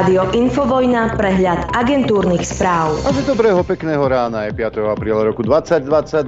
Rádio 0.00 0.32
Infovojna, 0.32 1.12
prehľad 1.12 1.76
agentúrnych 1.76 2.40
správ. 2.40 2.96
A 3.04 3.12
dobrého 3.20 3.60
pekného 3.60 4.00
rána 4.00 4.48
je 4.48 4.56
5. 4.56 4.96
apríla 4.96 5.28
roku 5.28 5.44
2022. 5.44 6.24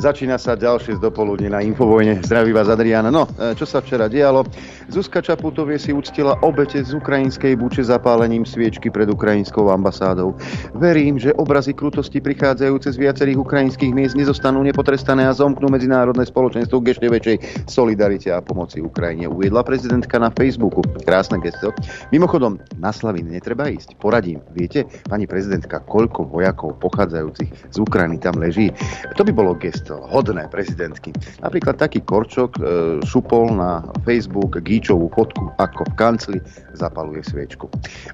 Začína 0.00 0.40
sa 0.40 0.56
ďalšie 0.56 0.96
z 0.96 1.00
dopoludne 1.04 1.52
na 1.52 1.60
Infovojne. 1.60 2.24
Zdraví 2.24 2.56
vás 2.56 2.72
Adriana. 2.72 3.12
No, 3.12 3.28
e, 3.36 3.52
čo 3.52 3.68
sa 3.68 3.84
včera 3.84 4.08
dialo? 4.08 4.48
Zuzka 4.88 5.20
Čaputovie 5.20 5.76
si 5.76 5.92
uctila 5.92 6.40
obete 6.40 6.80
z 6.80 6.96
ukrajinskej 6.96 7.52
buče 7.60 7.84
zapálením 7.84 8.48
sviečky 8.48 8.88
pred 8.88 9.12
ukrajinskou 9.12 9.68
ambasádou. 9.68 10.32
Verím, 10.72 11.20
že 11.20 11.36
obrazy 11.36 11.76
krutosti 11.76 12.16
prichádzajúce 12.16 12.96
z 12.96 12.96
viacerých 12.96 13.44
ukrajinských 13.44 13.92
miest 13.92 14.16
nezostanú 14.16 14.64
nepotrestané 14.64 15.28
a 15.28 15.36
zomknú 15.36 15.68
medzinárodné 15.68 16.24
spoločenstvo 16.24 16.80
k 16.80 16.96
ešte 16.96 17.06
väčšej 17.12 17.36
solidarite 17.68 18.32
a 18.32 18.40
pomoci 18.40 18.80
Ukrajine. 18.80 19.28
Uviedla 19.28 19.60
prezidentka 19.60 20.16
na 20.16 20.32
Facebooku. 20.32 20.80
Krásne 21.04 21.44
gesto. 21.44 21.76
Mimochodom, 22.08 22.56
na 22.80 22.88
Slaviny 22.88 23.36
netreba 23.36 23.68
ísť. 23.68 24.00
Poradím. 24.00 24.40
Viete, 24.56 24.88
pani 25.12 25.28
prezidentka, 25.28 25.84
koľko 25.84 26.24
vojakov 26.24 26.80
pochádzajúcich 26.80 27.68
z 27.68 27.76
Ukrajiny 27.76 28.16
tam 28.16 28.40
leží? 28.40 28.72
To 29.20 29.28
by 29.28 29.32
bolo 29.36 29.52
gesto 29.60 29.89
to 29.90 29.98
hodné 30.06 30.46
prezidentky. 30.46 31.10
Napríklad 31.42 31.74
taký 31.74 32.06
Korčok 32.06 32.50
e, 32.54 32.60
šupol 33.02 33.58
na 33.58 33.82
Facebook 34.06 34.62
Gíčovú 34.62 35.10
fotku, 35.10 35.50
ako 35.58 35.82
v 35.90 35.92
kancli 35.98 36.38
zapaluje 36.78 37.26
sviečku. 37.26 37.66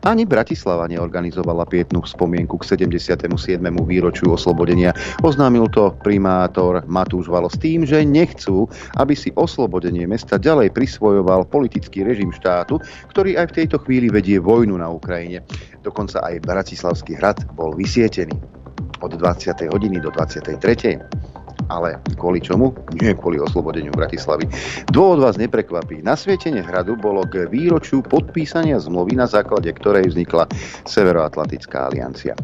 Ani 0.08 0.24
Bratislava 0.24 0.88
neorganizovala 0.88 1.68
pietnú 1.68 2.00
spomienku 2.00 2.56
k 2.56 2.80
77. 2.88 3.60
výročiu 3.84 4.32
oslobodenia. 4.32 4.96
Oznámil 5.20 5.68
to 5.68 5.92
primátor 6.00 6.80
Matúš 6.88 7.28
Valo 7.28 7.52
s 7.52 7.60
tým, 7.60 7.84
že 7.84 8.00
nechcú, 8.08 8.64
aby 8.96 9.12
si 9.12 9.28
oslobodenie 9.36 10.08
mesta 10.08 10.40
ďalej 10.40 10.72
prisvojoval 10.72 11.44
politický 11.52 12.08
režim 12.08 12.32
štátu, 12.32 12.80
ktorý 13.12 13.36
aj 13.36 13.52
v 13.52 13.56
tejto 13.62 13.76
chvíli 13.84 14.08
vedie 14.08 14.40
vojnu 14.40 14.80
na 14.80 14.88
Ukrajine. 14.88 15.44
Dokonca 15.84 16.24
aj 16.24 16.40
Bratislavský 16.40 17.20
hrad 17.20 17.44
bol 17.52 17.76
vysietený 17.76 18.34
od 19.04 19.12
20. 19.12 19.68
hodiny 19.68 20.00
do 20.00 20.08
23. 20.08 20.56
Ale 21.66 21.98
kvôli 22.14 22.38
čomu? 22.38 22.70
Nie 23.02 23.18
kvôli 23.18 23.42
oslobodeniu 23.42 23.90
Bratislavy. 23.90 24.46
Dôvod 24.94 25.26
vás 25.26 25.34
neprekvapí. 25.34 25.98
Nasvietenie 26.02 26.62
hradu 26.62 26.94
bolo 26.94 27.26
k 27.26 27.50
výročiu 27.50 28.06
podpísania 28.06 28.78
zmluvy, 28.78 29.18
na 29.18 29.26
základe 29.26 29.66
ktorej 29.74 30.14
vznikla 30.14 30.46
Severoatlantická 30.86 31.90
aliancia. 31.90 32.38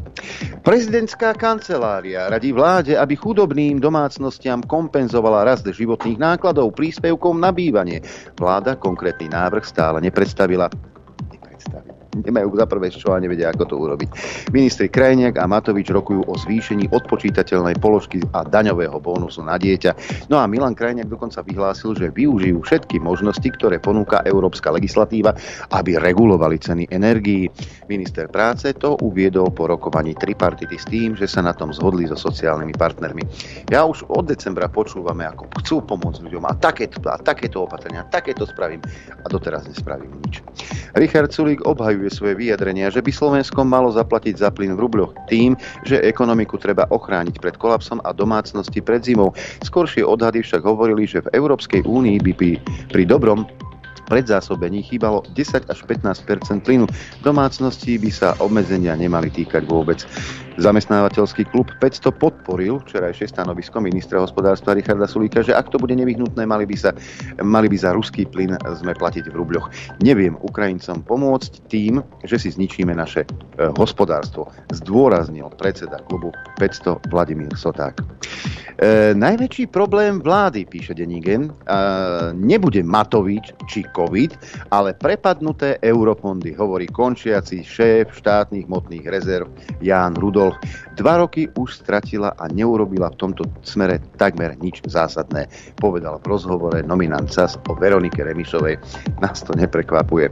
Prezidentská 0.66 1.38
kancelária 1.38 2.26
radí 2.26 2.50
vláde, 2.50 2.98
aby 2.98 3.14
chudobným 3.14 3.78
domácnostiam 3.78 4.62
kompenzovala 4.62 5.46
rast 5.46 5.66
životných 5.66 6.18
nákladov 6.18 6.74
príspevkom 6.74 7.38
na 7.38 7.54
bývanie. 7.54 8.02
Vláda 8.34 8.74
konkrétny 8.74 9.30
návrh 9.30 9.62
stále 9.62 10.02
nepredstavila. 10.02 10.66
Nepredstavila 11.30 11.91
nemajú 12.12 12.52
za 12.52 12.68
prvé 12.68 12.92
čo 12.92 13.16
a 13.16 13.18
nevedia, 13.18 13.48
ako 13.48 13.64
to 13.64 13.76
urobiť. 13.80 14.08
Ministri 14.52 14.92
Krajniak 14.92 15.40
a 15.40 15.48
Matovič 15.48 15.88
rokujú 15.88 16.28
o 16.28 16.34
zvýšení 16.36 16.92
odpočítateľnej 16.92 17.80
položky 17.80 18.20
a 18.36 18.44
daňového 18.44 19.00
bónusu 19.00 19.40
na 19.40 19.56
dieťa. 19.56 20.24
No 20.28 20.36
a 20.36 20.44
Milan 20.44 20.76
Krajniak 20.76 21.08
dokonca 21.08 21.40
vyhlásil, 21.40 21.96
že 21.96 22.12
využijú 22.12 22.60
všetky 22.60 23.00
možnosti, 23.00 23.48
ktoré 23.56 23.80
ponúka 23.80 24.20
európska 24.28 24.68
legislatíva, 24.68 25.32
aby 25.72 25.96
regulovali 25.96 26.60
ceny 26.60 26.92
energií. 26.92 27.48
Minister 27.88 28.28
práce 28.28 28.68
to 28.76 29.00
uviedol 29.00 29.48
po 29.48 29.64
rokovaní 29.72 30.12
tripartity 30.12 30.76
s 30.76 30.84
tým, 30.84 31.16
že 31.16 31.24
sa 31.24 31.40
na 31.40 31.56
tom 31.56 31.72
zhodli 31.72 32.04
so 32.04 32.16
sociálnymi 32.16 32.76
partnermi. 32.76 33.22
Ja 33.72 33.88
už 33.88 34.04
od 34.12 34.28
decembra 34.28 34.68
počúvame, 34.68 35.24
ako 35.24 35.48
chcú 35.64 35.76
pomôcť 35.88 36.20
ľuďom 36.28 36.44
a 36.44 36.52
takéto, 36.60 37.00
a 37.08 37.16
takéto 37.16 37.64
opatrenia, 37.64 38.04
takéto 38.12 38.44
spravím 38.44 38.84
a 39.16 39.26
doteraz 39.32 39.64
nespravím 39.64 40.12
nič. 40.28 40.44
Richard 40.92 41.32
Sulík 41.32 41.64
obhajuje 41.64 42.01
obhajuje 42.02 42.18
svoje 42.18 42.34
vyjadrenia, 42.34 42.90
že 42.90 42.98
by 42.98 43.14
Slovensko 43.14 43.62
malo 43.62 43.86
zaplatiť 43.94 44.34
za 44.34 44.50
plyn 44.50 44.74
v 44.74 44.82
rubľoch 44.82 45.14
tým, 45.30 45.54
že 45.86 46.02
ekonomiku 46.02 46.58
treba 46.58 46.82
ochrániť 46.90 47.38
pred 47.38 47.54
kolapsom 47.54 48.02
a 48.02 48.10
domácnosti 48.10 48.82
pred 48.82 49.06
zimou. 49.06 49.30
Skoršie 49.62 50.02
odhady 50.02 50.42
však 50.42 50.66
hovorili, 50.66 51.06
že 51.06 51.22
v 51.22 51.30
Európskej 51.38 51.86
únii 51.86 52.18
by 52.26 52.32
pri, 52.90 53.06
dobrom 53.06 53.46
predzásobení 54.10 54.82
chýbalo 54.82 55.22
10 55.30 55.70
až 55.70 55.78
15% 55.86 56.66
plynu. 56.66 56.90
Domácnosti 57.22 57.94
by 58.02 58.10
sa 58.10 58.34
obmedzenia 58.42 58.98
nemali 58.98 59.30
týkať 59.30 59.62
vôbec. 59.70 60.02
Zamestnávateľský 60.60 61.48
klub 61.48 61.72
500 61.80 62.12
podporil 62.20 62.76
včerajšie 62.84 63.32
stanovisko 63.32 63.80
ministra 63.80 64.20
hospodárstva 64.20 64.76
Richarda 64.76 65.08
Sulíka, 65.08 65.40
že 65.40 65.56
ak 65.56 65.72
to 65.72 65.80
bude 65.80 65.96
nevyhnutné, 65.96 66.44
mali 66.44 66.68
by, 66.68 66.76
sa, 66.76 66.90
mali 67.40 67.72
by 67.72 67.76
za 67.80 67.96
ruský 67.96 68.28
plyn 68.28 68.60
sme 68.76 68.92
platiť 68.92 69.32
v 69.32 69.36
rubľoch. 69.36 69.66
Neviem 70.04 70.36
Ukrajincom 70.44 71.00
pomôcť 71.08 71.52
tým, 71.72 72.04
že 72.28 72.36
si 72.36 72.52
zničíme 72.52 72.92
naše 72.92 73.24
e, 73.24 73.28
hospodárstvo, 73.80 74.52
zdôraznil 74.76 75.48
predseda 75.56 76.00
klubu 76.04 76.36
500 76.60 77.08
Vladimír 77.08 77.52
Soták. 77.56 78.04
E, 78.82 79.12
najväčší 79.14 79.68
problém 79.70 80.18
vlády, 80.18 80.66
píše 80.66 80.96
Denigen, 80.96 81.48
e, 81.48 81.52
nebude 82.34 82.82
Matovič 82.84 83.54
či 83.70 83.86
COVID, 83.94 84.36
ale 84.72 84.96
prepadnuté 84.96 85.78
eurofondy, 85.80 86.56
hovorí 86.56 86.88
končiaci 86.88 87.62
šéf 87.62 88.10
štátnych 88.16 88.66
motných 88.66 89.04
rezerv 89.06 89.46
Ján 89.78 90.18
Rudolf 90.18 90.51
Rudolf 90.52 90.82
dva 91.02 91.16
roky 91.16 91.48
už 91.56 91.82
stratila 91.82 92.36
a 92.36 92.48
neurobila 92.52 93.10
v 93.10 93.16
tomto 93.16 93.42
smere 93.64 93.98
takmer 94.20 94.54
nič 94.60 94.84
zásadné, 94.84 95.48
povedal 95.80 96.20
v 96.20 96.28
rozhovore 96.28 96.78
nominant 96.84 97.26
SAS 97.32 97.56
o 97.68 97.72
Veronike 97.74 98.20
Remišovej. 98.20 98.76
Nás 99.24 99.40
to 99.42 99.56
neprekvapuje. 99.56 100.30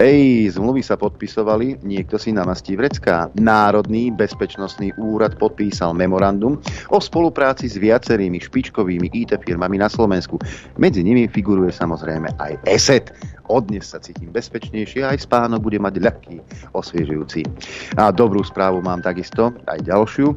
Ej, 0.00 0.56
zmluvy 0.56 0.80
sa 0.80 0.96
podpisovali, 0.96 1.84
niekto 1.84 2.16
si 2.16 2.32
namastí 2.32 2.74
vrecká. 2.74 3.28
Národný 3.36 4.10
bezpečnostný 4.10 4.96
úrad 4.96 5.36
podpísal 5.36 5.92
memorandum 5.92 6.58
o 6.90 6.98
spolupráci 6.98 7.68
s 7.68 7.76
viacerými 7.76 8.40
špičkovými 8.40 9.12
IT 9.12 9.36
firmami 9.44 9.76
na 9.78 9.86
Slovensku. 9.92 10.40
Medzi 10.80 11.04
nimi 11.04 11.28
figuruje 11.28 11.70
samozrejme 11.70 12.32
aj 12.40 12.52
ESET. 12.64 13.12
Od 13.48 13.64
dnes 13.64 13.88
sa 13.88 13.96
cítim 13.96 14.28
bezpečnejšie 14.28 15.08
a 15.08 15.16
aj 15.16 15.24
spánok 15.24 15.64
bude 15.64 15.80
mať 15.80 16.04
ľahký, 16.04 16.36
osviežujúci. 16.76 17.48
A 17.96 18.12
dobrú 18.12 18.44
správu 18.44 18.84
mám 18.84 19.00
takisto, 19.00 19.47
aj 19.68 19.78
ďalšiu. 19.86 20.28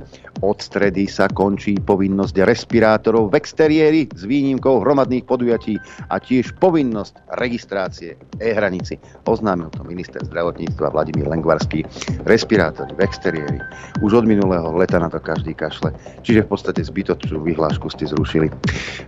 Od 0.42 0.58
stredy 0.58 1.06
sa 1.06 1.30
končí 1.30 1.78
povinnosť 1.78 2.42
respirátorov 2.48 3.30
v 3.30 3.38
exteriéri 3.38 4.02
s 4.10 4.26
výnimkou 4.26 4.82
hromadných 4.82 5.28
podujatí 5.28 5.78
a 6.10 6.18
tiež 6.18 6.58
povinnosť 6.58 7.38
registrácie 7.38 8.18
e-hranici. 8.42 8.98
Oznámil 9.30 9.70
to 9.76 9.86
minister 9.86 10.24
zdravotníctva 10.24 10.90
Vladimír 10.90 11.30
Lengvarský. 11.30 11.86
Respirátory 12.26 12.96
v 12.98 13.02
exteriéri. 13.06 13.60
Už 14.02 14.24
od 14.24 14.26
minulého 14.26 14.66
leta 14.74 14.98
na 14.98 15.12
to 15.12 15.22
každý 15.22 15.54
kašle. 15.54 15.94
Čiže 16.26 16.48
v 16.48 16.50
podstate 16.50 16.82
zbytočnú 16.82 17.44
vyhlášku 17.46 17.92
ste 17.94 18.10
zrušili. 18.10 18.50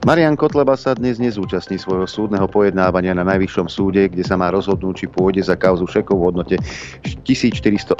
Marian 0.05 0.37
Kotleba 0.37 0.77
sa 0.77 0.93
dnes 0.93 1.17
nezúčastní 1.17 1.81
svojho 1.81 2.05
súdneho 2.05 2.45
pojednávania 2.45 3.17
na 3.17 3.25
Najvyššom 3.25 3.67
súde, 3.71 4.05
kde 4.11 4.21
sa 4.21 4.37
má 4.37 4.53
rozhodnúť, 4.53 4.95
či 5.01 5.05
pôjde 5.09 5.41
za 5.41 5.57
kauzu 5.57 5.89
šekov 5.89 6.19
v 6.19 6.23
hodnote 6.29 6.55
1488 7.25 7.97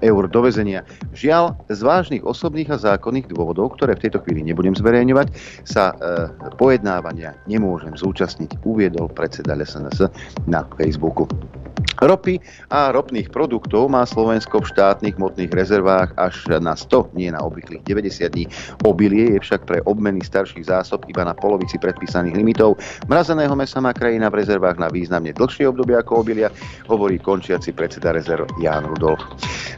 eur 0.00 0.22
do 0.30 0.40
vezenia. 0.40 0.80
Žiaľ, 1.16 1.56
z 1.72 1.80
vážnych 1.80 2.22
osobných 2.24 2.68
a 2.72 2.76
zákonných 2.76 3.32
dôvodov, 3.32 3.76
ktoré 3.76 3.96
v 3.96 4.08
tejto 4.08 4.20
chvíli 4.24 4.44
nebudem 4.44 4.76
zverejňovať, 4.76 5.28
sa 5.64 5.92
e, 5.92 6.28
pojednávania 6.60 7.32
nemôžem 7.48 7.96
zúčastniť, 7.96 8.60
uviedol 8.68 9.08
predseda 9.12 9.56
LSNS 9.56 10.08
na 10.44 10.64
Facebooku. 10.76 11.24
Ropy 11.98 12.38
a 12.70 12.94
ropných 12.94 13.34
produktov 13.34 13.90
má 13.90 14.06
Slovensko 14.06 14.62
v 14.62 14.70
štátnych 14.70 15.18
motných 15.18 15.50
rezervách 15.50 16.14
až 16.14 16.62
na 16.62 16.78
100, 16.78 17.10
nie 17.18 17.26
na 17.34 17.42
obvyklých 17.42 17.82
90 17.82 18.34
dní. 18.38 18.44
Obilie 18.86 19.34
je 19.34 19.42
však 19.42 19.66
pre 19.66 19.82
obmeny 19.82 20.22
starších 20.22 20.70
zásob 20.70 21.02
iba 21.10 21.26
na 21.26 21.34
polovici 21.34 21.74
predpísaných 21.74 22.38
limitov. 22.38 22.78
Mrazeného 23.10 23.50
mesa 23.58 23.82
má 23.82 23.90
krajina 23.90 24.30
v 24.30 24.46
rezervách 24.46 24.78
na 24.78 24.86
významne 24.86 25.34
dlhšie 25.34 25.66
obdobie 25.66 25.98
ako 25.98 26.22
obilia, 26.22 26.54
hovorí 26.86 27.18
končiaci 27.18 27.74
predseda 27.74 28.14
rezerv 28.14 28.46
Ján 28.62 28.86
Rudolf. 28.86 29.18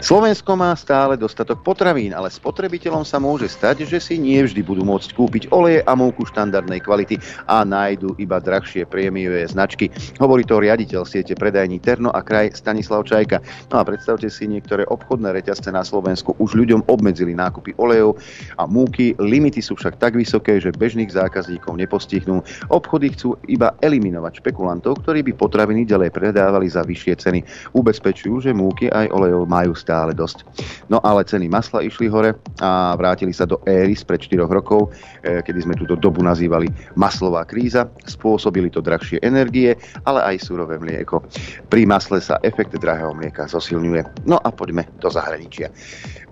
Slovensko 0.05 0.61
má 0.61 0.77
stále 0.77 1.17
dostatok 1.17 1.65
potravín, 1.65 2.13
ale 2.13 2.29
spotrebiteľom 2.29 3.05
sa 3.05 3.17
môže 3.17 3.49
stať, 3.49 3.89
že 3.89 3.97
si 3.97 4.21
nie 4.21 4.45
vždy 4.45 4.61
budú 4.61 4.85
môcť 4.85 5.17
kúpiť 5.17 5.43
oleje 5.53 5.81
a 5.85 5.93
múku 5.97 6.29
štandardnej 6.29 6.85
kvality 6.85 7.17
a 7.49 7.65
nájdu 7.65 8.13
iba 8.21 8.41
drahšie 8.41 8.85
prémiové 8.85 9.49
značky. 9.49 9.89
Hovorí 10.21 10.45
to 10.45 10.61
riaditeľ 10.61 11.09
siete 11.09 11.33
predajní 11.33 11.81
Terno 11.81 12.10
a 12.13 12.21
kraj 12.23 12.53
Stanislav 12.55 13.07
Čajka. 13.07 13.41
No 13.73 13.81
a 13.81 13.87
predstavte 13.87 14.29
si, 14.29 14.47
niektoré 14.47 14.87
obchodné 14.87 15.33
reťazce 15.35 15.71
na 15.71 15.87
Slovensku 15.87 16.35
už 16.39 16.59
ľuďom 16.59 16.87
obmedzili 16.91 17.33
nákupy 17.35 17.75
olejov 17.79 18.19
a 18.59 18.67
múky. 18.67 19.15
Limity 19.19 19.63
sú 19.63 19.79
však 19.79 19.99
tak 20.03 20.19
vysoké, 20.19 20.59
že 20.59 20.75
bežných 20.75 21.11
zákazníkov 21.11 21.79
nepostihnú. 21.79 22.43
Obchody 22.69 23.15
chcú 23.15 23.39
iba 23.47 23.75
eliminovať 23.81 24.43
špekulantov, 24.43 25.03
ktorí 25.03 25.25
by 25.27 25.33
potraviny 25.39 25.87
ďalej 25.87 26.11
predávali 26.13 26.67
za 26.69 26.83
vyššie 26.85 27.15
ceny. 27.17 27.41
Ubezpečujú, 27.75 28.45
že 28.45 28.57
múky 28.57 28.91
aj 28.91 29.11
olejov 29.15 29.47
majú 29.47 29.73
stále 29.75 30.13
dosť. 30.13 30.45
No 30.91 30.99
ale 31.01 31.25
ceny 31.25 31.47
masla 31.47 31.87
išli 31.87 32.11
hore 32.11 32.37
a 32.61 32.95
vrátili 32.99 33.33
sa 33.33 33.47
do 33.47 33.63
éry 33.65 33.95
spred 33.95 34.21
4 34.21 34.51
rokov, 34.51 34.91
eh, 35.23 35.41
kedy 35.41 35.65
sme 35.65 35.75
túto 35.79 35.95
dobu 35.97 36.21
nazývali 36.21 36.69
maslová 36.95 37.47
kríza. 37.47 37.89
Spôsobili 38.05 38.69
to 38.69 38.83
drahšie 38.83 39.23
energie, 39.23 39.77
ale 40.05 40.21
aj 40.35 40.37
surové 40.45 40.77
mlieko. 40.77 41.23
Pri 41.71 41.87
masle 42.01 42.25
sa 42.25 42.41
efekt 42.41 42.73
drahého 42.73 43.13
mlieka 43.13 43.45
zosilňuje. 43.45 44.25
No 44.25 44.41
a 44.41 44.49
poďme 44.49 44.89
do 45.05 45.13
zahraničia. 45.13 45.69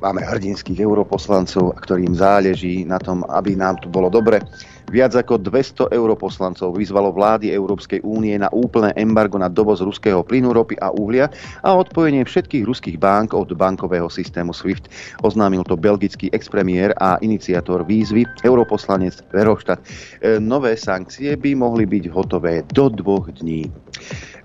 Máme 0.00 0.24
hrdinských 0.24 0.80
europoslancov, 0.80 1.76
ktorým 1.84 2.16
záleží 2.16 2.88
na 2.88 2.96
tom, 2.96 3.20
aby 3.28 3.52
nám 3.52 3.76
tu 3.84 3.92
bolo 3.92 4.08
dobre. 4.08 4.40
Viac 4.88 5.12
ako 5.12 5.36
200 5.36 5.92
europoslancov 5.92 6.72
vyzvalo 6.72 7.12
vlády 7.12 7.52
Európskej 7.52 8.00
únie 8.00 8.32
na 8.40 8.48
úplné 8.48 8.96
embargo 8.96 9.36
na 9.36 9.52
dovoz 9.52 9.84
ruského 9.84 10.24
plynu, 10.24 10.56
ropy 10.56 10.80
a 10.80 10.88
uhlia 10.88 11.28
a 11.60 11.76
odpojenie 11.76 12.24
všetkých 12.24 12.64
ruských 12.64 12.96
bank 12.96 13.36
od 13.36 13.52
bankového 13.52 14.08
systému 14.08 14.56
SWIFT. 14.56 14.88
Oznámil 15.20 15.68
to 15.68 15.76
belgický 15.76 16.32
expremiér 16.32 16.96
a 16.96 17.20
iniciátor 17.20 17.84
výzvy, 17.84 18.24
europoslanec 18.40 19.20
Verhofstadt. 19.28 19.84
E, 20.24 20.40
nové 20.40 20.72
sankcie 20.80 21.36
by 21.36 21.52
mohli 21.52 21.84
byť 21.84 22.04
hotové 22.08 22.64
do 22.72 22.88
dvoch 22.88 23.28
dní. 23.28 23.68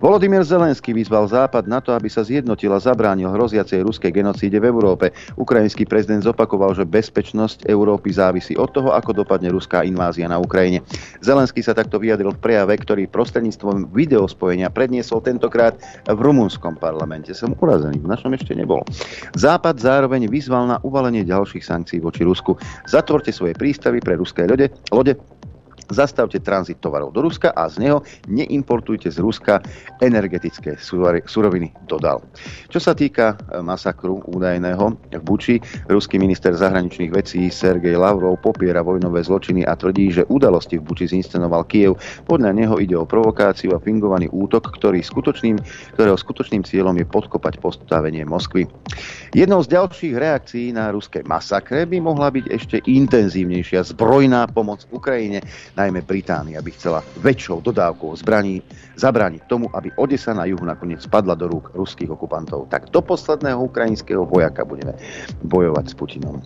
Volodymyr 0.03 0.43
Zelenský 0.43 0.91
vyzval 0.91 1.31
Západ 1.31 1.63
na 1.63 1.79
to, 1.79 1.95
aby 1.95 2.11
sa 2.11 2.27
zjednotil 2.27 2.75
a 2.75 2.83
zabránil 2.83 3.31
hroziacej 3.31 3.87
ruskej 3.87 4.11
genocíde 4.11 4.59
v 4.59 4.67
Európe. 4.67 5.15
Ukrajinský 5.39 5.87
prezident 5.87 6.19
zopakoval, 6.19 6.75
že 6.75 6.83
bezpečnosť 6.83 7.71
Európy 7.71 8.11
závisí 8.11 8.51
od 8.59 8.67
toho, 8.75 8.91
ako 8.91 9.23
dopadne 9.23 9.47
ruská 9.47 9.87
invázia 9.87 10.27
na 10.27 10.43
Ukrajine. 10.43 10.83
Zelenský 11.23 11.63
sa 11.63 11.71
takto 11.71 12.03
vyjadril 12.03 12.35
v 12.35 12.43
prejave, 12.43 12.75
ktorý 12.83 13.07
prostredníctvom 13.07 13.95
videospojenia 13.95 14.67
predniesol 14.75 15.23
tentokrát 15.23 15.79
v 16.03 16.19
rumunskom 16.19 16.75
parlamente. 16.75 17.31
Som 17.31 17.55
urazený, 17.55 18.03
v 18.03 18.11
našom 18.11 18.35
ešte 18.35 18.59
nebol. 18.59 18.83
Západ 19.39 19.79
zároveň 19.79 20.27
vyzval 20.27 20.67
na 20.67 20.77
uvalenie 20.83 21.23
ďalších 21.23 21.63
sankcií 21.63 22.03
voči 22.03 22.27
Rusku. 22.27 22.59
Zatvorte 22.91 23.31
svoje 23.31 23.55
prístavy 23.55 24.03
pre 24.03 24.19
ruské 24.19 24.43
lode, 24.51 24.67
lode 24.91 25.15
Zastavte 25.93 26.41
tranzit 26.41 26.81
tovarov 26.81 27.13
do 27.13 27.21
Ruska 27.21 27.53
a 27.53 27.69
z 27.69 27.85
neho 27.85 28.01
neimportujte 28.25 29.13
z 29.13 29.21
Ruska 29.21 29.61
energetické 30.01 30.73
suroviny, 31.29 31.69
dodal. 31.85 32.25
Čo 32.73 32.81
sa 32.81 32.97
týka 32.97 33.37
e, 33.37 33.61
masakru 33.61 34.25
údajného 34.25 34.85
v 35.13 35.23
Buči, 35.23 35.61
ruský 35.85 36.17
minister 36.17 36.57
zahraničných 36.57 37.13
vecí 37.13 37.53
Sergej 37.53 37.93
Lavrov 37.93 38.41
popiera 38.41 38.81
vojnové 38.81 39.21
zločiny 39.21 39.61
a 39.69 39.77
tvrdí, 39.77 40.09
že 40.09 40.27
udalosti 40.33 40.81
v 40.81 40.85
Buči 40.89 41.05
zinscenoval 41.13 41.69
Kiev. 41.69 42.01
Podľa 42.25 42.51
neho 42.57 42.75
ide 42.81 42.97
o 42.97 43.05
provokáciu 43.05 43.77
a 43.77 43.83
fingovaný 43.83 44.33
útok, 44.33 44.73
ktorý 44.73 45.05
skutočným, 45.05 45.61
ktorého 45.93 46.17
skutočným 46.17 46.65
cieľom 46.65 46.97
je 46.97 47.05
podkopať 47.05 47.61
postavenie 47.61 48.25
Moskvy. 48.25 48.65
Jednou 49.37 49.61
z 49.61 49.77
ďalších 49.77 50.15
reakcií 50.17 50.65
na 50.73 50.89
ruské 50.89 51.21
masakre 51.27 51.85
by 51.85 52.01
mohla 52.01 52.33
byť 52.33 52.45
ešte 52.49 52.77
intenzívnejšia 52.89 53.85
zbrojná 53.93 54.49
pomoc 54.49 54.85
Ukrajine 54.89 55.45
najmä 55.83 55.99
Británia 56.07 56.63
by 56.63 56.71
chcela 56.71 57.03
väčšou 57.19 57.59
dodávkou 57.59 58.15
zbraní 58.15 58.63
zabrániť 58.95 59.49
tomu, 59.49 59.67
aby 59.73 59.91
Odesa 59.99 60.31
na 60.31 60.45
juhu 60.47 60.63
nakoniec 60.63 61.03
spadla 61.03 61.35
do 61.35 61.49
rúk 61.49 61.73
ruských 61.75 62.13
okupantov. 62.13 62.69
Tak 62.71 62.93
do 62.93 63.01
posledného 63.01 63.59
ukrajinského 63.67 64.23
vojaka 64.23 64.63
budeme 64.63 64.95
bojovať 65.43 65.85
s 65.91 65.93
Putinom. 65.97 66.39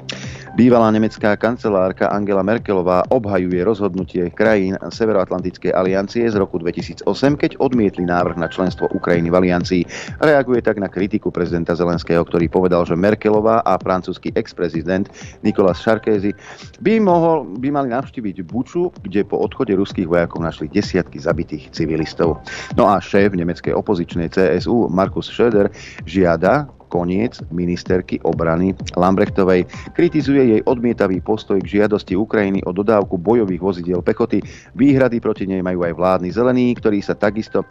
Bývalá 0.57 0.89
nemecká 0.89 1.37
kancelárka 1.37 2.09
Angela 2.09 2.41
Merkelová 2.41 3.05
obhajuje 3.13 3.61
rozhodnutie 3.61 4.31
krajín 4.33 4.73
Severoatlantickej 4.79 5.75
aliancie 5.75 6.25
z 6.25 6.35
roku 6.39 6.57
2008, 6.57 7.05
keď 7.37 7.51
odmietli 7.61 8.07
návrh 8.07 8.39
na 8.39 8.49
členstvo 8.49 8.89
Ukrajiny 8.95 9.29
v 9.29 9.37
aliancii. 9.37 9.81
Reaguje 10.23 10.65
tak 10.65 10.81
na 10.81 10.89
kritiku 10.89 11.29
prezidenta 11.29 11.77
Zelenského, 11.77 12.25
ktorý 12.25 12.49
povedal, 12.49 12.87
že 12.89 12.97
Merkelová 12.97 13.61
a 13.61 13.77
francúzsky 13.77 14.33
ex-prezident 14.33 15.11
Nicolas 15.45 15.77
Sarkozy 15.83 16.33
by, 16.81 16.97
mohol, 17.03 17.45
by 17.61 17.69
mali 17.69 17.93
navštíviť 17.93 18.41
Buču, 18.47 18.89
kde 19.05 19.16
kde 19.17 19.33
po 19.33 19.41
odchode 19.41 19.73
ruských 19.73 20.05
vojakov 20.05 20.45
našli 20.45 20.69
desiatky 20.69 21.17
zabitých 21.17 21.73
civilistov. 21.73 22.37
No 22.77 22.85
a 22.85 23.01
šéf 23.01 23.33
nemeckej 23.33 23.73
opozičnej 23.73 24.29
CSU 24.29 24.93
Markus 24.93 25.33
Schröder 25.33 25.73
žiada 26.05 26.69
koniec 26.93 27.41
ministerky 27.49 28.21
obrany 28.21 28.77
Lambrechtovej. 28.93 29.65
Kritizuje 29.97 30.53
jej 30.53 30.61
odmietavý 30.69 31.17
postoj 31.19 31.57
k 31.65 31.81
žiadosti 31.81 32.13
Ukrajiny 32.13 32.61
o 32.63 32.71
dodávku 32.71 33.17
bojových 33.17 33.59
vozidiel 33.59 34.05
pechoty. 34.05 34.39
Výhrady 34.77 35.17
proti 35.17 35.49
nej 35.49 35.65
majú 35.65 35.81
aj 35.81 35.97
vládni 35.97 36.29
zelení, 36.29 36.77
ktorí 36.77 37.01
sa 37.01 37.17
takisto 37.17 37.65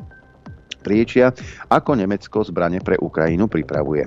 priečia, 0.87 1.35
ako 1.75 1.99
Nemecko 1.99 2.47
zbrane 2.47 2.79
pre 2.79 2.95
Ukrajinu 3.03 3.51
pripravuje. 3.51 4.07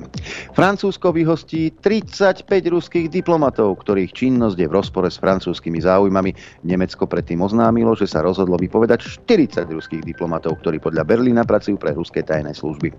Francúzsko 0.55 1.11
vyhostí 1.11 1.75
35 1.83 2.47
ruských 2.47 3.11
diplomatov, 3.11 3.83
ktorých 3.83 4.15
činnosť 4.15 4.55
je 4.55 4.67
v 4.71 4.75
rozpore 4.79 5.11
s 5.11 5.19
francúzskými 5.19 5.83
záujmami. 5.83 6.63
Nemecko 6.63 7.03
predtým 7.03 7.43
oznámilo, 7.43 7.91
že 7.99 8.07
sa 8.07 8.23
rozhodlo 8.23 8.55
vypovedať 8.55 9.27
40 9.27 9.67
ruských 9.67 10.07
diplomatov, 10.07 10.63
ktorí 10.63 10.79
podľa 10.79 11.03
Berlína 11.03 11.43
pracujú 11.43 11.75
pre 11.75 11.91
ruské 11.91 12.23
tajné 12.23 12.55
služby. 12.55 12.95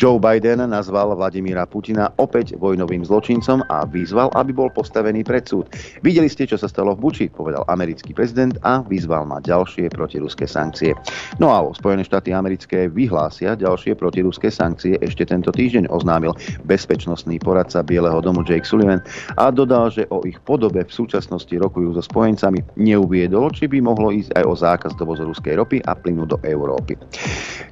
Joe 0.00 0.16
Biden 0.16 0.64
nazval 0.64 1.12
Vladimíra 1.12 1.68
Putina 1.68 2.08
opäť 2.16 2.56
vojnovým 2.56 3.04
zločincom 3.04 3.60
a 3.68 3.84
vyzval, 3.84 4.32
aby 4.32 4.56
bol 4.56 4.72
postavený 4.72 5.20
pred 5.26 5.44
súd. 5.44 5.68
Videli 6.00 6.30
ste, 6.32 6.48
čo 6.48 6.56
sa 6.56 6.70
stalo 6.70 6.96
v 6.96 7.02
Buči, 7.04 7.26
povedal 7.28 7.66
americký 7.68 8.16
prezident 8.16 8.56
a 8.62 8.80
vyzval 8.86 9.28
na 9.28 9.42
ďalšie 9.42 9.90
protiruské 9.90 10.46
sankcie. 10.46 10.94
No 11.42 11.50
a 11.50 11.60
Spojené 11.74 12.06
štáty 12.06 12.30
americké 12.30 12.86
vyhlásia 13.02 13.58
ďalšie 13.58 13.98
protiruské 13.98 14.46
sankcie. 14.46 14.94
Ešte 15.02 15.26
tento 15.26 15.50
týždeň 15.50 15.90
oznámil 15.90 16.38
bezpečnostný 16.62 17.42
poradca 17.42 17.82
Bieleho 17.82 18.22
domu 18.22 18.46
Jake 18.46 18.62
Sullivan 18.62 19.02
a 19.34 19.50
dodal, 19.50 19.90
že 19.90 20.06
o 20.14 20.22
ich 20.22 20.38
podobe 20.46 20.86
v 20.86 20.92
súčasnosti 20.92 21.50
rokujú 21.50 21.98
so 21.98 22.02
spojencami. 22.04 22.62
Neuviedol, 22.78 23.50
či 23.50 23.66
by 23.66 23.82
mohlo 23.82 24.14
ísť 24.14 24.38
aj 24.38 24.44
o 24.46 24.54
zákaz 24.54 24.92
dovozu 24.94 25.26
ruskej 25.26 25.58
ropy 25.58 25.82
a 25.82 25.98
plynu 25.98 26.30
do 26.30 26.38
Európy. 26.46 26.94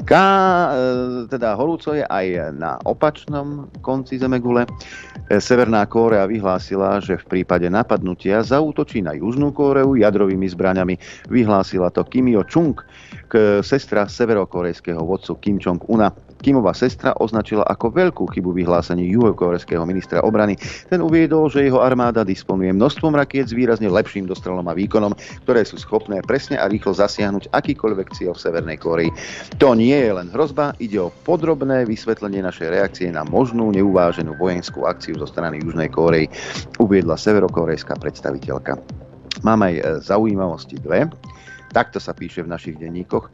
Ká, 0.03 0.27
e, 0.27 1.31
teda 1.31 1.55
horúco 1.55 1.95
je 1.95 2.03
aj 2.03 2.57
na 2.59 2.81
opačnom 2.83 3.71
konci 3.85 4.19
Zemegule. 4.19 4.67
E, 5.31 5.39
Severná 5.39 5.87
Kórea 5.87 6.27
vyhlásila, 6.27 6.99
že 6.99 7.21
v 7.23 7.39
prípade 7.39 7.71
napadnutia 7.71 8.43
zautočí 8.43 9.05
na 9.05 9.15
Južnú 9.15 9.55
Kóreu 9.55 9.95
jadrovými 9.95 10.49
zbraňami. 10.51 10.99
Vyhlásila 11.31 11.93
to 11.95 12.03
Kim 12.09 12.27
Jo-chung, 12.27 12.83
sestra 13.63 14.11
severokorejského 14.11 14.99
vodcu 14.99 15.20
Kim 15.41 15.61
Jong-una. 15.61 16.13
Kimová 16.41 16.73
sestra 16.73 17.13
označila 17.21 17.69
ako 17.69 17.93
veľkú 17.93 18.25
chybu 18.33 18.57
vyhlásenie 18.57 19.05
juhokorejského 19.13 19.85
ministra 19.85 20.25
obrany. 20.25 20.57
Ten 20.89 21.05
uviedol, 21.05 21.53
že 21.53 21.69
jeho 21.69 21.85
armáda 21.85 22.25
disponuje 22.25 22.73
množstvom 22.73 23.13
rakiet 23.13 23.53
s 23.53 23.57
výrazne 23.57 23.93
lepším 23.93 24.25
dostrelom 24.25 24.65
a 24.65 24.73
výkonom, 24.73 25.13
ktoré 25.45 25.69
sú 25.69 25.77
schopné 25.77 26.25
presne 26.25 26.57
a 26.57 26.65
rýchlo 26.65 26.97
zasiahnuť 26.97 27.53
akýkoľvek 27.53 28.09
cieľ 28.17 28.33
v 28.33 28.41
Severnej 28.41 28.79
Koreji. 28.81 29.13
To 29.61 29.77
nie 29.77 29.93
je 29.93 30.17
len 30.17 30.33
hrozba, 30.33 30.73
ide 30.81 30.97
o 30.97 31.13
podrobné 31.13 31.85
vysvetlenie 31.85 32.41
našej 32.41 32.73
reakcie 32.73 33.13
na 33.13 33.21
možnú 33.29 33.69
neuváženú 33.77 34.33
vojenskú 34.41 34.89
akciu 34.89 35.21
zo 35.21 35.29
strany 35.29 35.61
Južnej 35.61 35.93
Kórei, 35.93 36.25
uviedla 36.81 37.21
severokorejská 37.21 38.01
predstaviteľka. 38.01 38.81
Mám 39.45 39.61
aj 39.69 39.75
e, 39.77 39.83
zaujímavosti 40.01 40.81
dve. 40.81 41.09
Takto 41.71 42.03
sa 42.03 42.11
píše 42.11 42.43
v 42.43 42.51
našich 42.51 42.77
denníkoch. 42.83 43.31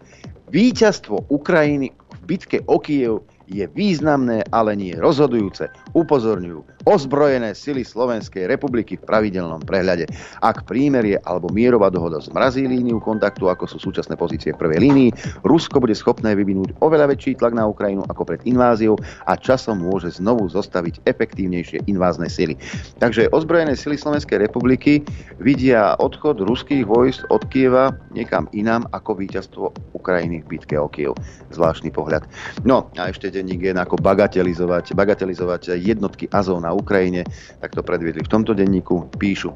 Výťazstvo 0.50 1.28
Ukrajiny 1.28 1.90
v 1.90 2.20
bitke 2.26 2.62
o 2.66 2.78
Kiev 2.78 3.26
je 3.46 3.64
významné, 3.72 4.42
ale 4.50 4.74
nie 4.74 4.94
rozhodujúce, 4.98 5.70
upozorňujú 5.94 6.76
ozbrojené 6.86 7.50
sily 7.50 7.82
Slovenskej 7.82 8.46
republiky 8.46 8.94
v 8.94 9.06
pravidelnom 9.06 9.58
prehľade. 9.66 10.06
Ak 10.38 10.70
prímerie 10.70 11.18
alebo 11.26 11.50
mierová 11.50 11.90
dohoda 11.90 12.22
zmrazí 12.22 12.62
líniu 12.62 13.02
kontaktu, 13.02 13.50
ako 13.50 13.66
sú 13.66 13.82
súčasné 13.82 14.14
pozície 14.14 14.54
v 14.54 14.60
prvej 14.62 14.78
línii, 14.86 15.10
Rusko 15.42 15.82
bude 15.82 15.98
schopné 15.98 16.38
vyvinúť 16.38 16.78
oveľa 16.78 17.10
väčší 17.10 17.42
tlak 17.42 17.58
na 17.58 17.66
Ukrajinu 17.66 18.06
ako 18.06 18.22
pred 18.22 18.40
inváziou 18.46 18.94
a 19.26 19.34
časom 19.34 19.82
môže 19.82 20.14
znovu 20.14 20.46
zostaviť 20.46 21.02
efektívnejšie 21.10 21.90
invázne 21.90 22.30
sily. 22.30 22.54
Takže 23.02 23.34
ozbrojené 23.34 23.74
sily 23.74 23.98
Slovenskej 23.98 24.46
republiky 24.46 25.02
vidia 25.42 25.98
odchod 25.98 26.38
ruských 26.38 26.86
vojsk 26.86 27.26
od 27.34 27.42
Kieva 27.50 27.90
niekam 28.14 28.46
inám 28.54 28.86
ako 28.94 29.18
víťazstvo 29.18 29.74
Ukrajiny 29.98 30.46
v 30.46 30.54
bitke 30.54 30.78
o 30.78 30.86
Kiev. 30.86 31.18
Zvláštny 31.50 31.90
pohľad. 31.90 32.30
No 32.62 32.86
a 32.94 33.10
ešte 33.10 33.34
denník 33.36 33.60
Gen 33.60 33.76
ako 33.76 34.00
bagatelizovať, 34.00 34.96
bagatelizovať 34.96 35.76
jednotky 35.76 36.24
Azov 36.32 36.64
na 36.64 36.72
Ukrajine, 36.72 37.28
tak 37.60 37.76
to 37.76 37.84
predviedli 37.84 38.24
v 38.24 38.32
tomto 38.32 38.56
denníku. 38.56 39.04
Píšu, 39.20 39.52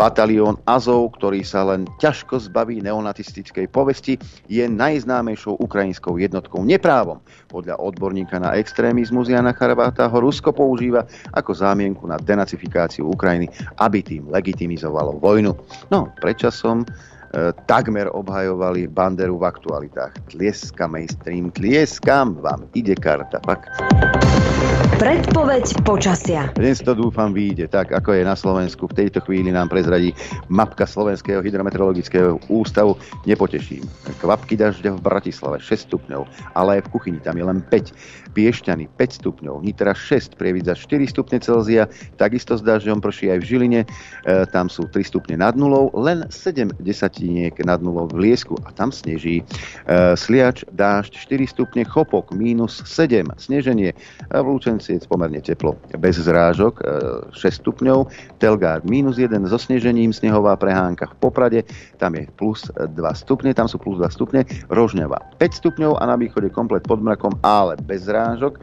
batalión 0.00 0.56
Azov, 0.64 1.12
ktorý 1.20 1.44
sa 1.44 1.68
len 1.68 1.84
ťažko 2.00 2.40
zbaví 2.48 2.80
neonatistickej 2.80 3.68
povesti, 3.68 4.16
je 4.48 4.64
najznámejšou 4.64 5.60
ukrajinskou 5.60 6.16
jednotkou 6.16 6.64
neprávom. 6.64 7.20
Podľa 7.52 7.76
odborníka 7.76 8.40
na 8.40 8.56
extrémizmus 8.56 9.28
Jana 9.28 9.52
Charabáta 9.52 10.08
ho 10.08 10.18
Rusko 10.24 10.56
používa 10.56 11.04
ako 11.36 11.52
zámienku 11.52 12.08
na 12.08 12.16
denacifikáciu 12.16 13.12
Ukrajiny, 13.12 13.52
aby 13.76 14.00
tým 14.00 14.32
legitimizovalo 14.32 15.20
vojnu. 15.20 15.52
No, 15.92 16.08
predčasom 16.16 16.88
takmer 17.66 18.08
obhajovali 18.12 18.88
Banderu 18.88 19.38
v 19.38 19.44
aktualitách. 19.44 20.12
Tlieskam 20.32 20.96
mainstream, 20.96 21.50
tlieskam, 21.50 22.40
vám 22.40 22.68
ide 22.74 22.94
karta, 22.96 23.40
fakt. 23.44 23.68
Predpoveď 24.98 25.86
počasia. 25.86 26.50
Dnes 26.58 26.82
to 26.82 26.90
dúfam 26.90 27.30
vyjde 27.30 27.70
tak, 27.70 27.94
ako 27.94 28.18
je 28.18 28.26
na 28.26 28.34
Slovensku. 28.34 28.90
V 28.90 28.98
tejto 28.98 29.22
chvíli 29.22 29.54
nám 29.54 29.70
prezradí 29.70 30.10
mapka 30.50 30.90
Slovenského 30.90 31.38
hydrometeorologického 31.38 32.42
ústavu. 32.50 32.98
Nepoteším. 33.22 33.86
Kvapky 34.18 34.58
dažďa 34.58 34.98
v 34.98 35.04
Bratislave 35.06 35.62
6 35.62 35.86
stupňov, 35.86 36.26
ale 36.58 36.82
aj 36.82 36.90
v 36.90 36.92
kuchyni 36.98 37.22
tam 37.22 37.38
je 37.38 37.46
len 37.46 37.62
5. 37.70 37.94
Piešťany 38.34 38.90
5 38.98 39.22
stupňov, 39.22 39.62
Nitra 39.62 39.94
6, 39.94 40.34
Prievidza 40.34 40.74
4 40.74 41.06
stupne 41.06 41.38
Celzia, 41.38 41.86
takisto 42.18 42.58
s 42.58 42.62
dažďom 42.66 42.98
prší 42.98 43.34
aj 43.34 43.38
v 43.42 43.48
Žiline, 43.54 43.80
e, 43.82 43.86
tam 44.50 44.66
sú 44.66 44.86
3 44.90 44.98
stupne 45.06 45.38
nad 45.38 45.54
nulou, 45.54 45.94
len 45.94 46.26
7 46.26 46.74
desatiniek 46.82 47.54
nad 47.62 47.78
nulou 47.82 48.10
v 48.10 48.30
Liesku 48.30 48.58
a 48.66 48.74
tam 48.74 48.90
sneží. 48.90 49.42
E, 49.42 50.14
Sliač, 50.18 50.66
dážď 50.74 51.14
4 51.38 51.54
stupne, 51.54 51.82
Chopok 51.86 52.34
minus 52.34 52.82
7, 52.82 53.30
sneženie, 53.38 53.94
v 54.30 54.46
Lučenci 54.46 54.87
je 54.88 55.04
pomerne 55.04 55.40
teplo. 55.44 55.76
Bez 56.00 56.16
zrážok 56.16 56.80
6 57.32 57.36
e, 57.36 57.50
stupňov, 57.60 58.08
Telgár 58.40 58.80
minus 58.88 59.20
1 59.20 59.36
so 59.50 59.58
snežením, 59.60 60.14
snehová 60.14 60.56
prehánka 60.56 61.12
v 61.12 61.14
Poprade, 61.20 61.60
tam 62.00 62.16
je 62.16 62.24
plus 62.38 62.72
2 62.72 62.96
stupne, 63.12 63.52
tam 63.52 63.68
sú 63.68 63.76
plus 63.76 64.00
2 64.00 64.08
stupne, 64.08 64.40
Rožňava 64.72 65.20
5 65.36 65.60
stupňov 65.60 66.00
a 66.00 66.08
na 66.08 66.16
východe 66.16 66.48
komplet 66.52 66.84
pod 66.84 67.04
mrakom, 67.04 67.36
ale 67.44 67.76
bez 67.84 68.08
zrážok. 68.08 68.60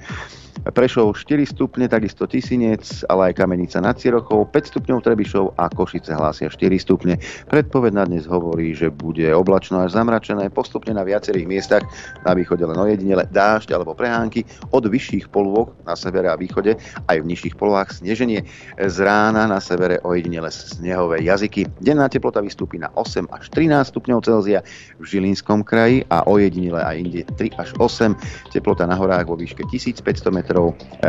Prešov 0.63 1.19
4 1.19 1.43
stupne, 1.43 1.91
takisto 1.91 2.23
Tisinec, 2.23 3.03
ale 3.11 3.31
aj 3.31 3.43
Kamenica 3.43 3.83
nad 3.83 3.99
Cirochou, 3.99 4.47
5 4.47 4.71
stupňov 4.71 5.03
Trebišov 5.03 5.59
a 5.59 5.67
Košice 5.67 6.15
hlásia 6.15 6.47
4 6.47 6.71
stupne. 6.79 7.19
Predpoved 7.51 7.91
na 7.91 8.07
dnes 8.07 8.23
hovorí, 8.23 8.71
že 8.71 8.87
bude 8.87 9.27
oblačno 9.35 9.83
až 9.83 9.99
zamračené, 9.99 10.47
postupne 10.47 10.95
na 10.95 11.03
viacerých 11.03 11.43
miestach, 11.43 11.83
na 12.23 12.31
východe 12.31 12.63
len 12.63 12.79
ojedinele 12.79 13.27
dážď 13.35 13.75
alebo 13.75 13.91
prehánky, 13.91 14.47
od 14.71 14.87
vyšších 14.87 15.27
polôk 15.27 15.75
na 15.83 15.99
severe 15.99 16.31
a 16.31 16.39
východe, 16.39 16.79
aj 17.11 17.17
v 17.19 17.27
nižších 17.27 17.59
polohách 17.59 17.91
sneženie. 17.91 18.47
Z 18.79 18.97
rána 19.03 19.51
na 19.51 19.59
severe 19.59 19.99
ojedinele 20.07 20.47
snehové 20.53 21.19
jazyky. 21.19 21.67
Denná 21.83 22.07
teplota 22.07 22.39
vystúpi 22.39 22.79
na 22.79 22.87
8 22.95 23.27
až 23.35 23.51
13 23.51 23.91
stupňov 23.91 24.23
Celzia 24.23 24.63
v 24.97 25.03
Žilinskom 25.03 25.67
kraji 25.67 26.07
a 26.07 26.23
ojedinele 26.29 26.79
aj 26.79 26.95
inde 26.95 27.21
3 27.35 27.59
až 27.59 27.69
8. 27.81 28.15
Teplota 28.55 28.87
na 28.87 28.95
horách 28.95 29.27
vo 29.27 29.35
výške 29.35 29.65
1500 29.67 30.31
m 30.31 30.39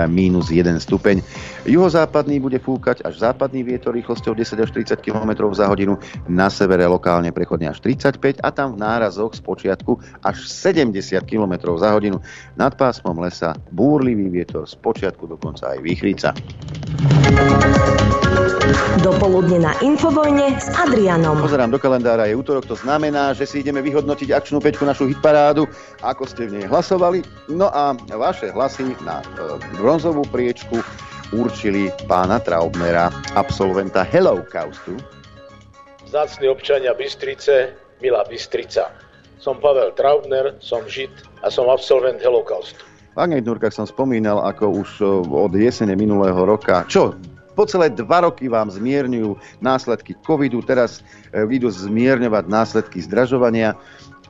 minus 0.08 0.48
1 0.48 0.78
stupeň. 0.80 1.20
Juhozápadný 1.66 2.38
bude 2.38 2.62
fúkať 2.62 3.02
až 3.02 3.18
západný 3.20 3.66
vietor 3.66 3.92
rýchlosťou 3.92 4.38
10 4.38 4.62
až 4.62 4.70
30 4.70 5.02
km 5.02 5.50
za 5.50 5.66
hodinu, 5.66 5.98
na 6.30 6.46
severe 6.46 6.86
lokálne 6.86 7.34
prechodne 7.34 7.68
až 7.68 7.82
35 7.82 8.40
a 8.40 8.48
tam 8.54 8.78
v 8.78 8.86
nárazoch 8.86 9.34
z 9.34 9.42
počiatku 9.42 9.98
až 10.22 10.46
70 10.46 10.94
km 11.26 11.74
za 11.74 11.90
hodinu. 11.90 12.22
Nad 12.54 12.78
pásmom 12.78 13.18
lesa 13.18 13.58
búrlivý 13.74 14.30
vietor 14.30 14.64
z 14.70 14.78
počiatku 14.78 15.26
dokonca 15.26 15.74
aj 15.74 15.78
výchrica. 15.82 16.30
Dopoludne 19.02 19.62
na 19.62 19.72
Infovojne 19.82 20.58
s 20.58 20.66
Adrianom. 20.74 21.38
Pozerám 21.38 21.70
do 21.70 21.78
kalendára, 21.78 22.26
je 22.26 22.34
útorok, 22.34 22.66
to 22.66 22.74
znamená, 22.78 23.34
že 23.34 23.46
si 23.46 23.62
ideme 23.62 23.82
vyhodnotiť 23.82 24.34
akčnú 24.34 24.58
pečku, 24.58 24.82
našu 24.82 25.06
hitparádu, 25.06 25.66
ako 26.02 26.26
ste 26.26 26.50
v 26.50 26.60
nej 26.60 26.66
hlasovali. 26.66 27.22
No 27.50 27.70
a 27.70 27.94
vaše 28.14 28.50
hlasy 28.50 28.94
na 29.02 29.22
e, 29.22 29.25
bronzovú 29.78 30.22
priečku 30.28 30.80
určili 31.34 31.90
pána 32.06 32.38
Traubnera, 32.38 33.10
absolventa 33.34 34.06
Hello 34.06 34.42
Kaustu. 34.46 34.94
Zácni 36.06 36.46
občania 36.46 36.94
Bystrice, 36.94 37.74
milá 37.98 38.22
Bystrica. 38.30 38.94
Som 39.42 39.58
Pavel 39.58 39.92
Traubner, 39.98 40.54
som 40.62 40.86
Žid 40.86 41.10
a 41.42 41.50
som 41.50 41.66
absolvent 41.70 42.22
Holokaustu. 42.22 42.82
V 43.16 43.18
agentúrkach 43.20 43.72
som 43.72 43.88
spomínal, 43.88 44.44
ako 44.44 44.84
už 44.84 44.88
e, 45.00 45.04
od 45.24 45.52
jesene 45.56 45.96
minulého 45.96 46.36
roka, 46.36 46.84
čo 46.84 47.16
po 47.56 47.64
celé 47.64 47.88
dva 47.88 48.28
roky 48.28 48.52
vám 48.52 48.68
zmierňujú 48.68 49.40
následky 49.64 50.12
covidu, 50.20 50.60
teraz 50.60 51.00
e, 51.32 51.40
vyjdú 51.40 51.72
zmierňovať 51.72 52.44
následky 52.44 53.00
zdražovania, 53.00 53.72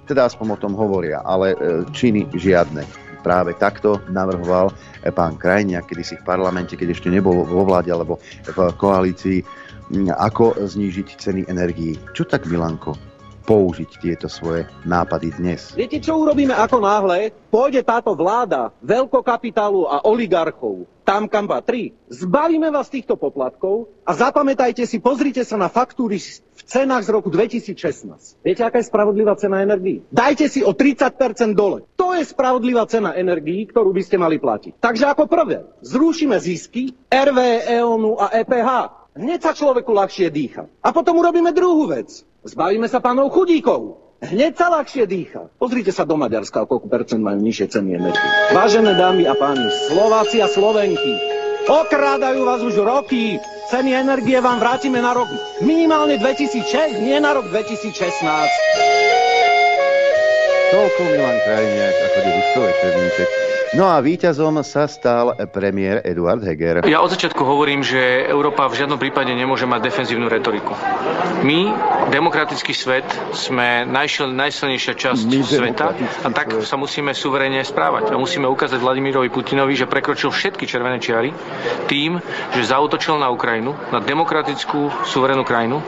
teda 0.06 0.30
aspoň 0.30 0.54
o 0.54 0.60
tom 0.62 0.72
hovoria, 0.78 1.18
ale 1.26 1.54
e, 1.54 1.56
činy 1.90 2.30
žiadne. 2.30 3.05
Práve 3.26 3.58
takto 3.58 3.98
navrhoval 4.06 4.70
pán 5.10 5.34
Krajniak 5.34 5.90
kedysi 5.90 6.22
v 6.22 6.26
parlamente, 6.30 6.78
keď 6.78 6.94
ešte 6.94 7.10
nebol 7.10 7.42
vo 7.42 7.66
vláde 7.66 7.90
alebo 7.90 8.22
v 8.46 8.58
koalícii, 8.78 9.42
ako 10.14 10.54
znížiť 10.62 11.18
ceny 11.18 11.42
energií. 11.50 11.98
Čo 12.14 12.22
tak, 12.22 12.46
Milanko? 12.46 12.94
použiť 13.46 14.02
tieto 14.02 14.26
svoje 14.26 14.66
nápady 14.82 15.38
dnes. 15.38 15.70
Viete, 15.78 16.02
čo 16.02 16.18
urobíme 16.18 16.50
ako 16.50 16.82
náhle? 16.82 17.30
Pôjde 17.46 17.86
táto 17.86 18.18
vláda 18.18 18.74
veľkokapitálu 18.82 19.86
a 19.86 20.02
oligarchov 20.02 20.90
tam, 21.06 21.30
kam 21.30 21.46
patrí. 21.46 21.94
Zbavíme 22.10 22.74
vás 22.74 22.90
týchto 22.90 23.14
poplatkov 23.14 23.86
a 24.02 24.10
zapamätajte 24.10 24.82
si, 24.82 24.98
pozrite 24.98 25.46
sa 25.46 25.54
na 25.54 25.70
faktúry 25.70 26.18
cenách 26.66 27.06
z 27.06 27.10
roku 27.14 27.30
2016. 27.30 28.42
Viete, 28.42 28.62
aká 28.66 28.82
je 28.82 28.90
spravodlivá 28.90 29.38
cena 29.38 29.62
energií? 29.62 30.02
Dajte 30.10 30.50
si 30.50 30.60
o 30.66 30.74
30% 30.74 31.54
dole. 31.54 31.86
To 31.94 32.12
je 32.12 32.26
spravodlivá 32.26 32.84
cena 32.90 33.14
energií, 33.14 33.64
ktorú 33.70 33.94
by 33.94 34.02
ste 34.02 34.18
mali 34.18 34.42
platiť. 34.42 34.82
Takže 34.82 35.06
ako 35.06 35.30
prvé, 35.30 35.64
zrušíme 35.86 36.36
zisky 36.42 36.92
RV, 37.08 37.38
EONu 37.70 38.18
a 38.18 38.34
EPH. 38.34 38.70
Hneď 39.16 39.40
sa 39.40 39.56
človeku 39.56 39.96
ľahšie 39.96 40.28
dýcha. 40.28 40.68
A 40.84 40.92
potom 40.92 41.16
urobíme 41.16 41.48
druhú 41.56 41.88
vec. 41.88 42.26
Zbavíme 42.44 42.84
sa 42.84 43.00
pánov 43.00 43.32
chudíkov. 43.32 44.04
Hneď 44.20 44.56
sa 44.56 44.68
ľahšie 44.72 45.04
dýcha. 45.08 45.52
Pozrite 45.56 45.92
sa 45.92 46.08
do 46.08 46.16
Maďarska, 46.20 46.64
o 46.64 46.68
koľko 46.68 46.88
percent 46.88 47.20
majú 47.20 47.40
nižšie 47.40 47.66
ceny 47.68 47.90
energie. 47.96 48.28
Vážené 48.52 48.96
dámy 48.96 49.28
a 49.28 49.36
páni, 49.36 49.68
Slováci 49.88 50.40
a 50.40 50.48
Slovenky, 50.48 51.16
okrádajú 51.68 52.40
vás 52.44 52.60
už 52.64 52.80
roky. 52.80 53.36
Ceny 53.66 53.98
energie 53.98 54.38
vám 54.38 54.62
vrátime 54.62 55.02
na 55.02 55.10
rok 55.10 55.26
minimálne 55.58 56.14
2006, 56.22 57.02
nie 57.02 57.18
na 57.18 57.34
rok 57.34 57.50
2016. 57.50 57.98
Toľko 60.70 61.02
Milan 61.10 61.38
Krajniak, 61.42 61.94
ako 61.98 62.18
černíček. 62.78 63.45
No 63.76 63.92
a 63.92 64.00
víťazom 64.00 64.64
sa 64.64 64.88
stal 64.88 65.36
premiér 65.52 66.00
Eduard 66.00 66.40
Heger. 66.40 66.88
Ja 66.88 67.04
od 67.04 67.12
začiatku 67.12 67.44
hovorím, 67.44 67.84
že 67.84 68.24
Európa 68.24 68.64
v 68.72 68.80
žiadnom 68.80 68.96
prípade 68.96 69.28
nemôže 69.36 69.68
mať 69.68 69.92
defenzívnu 69.92 70.32
retoriku. 70.32 70.72
My, 71.44 71.76
demokratický 72.08 72.72
svet, 72.72 73.04
sme 73.36 73.84
najšil, 73.84 74.32
najsilnejšia 74.32 74.94
časť 74.96 75.20
My 75.28 75.44
sveta 75.44 75.92
a 76.24 76.28
tak 76.32 76.56
sa 76.64 76.80
musíme 76.80 77.12
suverene 77.12 77.60
správať. 77.60 78.10
A 78.10 78.16
musíme 78.16 78.48
ukázať 78.48 78.80
Vladimirovi 78.80 79.28
Putinovi, 79.28 79.76
že 79.76 79.84
prekročil 79.84 80.32
všetky 80.32 80.64
červené 80.64 80.96
čiary 80.96 81.36
tým, 81.84 82.16
že 82.56 82.64
zautočil 82.64 83.20
na 83.20 83.28
Ukrajinu, 83.28 83.76
na 83.92 84.00
demokratickú 84.00 85.04
suverénnu 85.04 85.44
krajinu, 85.44 85.84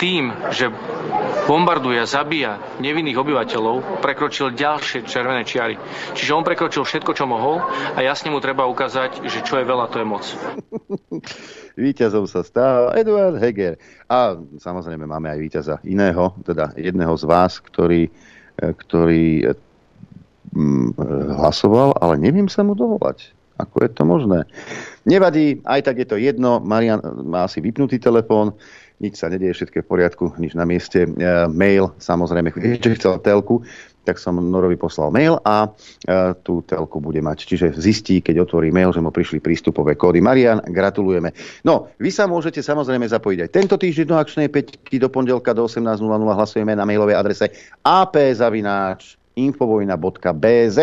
tým, 0.00 0.32
že 0.56 0.72
bombarduje 1.46 2.02
a 2.02 2.10
zabíja 2.10 2.58
nevinných 2.82 3.22
obyvateľov, 3.22 4.02
prekročil 4.02 4.52
ďalšie 4.52 5.06
červené 5.06 5.46
čiary. 5.46 5.78
Čiže 6.12 6.34
on 6.34 6.42
prekročil 6.42 6.82
všetko, 6.82 7.14
čo 7.14 7.25
mohol 7.26 7.58
a 7.94 7.98
jasne 8.00 8.30
mu 8.30 8.38
treba 8.38 8.64
ukázať, 8.70 9.26
že 9.26 9.42
čo 9.42 9.58
je 9.58 9.66
veľa, 9.66 9.90
to 9.90 10.00
je 10.00 10.06
moc. 10.06 10.24
Víťazom 11.76 12.24
sa 12.30 12.40
stal 12.46 12.94
Eduard 12.96 13.36
Heger. 13.36 13.76
A 14.08 14.38
samozrejme 14.62 15.04
máme 15.04 15.28
aj 15.28 15.38
víťaza 15.42 15.76
iného, 15.84 16.32
teda 16.46 16.72
jedného 16.78 17.12
z 17.18 17.24
vás, 17.28 17.60
ktorý, 17.60 18.08
e, 18.08 18.12
ktorý 18.62 19.52
mm, 20.54 20.96
hlasoval, 21.36 21.98
ale 22.00 22.16
neviem 22.16 22.48
sa 22.48 22.64
mu 22.64 22.72
dovolať. 22.72 23.36
Ako 23.56 23.84
je 23.84 23.90
to 23.92 24.02
možné? 24.04 24.44
Nevadí, 25.08 25.64
aj 25.64 25.80
tak 25.86 25.96
je 26.02 26.08
to 26.08 26.16
jedno. 26.20 26.60
Marian 26.60 27.00
má 27.24 27.48
asi 27.48 27.64
vypnutý 27.64 27.96
telefón 27.96 28.56
nič 28.96 29.20
sa 29.20 29.28
nedieje, 29.28 29.52
všetko 29.52 29.76
je 29.76 29.84
v 29.84 29.92
poriadku, 29.92 30.32
nič 30.40 30.56
na 30.56 30.64
mieste. 30.64 31.04
E, 31.04 31.08
mail, 31.52 31.92
samozrejme, 32.00 32.48
keď 32.80 32.96
chcel 32.96 33.20
telku, 33.20 33.60
tak 34.06 34.22
som 34.22 34.38
Norovi 34.38 34.78
poslal 34.78 35.10
mail 35.10 35.34
a 35.42 35.66
e, 35.66 35.68
tú 36.40 36.62
telku 36.64 37.02
bude 37.02 37.18
mať. 37.20 37.44
Čiže 37.44 37.74
zistí, 37.76 38.22
keď 38.22 38.38
otvorí 38.46 38.70
mail, 38.72 38.94
že 38.94 39.02
mu 39.02 39.10
prišli 39.12 39.40
prístupové 39.42 39.96
kódy. 39.98 40.20
Marian, 40.22 40.62
gratulujeme. 40.64 41.32
No, 41.66 41.88
vy 42.00 42.10
sa 42.14 42.26
môžete 42.30 42.62
samozrejme 42.64 43.08
zapojiť 43.10 43.40
aj 43.44 43.50
tento 43.52 43.76
týždeň 43.76 44.06
do 44.08 44.16
akčnej 44.16 44.48
peťky 44.48 44.98
do 45.02 45.08
pondelka 45.12 45.52
do 45.52 45.68
18.00 45.68 46.00
hlasujeme 46.08 46.72
na 46.72 46.88
mailovej 46.88 47.16
adrese 47.18 47.50
apzavináč.infovojna.bz 47.84 50.78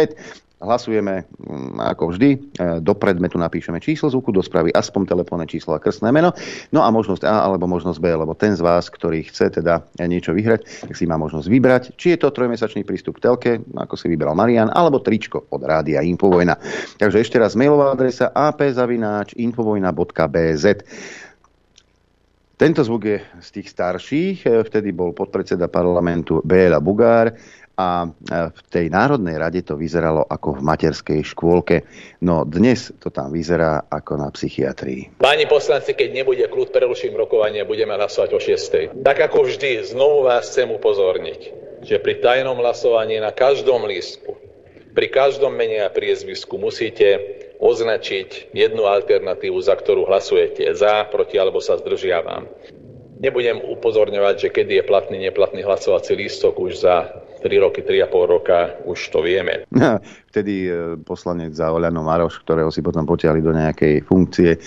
Hlasujeme 0.64 1.28
mm, 1.28 1.84
ako 1.92 2.16
vždy. 2.16 2.30
E, 2.32 2.40
do 2.80 2.96
predmetu 2.96 3.36
napíšeme 3.36 3.84
číslo 3.84 4.08
zvuku, 4.08 4.32
do 4.32 4.40
správy 4.40 4.72
aspoň 4.72 5.12
telefónne 5.12 5.44
číslo 5.44 5.76
a 5.76 5.84
krstné 5.84 6.16
meno. 6.16 6.32
No 6.72 6.88
a 6.88 6.90
možnosť 6.90 7.28
A 7.28 7.44
alebo 7.44 7.68
možnosť 7.68 8.00
B, 8.00 8.16
lebo 8.16 8.32
ten 8.32 8.56
z 8.56 8.64
vás, 8.64 8.88
ktorý 8.88 9.28
chce 9.28 9.60
teda 9.60 9.84
niečo 10.08 10.32
vyhrať, 10.32 10.88
tak 10.88 10.96
si 10.96 11.04
má 11.04 11.20
možnosť 11.20 11.52
vybrať. 11.52 12.00
Či 12.00 12.16
je 12.16 12.24
to 12.24 12.32
trojmesačný 12.32 12.88
prístup 12.88 13.20
k 13.20 13.28
telke, 13.28 13.60
ako 13.76 14.00
si 14.00 14.08
vybral 14.08 14.40
Marian, 14.40 14.72
alebo 14.72 15.04
tričko 15.04 15.52
od 15.52 15.68
rádia 15.68 16.00
Infovojna. 16.00 16.56
Takže 16.96 17.20
ešte 17.20 17.36
raz 17.36 17.60
mailová 17.60 17.92
adresa 17.92 18.32
apzavináč.infovojna.bz 18.32 20.66
tento 22.54 22.86
zvuk 22.86 23.04
je 23.04 23.18
z 23.44 23.50
tých 23.60 23.68
starších, 23.74 24.38
e, 24.46 24.64
vtedy 24.64 24.96
bol 24.96 25.12
podpredseda 25.12 25.68
parlamentu 25.68 26.40
Béla 26.46 26.80
Bugár 26.80 27.34
a 27.74 28.06
v 28.30 28.60
tej 28.70 28.94
Národnej 28.94 29.42
rade 29.42 29.66
to 29.66 29.74
vyzeralo 29.74 30.22
ako 30.30 30.62
v 30.62 30.62
materskej 30.62 31.22
škôlke. 31.26 31.82
No 32.22 32.46
dnes 32.46 32.94
to 33.02 33.10
tam 33.10 33.34
vyzerá 33.34 33.90
ako 33.90 34.22
na 34.22 34.30
psychiatrii. 34.30 35.18
Páni 35.18 35.50
poslanci, 35.50 35.98
keď 35.98 36.10
nebude 36.14 36.46
kľud, 36.46 36.70
preruším 36.70 37.18
rokovanie, 37.18 37.66
budeme 37.66 37.98
hlasovať 37.98 38.30
o 38.30 38.40
6. 38.40 39.02
Tak 39.02 39.18
ako 39.26 39.50
vždy, 39.50 39.90
znovu 39.90 40.30
vás 40.30 40.54
chcem 40.54 40.70
upozorniť, 40.70 41.42
že 41.82 41.98
pri 41.98 42.22
tajnom 42.22 42.62
hlasovaní 42.62 43.18
na 43.18 43.34
každom 43.34 43.90
lístku, 43.90 44.38
pri 44.94 45.10
každom 45.10 45.58
mene 45.58 45.82
a 45.82 45.90
priezvisku 45.90 46.62
musíte 46.62 47.18
označiť 47.58 48.54
jednu 48.54 48.86
alternatívu, 48.86 49.58
za 49.58 49.74
ktorú 49.74 50.06
hlasujete 50.06 50.70
za, 50.78 51.10
proti 51.10 51.42
alebo 51.42 51.58
sa 51.58 51.82
zdržiavam. 51.82 52.46
Nebudem 53.18 53.58
upozorňovať, 53.58 54.36
že 54.38 54.50
kedy 54.54 54.78
je 54.78 54.84
platný, 54.86 55.18
neplatný 55.26 55.66
hlasovací 55.66 56.14
lístok 56.14 56.60
už 56.60 56.86
za 56.86 57.24
3 57.44 57.60
roky, 57.60 57.84
3,5 57.84 58.34
roka, 58.40 58.80
už 58.88 59.12
to 59.12 59.20
vieme. 59.20 59.68
Vtedy 60.32 60.72
e, 60.72 60.96
poslanec 61.04 61.52
za 61.52 61.70
Oľano 61.70 62.02
Maroš, 62.02 62.40
ktorého 62.42 62.72
si 62.72 62.80
potom 62.80 63.04
potiahli 63.04 63.44
do 63.44 63.52
nejakej 63.52 64.08
funkcie, 64.08 64.56
e, 64.56 64.60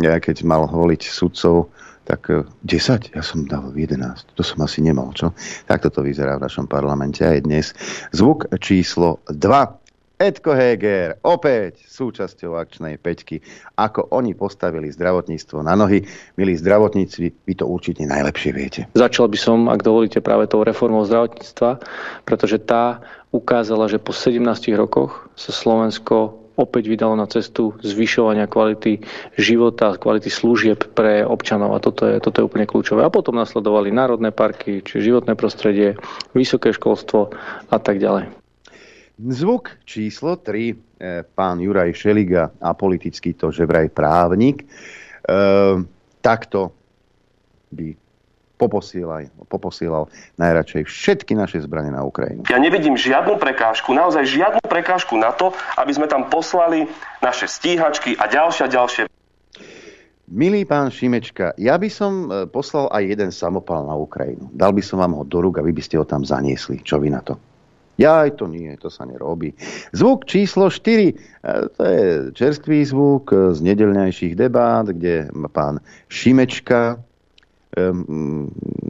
keď 0.00 0.48
mal 0.48 0.64
voliť 0.64 1.02
sudcov, 1.04 1.68
tak 2.08 2.32
10, 2.32 2.64
e, 2.64 3.20
ja 3.20 3.22
som 3.22 3.44
dal 3.44 3.70
11, 3.76 4.32
to 4.32 4.40
som 4.40 4.64
asi 4.64 4.80
nemal, 4.80 5.12
čo? 5.12 5.36
Tak 5.68 5.84
toto 5.84 6.00
vyzerá 6.00 6.40
v 6.40 6.48
našom 6.48 6.64
parlamente 6.64 7.20
aj 7.20 7.38
dnes. 7.44 7.76
Zvuk 8.16 8.48
číslo 8.56 9.20
2. 9.28 9.83
Edko 10.14 10.54
Heger, 10.54 11.18
opäť 11.26 11.82
súčasťou 11.90 12.54
akčnej 12.54 13.02
peťky. 13.02 13.42
Ako 13.74 14.14
oni 14.14 14.30
postavili 14.38 14.86
zdravotníctvo 14.94 15.66
na 15.66 15.74
nohy, 15.74 16.06
milí 16.38 16.54
zdravotníci, 16.54 17.34
vy 17.34 17.54
to 17.58 17.66
určite 17.66 18.06
najlepšie 18.06 18.50
viete. 18.54 18.80
Začal 18.94 19.26
by 19.26 19.38
som, 19.38 19.66
ak 19.66 19.82
dovolíte, 19.82 20.22
práve 20.22 20.46
tou 20.46 20.62
reformou 20.62 21.02
zdravotníctva, 21.02 21.82
pretože 22.22 22.62
tá 22.62 23.02
ukázala, 23.34 23.90
že 23.90 23.98
po 23.98 24.14
17 24.14 24.38
rokoch 24.78 25.26
sa 25.34 25.50
Slovensko 25.50 26.38
opäť 26.54 26.86
vydalo 26.86 27.18
na 27.18 27.26
cestu 27.26 27.74
zvyšovania 27.82 28.46
kvality 28.46 29.02
života, 29.34 29.98
kvality 29.98 30.30
služieb 30.30 30.94
pre 30.94 31.26
občanov 31.26 31.74
a 31.74 31.82
toto 31.82 32.06
je, 32.06 32.22
toto 32.22 32.38
je 32.38 32.46
úplne 32.46 32.70
kľúčové. 32.70 33.02
A 33.02 33.10
potom 33.10 33.34
nasledovali 33.34 33.90
národné 33.90 34.30
parky, 34.30 34.78
či 34.78 35.02
životné 35.02 35.34
prostredie, 35.34 35.98
vysoké 36.30 36.70
školstvo 36.70 37.34
a 37.74 37.78
tak 37.82 37.98
ďalej. 37.98 38.43
Zvuk 39.14 39.78
číslo 39.86 40.34
3, 40.36 40.74
e, 40.74 41.22
pán 41.22 41.62
Juraj 41.62 41.94
Šeliga 41.94 42.50
a 42.58 42.74
politický 42.74 43.30
to 43.30 43.54
že 43.54 43.62
vraj 43.62 43.86
právnik, 43.86 44.66
e, 44.66 44.66
takto 46.18 46.74
by 47.70 47.94
poposielal, 48.58 49.30
poposielal 49.46 50.10
najradšej 50.34 50.82
všetky 50.90 51.38
naše 51.38 51.62
zbranie 51.62 51.94
na 51.94 52.02
Ukrajinu. 52.02 52.42
Ja 52.50 52.58
nevidím 52.58 52.98
žiadnu 52.98 53.38
prekážku, 53.38 53.94
naozaj 53.94 54.26
žiadnu 54.26 54.66
prekážku 54.66 55.14
na 55.14 55.30
to, 55.30 55.54
aby 55.78 55.94
sme 55.94 56.10
tam 56.10 56.26
poslali 56.26 56.90
naše 57.22 57.46
stíhačky 57.46 58.18
a 58.18 58.26
ďalšie 58.26 58.62
a 58.66 58.68
ďalšie. 58.70 59.02
Milý 60.26 60.66
pán 60.66 60.90
Šimečka, 60.90 61.54
ja 61.54 61.78
by 61.78 61.86
som 61.86 62.12
e, 62.26 62.50
poslal 62.50 62.90
aj 62.90 63.02
jeden 63.06 63.30
samopal 63.30 63.86
na 63.86 63.94
Ukrajinu. 63.94 64.50
Dal 64.50 64.74
by 64.74 64.82
som 64.82 64.98
vám 64.98 65.14
ho 65.14 65.22
do 65.22 65.38
rúk 65.38 65.62
a 65.62 65.62
vy 65.62 65.70
by 65.70 65.82
ste 65.86 66.02
ho 66.02 66.04
tam 66.08 66.26
zaniesli. 66.26 66.82
Čo 66.82 66.98
vy 66.98 67.14
na 67.14 67.22
to? 67.22 67.38
Ja 67.94 68.26
aj 68.26 68.42
to 68.42 68.50
nie, 68.50 68.74
to 68.74 68.90
sa 68.90 69.06
nerobí. 69.06 69.54
Zvuk 69.94 70.26
číslo 70.26 70.66
4, 70.66 71.10
e, 71.10 71.14
to 71.70 71.82
je 71.82 72.02
čerstvý 72.34 72.82
zvuk 72.82 73.30
z 73.30 73.58
nedelňajších 73.62 74.34
debát, 74.34 74.90
kde 74.90 75.30
pán 75.54 75.78
Šimečka, 76.10 76.98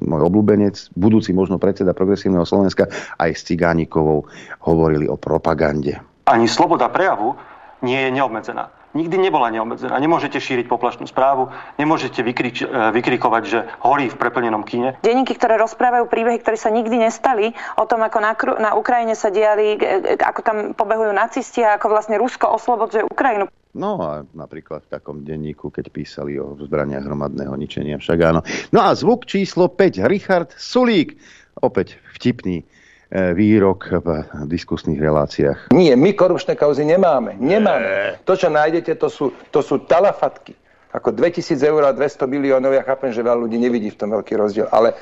môj 0.04 0.22
obľúbenec, 0.28 0.92
budúci 0.92 1.32
možno 1.32 1.56
predseda 1.56 1.96
Progresívneho 1.96 2.44
Slovenska, 2.44 2.88
aj 3.16 3.30
s 3.32 3.48
Cigánikovou 3.48 4.28
hovorili 4.68 5.08
o 5.08 5.16
propagande. 5.16 5.96
Ani 6.28 6.48
sloboda 6.48 6.92
prejavu 6.92 7.32
nie 7.80 7.96
je 7.96 8.10
neobmedzená 8.12 8.83
nikdy 8.94 9.18
nebola 9.18 9.50
neobmedzená. 9.50 9.98
Nemôžete 9.98 10.38
šíriť 10.38 10.70
poplašnú 10.70 11.04
správu, 11.10 11.50
nemôžete 11.76 12.22
vykrič, 12.22 12.64
e, 12.64 12.66
vykrikovať, 12.94 13.42
že 13.44 13.58
horí 13.82 14.08
v 14.08 14.16
preplnenom 14.16 14.62
kine. 14.62 14.96
Denníky, 15.02 15.34
ktoré 15.34 15.58
rozprávajú 15.60 16.06
príbehy, 16.08 16.40
ktoré 16.40 16.56
sa 16.56 16.70
nikdy 16.70 16.96
nestali, 17.02 17.52
o 17.76 17.84
tom, 17.84 18.00
ako 18.06 18.18
na, 18.22 18.32
na 18.62 18.70
Ukrajine 18.78 19.18
sa 19.18 19.28
diali, 19.28 19.76
ako 20.22 20.40
tam 20.40 20.56
pobehujú 20.72 21.12
nacisti 21.12 21.60
a 21.66 21.76
ako 21.76 21.90
vlastne 21.90 22.16
Rusko 22.16 22.54
oslobodzuje 22.54 23.04
Ukrajinu. 23.04 23.50
No 23.74 23.98
a 23.98 24.22
napríklad 24.30 24.86
v 24.86 24.92
takom 24.94 25.26
denníku, 25.26 25.66
keď 25.74 25.90
písali 25.90 26.38
o 26.38 26.54
zbraniach 26.54 27.02
hromadného 27.02 27.58
ničenia, 27.58 27.98
však 27.98 28.18
áno. 28.22 28.40
No 28.70 28.86
a 28.86 28.94
zvuk 28.94 29.26
číslo 29.26 29.66
5, 29.66 30.06
Richard 30.06 30.54
Sulík, 30.54 31.18
opäť 31.58 31.98
vtipný 32.14 32.62
E, 32.62 32.73
výrok 33.12 34.00
v 34.00 34.08
diskusných 34.48 34.98
reláciách. 34.98 35.58
Nie, 35.74 35.94
my 35.94 36.16
korupčné 36.16 36.56
kauzy 36.56 36.86
nemáme. 36.88 37.36
Nemáme. 37.36 38.18
To, 38.24 38.34
čo 38.34 38.48
nájdete, 38.48 38.96
to 38.96 39.08
sú, 39.12 39.30
to 39.52 39.60
sú 39.60 39.84
talafatky. 39.84 40.56
Ako 40.94 41.10
2000 41.10 41.58
eur 41.58 41.82
a 41.82 41.90
200 41.90 42.22
miliónov, 42.30 42.70
ja 42.70 42.86
chápem, 42.86 43.10
že 43.10 43.18
veľa 43.18 43.42
ľudí 43.42 43.58
nevidí 43.58 43.90
v 43.90 43.98
tom 43.98 44.14
veľký 44.14 44.38
rozdiel, 44.38 44.70
ale 44.70 44.94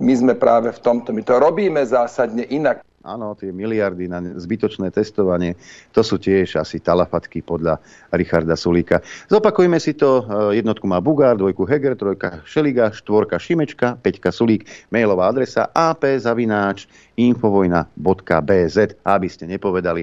my 0.00 0.12
sme 0.16 0.32
práve 0.32 0.72
v 0.72 0.80
tomto. 0.80 1.12
My 1.12 1.20
to 1.20 1.36
robíme 1.36 1.84
zásadne 1.84 2.48
inak. 2.48 2.80
Áno, 3.06 3.38
tie 3.38 3.54
miliardy 3.54 4.10
na 4.10 4.18
zbytočné 4.18 4.90
testovanie, 4.90 5.54
to 5.94 6.02
sú 6.02 6.18
tiež 6.18 6.58
asi 6.58 6.82
talafatky 6.82 7.38
podľa 7.38 7.78
Richarda 8.10 8.58
Sulíka. 8.58 8.98
Zopakujme 9.30 9.78
si 9.78 9.94
to. 9.94 10.26
E, 10.26 10.58
jednotku 10.58 10.90
má 10.90 10.98
Bugár, 10.98 11.38
dvojku 11.38 11.62
Heger, 11.62 11.94
trojka 11.94 12.42
Šeliga, 12.42 12.90
štvorka 12.90 13.38
Šimečka, 13.38 14.02
peťka 14.02 14.34
Sulík, 14.34 14.66
mailová 14.90 15.30
adresa 15.30 15.70
apzavináč 15.70 16.90
infovojna.bz, 17.14 18.76
aby 19.06 19.28
ste 19.30 19.44
nepovedali. 19.46 20.02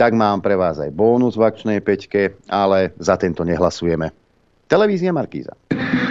Tak 0.00 0.16
mám 0.16 0.40
pre 0.40 0.56
vás 0.56 0.80
aj 0.80 0.88
bónus 0.88 1.36
v 1.36 1.44
akčnej 1.44 1.84
peťke, 1.84 2.32
ale 2.48 2.96
za 2.96 3.20
tento 3.20 3.44
nehlasujeme. 3.44 4.08
Televízia 4.72 5.12
Markíza. 5.12 5.52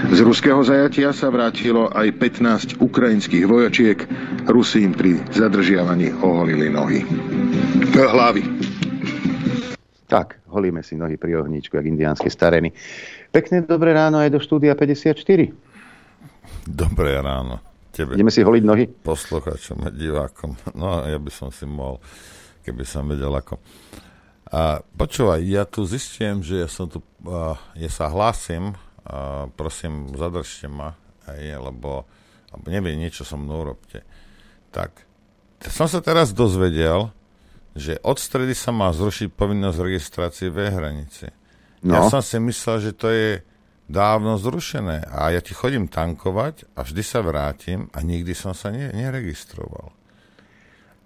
Z 0.07 0.23
ruského 0.23 0.63
zajatia 0.63 1.11
sa 1.11 1.27
vrátilo 1.27 1.91
aj 1.91 2.15
15 2.15 2.79
ukrajinských 2.79 3.43
vojačiek. 3.43 3.99
Rusi 4.47 4.87
im 4.87 4.95
pri 4.95 5.19
zadržiavaní 5.35 6.15
oholili 6.23 6.71
nohy. 6.71 7.03
Hlavy. 7.91 8.43
Tak, 10.07 10.39
holíme 10.47 10.79
si 10.79 10.95
nohy 10.95 11.19
pri 11.19 11.43
ohníčku, 11.43 11.75
jak 11.75 11.83
indiánske 11.83 12.31
stareny. 12.31 12.71
Pekné 13.35 13.67
dobré 13.67 13.91
ráno 13.91 14.23
aj 14.23 14.31
do 14.31 14.39
štúdia 14.39 14.79
54. 14.79 15.19
Dobré 16.63 17.19
ráno. 17.19 17.59
Tebe. 17.91 18.15
Ideme 18.15 18.31
si 18.31 18.47
holiť 18.47 18.63
nohy? 18.63 18.87
Posluchačom 18.87 19.83
a 19.83 19.89
divákom. 19.91 20.55
No, 20.79 21.03
ja 21.03 21.19
by 21.19 21.31
som 21.35 21.51
si 21.51 21.67
mohol, 21.67 21.99
keby 22.63 22.87
som 22.87 23.11
vedel 23.11 23.35
ako. 23.35 23.59
A 24.55 24.79
počúvaj, 24.79 25.43
ja 25.43 25.67
tu 25.67 25.83
zistím, 25.83 26.39
že 26.39 26.63
ja 26.63 26.69
som 26.71 26.87
tu, 26.87 27.03
uh, 27.27 27.59
ja 27.75 27.91
sa 27.91 28.07
hlásim, 28.07 28.71
uh, 29.07 29.47
prosím, 29.55 30.11
zadržte 30.13 30.67
ma, 30.67 30.99
aj, 31.25 31.39
lebo, 31.57 32.05
lebo 32.53 32.65
neviem, 32.67 32.99
niečo 32.99 33.23
so 33.23 33.39
mnou 33.39 33.63
robte. 33.63 34.03
Tak, 34.69 35.07
som 35.65 35.89
sa 35.89 36.03
teraz 36.03 36.35
dozvedel, 36.35 37.09
že 37.77 38.01
od 38.01 38.17
stredy 38.17 38.57
sa 38.57 38.73
má 38.73 38.89
zrušiť 38.89 39.33
povinnosť 39.33 39.77
registrácie 39.81 40.47
v 40.49 40.69
hranici. 40.69 41.29
No. 41.85 41.93
Ja 41.93 42.01
som 42.09 42.25
si 42.25 42.41
myslel, 42.41 42.89
že 42.89 42.91
to 42.93 43.07
je 43.09 43.45
dávno 43.87 44.35
zrušené 44.35 45.07
a 45.07 45.31
ja 45.31 45.39
ti 45.39 45.55
chodím 45.55 45.87
tankovať 45.87 46.67
a 46.75 46.83
vždy 46.83 47.03
sa 47.05 47.23
vrátim 47.23 47.87
a 47.95 48.03
nikdy 48.03 48.35
som 48.35 48.51
sa 48.51 48.73
ne, 48.73 48.91
neregistroval. 48.91 49.95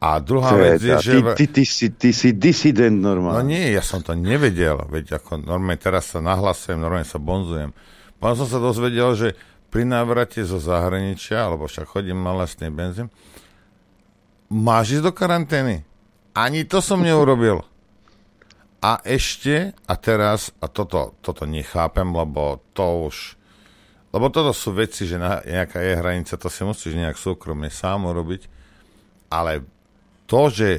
A 0.01 0.17
druhá 0.17 0.57
vec 0.57 0.81
je, 0.81 0.97
že... 0.97 1.13
Ty, 1.21 1.21
ty, 1.37 1.45
ty, 1.45 1.63
si, 1.63 1.87
ty 1.93 2.09
si 2.09 2.33
disident 2.33 2.97
normálne. 2.97 3.45
No 3.45 3.45
nie, 3.45 3.69
ja 3.69 3.85
som 3.85 4.01
to 4.01 4.17
nevedel. 4.17 4.81
Veď 4.89 5.21
ako 5.21 5.45
normálne 5.45 5.77
teraz 5.77 6.09
sa 6.09 6.17
nahlasujem, 6.25 6.81
normálne 6.81 7.05
sa 7.05 7.21
bonzujem. 7.21 7.69
Potom 8.17 8.33
som 8.41 8.49
sa 8.49 8.57
dozvedel, 8.57 9.13
že 9.13 9.37
pri 9.69 9.85
návrate 9.85 10.41
zo 10.41 10.57
zahraničia, 10.57 11.45
alebo 11.45 11.69
však 11.69 11.85
chodím 11.85 12.17
na 12.25 12.33
lesný 12.33 12.73
benzín, 12.73 13.13
máš 14.49 14.97
ísť 14.97 15.05
do 15.05 15.13
karantény. 15.13 15.85
Ani 16.33 16.65
to 16.65 16.81
som 16.81 17.05
neurobil. 17.05 17.61
A 18.81 18.97
ešte, 19.05 19.77
a 19.85 19.93
teraz, 20.01 20.49
a 20.57 20.65
toto, 20.65 21.13
toto 21.21 21.45
nechápem, 21.45 22.09
lebo 22.09 22.57
to 22.73 23.05
už... 23.05 23.37
Lebo 24.11 24.33
toto 24.33 24.49
sú 24.51 24.73
veci, 24.73 25.05
že 25.05 25.21
nejaká 25.21 25.77
je 25.77 25.93
hranica, 25.93 26.41
to 26.41 26.49
si 26.49 26.65
musíš 26.65 26.97
nejak 26.97 27.15
súkromne 27.15 27.69
sám 27.69 28.09
urobiť, 28.09 28.49
ale 29.31 29.63
to, 30.31 30.47
že 30.47 30.69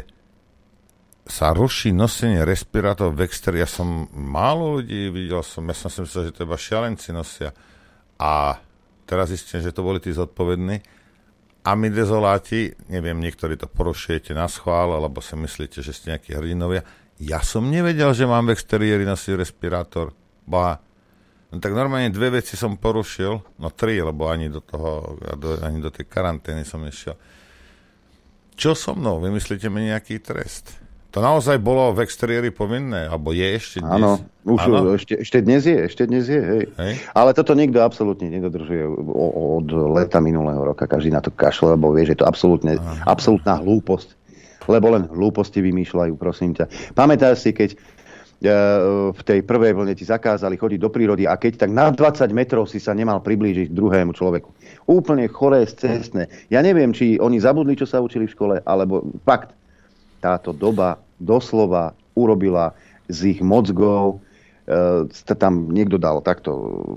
sa 1.29 1.53
ruší 1.53 1.93
nosenie 1.93 2.41
respirátorov 2.43 3.15
v 3.15 3.29
exteri, 3.29 3.61
ja 3.61 3.69
som 3.69 4.09
málo 4.11 4.81
ľudí 4.81 5.13
videl 5.13 5.45
som, 5.45 5.69
ja 5.69 5.77
som 5.77 5.93
si 5.93 6.01
myslel, 6.03 6.33
že 6.33 6.35
to 6.35 6.49
iba 6.49 6.57
šialenci 6.57 7.13
nosia. 7.13 7.53
A 8.17 8.57
teraz 9.05 9.29
zistím, 9.29 9.61
že 9.61 9.77
to 9.77 9.85
boli 9.85 10.01
tí 10.01 10.11
zodpovední. 10.11 10.81
A 11.63 11.79
my 11.79 11.95
dezoláti, 11.95 12.75
neviem, 12.91 13.23
niektorí 13.23 13.55
to 13.55 13.71
porušujete 13.71 14.35
na 14.35 14.51
schvál, 14.51 14.99
alebo 14.99 15.23
si 15.23 15.39
myslíte, 15.39 15.79
že 15.79 15.95
ste 15.95 16.17
nejakí 16.17 16.35
hrdinovia. 16.35 16.83
Ja 17.23 17.39
som 17.39 17.71
nevedel, 17.71 18.11
že 18.19 18.27
mám 18.27 18.51
v 18.51 18.59
exteriéri 18.59 19.07
nosiť 19.07 19.39
respirátor. 19.39 20.11
Ba, 20.43 20.83
no 21.55 21.63
tak 21.63 21.71
normálne 21.71 22.11
dve 22.11 22.43
veci 22.43 22.59
som 22.59 22.75
porušil, 22.75 23.63
no 23.63 23.69
tri, 23.71 24.03
lebo 24.03 24.27
ani 24.27 24.51
do 24.51 24.59
toho, 24.59 25.15
ani 25.63 25.79
do 25.79 25.95
tej 25.95 26.11
karantény 26.11 26.67
som 26.67 26.83
nešiel. 26.83 27.15
Čo 28.57 28.77
so 28.77 28.93
mnou? 28.93 29.19
Vymyslíte 29.21 29.69
mi 29.73 29.89
nejaký 29.89 30.21
trest. 30.21 30.83
To 31.13 31.21
naozaj 31.21 31.61
bolo 31.61 31.93
v 31.93 32.09
exteriéri 32.09 32.49
povinné, 32.49 33.05
alebo 33.05 33.37
je 33.37 33.45
ešte 33.45 33.85
dnes? 33.85 34.01
Áno, 34.01 34.17
už 34.49 34.61
Áno? 34.65 34.97
Ešte, 34.97 35.21
ešte 35.21 35.39
dnes 35.45 35.69
je, 35.69 35.77
ešte 35.85 36.09
dnes 36.09 36.25
je, 36.25 36.41
hej. 36.41 36.65
hej. 36.73 36.95
Ale 37.13 37.37
toto 37.37 37.53
nikto 37.53 37.85
absolútne 37.85 38.33
nedodržuje 38.33 38.81
od 39.13 39.69
leta 39.93 40.25
minulého 40.25 40.73
roka. 40.73 40.89
Každý 40.89 41.13
na 41.13 41.21
to 41.21 41.29
kašle, 41.29 41.77
lebo 41.77 41.93
vie, 41.93 42.09
že 42.09 42.17
je 42.17 42.21
to 42.25 42.29
absolútne, 42.29 42.81
absolútna 43.05 43.61
hlúposť. 43.61 44.17
Lebo 44.73 44.97
len 44.97 45.05
hlúposti 45.13 45.61
vymýšľajú, 45.61 46.17
prosím 46.17 46.57
ťa. 46.57 46.97
Pamätáš 46.97 47.45
si, 47.45 47.53
keď 47.53 47.77
E, 48.43 48.51
v 49.15 49.23
tej 49.23 49.47
prvej 49.47 49.71
vlne 49.71 49.95
ti 49.95 50.03
zakázali 50.03 50.59
chodiť 50.59 50.79
do 50.83 50.91
prírody 50.91 51.31
a 51.31 51.39
keď 51.39 51.63
tak 51.63 51.71
na 51.71 51.95
20 51.95 52.27
metrov 52.35 52.67
si 52.67 52.83
sa 52.83 52.91
nemal 52.91 53.23
priblížiť 53.23 53.71
k 53.71 53.77
druhému 53.79 54.11
človeku. 54.11 54.51
Úplne 54.91 55.31
choré, 55.31 55.63
cestné. 55.69 56.27
Ja 56.51 56.59
neviem, 56.63 56.91
či 56.91 57.19
oni 57.23 57.39
zabudli, 57.39 57.79
čo 57.79 57.87
sa 57.87 58.03
učili 58.03 58.27
v 58.27 58.35
škole, 58.35 58.57
alebo 58.67 59.07
fakt, 59.23 59.55
táto 60.23 60.55
doba 60.55 60.99
doslova 61.23 61.95
urobila 62.15 62.75
z 63.11 63.37
ich 63.37 63.41
mozgov 63.43 64.23
e, 64.67 65.35
tam 65.35 65.71
niekto 65.71 65.99
dal 65.99 66.23
takto 66.23 66.53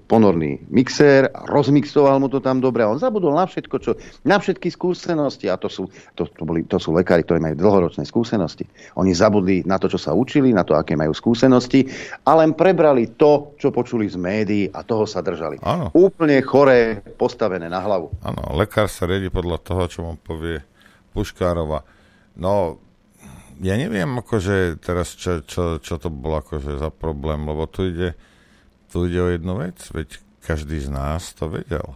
ponorný 0.05 0.61
mixér, 0.69 1.29
rozmixoval 1.49 2.21
mu 2.21 2.27
to 2.29 2.39
tam 2.39 2.61
dobre 2.61 2.85
a 2.85 2.91
on 2.91 3.01
zabudol 3.01 3.33
na 3.33 3.49
všetko, 3.49 3.75
čo, 3.81 3.91
na 4.27 4.37
všetky 4.37 4.69
skúsenosti 4.69 5.49
a 5.49 5.57
to 5.57 5.69
sú, 5.71 5.89
to, 6.13 6.29
to, 6.29 6.43
boli, 6.45 6.65
to 6.65 6.77
sú 6.77 6.93
lekári, 6.93 7.25
ktorí 7.25 7.41
majú 7.41 7.55
dlhoročné 7.57 8.05
skúsenosti. 8.05 8.65
Oni 8.99 9.11
zabudli 9.15 9.65
na 9.65 9.81
to, 9.81 9.89
čo 9.89 9.97
sa 9.97 10.13
učili, 10.13 10.53
na 10.53 10.61
to, 10.61 10.77
aké 10.77 10.93
majú 10.93 11.13
skúsenosti 11.15 11.89
a 12.27 12.37
len 12.37 12.53
prebrali 12.53 13.17
to, 13.17 13.57
čo 13.57 13.73
počuli 13.73 14.05
z 14.05 14.17
médií 14.19 14.69
a 14.69 14.85
toho 14.85 15.09
sa 15.09 15.25
držali. 15.25 15.59
Áno. 15.65 15.89
Úplne 15.95 16.41
choré, 16.45 17.01
postavené 17.15 17.65
na 17.71 17.81
hlavu. 17.81 18.13
Áno, 18.21 18.41
lekár 18.57 18.89
sa 18.91 19.09
riedi 19.09 19.33
podľa 19.33 19.57
toho, 19.61 19.83
čo 19.89 19.99
mu 20.05 20.13
povie 20.21 20.61
Puškárova. 21.15 21.81
No, 22.35 22.83
ja 23.61 23.75
neviem, 23.79 24.19
akože 24.19 24.81
teraz, 24.83 25.15
čo, 25.15 25.39
čo, 25.45 25.79
čo 25.79 25.95
to 25.95 26.11
bolo 26.11 26.43
akože 26.43 26.79
za 26.79 26.91
problém, 26.91 27.47
lebo 27.47 27.67
tu 27.69 27.87
ide, 27.87 28.17
tu 28.91 29.07
ide 29.07 29.19
o 29.21 29.31
jednu 29.31 29.53
vec, 29.59 29.79
veď 29.91 30.19
každý 30.43 30.81
z 30.83 30.89
nás 30.91 31.31
to 31.33 31.47
vedel, 31.47 31.95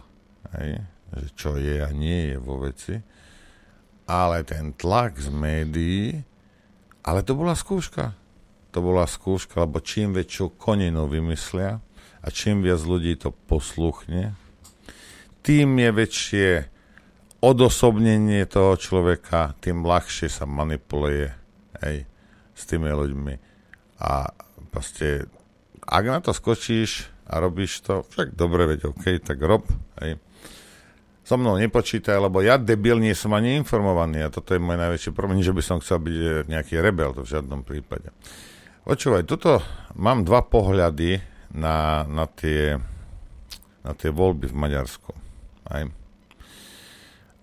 hej? 0.56 0.80
že 1.10 1.28
čo 1.34 1.58
je 1.58 1.82
a 1.82 1.90
nie 1.90 2.34
je 2.34 2.36
vo 2.38 2.62
veci, 2.62 2.94
ale 4.06 4.42
ten 4.46 4.74
tlak 4.74 5.18
z 5.18 5.28
médií, 5.30 6.22
ale 7.06 7.26
to 7.26 7.34
bola 7.34 7.54
skúška. 7.54 8.14
To 8.70 8.78
bola 8.78 9.02
skúška, 9.06 9.66
lebo 9.66 9.82
čím 9.82 10.14
väčšiu 10.14 10.54
koninu 10.54 11.10
vymyslia 11.10 11.82
a 12.22 12.26
čím 12.30 12.62
viac 12.62 12.78
ľudí 12.86 13.18
to 13.18 13.34
posluchne, 13.34 14.38
tým 15.42 15.68
je 15.74 15.90
väčšie 15.90 16.48
odosobnenie 17.40 18.44
toho 18.46 18.76
človeka, 18.76 19.56
tým 19.58 19.82
ľahšie 19.82 20.28
sa 20.28 20.44
manipuluje 20.44 21.39
hej, 21.84 22.04
s 22.54 22.62
tými 22.68 22.88
ľuďmi. 22.90 23.34
A 24.00 24.32
proste, 24.72 25.28
ak 25.84 26.04
na 26.06 26.20
to 26.24 26.32
skočíš 26.32 27.08
a 27.28 27.38
robíš 27.38 27.84
to, 27.84 28.02
však 28.08 28.34
dobre, 28.34 28.66
veď 28.76 28.90
OK, 28.90 29.20
tak 29.20 29.38
rob, 29.40 29.64
hej. 30.00 30.16
So 31.20 31.38
mnou 31.38 31.54
nepočítaj, 31.62 32.18
lebo 32.18 32.42
ja 32.42 32.58
debil 32.58 32.98
nie 32.98 33.14
som 33.14 33.30
ani 33.36 33.54
informovaný 33.54 34.26
a 34.26 34.34
toto 34.34 34.50
je 34.50 34.58
môj 34.58 34.74
najväčší 34.74 35.10
problém, 35.14 35.38
že 35.44 35.54
by 35.54 35.62
som 35.62 35.78
chcel 35.78 36.02
byť 36.02 36.16
eh, 36.16 36.28
nejaký 36.48 36.80
rebel, 36.82 37.14
to 37.14 37.22
v 37.22 37.32
žiadnom 37.38 37.62
prípade. 37.62 38.10
Počúvaj, 38.82 39.28
tuto 39.28 39.62
mám 39.94 40.26
dva 40.26 40.42
pohľady 40.42 41.22
na, 41.54 42.02
na, 42.08 42.26
tie, 42.26 42.80
na 43.86 43.92
tie 43.94 44.10
voľby 44.10 44.50
v 44.50 44.56
Maďarsku. 44.58 45.12
Aj. 45.70 45.86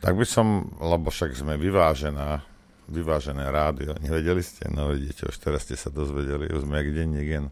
Tak 0.04 0.13
by 0.17 0.26
som, 0.28 0.76
lebo 0.82 1.08
však 1.08 1.38
sme 1.38 1.56
vyvážená 1.56 2.43
vyvážené 2.88 3.43
rádio. 3.52 3.95
Nevedeli 4.00 4.39
ste? 4.39 4.71
No 4.71 4.95
vidíte, 4.95 5.28
už 5.28 5.38
teraz 5.38 5.67
ste 5.67 5.76
sa 5.76 5.91
dozvedeli, 5.91 6.52
už 6.52 6.63
sme 6.63 6.80
jak 6.80 6.89
denník 6.95 7.28
jen. 7.28 7.45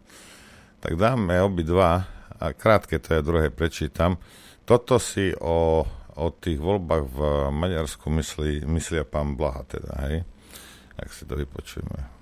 Tak 0.80 0.96
dáme 0.96 1.40
obidva 1.44 2.08
a 2.36 2.52
krátke 2.52 3.00
to 3.00 3.16
ja 3.16 3.22
druhé 3.24 3.52
prečítam. 3.52 4.16
Toto 4.66 4.98
si 4.98 5.30
o, 5.38 5.84
o 6.16 6.26
tých 6.34 6.58
voľbách 6.58 7.04
v 7.06 7.18
Maďarsku 7.54 8.08
myslí, 8.10 8.66
myslia 8.66 9.06
pán 9.06 9.38
Blaha 9.38 9.62
teda, 9.68 9.92
hej? 10.08 10.16
Tak 10.96 11.08
si 11.12 11.22
to 11.28 11.36
vypočujeme. 11.36 12.16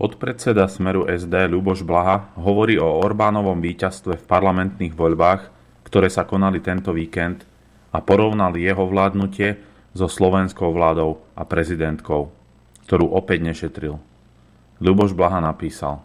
Podpredseda 0.00 0.64
Smeru 0.64 1.04
SD 1.04 1.52
Ľuboš 1.52 1.84
Blaha 1.84 2.32
hovorí 2.40 2.80
o 2.80 2.88
Orbánovom 3.04 3.60
víťazstve 3.60 4.16
v 4.16 4.24
parlamentných 4.24 4.96
voľbách, 4.96 5.52
ktoré 5.84 6.08
sa 6.08 6.24
konali 6.24 6.64
tento 6.64 6.96
víkend 6.96 7.44
a 7.92 8.00
porovnal 8.00 8.56
jeho 8.56 8.88
vládnutie 8.88 9.69
so 9.90 10.06
slovenskou 10.06 10.70
vládou 10.70 11.18
a 11.34 11.42
prezidentkou, 11.42 12.30
ktorú 12.86 13.10
opäť 13.10 13.42
nešetril. 13.42 13.98
Ľuboš 14.78 15.12
Blaha 15.12 15.42
napísal 15.42 16.00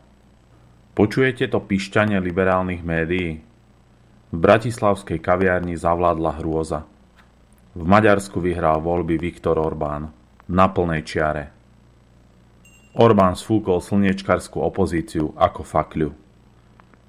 Počujete 0.95 1.51
to 1.51 1.59
pišťanie 1.59 2.17
liberálnych 2.23 2.81
médií? 2.81 3.43
V 4.31 4.37
bratislavskej 4.39 5.19
kaviarni 5.19 5.75
zavládla 5.75 6.39
hrôza. 6.39 6.87
V 7.75 7.83
Maďarsku 7.83 8.39
vyhral 8.39 8.79
voľby 8.79 9.19
Viktor 9.19 9.59
Orbán 9.59 10.07
na 10.47 10.65
plnej 10.71 11.03
čiare. 11.03 11.51
Orbán 12.95 13.35
sfúkol 13.35 13.83
slniečkarskú 13.83 14.63
opozíciu 14.63 15.35
ako 15.35 15.67
fakľu. 15.67 16.09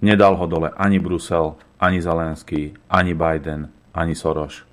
Nedal 0.02 0.34
ho 0.34 0.46
dole 0.50 0.74
ani 0.74 0.98
Brusel, 0.98 1.54
ani 1.78 2.02
Zelenský, 2.02 2.74
ani 2.90 3.14
Biden, 3.14 3.70
ani 3.94 4.18
Soros 4.18 4.65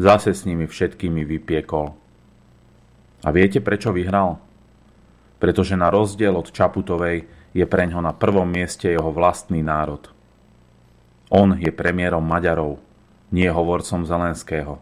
zase 0.00 0.32
s 0.32 0.48
nimi 0.48 0.64
všetkými 0.64 1.28
vypiekol. 1.28 1.92
A 3.20 3.28
viete, 3.28 3.60
prečo 3.60 3.92
vyhral? 3.92 4.40
Pretože 5.36 5.76
na 5.76 5.92
rozdiel 5.92 6.32
od 6.32 6.48
Čaputovej 6.48 7.28
je 7.52 7.64
preňho 7.68 8.00
na 8.00 8.16
prvom 8.16 8.48
mieste 8.48 8.88
jeho 8.88 9.12
vlastný 9.12 9.60
národ. 9.60 10.08
On 11.28 11.52
je 11.52 11.68
premiérom 11.68 12.24
Maďarov, 12.24 12.80
nie 13.30 13.46
hovorcom 13.46 14.08
Zelenského. 14.08 14.80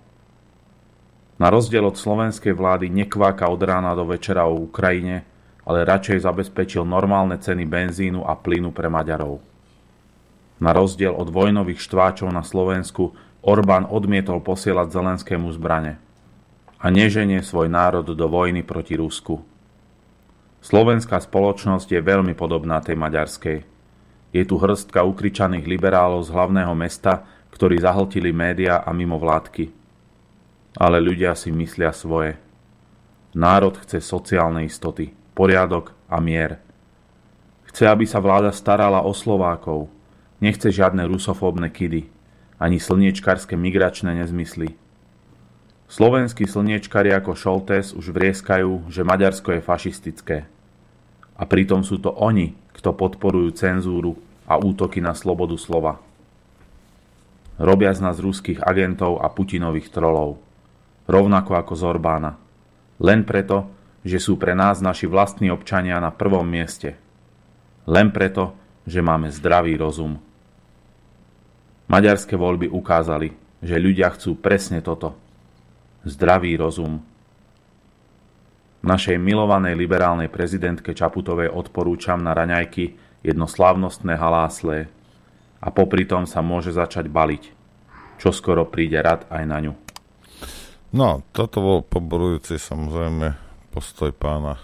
Na 1.38 1.50
rozdiel 1.50 1.86
od 1.86 1.98
slovenskej 1.98 2.54
vlády 2.54 2.90
nekváka 2.90 3.46
od 3.46 3.62
rána 3.62 3.94
do 3.94 4.06
večera 4.06 4.46
o 4.46 4.58
Ukrajine, 4.58 5.22
ale 5.62 5.86
radšej 5.86 6.24
zabezpečil 6.24 6.82
normálne 6.82 7.38
ceny 7.38 7.62
benzínu 7.68 8.24
a 8.26 8.34
plynu 8.34 8.74
pre 8.74 8.90
Maďarov. 8.90 9.38
Na 10.58 10.74
rozdiel 10.74 11.14
od 11.14 11.30
vojnových 11.30 11.78
štváčov 11.78 12.32
na 12.34 12.42
Slovensku 12.42 13.14
Orbán 13.38 13.86
odmietol 13.86 14.42
posielať 14.42 14.90
Zelenskému 14.90 15.46
zbrane 15.54 16.02
a 16.82 16.90
neženie 16.90 17.38
svoj 17.38 17.70
národ 17.70 18.02
do 18.02 18.26
vojny 18.26 18.66
proti 18.66 18.98
Rusku. 18.98 19.38
Slovenská 20.58 21.22
spoločnosť 21.22 21.86
je 21.86 22.00
veľmi 22.02 22.34
podobná 22.34 22.82
tej 22.82 22.98
maďarskej. 22.98 23.58
Je 24.34 24.42
tu 24.42 24.58
hrstka 24.58 25.06
ukričaných 25.06 25.70
liberálov 25.70 26.26
z 26.26 26.34
hlavného 26.34 26.74
mesta, 26.74 27.22
ktorí 27.54 27.78
zahltili 27.78 28.34
média 28.34 28.82
a 28.82 28.90
mimo 28.90 29.22
vládky. 29.22 29.70
Ale 30.74 30.98
ľudia 30.98 31.38
si 31.38 31.54
myslia 31.54 31.94
svoje. 31.94 32.34
Národ 33.38 33.78
chce 33.78 34.02
sociálne 34.02 34.66
istoty, 34.66 35.14
poriadok 35.38 35.94
a 36.10 36.18
mier. 36.18 36.58
Chce, 37.70 37.86
aby 37.86 38.02
sa 38.02 38.18
vláda 38.18 38.50
starala 38.50 39.06
o 39.06 39.14
Slovákov. 39.14 39.86
Nechce 40.42 40.74
žiadne 40.74 41.06
rusofóbne 41.06 41.70
kidy 41.70 42.17
ani 42.58 42.82
slniečkarské 42.82 43.54
migračné 43.54 44.18
nezmysly. 44.18 44.74
Slovenskí 45.88 46.44
slniečkari 46.44 47.14
ako 47.16 47.32
Šoltes 47.32 47.96
už 47.96 48.12
vrieskajú, 48.12 48.92
že 48.92 49.06
Maďarsko 49.06 49.56
je 49.56 49.64
fašistické. 49.64 50.38
A 51.38 51.42
pritom 51.48 51.80
sú 51.86 51.96
to 51.96 52.12
oni, 52.12 52.52
kto 52.76 52.92
podporujú 52.92 53.56
cenzúru 53.56 54.20
a 54.44 54.60
útoky 54.60 55.00
na 55.00 55.16
slobodu 55.16 55.56
slova. 55.56 56.02
Robia 57.56 57.90
z 57.90 58.04
nás 58.04 58.20
ruských 58.20 58.62
agentov 58.62 59.18
a 59.18 59.32
Putinových 59.32 59.90
trolov. 59.90 60.38
Rovnako 61.08 61.56
ako 61.56 61.72
z 61.72 61.82
Orbána. 61.88 62.36
Len 63.00 63.24
preto, 63.24 63.70
že 64.04 64.20
sú 64.22 64.36
pre 64.36 64.52
nás 64.52 64.78
naši 64.84 65.08
vlastní 65.08 65.48
občania 65.48 65.98
na 65.98 66.12
prvom 66.12 66.44
mieste. 66.46 67.00
Len 67.88 68.12
preto, 68.12 68.52
že 68.84 69.00
máme 69.00 69.32
zdravý 69.32 69.74
rozum. 69.80 70.20
Maďarské 71.88 72.36
voľby 72.36 72.68
ukázali, 72.68 73.32
že 73.64 73.80
ľudia 73.80 74.12
chcú 74.12 74.36
presne 74.36 74.84
toto. 74.84 75.16
Zdravý 76.04 76.52
rozum. 76.60 77.00
Našej 78.84 79.16
milovanej 79.16 79.72
liberálnej 79.72 80.28
prezidentke 80.28 80.92
Čaputovej 80.92 81.48
odporúčam 81.48 82.20
na 82.20 82.36
raňajky 82.36 82.92
jedno 83.24 83.48
slávnostné 83.48 84.20
haláslé 84.20 84.92
a 85.64 85.72
popri 85.72 86.04
tom 86.04 86.28
sa 86.28 86.44
môže 86.44 86.76
začať 86.76 87.08
baliť, 87.08 87.44
čo 88.20 88.36
skoro 88.36 88.68
príde 88.68 89.00
rad 89.00 89.24
aj 89.32 89.44
na 89.48 89.58
ňu. 89.64 89.72
No, 90.92 91.24
toto 91.32 91.58
bol 91.64 91.78
poborujúci 91.88 92.60
samozrejme 92.60 93.32
postoj 93.72 94.12
pána 94.12 94.60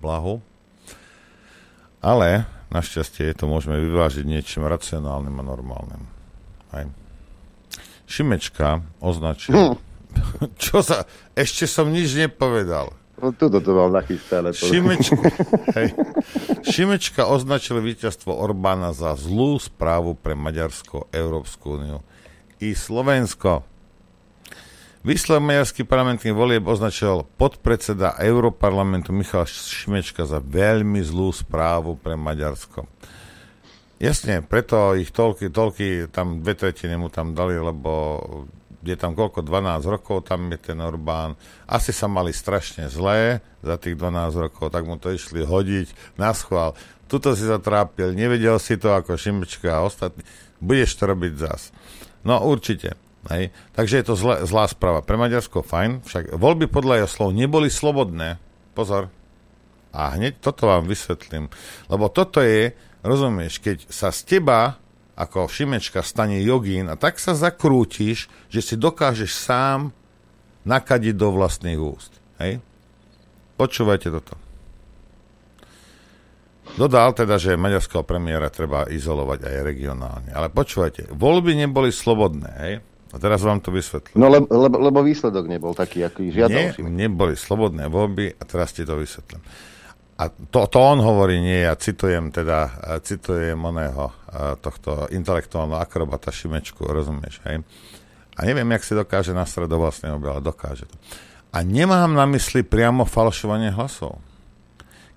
Blahu. 0.00 0.40
Ale 2.00 2.48
našťastie 2.72 3.36
to 3.36 3.48
môžeme 3.48 3.76
vyvážiť 3.80 4.24
niečím 4.24 4.64
racionálnym 4.64 5.36
a 5.40 5.44
normálnym. 5.44 6.13
Aj. 6.74 6.90
Šimečka 8.10 8.82
označil, 8.98 9.54
hm. 9.54 9.76
Čo 10.62 10.82
sa... 10.82 11.06
Ešte 11.34 11.66
som 11.66 11.90
nič 11.90 12.14
nepovedal. 12.14 12.94
No 13.14 13.30
tuto 13.30 13.62
to 13.62 13.70
mal 13.74 13.94
nachystané. 13.94 14.50
Šimečka, 14.50 15.16
hej. 15.78 15.94
Šimečka 16.66 17.30
označil 17.30 17.78
víťazstvo 17.78 18.34
Orbána 18.34 18.90
za 18.90 19.14
zlú 19.14 19.58
správu 19.62 20.18
pre 20.18 20.34
Maďarsko, 20.34 21.10
Európsku 21.14 21.78
úniu 21.78 21.98
i 22.58 22.74
Slovensko. 22.74 23.62
Výsledok 25.04 25.44
maďarský 25.44 25.84
parlamentný 25.84 26.32
volieb 26.32 26.64
označil 26.64 27.28
podpredseda 27.36 28.16
Európarlamentu 28.24 29.12
Michal 29.12 29.44
Šimečka 29.44 30.24
za 30.24 30.40
veľmi 30.40 31.04
zlú 31.04 31.28
správu 31.28 32.00
pre 32.00 32.16
Maďarsko. 32.16 32.88
Jasne, 34.04 34.44
preto 34.44 34.92
ich 34.92 35.08
toľky, 35.16 35.48
toľky, 35.48 36.12
tam 36.12 36.44
dve 36.44 36.52
tretiny 36.52 37.00
mu 37.00 37.08
tam 37.08 37.32
dali, 37.32 37.56
lebo 37.56 38.20
je 38.84 38.92
tam 39.00 39.16
koľko, 39.16 39.40
12 39.40 39.80
rokov, 39.88 40.28
tam 40.28 40.52
je 40.52 40.60
ten 40.60 40.76
Orbán. 40.76 41.40
Asi 41.64 41.88
sa 41.88 42.04
mali 42.04 42.36
strašne 42.36 42.92
zlé 42.92 43.40
za 43.64 43.80
tých 43.80 43.96
12 43.96 44.44
rokov, 44.44 44.68
tak 44.68 44.84
mu 44.84 45.00
to 45.00 45.08
išli 45.08 45.40
hodiť 45.40 46.20
na 46.20 46.36
schvál. 46.36 46.76
Tuto 47.08 47.32
si 47.32 47.48
sa 47.48 47.56
trápil, 47.56 48.12
nevedel 48.12 48.60
si 48.60 48.76
to 48.76 48.92
ako 48.92 49.16
Šimečka 49.16 49.72
a 49.72 49.88
ostatní. 49.88 50.20
Budeš 50.60 51.00
to 51.00 51.08
robiť 51.08 51.32
zas. 51.40 51.72
No 52.28 52.44
určite. 52.44 53.00
Hej. 53.32 53.56
Takže 53.72 53.94
je 54.00 54.04
to 54.04 54.14
zlá, 54.20 54.44
zlá 54.44 54.68
správa. 54.68 55.00
Pre 55.00 55.16
Maďarsko 55.16 55.64
fajn, 55.64 56.04
však 56.04 56.36
voľby 56.36 56.68
podľa 56.68 57.04
jeho 57.04 57.08
slov 57.08 57.30
neboli 57.32 57.72
slobodné. 57.72 58.36
Pozor. 58.76 59.08
A 59.96 60.12
hneď 60.12 60.44
toto 60.44 60.68
vám 60.68 60.84
vysvetlím. 60.84 61.48
Lebo 61.88 62.12
toto 62.12 62.44
je, 62.44 62.76
rozumieš, 63.04 63.60
keď 63.60 63.86
sa 63.92 64.08
z 64.10 64.36
teba 64.36 64.80
ako 65.14 65.46
Šimečka 65.46 66.02
stane 66.02 66.42
jogín 66.42 66.90
a 66.90 66.98
tak 66.98 67.22
sa 67.22 67.38
zakrútiš, 67.38 68.26
že 68.50 68.60
si 68.64 68.74
dokážeš 68.74 69.30
sám 69.30 69.94
nakadiť 70.66 71.14
do 71.14 71.30
vlastných 71.30 71.78
úst. 71.78 72.10
Hej? 72.42 72.58
Počúvajte 73.54 74.10
toto. 74.10 74.34
Dodal 76.74 77.14
teda, 77.14 77.38
že 77.38 77.54
maďarského 77.54 78.02
premiéra 78.02 78.50
treba 78.50 78.90
izolovať 78.90 79.46
aj 79.46 79.56
regionálne. 79.62 80.30
Ale 80.34 80.50
počúvajte, 80.50 81.14
voľby 81.14 81.54
neboli 81.54 81.94
slobodné, 81.94 82.50
hej? 82.66 82.74
A 83.14 83.16
teraz 83.22 83.46
vám 83.46 83.62
to 83.62 83.70
vysvetlím. 83.70 84.18
No 84.18 84.26
lebo, 84.26 84.50
lebo, 84.50 84.82
lebo 84.82 84.98
výsledok 85.06 85.46
nebol 85.46 85.70
taký, 85.70 86.02
aký 86.02 86.34
žiadal 86.34 86.74
Nie, 86.74 87.06
neboli 87.06 87.38
slobodné 87.38 87.86
voľby 87.86 88.34
a 88.34 88.42
teraz 88.42 88.74
ti 88.74 88.82
to 88.82 88.98
vysvetlím. 88.98 89.38
A 90.14 90.30
to, 90.30 90.70
to 90.70 90.78
on 90.78 91.02
hovorí, 91.02 91.42
nie 91.42 91.66
ja 91.66 91.74
citujem 91.74 92.30
teda, 92.30 92.70
citujem 93.02 93.58
oného 93.58 94.14
tohto 94.62 95.10
intelektuálneho 95.10 95.82
akrobata 95.82 96.30
Šimečku, 96.30 96.86
rozumieš, 96.86 97.42
hej? 97.50 97.66
A 98.38 98.40
neviem, 98.46 98.66
jak 98.78 98.86
si 98.86 98.94
dokáže 98.94 99.34
nastrať 99.34 99.70
do 99.70 99.78
vlastného 99.82 100.18
ale 100.18 100.42
dokáže 100.42 100.86
to. 100.86 100.96
A 101.54 101.62
nemám 101.62 102.10
na 102.14 102.26
mysli 102.30 102.66
priamo 102.66 103.06
falšovanie 103.06 103.70
hlasov. 103.74 104.18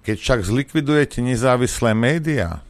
Keď 0.05 0.17
však 0.17 0.39
zlikvidujete 0.45 1.21
nezávislé 1.25 1.97
médiá, 1.97 2.61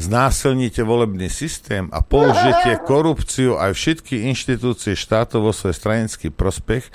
znásilníte 0.00 0.80
volebný 0.84 1.28
systém 1.28 1.88
a 1.92 2.00
použijete 2.00 2.80
korupciu 2.88 3.60
aj 3.60 3.76
všetky 3.76 4.24
inštitúcie 4.28 4.96
štátov 4.96 5.48
vo 5.48 5.52
svoj 5.52 5.76
stranický 5.76 6.28
prospech, 6.32 6.88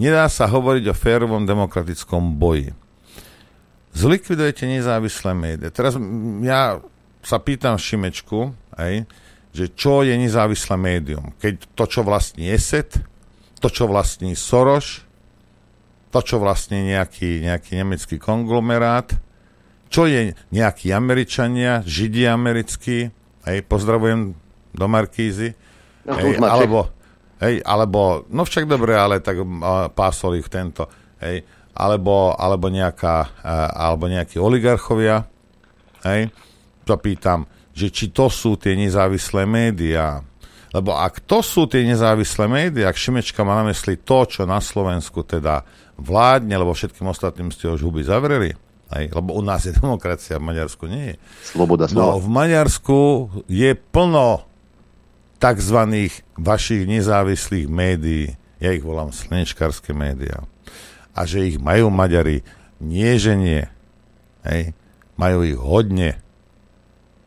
nedá 0.00 0.28
sa 0.32 0.48
hovoriť 0.48 0.84
o 0.92 0.96
férovom 0.96 1.44
demokratickom 1.44 2.36
boji 2.36 2.81
zlikvidujete 3.92 4.64
nezávislé 4.64 5.32
médiá. 5.36 5.68
Teraz 5.68 5.96
ja 6.42 6.80
sa 7.22 7.38
pýtam 7.38 7.78
Šimečku, 7.78 8.52
aj, 8.74 9.06
že 9.52 9.68
čo 9.72 10.00
je 10.02 10.16
nezávislé 10.16 10.74
médium. 10.80 11.36
Keď 11.38 11.76
to, 11.76 11.84
čo 11.86 12.00
vlastní 12.02 12.48
ESET, 12.48 12.98
to, 13.62 13.68
čo 13.68 13.86
vlastní 13.86 14.34
Soros, 14.34 15.04
to, 16.12 16.20
čo 16.20 16.42
vlastní 16.42 16.92
nejaký, 16.92 17.44
nejaký 17.46 17.72
nemecký 17.78 18.16
konglomerát, 18.18 19.12
čo 19.92 20.08
je 20.08 20.32
nejakí 20.50 20.88
Američania, 20.92 21.84
Židi 21.84 22.24
americkí, 22.24 23.12
hej, 23.44 23.58
pozdravujem 23.68 24.32
do 24.72 24.86
Markízy, 24.88 25.52
no, 26.08 26.16
hej, 26.16 26.40
alebo, 26.40 26.88
hej, 27.44 27.60
alebo, 27.60 28.24
no 28.32 28.48
však 28.48 28.64
dobre, 28.64 28.96
ale 28.96 29.20
tak 29.20 29.36
uh, 29.40 29.92
pásol 29.92 30.40
ich 30.40 30.48
tento, 30.48 30.88
hej, 31.20 31.44
alebo, 31.72 32.36
alebo, 32.36 32.68
nejaká, 32.68 33.32
alebo 33.72 34.04
nejakí 34.08 34.36
oligarchovia. 34.36 35.24
Hej? 36.04 36.28
To 36.84 36.94
pýtam, 37.00 37.48
že 37.72 37.88
či 37.88 38.12
to 38.12 38.28
sú 38.28 38.60
tie 38.60 38.76
nezávislé 38.76 39.48
médiá. 39.48 40.20
Lebo 40.72 40.96
ak 40.96 41.24
to 41.28 41.44
sú 41.44 41.68
tie 41.68 41.84
nezávislé 41.84 42.48
médiá, 42.48 42.88
ak 42.88 42.96
Šimečka 42.96 43.44
má 43.44 43.60
na 43.60 43.72
mysli 43.72 44.00
to, 44.00 44.24
čo 44.24 44.48
na 44.48 44.60
Slovensku 44.60 45.20
teda 45.24 45.64
vládne, 46.00 46.56
lebo 46.56 46.72
všetkým 46.72 47.08
ostatným 47.08 47.52
ste 47.52 47.68
už 47.68 47.84
huby 47.84 48.00
zavreli, 48.04 48.56
hej? 48.96 49.04
lebo 49.12 49.36
u 49.36 49.42
nás 49.44 49.68
je 49.68 49.76
demokracia, 49.76 50.40
v 50.40 50.48
Maďarsku 50.48 50.84
nie 50.88 51.12
je. 51.12 51.16
Sloboda 51.44 51.84
slova. 51.88 52.16
No, 52.16 52.20
v 52.20 52.28
Maďarsku 52.32 52.98
je 53.52 53.76
plno 53.76 54.48
tzv. 55.36 55.78
vašich 56.40 56.82
nezávislých 56.88 57.68
médií. 57.68 58.32
Ja 58.56 58.72
ich 58.72 58.84
volám 58.84 59.12
slnečkarské 59.12 59.92
médiá 59.92 60.48
a 61.12 61.28
že 61.28 61.44
ich 61.44 61.56
majú 61.60 61.92
Maďari. 61.92 62.40
Nie, 62.82 63.20
že 63.20 63.36
nie. 63.36 63.62
Hej. 64.42 64.74
Majú 65.20 65.38
ich 65.46 65.58
hodne. 65.60 66.18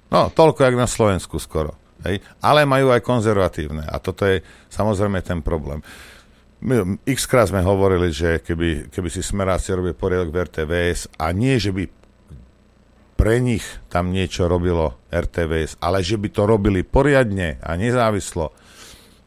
No, 0.10 0.30
toľko, 0.34 0.60
jak 0.66 0.76
na 0.76 0.90
Slovensku 0.90 1.38
skoro. 1.38 1.78
Hej. 2.04 2.22
Ale 2.42 2.68
majú 2.68 2.92
aj 2.92 3.02
konzervatívne. 3.06 3.86
A 3.88 3.98
toto 4.02 4.26
je 4.26 4.42
samozrejme 4.74 5.22
ten 5.22 5.40
problém. 5.40 5.82
My 6.66 6.98
x 7.06 7.30
krát 7.30 7.52
sme 7.52 7.62
hovorili, 7.62 8.10
že 8.10 8.42
keby, 8.42 8.90
keby 8.90 9.10
si 9.12 9.22
smeráci 9.22 9.76
robili 9.76 9.94
poriadok 9.94 10.34
v 10.34 10.40
RTVS 10.50 11.14
a 11.22 11.30
nie, 11.30 11.62
že 11.62 11.70
by 11.70 11.84
pre 13.16 13.40
nich 13.40 13.64
tam 13.88 14.12
niečo 14.12 14.50
robilo 14.50 14.98
RTVS, 15.08 15.80
ale 15.80 16.04
že 16.04 16.20
by 16.20 16.28
to 16.32 16.44
robili 16.44 16.84
poriadne 16.84 17.62
a 17.64 17.80
nezávislo, 17.80 18.52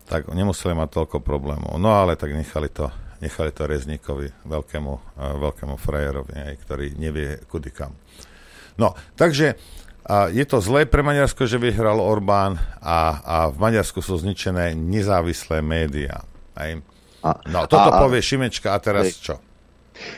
tak 0.09 0.29
nemuseli 0.29 0.77
mať 0.77 0.89
toľko 0.89 1.19
problémov. 1.21 1.77
No 1.81 1.95
ale 1.97 2.17
tak 2.17 2.33
nechali 2.33 2.69
to 2.73 2.89
nechali 3.19 3.51
to 3.51 3.67
Reznikovi, 3.67 4.31
veľkému, 4.47 4.93
veľkému 5.19 5.77
frajerovi, 5.79 6.35
aj, 6.35 6.55
ktorý 6.67 6.87
nevie 6.99 7.43
kudy 7.47 7.71
kam. 7.71 7.95
No, 8.79 8.95
takže 9.19 9.59
a 10.09 10.33
je 10.33 10.41
to 10.49 10.65
zlé 10.65 10.89
pre 10.89 11.05
Maďarsko, 11.05 11.45
že 11.45 11.61
vyhral 11.61 12.01
Orbán 12.01 12.57
a, 12.81 13.21
a 13.21 13.37
v 13.53 13.61
Maďarsku 13.61 14.01
sú 14.01 14.17
zničené 14.17 14.73
nezávislé 14.73 15.61
médiá. 15.61 16.25
Aj. 16.57 16.81
No, 17.45 17.69
toto 17.69 17.93
a, 17.93 18.01
povie 18.01 18.25
Šimečka 18.25 18.73
a 18.73 18.81
teraz 18.81 19.21
čo? 19.21 19.37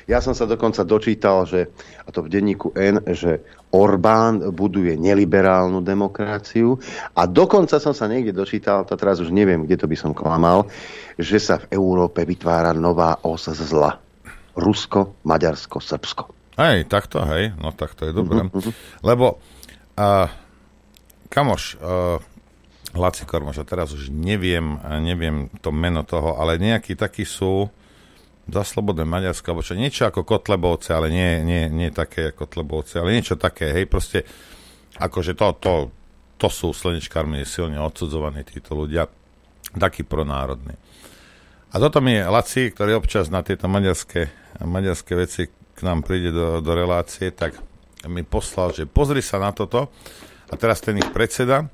Ja 0.07 0.23
som 0.23 0.31
sa 0.31 0.47
dokonca 0.47 0.87
dočítal, 0.87 1.43
že, 1.43 1.75
a 2.07 2.15
to 2.15 2.23
v 2.23 2.31
denníku 2.31 2.71
N, 2.79 3.03
že 3.11 3.43
Orbán 3.71 4.51
buduje 4.51 4.99
neliberálnu 4.99 5.79
demokraciu 5.79 6.83
a 7.15 7.23
dokonca 7.31 7.79
som 7.79 7.95
sa 7.95 8.11
niekde 8.11 8.35
dočítal, 8.35 8.83
to 8.83 8.99
teraz 8.99 9.23
už 9.23 9.31
neviem, 9.31 9.63
kde 9.63 9.79
to 9.79 9.87
by 9.87 9.95
som 9.95 10.11
klamal, 10.11 10.67
že 11.15 11.39
sa 11.39 11.63
v 11.63 11.79
Európe 11.79 12.27
vytvára 12.27 12.75
nová 12.75 13.23
os 13.23 13.47
zla. 13.47 14.03
Rusko, 14.59 15.23
Maďarsko, 15.23 15.79
Srbsko. 15.79 16.25
Hej, 16.59 16.91
takto, 16.91 17.23
hej, 17.25 17.55
no 17.57 17.71
tak 17.71 17.95
to 17.95 18.11
je 18.11 18.13
dobré. 18.13 18.51
Uh-huh. 18.51 18.75
Lebo, 19.07 19.39
uh, 19.97 20.29
kamoš, 21.31 21.79
uh, 21.79 22.19
Laci 22.91 23.23
Kormoš, 23.23 23.63
a 23.63 23.65
teraz 23.65 23.95
už 23.95 24.11
neviem, 24.11 24.83
neviem 24.99 25.47
to 25.63 25.71
meno 25.71 26.03
toho, 26.03 26.35
ale 26.43 26.59
nejakí 26.59 26.99
takí 26.99 27.23
sú 27.23 27.71
za 28.51 28.67
slobodné 28.67 29.07
Maďarsko, 29.07 29.55
alebo 29.55 29.65
čo, 29.65 29.79
niečo 29.79 30.11
ako 30.11 30.27
Kotlebovce, 30.27 30.93
ale 30.93 31.09
nie, 31.09 31.41
nie, 31.47 31.71
nie 31.71 31.89
také 31.95 32.35
ako 32.35 32.47
Kotlebovce, 32.47 33.01
ale 33.01 33.17
niečo 33.17 33.39
také, 33.39 33.71
hej, 33.73 33.87
proste, 33.87 34.27
akože 34.99 35.39
to, 35.39 35.47
to, 35.63 35.73
to 36.37 36.49
sú 36.51 36.75
slnečkármi 36.75 37.43
silne 37.47 37.79
odsudzovaní 37.79 38.43
títo 38.45 38.75
ľudia, 38.75 39.07
takí 39.75 40.03
pronárodní. 40.03 40.75
A 41.71 41.79
toto 41.79 42.03
mi 42.03 42.19
je 42.19 42.27
Laci, 42.27 42.63
ktorý 42.75 42.99
občas 42.99 43.31
na 43.31 43.47
tieto 43.47 43.71
maďarské, 43.71 44.29
maďarské 44.59 45.13
veci 45.15 45.47
k 45.51 45.79
nám 45.87 46.03
príde 46.03 46.35
do, 46.35 46.59
do 46.59 46.73
relácie, 46.75 47.31
tak 47.31 47.55
mi 48.11 48.27
poslal, 48.27 48.75
že 48.75 48.91
pozri 48.91 49.23
sa 49.23 49.39
na 49.39 49.55
toto 49.55 49.95
a 50.51 50.55
teraz 50.59 50.83
ten 50.83 50.99
ich 50.99 51.11
predseda 51.15 51.71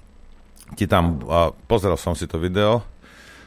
ti 0.74 0.90
tam, 0.90 1.22
a 1.30 1.54
pozrel 1.54 1.94
som 1.94 2.18
si 2.18 2.26
to 2.26 2.42
video, 2.42 2.82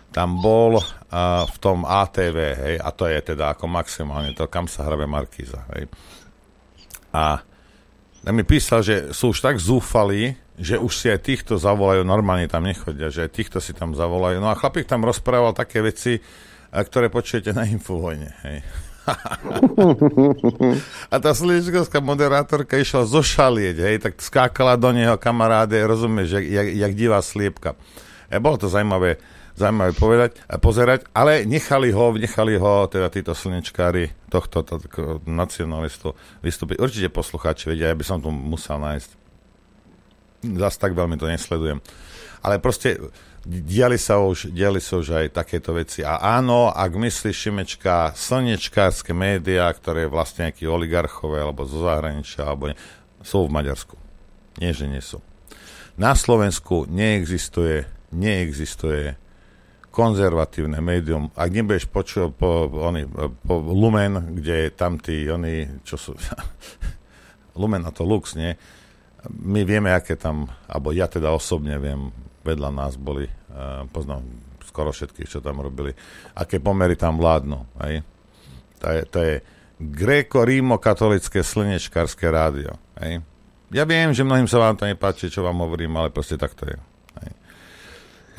tam 0.10 0.41
bol 0.41 0.82
a, 0.82 1.45
v 1.45 1.58
tom 1.62 1.86
ATV, 1.86 2.38
hej, 2.38 2.76
a 2.82 2.89
to 2.89 3.06
je 3.06 3.19
teda 3.34 3.54
ako 3.54 3.69
maximálne 3.69 4.34
to, 4.34 4.50
kam 4.50 4.65
sa 4.65 4.86
hrabe 4.86 5.06
Markíza, 5.06 5.65
hej. 5.78 5.86
A 7.13 7.41
mi 8.30 8.45
písal, 8.45 8.86
že 8.86 8.95
sú 9.15 9.34
už 9.34 9.41
tak 9.41 9.58
zúfali, 9.58 10.38
že 10.60 10.76
už 10.76 10.91
si 10.91 11.08
aj 11.08 11.24
týchto 11.24 11.56
zavolajú, 11.56 12.04
normálne 12.04 12.52
tam 12.52 12.67
nechodia, 12.67 13.08
že 13.08 13.26
aj 13.26 13.32
týchto 13.32 13.58
si 13.63 13.72
tam 13.72 13.95
zavolajú. 13.95 14.43
No 14.43 14.52
a 14.52 14.60
chlapík 14.60 14.84
tam 14.84 15.08
rozprával 15.08 15.56
také 15.56 15.80
veci, 15.80 16.19
ktoré 16.69 17.08
počujete 17.08 17.56
na 17.56 17.65
Infovojne, 17.65 18.30
hej. 18.43 18.60
a 21.13 21.15
tá 21.17 21.32
slíčkovská 21.34 21.98
moderátorka 21.98 22.78
išla 22.78 23.10
zošalieť, 23.10 23.78
hej, 23.82 23.95
tak 24.06 24.22
skákala 24.22 24.78
do 24.78 24.93
neho 24.93 25.17
kamaráde, 25.17 25.82
rozumieš, 25.82 26.38
jak, 26.38 26.45
jak, 26.45 26.67
jak 26.78 26.93
divá 26.93 27.19
sliepka. 27.24 27.74
E, 28.30 28.38
bolo 28.38 28.62
to 28.62 28.69
zaujímavé, 28.69 29.17
zaujímavé 29.60 29.91
povedať, 29.91 30.39
a 30.48 30.56
pozerať, 30.56 31.12
ale 31.12 31.43
nechali 31.43 31.91
ho, 31.91 32.15
nechali 32.15 32.56
ho, 32.56 32.88
teda 32.88 33.12
títo 33.12 33.36
slnečkári 33.36 34.15
tohto 34.32 34.63
to, 34.63 34.80
nacionalistu 35.28 36.15
vystúpiť. 36.39 36.80
Určite 36.80 37.12
poslucháči 37.12 37.67
vedia, 37.67 37.91
ja 37.91 38.00
by 38.00 38.06
som 38.08 38.24
tu 38.24 38.32
musel 38.32 38.80
nájsť. 38.80 39.10
Zas 40.56 40.80
tak 40.80 40.95
veľmi 40.95 41.19
to 41.19 41.28
nesledujem. 41.28 41.84
Ale 42.39 42.63
proste 42.63 42.95
diali 43.43 44.00
sa 44.00 44.24
už, 44.24 44.56
diali 44.56 44.80
sa 44.80 45.04
už 45.04 45.08
aj 45.12 45.36
takéto 45.36 45.76
veci. 45.76 46.08
A 46.08 46.39
áno, 46.39 46.72
ak 46.72 46.91
myslíš 46.95 47.36
Šimečka, 47.36 48.15
slnečkárske 48.15 49.12
médiá, 49.12 49.67
ktoré 49.76 50.08
vlastne 50.08 50.48
nejakí 50.48 50.63
oligarchové 50.63 51.43
alebo 51.43 51.67
zo 51.67 51.84
zahraničia, 51.84 52.48
alebo 52.48 52.72
ne, 52.72 52.76
sú 53.19 53.48
v 53.48 53.52
Maďarsku. 53.52 53.95
Nie, 54.63 54.72
že 54.72 54.88
nie 54.88 55.04
sú. 55.04 55.19
Na 56.00 56.15
Slovensku 56.15 56.88
neexistuje, 56.88 57.84
neexistuje 58.15 59.19
konzervatívne 59.89 60.80
médium. 60.80 61.34
Ak 61.34 61.49
nebudeš 61.49 61.89
počuť 61.89 62.34
po, 62.38 62.69
oni, 62.69 63.10
po 63.43 63.56
Lumen, 63.58 64.38
kde 64.38 64.67
je 64.67 64.69
tam 64.73 65.02
tí, 65.02 65.25
oni, 65.25 65.82
čo 65.82 65.97
sú, 65.97 66.12
Lumen 67.60 67.84
a 67.84 67.91
to 67.91 68.06
Lux, 68.06 68.38
nie? 68.38 68.54
My 69.30 69.67
vieme, 69.67 69.91
aké 69.91 70.15
tam, 70.15 70.47
alebo 70.69 70.95
ja 70.95 71.10
teda 71.12 71.34
osobne 71.36 71.75
viem, 71.75 72.13
vedľa 72.47 72.69
nás 72.71 72.95
boli, 72.95 73.28
uh, 73.28 73.84
poznám 73.91 74.23
skoro 74.63 74.93
všetkých, 74.93 75.28
čo 75.28 75.39
tam 75.43 75.60
robili, 75.60 75.91
aké 76.38 76.62
pomery 76.62 76.95
tam 76.95 77.19
vládnu. 77.19 77.60
Hej? 77.84 78.06
To 78.80 78.88
je, 78.88 79.02
to 79.10 79.19
je 79.19 79.36
gréko-rímo-katolické 79.82 81.43
slnečkárske 81.43 82.30
rádio. 82.30 82.78
Hej? 83.02 83.25
Ja 83.73 83.84
viem, 83.84 84.13
že 84.15 84.23
mnohým 84.23 84.47
sa 84.47 84.62
vám 84.62 84.78
to 84.78 84.88
nepáči, 84.88 85.28
čo 85.28 85.43
vám 85.43 85.60
hovorím, 85.60 85.97
ale 85.99 86.13
proste 86.13 86.38
tak 86.39 86.56
to 86.56 86.69
je. 86.69 86.78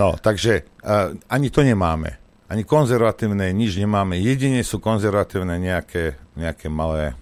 No, 0.00 0.16
takže 0.16 0.64
uh, 0.80 1.12
ani 1.28 1.52
to 1.52 1.60
nemáme. 1.60 2.16
Ani 2.48 2.64
konzervatívne 2.64 3.52
nič 3.52 3.76
nemáme. 3.76 4.16
Jedine 4.16 4.64
sú 4.64 4.80
konzervatívne 4.80 5.60
nejaké, 5.60 6.16
nejaké 6.40 6.72
malé 6.72 7.12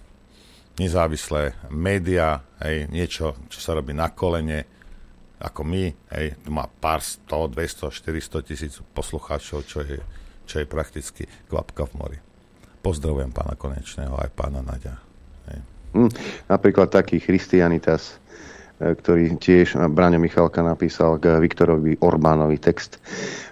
nezávislé 0.79 1.59
médiá, 1.67 2.39
hej, 2.63 2.87
niečo, 2.87 3.35
čo 3.51 3.59
sa 3.59 3.75
robí 3.75 3.91
na 3.91 4.07
kolene, 4.15 4.63
ako 5.43 5.67
my, 5.67 5.91
hej, 6.15 6.39
tu 6.39 6.49
má 6.55 6.71
pár 6.71 7.03
100, 7.03 7.51
200, 7.51 7.91
400 7.91 8.47
tisíc 8.47 8.73
poslucháčov, 8.95 9.67
čo 9.67 9.83
je, 9.83 9.99
čo 10.47 10.63
je 10.63 10.65
prakticky 10.65 11.27
kvapka 11.51 11.83
v 11.83 11.93
mori. 11.99 12.17
Pozdravujem 12.79 13.35
pána 13.35 13.59
Konečného 13.59 14.15
aj 14.15 14.31
pána 14.31 14.63
Naďa. 14.63 14.95
Hej. 15.51 15.59
Hm, 15.99 16.11
napríklad 16.47 16.87
taký 16.95 17.19
Christianitas, 17.19 18.23
ktorý 18.79 19.35
tiež 19.35 19.75
Braňo 19.91 20.23
Michalka 20.23 20.63
napísal 20.63 21.19
k 21.19 21.35
Viktorovi 21.43 21.99
Orbánovi 21.99 22.55
text 22.57 23.03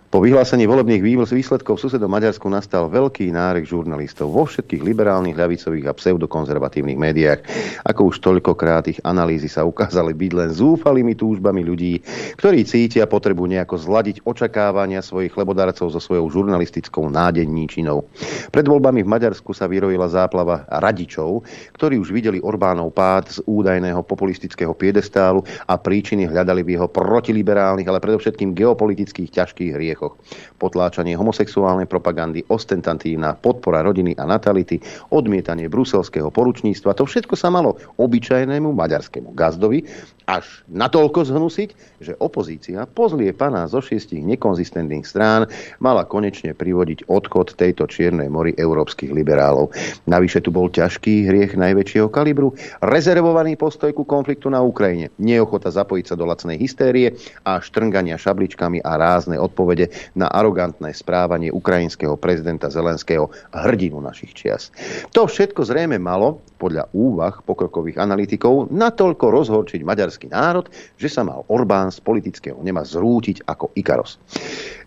po 0.08 0.24
vyhlásení 0.24 0.64
volebných 0.72 1.04
výsledkov 1.04 1.76
v 1.76 1.84
susedom 1.84 2.08
Maďarsku 2.08 2.48
nastal 2.48 2.88
veľký 2.88 3.28
nárek 3.28 3.68
žurnalistov 3.68 4.32
vo 4.32 4.48
všetkých 4.48 4.80
liberálnych, 4.80 5.36
ľavicových 5.36 5.92
a 5.92 5.98
pseudokonzervatívnych 6.00 6.96
médiách. 6.96 7.44
Ako 7.84 8.16
už 8.16 8.24
toľkokrát 8.24 8.88
ich 8.88 9.04
analýzy 9.04 9.52
sa 9.52 9.68
ukázali 9.68 10.16
byť 10.16 10.32
len 10.32 10.50
zúfalými 10.56 11.12
túžbami 11.12 11.60
ľudí, 11.68 12.00
ktorí 12.40 12.64
cítia 12.64 13.04
potrebu 13.04 13.52
nejako 13.52 13.76
zladiť 13.76 14.24
očakávania 14.24 15.04
svojich 15.04 15.36
lebodarcov 15.36 15.92
so 15.92 16.00
svojou 16.00 16.32
žurnalistickou 16.32 17.12
nádenníčinou. 17.12 18.08
Pred 18.56 18.64
voľbami 18.64 19.04
v 19.04 19.12
Maďarsku 19.12 19.52
sa 19.52 19.68
vyrojila 19.68 20.08
záplava 20.08 20.64
radičov, 20.72 21.44
ktorí 21.76 22.00
už 22.00 22.16
videli 22.16 22.40
Orbánov 22.40 22.96
pád 22.96 23.28
z 23.28 23.38
údajného 23.44 24.00
populistického 24.08 24.72
piedestálu 24.72 25.44
a 25.68 25.76
príčiny 25.76 26.32
hľadali 26.32 26.64
v 26.64 26.80
jeho 26.80 26.88
protiliberálnych, 26.88 27.92
ale 27.92 28.00
predovšetkým 28.00 28.56
geopolitických 28.56 29.36
ťažkých 29.36 29.72
hriech 29.76 29.97
hriechoch. 29.98 30.14
Potláčanie 30.62 31.18
homosexuálnej 31.18 31.90
propagandy, 31.90 32.46
ostentatívna 32.46 33.34
podpora 33.34 33.82
rodiny 33.82 34.14
a 34.14 34.30
natality, 34.30 34.78
odmietanie 35.10 35.66
bruselského 35.66 36.30
poručníctva, 36.30 36.94
to 36.94 37.10
všetko 37.10 37.34
sa 37.34 37.50
malo 37.50 37.82
obyčajnému 37.98 38.70
maďarskému 38.78 39.34
gazdovi 39.34 39.82
až 40.28 40.68
natoľko 40.68 41.24
zhnusiť, 41.24 41.70
že 42.04 42.14
opozícia 42.20 42.84
pozlie 42.84 43.32
pana 43.32 43.64
zo 43.72 43.80
šiestich 43.80 44.20
nekonzistentných 44.28 45.08
strán 45.08 45.48
mala 45.80 46.04
konečne 46.04 46.52
privodiť 46.52 47.08
odchod 47.08 47.56
tejto 47.56 47.88
čiernej 47.88 48.28
mori 48.28 48.52
európskych 48.60 49.08
liberálov. 49.08 49.72
Navyše 50.04 50.44
tu 50.44 50.52
bol 50.52 50.68
ťažký 50.68 51.32
hriech 51.32 51.56
najväčšieho 51.56 52.12
kalibru, 52.12 52.52
rezervovaný 52.84 53.56
postoj 53.56 53.96
ku 53.96 54.04
konfliktu 54.04 54.52
na 54.52 54.60
Ukrajine, 54.60 55.16
neochota 55.16 55.72
zapojiť 55.72 56.06
sa 56.12 56.16
do 56.20 56.28
lacnej 56.28 56.60
hystérie 56.60 57.16
a 57.48 57.64
štrngania 57.64 58.20
šabličkami 58.20 58.84
a 58.84 59.00
rázne 59.00 59.40
odpovede 59.40 59.96
na 60.20 60.28
arogantné 60.28 60.92
správanie 60.92 61.56
ukrajinského 61.56 62.20
prezidenta 62.20 62.68
Zelenského 62.68 63.32
hrdinu 63.56 64.04
našich 64.04 64.36
čias. 64.36 64.76
To 65.16 65.24
všetko 65.24 65.64
zrejme 65.64 65.96
malo, 65.96 66.44
podľa 66.58 66.90
úvah 66.92 67.40
pokrokových 67.46 68.02
analytikov, 68.02 68.74
natoľko 68.74 69.26
rozhorčiť 69.30 69.86
maďarský 70.18 70.34
národ, 70.34 70.66
že 70.98 71.14
sa 71.14 71.22
mal 71.22 71.46
Orbán 71.48 71.94
z 71.94 72.02
politického 72.02 72.58
nema 72.66 72.82
zrútiť 72.82 73.46
ako 73.46 73.70
Ikaros. 73.78 74.18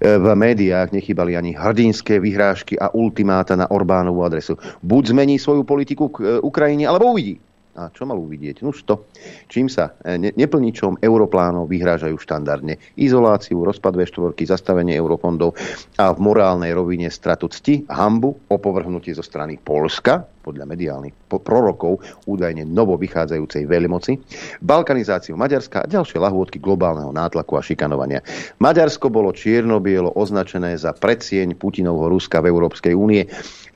V 0.03 0.27
médiách 0.27 0.91
nechybali 0.91 1.39
ani 1.39 1.55
hrdinské 1.55 2.19
vyhrážky 2.19 2.75
a 2.75 2.91
ultimáta 2.91 3.55
na 3.55 3.71
Orbánovú 3.71 4.27
adresu. 4.27 4.59
Buď 4.83 5.15
zmení 5.15 5.39
svoju 5.39 5.63
politiku 5.63 6.11
k 6.11 6.43
Ukrajine, 6.43 6.91
alebo 6.91 7.15
uvidí 7.15 7.39
a 7.79 7.87
čo 7.95 8.03
mal 8.03 8.19
uvidieť? 8.19 8.67
Nuž 8.67 8.83
to, 8.83 9.07
čím 9.47 9.71
sa 9.71 9.95
e, 10.03 10.19
ne, 10.19 10.31
neplničom 10.35 10.99
europlánov 10.99 11.71
vyhrážajú 11.71 12.19
štandardne 12.19 12.77
izoláciu, 12.99 13.63
rozpad 13.63 13.95
V4, 13.95 14.35
zastavenie 14.43 14.99
eurofondov 14.99 15.55
a 15.95 16.11
v 16.11 16.19
morálnej 16.19 16.75
rovine 16.75 17.07
stratu 17.09 17.47
cti, 17.47 17.87
hambu, 17.87 18.35
opovrhnutie 18.51 19.15
zo 19.15 19.23
strany 19.23 19.55
Polska, 19.57 20.27
podľa 20.41 20.65
mediálnych 20.65 21.15
prorokov 21.29 22.01
údajne 22.25 22.65
novo 22.65 22.97
vychádzajúcej 22.97 23.69
veľmoci, 23.69 24.13
balkanizáciu 24.65 25.37
Maďarska 25.37 25.85
a 25.85 25.91
ďalšie 25.91 26.17
lahôdky 26.17 26.59
globálneho 26.59 27.13
nátlaku 27.13 27.61
a 27.61 27.63
šikanovania. 27.63 28.25
Maďarsko 28.59 29.13
bolo 29.13 29.37
čierno-bielo 29.37 30.17
označené 30.17 30.75
za 30.81 30.97
predsieň 30.97 31.55
Putinovho 31.61 32.09
Ruska 32.09 32.41
v 32.41 32.51
Európskej 32.51 32.97
únie 32.97 33.29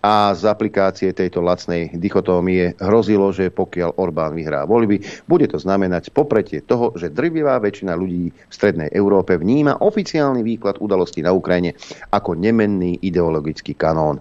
a 0.04 0.36
z 0.36 0.44
aplikácie 0.44 1.16
tejto 1.16 1.40
lacnej 1.40 1.88
dichotómie 1.96 2.76
hrozilo, 2.76 3.32
že 3.32 3.48
pokiaľ 3.48 3.96
Orbán 3.96 4.36
vyhrá 4.36 4.68
voľby, 4.68 5.00
bude 5.24 5.48
to 5.48 5.56
znamenať 5.56 6.12
popretie 6.12 6.60
toho, 6.60 6.92
že 6.92 7.08
drvivá 7.08 7.56
väčšina 7.56 7.96
ľudí 7.96 8.28
v 8.28 8.52
strednej 8.52 8.92
Európe 8.92 9.40
vníma 9.40 9.80
oficiálny 9.80 10.44
výklad 10.44 10.76
udalostí 10.84 11.24
na 11.24 11.32
Ukrajine 11.32 11.72
ako 12.12 12.36
nemenný 12.36 13.00
ideologický 13.00 13.72
kanón. 13.72 14.20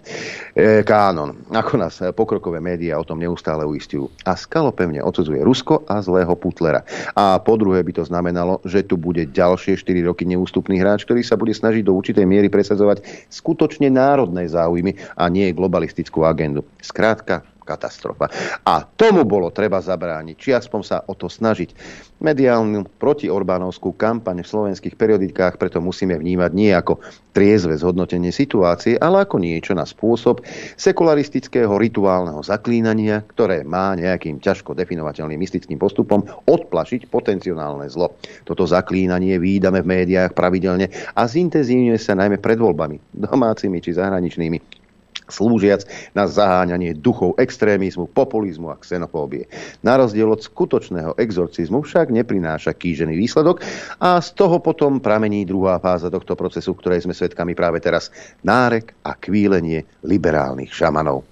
E, 0.55 0.87
kánon. 0.87 1.35
Ako 1.51 1.75
nás 1.75 1.99
pokrokové 2.15 2.63
médiá 2.63 2.95
o 2.95 3.03
tom 3.03 3.19
neustále 3.19 3.67
uistujú. 3.67 4.07
A 4.23 4.39
skalopevne 4.39 5.03
odsudzuje 5.03 5.43
Rusko 5.43 5.83
a 5.91 5.99
zlého 5.99 6.31
Putlera. 6.39 6.87
A 7.11 7.43
po 7.43 7.59
druhé 7.59 7.83
by 7.83 7.91
to 7.99 8.07
znamenalo, 8.07 8.63
že 8.63 8.87
tu 8.87 8.95
bude 8.95 9.27
ďalšie 9.35 9.75
4 9.75 10.07
roky 10.07 10.23
neústupný 10.23 10.79
hráč, 10.79 11.03
ktorý 11.03 11.27
sa 11.27 11.35
bude 11.35 11.51
snažiť 11.51 11.83
do 11.83 11.91
určitej 11.91 12.23
miery 12.23 12.47
presadzovať 12.47 13.03
skutočne 13.27 13.91
národné 13.91 14.47
záujmy 14.47 14.95
a 15.19 15.27
nie 15.27 15.51
globálne 15.51 15.72
globalistickú 15.73 16.21
agendu. 16.21 16.62
Skrátka, 16.86 17.41
katastrofa. 17.65 18.29
A 18.62 18.86
tomu 18.86 19.25
bolo 19.25 19.49
treba 19.49 19.81
zabrániť, 19.81 20.36
či 20.38 20.49
aspoň 20.53 20.81
sa 20.86 20.97
o 21.09 21.17
to 21.17 21.31
snažiť. 21.31 21.73
Mediálnu 22.21 22.86
protiorbánovskú 23.01 23.95
kampaň 23.95 24.43
v 24.43 24.51
slovenských 24.51 24.93
periodikách 24.99 25.57
preto 25.57 25.79
musíme 25.81 26.13
vnímať 26.19 26.51
nie 26.53 26.75
ako 26.75 26.99
triezve 27.33 27.79
zhodnotenie 27.79 28.29
situácie, 28.29 28.99
ale 28.99 29.23
ako 29.25 29.39
niečo 29.41 29.73
na 29.73 29.88
spôsob 29.88 30.43
sekularistického 30.77 31.71
rituálneho 31.73 32.43
zaklínania, 32.43 33.23
ktoré 33.33 33.63
má 33.63 33.97
nejakým 33.97 34.43
ťažko 34.43 34.75
definovateľným 34.77 35.39
mystickým 35.39 35.79
postupom 35.79 36.21
odplašiť 36.45 37.09
potenciálne 37.09 37.88
zlo. 37.89 38.13
Toto 38.43 38.67
zaklínanie 38.67 39.39
výdame 39.39 39.81
v 39.81 40.03
médiách 40.03 40.36
pravidelne 40.36 40.91
a 41.15 41.23
zintenzívňuje 41.25 41.97
sa 41.97 42.13
najmä 42.19 42.38
pred 42.43 42.59
voľbami, 42.59 42.99
domácimi 43.15 43.79
či 43.79 43.95
zahraničnými 43.95 44.82
slúžiac 45.29 45.86
na 46.17 46.25
zaháňanie 46.25 46.97
duchov 46.97 47.36
extrémizmu, 47.39 48.09
populizmu 48.12 48.73
a 48.73 48.79
xenofóbie. 48.79 49.47
Na 49.86 49.99
rozdiel 49.99 50.29
od 50.31 50.41
skutočného 50.41 51.15
exorcizmu 51.19 51.83
však 51.83 52.12
neprináša 52.12 52.73
kýžený 52.73 53.15
výsledok 53.15 53.62
a 53.99 54.19
z 54.19 54.29
toho 54.36 54.59
potom 54.59 54.99
pramení 55.03 55.45
druhá 55.45 55.77
fáza 55.77 56.09
tohto 56.09 56.33
procesu, 56.33 56.73
ktorej 56.73 57.05
sme 57.05 57.15
svedkami 57.15 57.53
práve 57.53 57.83
teraz. 57.83 58.09
Nárek 58.43 58.95
a 59.05 59.15
kvílenie 59.15 59.84
liberálnych 60.03 60.71
šamanov. 60.71 61.28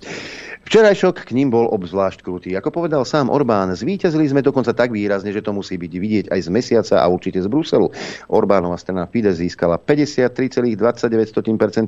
Včerajšok 0.62 1.26
k 1.26 1.34
ním 1.34 1.49
bol 1.49 1.66
obzvlášť 1.74 2.22
krutý. 2.22 2.53
Ako 2.53 2.70
povedal 2.70 3.01
sám 3.01 3.34
Orbán, 3.34 3.74
zvíťazili 3.74 4.30
sme 4.30 4.45
dokonca 4.45 4.78
tak 4.78 4.93
výrazne, 4.93 5.34
že 5.34 5.41
to 5.41 5.57
musí 5.57 5.74
byť 5.76 5.93
vidieť 5.97 6.30
aj 6.30 6.39
z 6.45 6.49
mesiaca 6.53 7.01
a 7.01 7.09
určite 7.09 7.41
z 7.41 7.49
Bruselu. 7.49 7.89
Orbánova 8.30 8.78
strana 8.78 9.09
Fidesz 9.09 9.41
získala 9.41 9.82
53,29% 9.82 10.78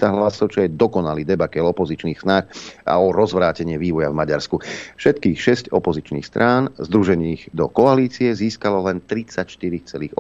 hlasov, 0.04 0.52
čo 0.52 0.66
je 0.66 0.74
dokonalý 0.74 1.22
debakel 1.22 1.70
opozičných 1.70 2.18
snách 2.18 2.50
a 2.90 2.98
o 2.98 3.14
rozvrátenie 3.14 3.78
vývoja 3.78 4.10
v 4.10 4.18
Maďarsku. 4.18 4.58
Všetkých 4.98 5.70
6 5.70 5.72
opozičných 5.72 6.26
strán 6.26 6.74
združených 6.82 7.54
do 7.54 7.70
koalície 7.70 8.34
získalo 8.34 8.90
len 8.90 9.06
34,89%. 9.06 10.18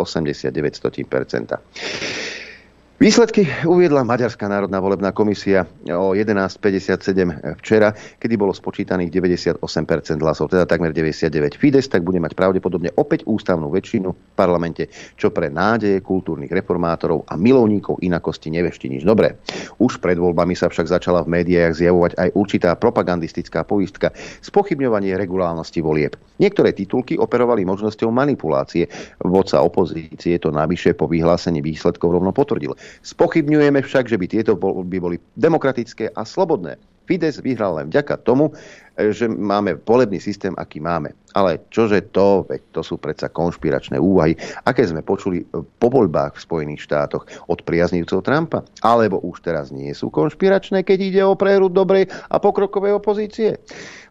Výsledky 3.03 3.43
uviedla 3.67 4.07
Maďarská 4.07 4.47
národná 4.47 4.79
volebná 4.79 5.11
komisia 5.11 5.67
o 5.91 6.15
11.57 6.15 7.59
včera, 7.59 7.91
kedy 7.91 8.39
bolo 8.39 8.55
spočítaných 8.55 9.11
98% 9.19 9.59
hlasov, 10.23 10.47
teda 10.47 10.63
takmer 10.63 10.95
99. 10.95 11.59
Fides 11.59 11.91
tak 11.91 11.99
bude 12.07 12.23
mať 12.23 12.31
pravdepodobne 12.31 12.95
opäť 12.95 13.27
ústavnú 13.27 13.67
väčšinu 13.75 14.07
v 14.07 14.19
parlamente, 14.39 14.87
čo 15.19 15.35
pre 15.35 15.51
nádeje 15.51 15.99
kultúrnych 15.99 16.47
reformátorov 16.47 17.27
a 17.27 17.35
milovníkov 17.35 17.99
inakosti 17.99 18.47
nevešti 18.55 18.87
nič 18.87 19.03
dobré. 19.03 19.35
Už 19.83 19.99
pred 19.99 20.15
voľbami 20.15 20.55
sa 20.55 20.71
však 20.71 20.87
začala 20.87 21.27
v 21.27 21.43
médiách 21.43 21.83
zjavovať 21.83 22.15
aj 22.15 22.29
určitá 22.39 22.71
propagandistická 22.79 23.67
poistka, 23.67 24.15
spochybňovanie 24.39 25.19
regulálnosti 25.19 25.83
volieb. 25.83 26.15
Niektoré 26.39 26.71
titulky 26.71 27.19
operovali 27.19 27.67
možnosťou 27.67 28.15
manipulácie. 28.15 28.87
Vodca 29.19 29.59
opozície 29.59 30.39
to 30.39 30.55
navyše 30.55 30.95
po 30.95 31.11
vyhlásení 31.11 31.59
výsledkov 31.59 32.15
rovno 32.15 32.31
potvrdil. 32.31 32.71
Spochybňujeme 33.01 33.81
však, 33.81 34.05
že 34.05 34.19
by 34.19 34.25
tieto 34.29 34.53
by 34.59 34.97
boli 35.01 35.17
demokratické 35.39 36.13
a 36.13 36.21
slobodné. 36.21 36.77
Fides 37.03 37.43
vyhral 37.43 37.75
len 37.81 37.91
vďaka 37.91 38.21
tomu, 38.23 38.55
že 38.95 39.27
máme 39.27 39.75
volebný 39.83 40.21
systém, 40.21 40.55
aký 40.55 40.79
máme. 40.79 41.11
Ale 41.33 41.65
čože 41.73 42.13
to, 42.13 42.45
veď 42.45 42.61
to 42.69 42.81
sú 42.85 43.01
predsa 43.01 43.29
konšpiračné 43.33 43.97
úvahy, 43.97 44.37
aké 44.65 44.85
sme 44.85 45.01
počuli 45.01 45.41
po 45.53 45.87
voľbách 45.89 46.37
v 46.37 46.43
Spojených 46.45 46.85
štátoch 46.85 47.25
od 47.49 47.59
priaznivcov 47.65 48.21
Trumpa, 48.21 48.61
alebo 48.85 49.17
už 49.25 49.41
teraz 49.41 49.73
nie 49.73 49.91
sú 49.97 50.13
konšpiračné, 50.13 50.85
keď 50.85 50.99
ide 51.01 51.21
o 51.25 51.33
prehru 51.33 51.73
dobrej 51.73 52.05
a 52.29 52.37
pokrokovej 52.37 52.93
opozície. 53.01 53.57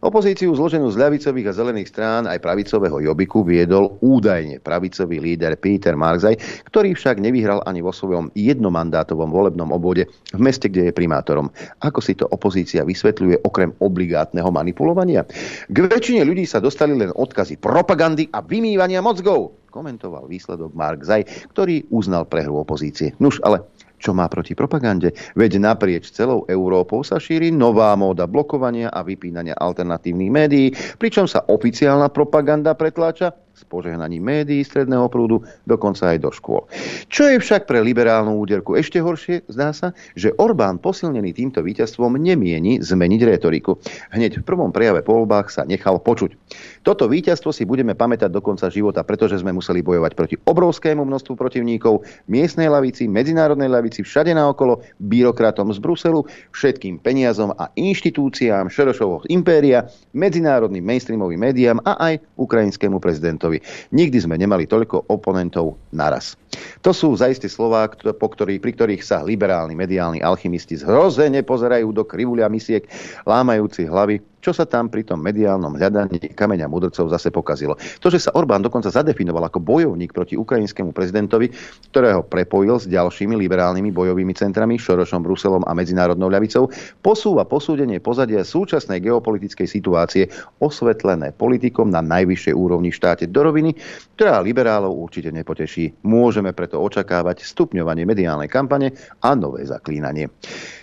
Opozíciu 0.03 0.51
zloženú 0.51 0.91
z 0.91 0.99
ľavicových 0.99 1.47
a 1.47 1.55
zelených 1.55 1.87
strán 1.87 2.27
aj 2.27 2.43
pravicového 2.43 2.99
jobiku 2.99 3.39
viedol 3.47 3.95
údajne 4.03 4.59
pravicový 4.59 5.23
líder 5.23 5.55
Peter 5.55 5.95
Marzaj, 5.95 6.67
ktorý 6.67 6.91
však 6.91 7.23
nevyhral 7.23 7.63
ani 7.63 7.79
vo 7.79 7.95
svojom 7.95 8.27
jednomandátovom 8.35 9.31
volebnom 9.31 9.71
obvode 9.71 10.11
v 10.35 10.41
meste, 10.43 10.67
kde 10.67 10.91
je 10.91 10.97
primátorom. 10.97 11.47
Ako 11.79 12.03
si 12.03 12.19
to 12.19 12.27
opozícia 12.27 12.83
vysvetľuje 12.83 13.47
okrem 13.47 13.71
obligátneho 13.79 14.51
manipulovania? 14.51 15.23
K 15.71 15.77
väčšine 15.87 16.27
ľudí 16.27 16.43
sa 16.43 16.59
dostali 16.59 16.91
len 16.99 17.12
odkazy 17.15 17.61
propagandy 17.61 18.27
a 18.33 18.41
vymývania 18.41 18.99
mozgov, 18.99 19.55
komentoval 19.73 20.29
výsledok 20.29 20.73
Mark 20.77 21.01
Zaj, 21.01 21.49
ktorý 21.53 21.87
uznal 21.89 22.29
prehru 22.29 22.61
opozície. 22.61 23.13
Nuž, 23.17 23.41
ale 23.41 23.65
čo 24.03 24.11
má 24.11 24.27
proti 24.27 24.51
propagande? 24.51 25.15
Veď 25.39 25.63
naprieč 25.63 26.11
celou 26.11 26.43
Európou 26.51 27.07
sa 27.07 27.23
šíri 27.23 27.55
nová 27.55 27.95
móda 27.95 28.27
blokovania 28.27 28.91
a 28.91 28.99
vypínania 28.99 29.55
alternatívnych 29.55 30.27
médií, 30.27 30.67
pričom 30.99 31.23
sa 31.23 31.47
oficiálna 31.47 32.11
propaganda 32.11 32.75
pretláča 32.75 33.31
s 33.53 33.61
požehnaním 33.69 34.25
médií 34.25 34.65
stredného 34.65 35.05
prúdu, 35.13 35.45
dokonca 35.69 36.09
aj 36.09 36.17
do 36.19 36.33
škôl. 36.33 36.65
Čo 37.07 37.29
je 37.29 37.37
však 37.37 37.69
pre 37.69 37.85
liberálnu 37.85 38.33
úderku 38.41 38.73
ešte 38.73 38.97
horšie, 38.97 39.45
zdá 39.45 39.69
sa, 39.71 39.93
že 40.17 40.33
Orbán 40.41 40.81
posilnený 40.81 41.37
týmto 41.37 41.61
víťazstvom 41.61 42.17
nemieni 42.17 42.81
zmeniť 42.81 43.21
retoriku. 43.29 43.77
Hneď 44.09 44.41
v 44.41 44.47
prvom 44.47 44.73
prejave 44.73 45.05
po 45.05 45.21
voľbách 45.21 45.53
sa 45.53 45.61
nechal 45.69 46.01
počuť. 46.01 46.33
Toto 46.81 47.05
víťazstvo 47.05 47.53
si 47.53 47.63
budeme 47.63 47.93
pamätať 47.93 48.33
do 48.33 48.41
konca 48.41 48.67
života, 48.73 49.05
pretože 49.05 49.37
sme 49.37 49.53
museli 49.53 49.85
bojovať 49.85 50.11
proti 50.17 50.35
obrovskému 50.35 51.05
množstvu 51.05 51.33
protivníkov, 51.37 52.01
miestnej 52.25 52.67
lavici, 52.67 53.05
medzinárodnej 53.05 53.69
lavici, 53.69 54.01
všade 54.01 54.33
naokolo, 54.33 54.81
byrokratom 54.97 55.69
z 55.71 55.79
Bruselu, 55.79 56.25
všetkým 56.51 56.99
peniazom 56.99 57.53
a 57.53 57.69
inštitúciám 57.77 58.67
Šerošovho 58.67 59.29
impéria, 59.29 59.85
medzinárodným 60.17 60.83
mainstreamovým 60.83 61.39
médiám 61.39 61.77
a 61.85 62.11
aj 62.11 62.13
ukrajinskému 62.35 62.97
prezidentovi. 63.43 63.59
Nikdy 63.91 64.17
sme 64.23 64.35
nemali 64.39 64.63
toľko 64.63 65.11
oponentov 65.11 65.75
naraz. 65.91 66.39
To 66.85 66.95
sú 66.95 67.11
zaiste 67.19 67.51
slová, 67.51 67.91
po 67.91 68.27
ktorých, 68.31 68.61
pri 68.63 68.71
ktorých 68.77 69.03
sa 69.03 69.25
liberálni 69.25 69.75
mediálni 69.75 70.23
alchymisti 70.23 70.79
zhrozene 70.79 71.43
pozerajú 71.43 71.91
do 71.91 72.07
krivulia 72.07 72.47
misiek, 72.47 72.87
lámajúci 73.27 73.89
hlavy 73.89 74.23
čo 74.43 74.51
sa 74.51 74.67
tam 74.67 74.91
pri 74.91 75.07
tom 75.07 75.23
mediálnom 75.23 75.79
hľadaní 75.79 76.35
kameňa 76.35 76.67
mudrcov 76.67 77.07
zase 77.07 77.31
pokazilo. 77.31 77.79
To, 78.03 78.11
že 78.11 78.19
sa 78.19 78.35
Orbán 78.35 78.59
dokonca 78.59 78.91
zadefinoval 78.91 79.47
ako 79.47 79.63
bojovník 79.63 80.11
proti 80.11 80.35
ukrajinskému 80.35 80.91
prezidentovi, 80.91 81.47
ktorého 81.95 82.27
prepojil 82.27 82.83
s 82.83 82.91
ďalšími 82.91 83.39
liberálnymi 83.39 83.95
bojovými 83.95 84.35
centrami, 84.35 84.75
Šorošom, 84.75 85.23
Bruselom 85.23 85.63
a 85.63 85.71
medzinárodnou 85.71 86.27
ľavicou, 86.27 86.67
posúva 86.99 87.47
posúdenie 87.47 88.03
pozadia 88.03 88.43
súčasnej 88.43 88.99
geopolitickej 88.99 89.67
situácie 89.71 90.27
osvetlené 90.59 91.31
politikom 91.31 91.87
na 91.87 92.03
najvyššej 92.03 92.51
úrovni 92.51 92.91
v 92.91 92.99
štáte 92.99 93.25
do 93.31 93.39
roviny, 93.47 93.71
ktorá 94.19 94.43
liberálov 94.43 94.91
určite 94.91 95.31
nepoteší. 95.31 96.03
Môžeme 96.03 96.51
preto 96.51 96.83
očakávať 96.83 97.47
stupňovanie 97.47 98.03
mediálnej 98.03 98.51
kampane 98.51 98.91
a 99.23 99.31
nové 99.37 99.63
zaklínanie. 99.63 100.27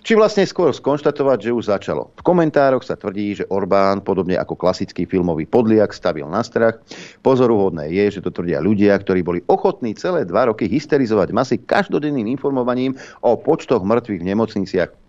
Či 0.01 0.17
vlastne 0.17 0.49
skôr 0.49 0.73
skonštatovať, 0.73 1.39
že 1.45 1.57
už 1.57 1.69
začalo. 1.69 2.09
V 2.17 2.25
komentároch 2.25 2.81
sa 2.81 2.97
tvrdí, 2.97 3.37
že 3.37 3.49
Orbán, 3.53 4.01
podobne 4.01 4.41
ako 4.41 4.57
klasický 4.57 5.05
filmový 5.05 5.45
podliak, 5.45 5.93
stavil 5.93 6.25
na 6.25 6.41
strach. 6.41 6.81
Pozoruhodné 7.21 7.93
je, 7.93 8.17
že 8.17 8.25
to 8.25 8.33
tvrdia 8.33 8.65
ľudia, 8.65 8.97
ktorí 8.97 9.21
boli 9.21 9.41
ochotní 9.53 9.93
celé 9.93 10.25
dva 10.25 10.49
roky 10.49 10.65
hysterizovať 10.73 11.37
masy 11.37 11.57
každodenným 11.61 12.33
informovaním 12.33 12.97
o 13.21 13.37
počtoch 13.37 13.85
mŕtvych 13.85 14.21
v 14.25 14.29
nemocniciach 14.33 15.00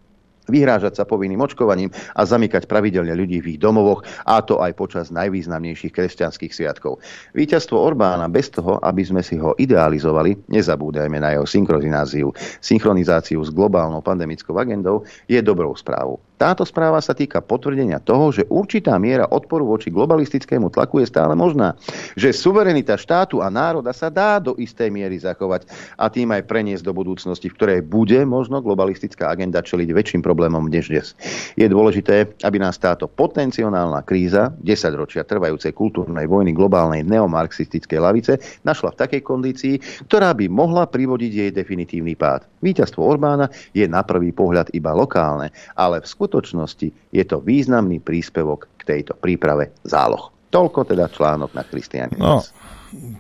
vyhrážať 0.52 1.00
sa 1.00 1.08
povinným 1.08 1.40
očkovaním 1.40 1.90
a 2.14 2.22
zamykať 2.28 2.68
pravidelne 2.68 3.16
ľudí 3.16 3.40
v 3.40 3.56
ich 3.56 3.60
domovoch, 3.64 4.04
a 4.28 4.44
to 4.44 4.60
aj 4.60 4.76
počas 4.76 5.08
najvýznamnejších 5.16 5.96
kresťanských 5.96 6.52
sviatkov. 6.52 7.00
Víťazstvo 7.32 7.80
Orbána 7.80 8.28
bez 8.28 8.52
toho, 8.52 8.78
aby 8.84 9.08
sme 9.08 9.24
si 9.24 9.40
ho 9.40 9.56
idealizovali, 9.56 10.52
nezabúdajme 10.52 11.18
na 11.24 11.40
jeho 11.40 11.48
synchronizáciu, 11.48 12.36
synchronizáciu 12.60 13.40
s 13.40 13.50
globálnou 13.56 14.04
pandemickou 14.04 14.60
agendou, 14.60 15.08
je 15.32 15.40
dobrou 15.40 15.72
správou. 15.80 16.20
Táto 16.42 16.66
správa 16.66 16.98
sa 17.06 17.14
týka 17.14 17.38
potvrdenia 17.38 18.02
toho, 18.02 18.34
že 18.34 18.50
určitá 18.50 18.98
miera 18.98 19.30
odporu 19.30 19.62
voči 19.62 19.94
globalistickému 19.94 20.74
tlaku 20.74 21.06
je 21.06 21.14
stále 21.14 21.38
možná. 21.38 21.78
Že 22.18 22.34
suverenita 22.34 22.98
štátu 22.98 23.46
a 23.46 23.54
národa 23.54 23.94
sa 23.94 24.10
dá 24.10 24.42
do 24.42 24.58
istej 24.58 24.90
miery 24.90 25.22
zachovať 25.22 25.70
a 26.02 26.10
tým 26.10 26.34
aj 26.34 26.50
preniesť 26.50 26.82
do 26.82 26.98
budúcnosti, 26.98 27.46
v 27.46 27.54
ktorej 27.62 27.80
bude 27.86 28.18
možno 28.26 28.58
globalistická 28.58 29.30
agenda 29.30 29.62
čeliť 29.62 29.94
väčším 29.94 30.26
problémom 30.26 30.41
než 30.50 30.90
dnes. 30.90 31.14
Je 31.54 31.70
dôležité, 31.70 32.34
aby 32.42 32.58
nás 32.58 32.82
táto 32.82 33.06
potenciálna 33.06 34.02
kríza, 34.02 34.50
10 34.58 34.66
ročia 34.98 35.22
trvajúcej 35.22 35.78
kultúrnej 35.78 36.26
vojny 36.26 36.58
globálnej 36.58 37.06
neomarxistickej 37.06 38.00
lavice, 38.02 38.34
našla 38.66 38.98
v 38.98 39.00
takej 39.06 39.22
kondícii, 39.22 39.76
ktorá 40.10 40.34
by 40.34 40.50
mohla 40.50 40.90
privodiť 40.90 41.32
jej 41.32 41.52
definitívny 41.54 42.18
pád. 42.18 42.50
Víťazstvo 42.66 43.06
Orbána 43.06 43.54
je 43.78 43.86
na 43.86 44.02
prvý 44.02 44.34
pohľad 44.34 44.74
iba 44.74 44.90
lokálne, 44.98 45.54
ale 45.78 46.02
v 46.02 46.08
skut- 46.10 46.32
skutočnosti 46.32 47.12
je 47.12 47.24
to 47.28 47.44
významný 47.44 48.00
príspevok 48.00 48.72
k 48.80 48.82
tejto 48.88 49.20
príprave 49.20 49.76
záloh. 49.84 50.32
Toľko 50.48 50.88
teda 50.88 51.12
článok 51.12 51.52
na 51.52 51.68
Kristiane. 51.68 52.16
No, 52.16 52.40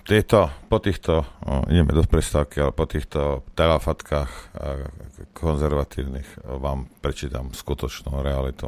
tieto, 0.03 0.51
po 0.67 0.77
týchto, 0.83 1.23
no, 1.47 1.63
ideme 1.71 1.95
do 1.95 2.03
prestávky, 2.03 2.59
ale 2.59 2.71
po 2.75 2.83
týchto 2.83 3.47
telefatkách 3.55 4.31
konzervatívnych 5.31 6.43
vám 6.59 6.91
prečítam 6.99 7.55
skutočnú 7.55 8.19
realitu. 8.19 8.67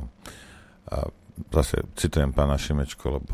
A 0.88 1.08
zase 1.52 1.84
citujem 2.00 2.32
pána 2.32 2.56
Šimečko, 2.56 3.20
lebo 3.20 3.34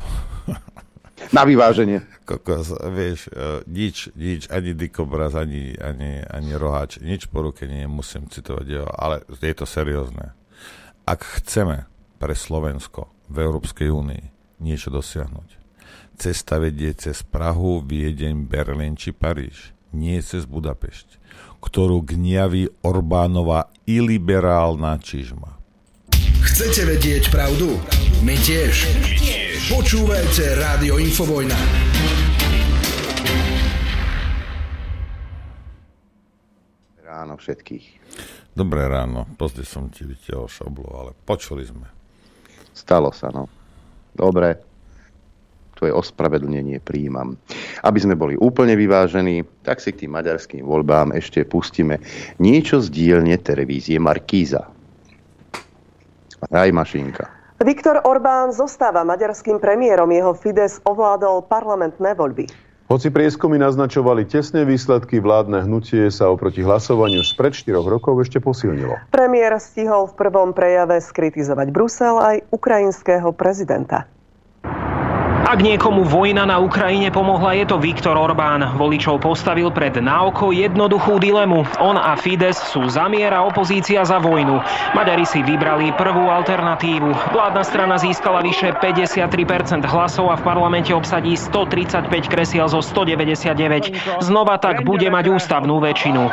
na 1.35 1.43
vyváženie. 1.45 2.01
Kokos, 2.25 2.73
vieš, 2.89 3.29
nič, 3.69 4.09
nič, 4.15 4.47
ani 4.49 4.73
dikobraz, 4.73 5.35
ani, 5.37 5.75
ani, 5.77 6.23
ani 6.25 6.51
roháč, 6.55 7.03
nič 7.03 7.27
po 7.29 7.45
ruke 7.45 7.69
nie 7.69 7.85
musím 7.85 8.25
citovať 8.31 8.65
jeho, 8.65 8.89
ale 8.89 9.21
je 9.29 9.55
to 9.55 9.65
seriózne. 9.69 10.33
Ak 11.05 11.21
chceme 11.41 11.89
pre 12.21 12.33
Slovensko 12.33 13.09
v 13.29 13.45
Európskej 13.45 13.89
únii 13.89 14.23
niečo 14.61 14.93
dosiahnuť, 14.93 15.58
cesta 16.19 16.59
vedie 16.59 16.91
cez 16.91 17.23
Prahu, 17.23 17.79
Viedeň, 17.79 18.43
Berlín 18.43 18.99
či 18.99 19.15
Paríž, 19.15 19.71
nie 19.95 20.19
cez 20.19 20.43
Budapešť, 20.43 21.15
ktorú 21.63 22.03
gniaví 22.03 22.67
Orbánova 22.83 23.71
iliberálna 23.87 24.99
čižma. 24.99 25.55
Chcete 26.43 26.83
vedieť 26.83 27.31
pravdu? 27.31 27.79
My 28.19 28.35
tiež. 28.35 28.83
My 28.99 29.15
tiež. 29.15 29.71
Počúvajte 29.71 30.59
Rádio 30.59 30.99
Infovojna. 30.99 31.55
Ráno 36.99 37.39
všetkých. 37.39 37.85
Dobré 38.51 38.91
ráno. 38.91 39.23
Pozde 39.39 39.63
som 39.63 39.87
ti 39.87 40.03
vytiaľ 40.03 40.51
šablo, 40.51 40.87
ale 40.91 41.11
počuli 41.23 41.63
sme. 41.63 41.87
Stalo 42.75 43.15
sa, 43.15 43.31
no. 43.31 43.47
Dobre. 44.11 44.68
Tvoje 45.79 45.95
ospravedlnenie 45.95 46.83
príjmam. 46.83 47.39
Aby 47.87 48.03
sme 48.03 48.19
boli 48.19 48.35
úplne 48.35 48.75
vyvážení, 48.75 49.47
tak 49.63 49.79
si 49.79 49.95
k 49.95 50.03
tým 50.03 50.11
maďarským 50.11 50.67
voľbám 50.67 51.15
ešte 51.15 51.47
pustíme 51.47 52.03
niečo 52.35 52.83
z 52.83 52.91
dielne 52.91 53.39
televízie 53.39 53.95
Markíza. 53.95 54.67
Raj 56.51 56.75
Mašinka. 56.75 57.31
Viktor 57.63 58.03
Orbán 58.03 58.51
zostáva 58.51 59.07
maďarským 59.07 59.59
premiérom. 59.63 60.11
Jeho 60.11 60.35
Fides 60.35 60.83
ovládol 60.83 61.47
parlamentné 61.47 62.11
voľby. 62.11 62.47
Hoci 62.89 63.13
prieskumy 63.13 63.61
naznačovali 63.61 64.25
tesné 64.25 64.65
výsledky, 64.65 65.21
vládne 65.21 65.61
hnutie 65.61 66.09
sa 66.09 66.27
oproti 66.33 66.65
hlasovaniu 66.65 67.21
spred 67.21 67.53
4 67.53 67.79
rokov 67.85 68.17
ešte 68.25 68.41
posilnilo. 68.41 68.97
Premiér 69.13 69.61
stihol 69.61 70.09
v 70.09 70.17
prvom 70.17 70.57
prejave 70.57 70.97
skritizovať 70.97 71.69
Brusel 71.69 72.17
aj 72.17 72.49
ukrajinského 72.49 73.29
prezidenta. 73.31 74.09
Ak 75.49 75.65
niekomu 75.65 76.05
vojna 76.05 76.45
na 76.45 76.61
Ukrajine 76.61 77.09
pomohla, 77.09 77.57
je 77.57 77.65
to 77.65 77.81
Viktor 77.81 78.13
Orbán. 78.13 78.77
Voličov 78.77 79.17
postavil 79.17 79.73
pred 79.73 79.97
náoko 79.97 80.53
jednoduchú 80.53 81.17
dilemu. 81.17 81.65
On 81.81 81.97
a 81.97 82.13
Fides 82.13 82.61
sú 82.69 82.85
za 82.85 83.09
mier 83.09 83.33
a 83.33 83.41
opozícia 83.41 84.05
za 84.05 84.21
vojnu. 84.21 84.61
Maďari 84.93 85.25
si 85.25 85.41
vybrali 85.41 85.89
prvú 85.97 86.29
alternatívu. 86.29 87.33
Vládna 87.33 87.65
strana 87.65 87.97
získala 87.97 88.45
vyše 88.45 88.77
53% 88.77 89.89
hlasov 89.89 90.29
a 90.29 90.37
v 90.37 90.45
parlamente 90.45 90.93
obsadí 90.93 91.33
135 91.33 92.29
kresiel 92.29 92.69
zo 92.69 92.85
199. 92.85 94.21
Znova 94.21 94.61
tak 94.61 94.85
bude 94.85 95.09
mať 95.09 95.33
ústavnú 95.33 95.81
väčšinu. 95.81 96.29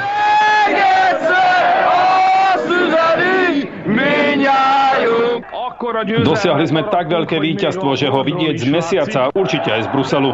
Dosiahli 6.25 6.65
sme 6.65 6.89
tak 6.89 7.13
veľké 7.13 7.37
víťazstvo, 7.37 8.01
že 8.01 8.09
ho 8.09 8.25
vidieť 8.25 8.57
z 8.57 8.67
mesiaca, 8.73 9.29
určite 9.37 9.69
aj 9.69 9.85
z 9.85 9.89
Bruselu. 9.93 10.31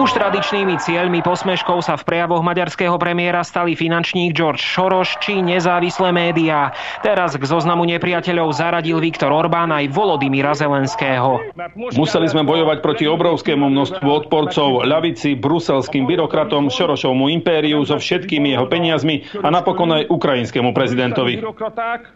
Už 0.00 0.10
tradičnými 0.16 0.80
cieľmi 0.80 1.20
posmeškov 1.20 1.84
sa 1.84 2.00
v 2.00 2.02
prejavoch 2.08 2.40
maďarského 2.40 2.96
premiéra 2.96 3.44
stali 3.44 3.76
finančník 3.76 4.32
George 4.32 4.64
Soros 4.64 5.12
či 5.20 5.44
nezávislé 5.44 6.08
médiá. 6.08 6.72
Teraz 7.04 7.36
k 7.36 7.44
zoznamu 7.44 7.84
nepriateľov 7.84 8.48
zaradil 8.56 8.96
Viktor 9.04 9.28
Orbán 9.28 9.68
aj 9.76 9.92
Volodymyra 9.92 10.56
Zelenského. 10.56 11.44
Museli 11.76 12.26
sme 12.32 12.48
bojovať 12.48 12.80
proti 12.80 13.04
obrovskému 13.04 13.68
množstvu 13.68 14.08
odporcov, 14.08 14.88
ľavici, 14.88 15.36
bruselským 15.36 16.08
byrokratom, 16.08 16.72
Šorošovmu 16.72 17.28
impériu 17.28 17.84
so 17.84 18.00
všetkými 18.00 18.56
jeho 18.56 18.64
peniazmi 18.72 19.28
a 19.44 19.52
napokon 19.52 20.00
aj 20.00 20.08
ukrajinskému 20.08 20.72
prezidentovi. 20.72 21.44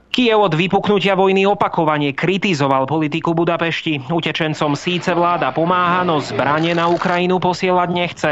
Kiev 0.08 0.40
od 0.40 0.56
vypuknutia 0.56 1.14
vojny 1.14 1.44
opakovane 1.44 2.16
kritizoval 2.16 2.88
politiku 2.88 3.36
Budapešti. 3.36 4.08
Utečencom 4.08 4.72
síce 4.74 5.12
vláda 5.12 5.52
pomáha, 5.52 6.02
no 6.02 6.18
zbranie 6.18 6.72
na 6.72 6.88
Ukrajinu 6.88 7.38
posielať 7.38 7.88
nechce. 7.92 8.30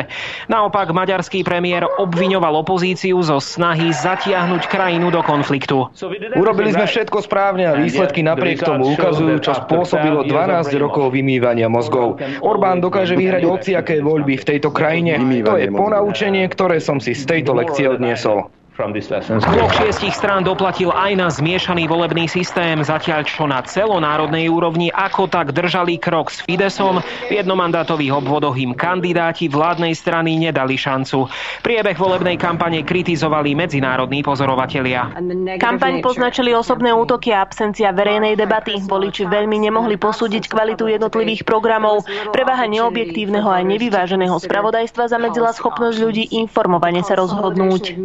Naopak 0.49 0.91
maďarský 0.91 1.45
premiér 1.45 1.87
obviňoval 1.87 2.65
opozíciu 2.65 3.21
zo 3.21 3.39
snahy 3.39 3.93
zatiahnuť 3.93 4.67
krajinu 4.67 5.13
do 5.13 5.21
konfliktu. 5.21 5.87
Urobili 6.35 6.73
sme 6.73 6.89
všetko 6.89 7.23
správne 7.23 7.69
a 7.69 7.77
výsledky 7.77 8.25
napriek 8.25 8.65
tomu 8.65 8.97
ukazujú, 8.97 9.37
čo 9.45 9.53
spôsobilo 9.55 10.25
12 10.25 10.73
rokov 10.81 11.13
vymývania 11.13 11.69
mozgov. 11.69 12.19
Orbán 12.41 12.81
dokáže 12.81 13.15
vyhrať 13.15 13.45
hociaké 13.45 14.01
voľby 14.01 14.41
v 14.41 14.45
tejto 14.49 14.73
krajine. 14.73 15.21
To 15.45 15.61
je 15.61 15.69
ponaučenie, 15.71 16.49
ktoré 16.49 16.81
som 16.81 16.99
si 16.99 17.13
z 17.13 17.29
tejto 17.29 17.53
lekcie 17.53 17.87
odniesol. 17.87 18.49
Blok 18.77 19.73
šiestich 19.73 20.13
strán 20.13 20.45
doplatil 20.45 20.93
aj 20.93 21.13
na 21.17 21.33
zmiešaný 21.33 21.89
volebný 21.89 22.29
systém, 22.29 22.77
zatiaľ 22.85 23.25
čo 23.25 23.49
na 23.49 23.65
celonárodnej 23.65 24.53
úrovni 24.53 24.93
ako 24.93 25.33
tak 25.33 25.57
držali 25.57 25.97
krok 25.97 26.29
s 26.29 26.45
Fidesom, 26.45 27.01
v 27.01 27.33
jednomandátových 27.41 28.21
obvodoch 28.21 28.53
im 28.61 28.77
kandidáti 28.77 29.49
vládnej 29.49 29.97
strany 29.97 30.37
nedali 30.37 30.77
šancu. 30.77 31.25
Priebeh 31.65 31.97
volebnej 31.97 32.37
kampane 32.37 32.85
kritizovali 32.85 33.57
medzinárodní 33.57 34.21
pozorovatelia. 34.21 35.09
Kampaň 35.57 36.05
poznačili 36.05 36.53
osobné 36.53 36.93
útoky 36.93 37.33
a 37.33 37.49
absencia 37.49 37.97
verejnej 37.97 38.37
debaty. 38.37 38.77
Voliči 38.85 39.25
veľmi 39.25 39.57
nemohli 39.57 39.97
posúdiť 39.97 40.53
kvalitu 40.53 40.85
jednotlivých 40.93 41.49
programov. 41.49 42.05
Prevaha 42.29 42.69
neobjektívneho 42.69 43.49
a 43.49 43.65
nevyváženého 43.65 44.37
spravodajstva 44.37 45.09
zamedzila 45.09 45.57
schopnosť 45.57 45.97
ľudí 45.97 46.25
informovane 46.45 47.01
sa 47.01 47.17
rozhodnúť. 47.17 47.97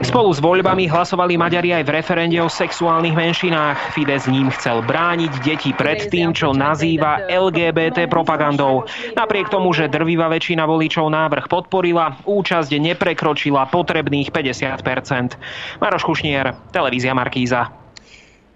Spolu 0.00 0.32
s 0.32 0.40
voľbami 0.40 0.88
hlasovali 0.88 1.36
Maďari 1.36 1.76
aj 1.76 1.84
v 1.84 1.92
referende 1.92 2.40
o 2.40 2.48
sexuálnych 2.48 3.12
menšinách. 3.12 3.92
Fides 3.92 4.24
ním 4.32 4.48
chcel 4.48 4.80
brániť 4.80 5.32
deti 5.44 5.76
pred 5.76 6.08
tým, 6.08 6.32
čo 6.32 6.56
nazýva 6.56 7.28
LGBT 7.28 8.08
propagandou. 8.08 8.88
Napriek 9.12 9.52
tomu, 9.52 9.76
že 9.76 9.92
drvivá 9.92 10.32
väčšina 10.32 10.64
voličov 10.64 11.04
návrh 11.04 11.52
podporila, 11.52 12.16
účasť 12.24 12.72
neprekročila 12.80 13.68
potrebných 13.68 14.32
50%. 14.32 15.84
Maroš 15.84 16.02
Kušnier, 16.08 16.72
televízia 16.72 17.12
Markíza. 17.12 17.68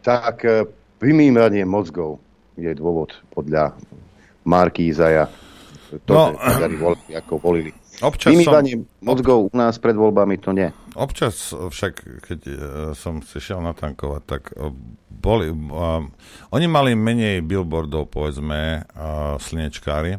Tak 0.00 0.36
e, 0.48 0.64
vymývanie 1.04 1.68
mozgov 1.68 2.24
je 2.56 2.72
dôvod 2.72 3.20
podľa 3.36 3.76
Markíza. 4.48 5.28
To, 6.08 6.32
no, 6.32 6.40
že 6.40 6.72
volili, 6.72 7.12
ako 7.12 7.32
volili. 7.36 7.83
Občas 8.02 8.34
Vymývanie 8.34 8.82
som... 8.82 9.06
mozgov 9.06 9.38
u 9.50 9.54
nás 9.54 9.78
pred 9.78 9.94
voľbami 9.94 10.40
to 10.42 10.50
nie. 10.50 10.66
Občas 10.98 11.54
však, 11.54 12.24
keď 12.26 12.40
uh, 12.42 12.56
som 12.98 13.22
si 13.22 13.38
šiel 13.38 13.62
natankovať, 13.62 14.22
tak 14.26 14.42
uh, 14.54 14.74
boli, 15.10 15.50
uh, 15.50 16.02
oni 16.50 16.66
mali 16.66 16.98
menej 16.98 17.46
billboardov, 17.46 18.10
povedzme, 18.10 18.82
uh, 18.82 19.38
slnečkári, 19.38 20.18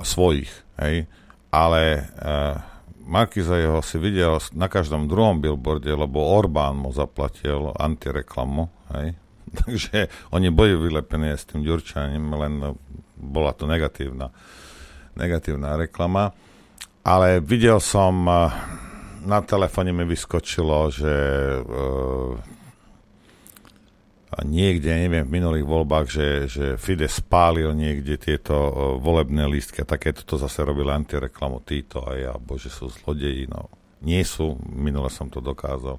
svojich, 0.00 0.48
hej, 0.80 1.08
ale 1.52 1.82
uh, 2.20 2.60
Markiza 3.06 3.56
jeho 3.56 3.80
si 3.86 4.02
videl 4.02 4.42
na 4.56 4.66
každom 4.66 5.06
druhom 5.06 5.38
billboarde, 5.38 5.92
lebo 5.92 6.18
Orbán 6.20 6.80
mu 6.80 6.90
zaplatil 6.90 7.70
antireklamu, 7.76 8.68
hej, 8.96 9.14
takže 9.64 10.08
oni 10.32 10.48
boli 10.50 10.72
vylepení 10.74 11.36
s 11.36 11.46
tým 11.46 11.62
Ďurčaním, 11.62 12.32
len 12.32 12.76
bola 13.16 13.52
to 13.56 13.64
negatívna, 13.64 14.34
negatívna 15.16 15.80
reklama. 15.80 16.34
Ale 17.06 17.38
videl 17.38 17.78
som, 17.78 18.26
eh, 18.26 18.50
na 19.22 19.38
telefóne 19.38 19.94
mi 19.94 20.02
vyskočilo, 20.06 20.90
že 20.90 21.14
uh, 21.58 22.38
niekde, 24.46 24.90
neviem, 25.06 25.26
v 25.26 25.34
minulých 25.34 25.66
voľbách, 25.66 26.06
že, 26.06 26.28
že 26.46 26.66
Fides 26.78 27.18
spálil 27.18 27.74
niekde 27.74 28.22
tieto 28.22 28.54
uh, 28.54 28.70
volebné 29.02 29.50
lístky 29.50 29.82
a 29.82 29.90
takéto 29.90 30.22
to 30.22 30.38
zase 30.38 30.62
robili 30.62 30.94
antireklamu 30.94 31.58
títo 31.66 32.06
a 32.06 32.14
ja, 32.14 32.32
bože, 32.38 32.70
sú 32.70 32.86
zlodeji, 32.86 33.50
no. 33.50 33.66
Nie 33.98 34.22
sú, 34.22 34.54
minule 34.62 35.10
som 35.10 35.26
to 35.26 35.42
dokázal. 35.42 35.98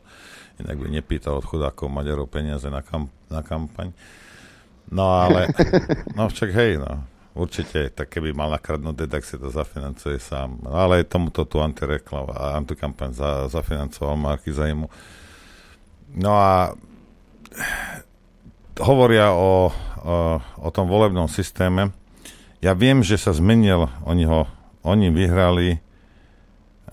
Inak 0.64 0.76
by 0.80 0.88
nepýtal 0.88 1.44
od 1.44 1.48
chudákov 1.48 1.92
Maďarov 1.92 2.32
peniaze 2.32 2.72
na, 2.72 2.80
kam, 2.80 3.12
na 3.28 3.44
kampaň. 3.44 3.92
No 4.88 5.20
ale, 5.20 5.52
no 6.16 6.32
však 6.32 6.52
hej, 6.56 6.80
no 6.80 7.17
Určite, 7.38 7.94
tak 7.94 8.10
keby 8.10 8.34
mal 8.34 8.50
nakradnúť, 8.50 9.06
tak 9.06 9.22
si 9.22 9.38
to 9.38 9.54
zafinancuje 9.54 10.18
sám. 10.18 10.58
Ale 10.66 11.06
tomuto 11.06 11.46
tu 11.46 11.62
antireklam 11.62 12.34
a 12.34 12.58
antikampaň 12.58 13.14
za, 13.14 13.46
zafinancoval 13.54 14.18
Marky 14.18 14.50
Zajmu. 14.50 14.90
No 16.18 16.32
a 16.34 16.74
hovoria 18.82 19.38
o, 19.38 19.70
o, 19.70 20.16
o 20.42 20.70
tom 20.74 20.90
volebnom 20.90 21.30
systéme. 21.30 21.94
Ja 22.58 22.74
viem, 22.74 23.06
že 23.06 23.22
sa 23.22 23.38
zmenil, 23.38 23.86
oni 24.02 24.26
ho, 24.26 24.50
oni 24.82 25.14
vyhrali 25.14 25.78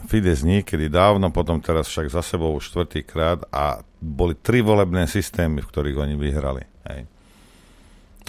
Fides 0.05 0.45
niekedy 0.45 0.93
dávno, 0.93 1.33
potom 1.33 1.65
teraz 1.65 1.89
však 1.89 2.13
za 2.13 2.21
sebou 2.21 2.53
už 2.53 2.69
štvrtýkrát 2.69 3.49
a 3.49 3.81
boli 4.05 4.37
tri 4.37 4.61
volebné 4.61 5.09
systémy, 5.09 5.65
v 5.65 5.71
ktorých 5.73 5.97
oni 5.97 6.15
vyhrali. 6.21 6.69
Hej. 6.93 7.09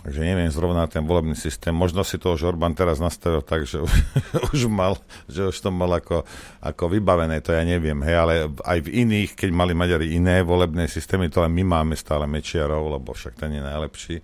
Takže 0.05 0.21
neviem 0.21 0.53
zrovna 0.53 0.85
ten 0.85 1.01
volebný 1.01 1.33
systém. 1.33 1.73
Možno 1.73 2.05
si 2.05 2.21
to 2.21 2.37
už 2.37 2.53
Orbán 2.53 2.77
teraz 2.77 3.01
nastavil 3.01 3.41
tak, 3.41 3.65
že 3.65 3.81
už 4.53 4.69
mal, 4.69 5.01
že 5.25 5.49
už 5.49 5.57
to 5.57 5.73
mal 5.73 5.89
ako, 5.97 6.21
ako 6.61 6.83
vybavené, 6.93 7.41
to 7.41 7.49
ja 7.49 7.65
neviem. 7.65 7.97
Hej, 8.05 8.15
ale 8.21 8.33
aj 8.61 8.85
v 8.85 9.01
iných, 9.01 9.33
keď 9.33 9.49
mali 9.49 9.73
Maďari 9.73 10.13
iné 10.13 10.45
volebné 10.45 10.85
systémy, 10.85 11.33
to 11.33 11.41
len 11.41 11.49
my 11.57 11.65
máme 11.65 11.97
stále 11.97 12.29
Mečiarov, 12.29 12.85
lebo 12.93 13.17
však 13.17 13.33
ten 13.33 13.57
je 13.57 13.65
najlepší. 13.65 14.15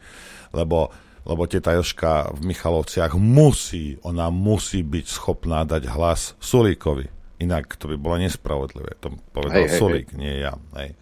Lebo 0.54 0.94
lebo 1.22 1.46
teta 1.46 1.78
Joška 1.78 2.34
v 2.34 2.50
Michalovciach 2.50 3.14
musí, 3.14 4.02
ona 4.02 4.34
musí 4.34 4.82
byť 4.82 5.06
schopná 5.06 5.62
dať 5.70 5.86
hlas 5.94 6.34
Sulíkovi. 6.42 7.06
Inak 7.46 7.78
to 7.78 7.94
by 7.94 7.98
bolo 7.98 8.22
nespravodlivé. 8.22 8.98
To 9.06 9.14
povedal 9.30 9.70
hej, 9.70 9.78
Sulík, 9.78 10.10
hej, 10.10 10.18
hej. 10.18 10.22
nie 10.22 10.36
ja. 10.42 10.54
Hej. 10.78 10.98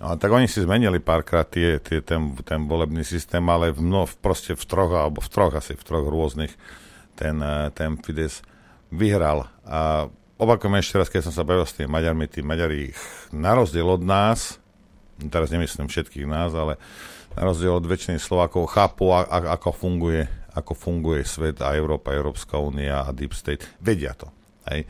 A 0.00 0.16
tak 0.16 0.32
oni 0.32 0.48
si 0.48 0.64
zmenili 0.64 0.96
párkrát 0.96 1.44
tie, 1.44 1.76
tie, 1.76 2.00
ten, 2.00 2.32
ten 2.40 2.64
volebný 2.64 3.04
systém, 3.04 3.44
ale 3.52 3.68
v, 3.68 3.84
no, 3.84 4.08
proste 4.08 4.56
v 4.56 4.64
troch, 4.64 4.88
alebo 4.96 5.20
v 5.20 5.28
troch 5.28 5.52
asi, 5.52 5.76
v 5.76 5.84
troch 5.84 6.08
rôznych 6.08 6.56
ten, 7.20 7.36
eh, 7.36 7.68
ten 7.76 8.00
Fides 8.00 8.40
vyhral. 8.88 9.44
A 9.68 10.08
opakujem 10.40 10.80
ešte 10.80 10.96
raz, 10.96 11.12
keď 11.12 11.28
som 11.28 11.36
sa 11.36 11.44
bavil 11.44 11.68
s 11.68 11.76
tými 11.76 11.92
Maďarmi, 11.92 12.24
tí 12.32 12.40
Maďari 12.40 12.96
na 13.28 13.52
rozdiel 13.52 13.84
od 13.84 14.00
nás, 14.00 14.56
teraz 15.28 15.52
nemyslím 15.52 15.92
všetkých 15.92 16.24
nás, 16.24 16.56
ale 16.56 16.80
na 17.36 17.44
rozdiel 17.44 17.76
od 17.76 17.84
väčšiny 17.84 18.16
Slovákov 18.16 18.72
chápu, 18.72 19.12
a, 19.12 19.28
a, 19.28 19.38
ako, 19.60 19.70
funguje, 19.76 20.24
ako 20.56 20.72
funguje 20.72 21.28
svet 21.28 21.60
a 21.60 21.76
Európa, 21.76 22.16
Európska 22.16 22.56
únia 22.56 23.04
a 23.04 23.12
Deep 23.12 23.36
State. 23.36 23.68
Vedia 23.84 24.16
to. 24.16 24.32
Hej. 24.64 24.88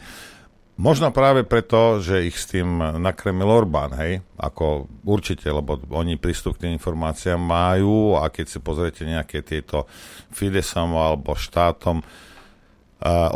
Možno 0.81 1.13
práve 1.13 1.45
preto, 1.45 2.01
že 2.01 2.25
ich 2.25 2.41
s 2.41 2.49
tým 2.49 2.81
nakremil 2.81 3.45
Orbán, 3.45 3.93
hej, 4.01 4.25
ako 4.41 4.89
určite, 5.05 5.53
lebo 5.53 5.77
oni 5.93 6.17
prístup 6.17 6.57
k 6.57 6.65
tým 6.65 6.81
informáciám 6.81 7.37
majú 7.37 8.17
a 8.17 8.33
keď 8.33 8.47
si 8.49 8.59
pozriete 8.65 9.05
nejaké 9.05 9.45
tieto 9.45 9.85
Fidesom 10.33 10.97
alebo 10.97 11.37
štátom, 11.37 12.01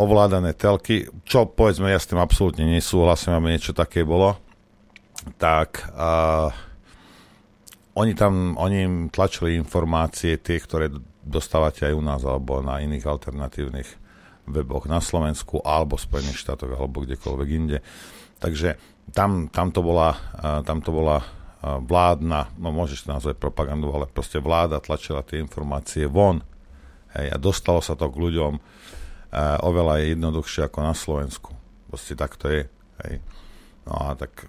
ovládané 0.00 0.56
telky, 0.56 1.04
čo 1.28 1.44
povedzme, 1.44 1.92
ja 1.92 2.00
s 2.00 2.08
tým 2.08 2.16
absolútne 2.16 2.64
nesúhlasím, 2.64 3.36
aby 3.36 3.52
niečo 3.52 3.76
také 3.76 4.08
bolo, 4.08 4.40
tak 5.36 5.84
uh, 5.92 6.48
oni 7.92 8.16
tam, 8.16 8.56
oni 8.56 8.76
im 8.88 8.96
tlačili 9.12 9.60
informácie, 9.60 10.40
tie, 10.40 10.56
ktoré 10.56 10.88
dostávate 11.20 11.84
aj 11.84 11.92
u 11.92 12.00
nás, 12.00 12.24
alebo 12.24 12.64
na 12.64 12.80
iných 12.80 13.04
alternatívnych 13.04 14.03
weboch 14.44 14.84
na 14.88 15.00
Slovensku, 15.00 15.64
alebo 15.64 15.96
Spojených 15.96 16.40
štátoch, 16.40 16.72
alebo 16.76 17.04
kdekoľvek 17.04 17.48
inde. 17.52 17.78
Takže 18.40 18.76
tam, 19.12 19.48
tam 19.48 19.72
to 19.72 19.80
bola, 19.80 20.16
tam 20.64 20.84
to 20.84 20.92
bola 20.92 21.24
vládna, 21.64 22.52
no 22.60 22.68
môžeš 22.76 23.08
to 23.08 23.16
nazvať 23.16 23.40
propagandu, 23.40 23.88
ale 23.88 24.04
proste 24.04 24.36
vláda 24.36 24.84
tlačila 24.84 25.24
tie 25.24 25.40
informácie 25.40 26.04
von. 26.04 26.44
Hej, 27.16 27.32
a 27.32 27.36
dostalo 27.40 27.80
sa 27.80 27.96
to 27.96 28.10
k 28.12 28.20
ľuďom 28.20 28.52
oveľa 29.64 30.04
je 30.04 30.04
jednoduchšie 30.12 30.68
ako 30.68 30.78
na 30.84 30.94
Slovensku. 30.94 31.50
Proste 31.88 32.14
tak 32.14 32.36
to 32.36 32.52
je. 32.52 32.68
Hej. 33.02 33.24
No 33.88 33.96
a 33.96 34.14
tak 34.14 34.46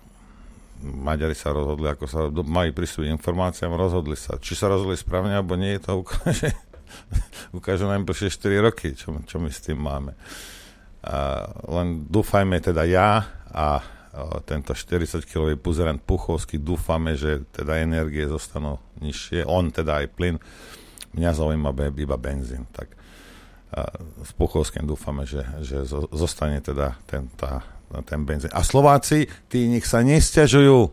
Maďari 0.83 1.33
sa 1.33 1.55
rozhodli, 1.55 1.87
ako 1.87 2.05
sa 2.05 2.27
majú 2.29 2.75
prístup 2.75 3.07
informáciám, 3.07 3.73
rozhodli 3.79 4.19
sa. 4.19 4.35
Či 4.35 4.59
sa 4.59 4.67
rozhodli 4.67 4.99
správne, 4.99 5.39
alebo 5.39 5.55
nie, 5.55 5.79
to 5.79 6.03
ukáže, 6.03 6.51
ukáže 7.57 7.87
nám 7.87 8.05
4 8.05 8.31
roky, 8.59 8.95
čo, 8.95 9.15
čo 9.25 9.37
my 9.39 9.49
s 9.49 9.59
tým 9.63 9.79
máme. 9.79 10.13
A 11.05 11.45
len 11.69 12.09
dúfajme 12.09 12.57
teda 12.61 12.81
ja 12.89 13.23
a 13.53 13.83
tento 14.47 14.71
40-kilový 14.71 15.59
puzerant 15.59 15.99
Puchovský 15.99 16.57
dúfame, 16.57 17.19
že 17.19 17.43
teda 17.51 17.83
energie 17.83 18.23
zostanú 18.25 18.79
nižšie, 19.03 19.43
on 19.43 19.69
teda 19.75 20.01
aj 20.01 20.05
plyn. 20.15 20.35
Mňa 21.15 21.31
zaujíma 21.35 21.71
iba 21.99 22.15
benzín. 22.15 22.63
Tak 22.71 22.95
s 24.23 24.31
Puchovským 24.39 24.87
dúfame, 24.87 25.27
že, 25.27 25.43
že 25.59 25.83
zostane 26.15 26.63
teda 26.63 26.95
ten, 27.03 27.27
tá, 27.35 27.59
ten 28.07 28.23
benzín. 28.23 28.47
A 28.55 28.63
Slováci, 28.63 29.27
tí 29.51 29.67
nech 29.67 29.83
sa 29.83 29.99
nestiažujú. 29.99 30.87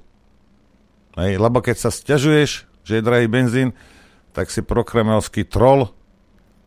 Lebo 1.15 1.59
keď 1.63 1.77
sa 1.79 1.91
stiažuješ, 1.95 2.51
že 2.83 2.93
je 2.99 3.07
drahý 3.07 3.31
benzín, 3.31 3.71
tak 4.33 4.49
si 4.49 4.65
prokremelský 4.65 5.45
troll 5.45 5.93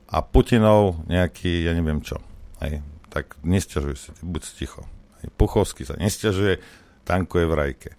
a 0.09 0.21
Putinov 0.21 1.01
nejaký, 1.09 1.65
ja 1.65 1.73
neviem 1.73 2.01
čo. 2.01 2.21
Hej, 2.61 2.85
tak 3.09 3.35
nestiažuj 3.41 3.95
si, 3.97 4.09
buď 4.21 4.41
ticho. 4.53 4.81
Hej, 5.21 5.33
Puchovský 5.35 5.83
sa 5.85 5.97
nestiažuje, 5.97 6.61
tankuje 7.03 7.45
v 7.49 7.53
rajke. 7.53 7.91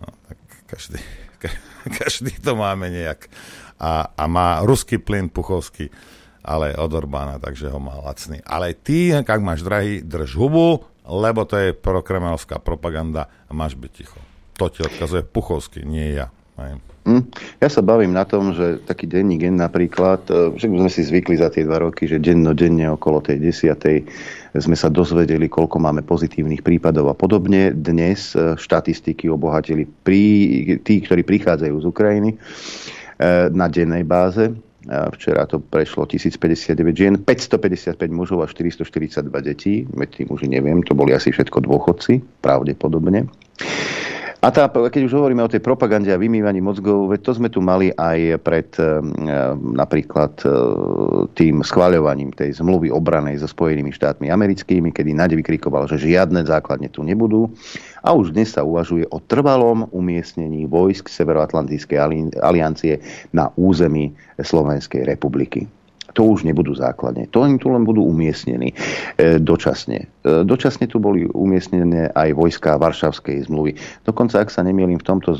No, 0.00 0.12
tak 0.28 0.38
každý, 0.68 1.00
každý 2.00 2.32
to 2.40 2.54
máme 2.54 2.92
nejak. 2.92 3.26
A, 3.80 4.12
a 4.12 4.24
má 4.30 4.62
ruský 4.62 5.00
plyn 5.00 5.32
Puchovský 5.32 5.90
ale 6.44 6.76
od 6.76 6.92
Orbána, 6.92 7.40
takže 7.40 7.72
ho 7.72 7.80
mal 7.80 8.04
lacný. 8.04 8.44
Ale 8.44 8.76
ty, 8.76 9.16
ak 9.16 9.40
máš 9.40 9.64
drahý, 9.64 10.04
drž 10.04 10.36
hubu, 10.36 10.84
lebo 11.08 11.48
to 11.48 11.56
je 11.56 11.72
prokremelská 11.72 12.60
propaganda 12.60 13.32
a 13.48 13.52
máš 13.56 13.80
byť 13.80 13.90
ticho. 13.96 14.20
To 14.60 14.68
ti 14.68 14.84
odkazuje 14.84 15.24
Puchovský, 15.24 15.88
nie 15.88 16.20
ja. 16.20 16.28
Hm. 17.04 17.20
Ja 17.60 17.68
sa 17.68 17.84
bavím 17.84 18.16
na 18.16 18.24
tom, 18.24 18.56
že 18.56 18.80
taký 18.88 19.04
denní 19.04 19.36
gen 19.36 19.60
napríklad, 19.60 20.24
e, 20.30 20.56
že 20.56 20.72
sme 20.72 20.88
si 20.88 21.04
zvykli 21.04 21.36
za 21.36 21.52
tie 21.52 21.68
dva 21.68 21.84
roky, 21.84 22.08
že 22.08 22.22
denne 22.22 22.86
okolo 22.94 23.20
tej 23.20 23.44
desiatej 23.44 24.08
sme 24.56 24.72
sa 24.78 24.88
dozvedeli, 24.88 25.50
koľko 25.50 25.82
máme 25.82 26.00
pozitívnych 26.00 26.64
prípadov 26.64 27.12
a 27.12 27.14
podobne. 27.18 27.76
Dnes 27.76 28.32
e, 28.32 28.56
štatistiky 28.56 29.28
obohatili 29.28 29.84
pri, 29.84 30.22
tí, 30.80 31.04
ktorí 31.04 31.26
prichádzajú 31.28 31.74
z 31.76 31.86
Ukrajiny 31.90 32.30
e, 32.32 32.36
na 33.52 33.66
dennej 33.68 34.06
báze 34.08 34.54
Včera 34.84 35.48
to 35.48 35.64
prešlo 35.64 36.04
1059 36.04 36.76
žien, 36.92 37.14
555 37.16 37.96
mužov 38.12 38.44
a 38.44 38.46
442 38.46 39.32
detí. 39.40 39.88
Veď 39.88 40.08
tí 40.12 40.22
muži 40.28 40.52
neviem, 40.52 40.84
to 40.84 40.92
boli 40.92 41.16
asi 41.16 41.32
všetko 41.32 41.64
dôchodci, 41.64 42.20
pravdepodobne. 42.44 43.24
A 44.44 44.52
tá, 44.52 44.68
keď 44.68 45.08
už 45.08 45.16
hovoríme 45.16 45.40
o 45.40 45.48
tej 45.48 45.64
propagande 45.64 46.12
a 46.12 46.20
vymývaní 46.20 46.60
mozgov, 46.60 47.08
veď 47.08 47.20
to 47.24 47.32
sme 47.32 47.48
tu 47.48 47.64
mali 47.64 47.88
aj 47.96 48.44
pred 48.44 48.68
e, 48.76 49.00
napríklad 49.72 50.36
e, 50.44 50.48
tým 51.32 51.64
schváľovaním 51.64 52.28
tej 52.28 52.60
zmluvy 52.60 52.92
obranej 52.92 53.40
so 53.40 53.48
Spojenými 53.48 53.88
štátmi 53.88 54.28
americkými, 54.28 54.92
kedy 54.92 55.16
Naď 55.16 55.40
vykrikoval, 55.40 55.88
že 55.88 55.96
žiadne 55.96 56.44
základne 56.44 56.92
tu 56.92 57.00
nebudú. 57.00 57.48
A 58.04 58.12
už 58.12 58.36
dnes 58.36 58.52
sa 58.52 58.60
uvažuje 58.60 59.08
o 59.08 59.16
trvalom 59.16 59.88
umiestnení 59.96 60.68
vojsk 60.68 61.08
Severoatlantickej 61.08 61.96
aliancie 62.44 63.00
na 63.32 63.48
území 63.56 64.12
Slovenskej 64.36 65.08
republiky 65.08 65.64
to 66.14 66.22
už 66.30 66.46
nebudú 66.46 66.78
základne. 66.78 67.26
To 67.34 67.42
oni 67.42 67.58
tu 67.58 67.74
len 67.74 67.82
budú 67.82 68.06
umiestnení 68.06 68.70
e, 68.70 69.42
dočasne. 69.42 70.06
E, 70.24 70.40
dočasne 70.40 70.88
tu 70.88 70.96
boli 70.96 71.28
umiestnené 71.36 72.08
aj 72.16 72.32
vojska 72.32 72.80
Varšavskej 72.80 73.44
zmluvy. 73.44 73.76
Dokonca, 74.08 74.40
ak 74.40 74.48
sa 74.48 74.64
nemýlim, 74.64 74.96
v 74.96 75.04
tomto 75.04 75.36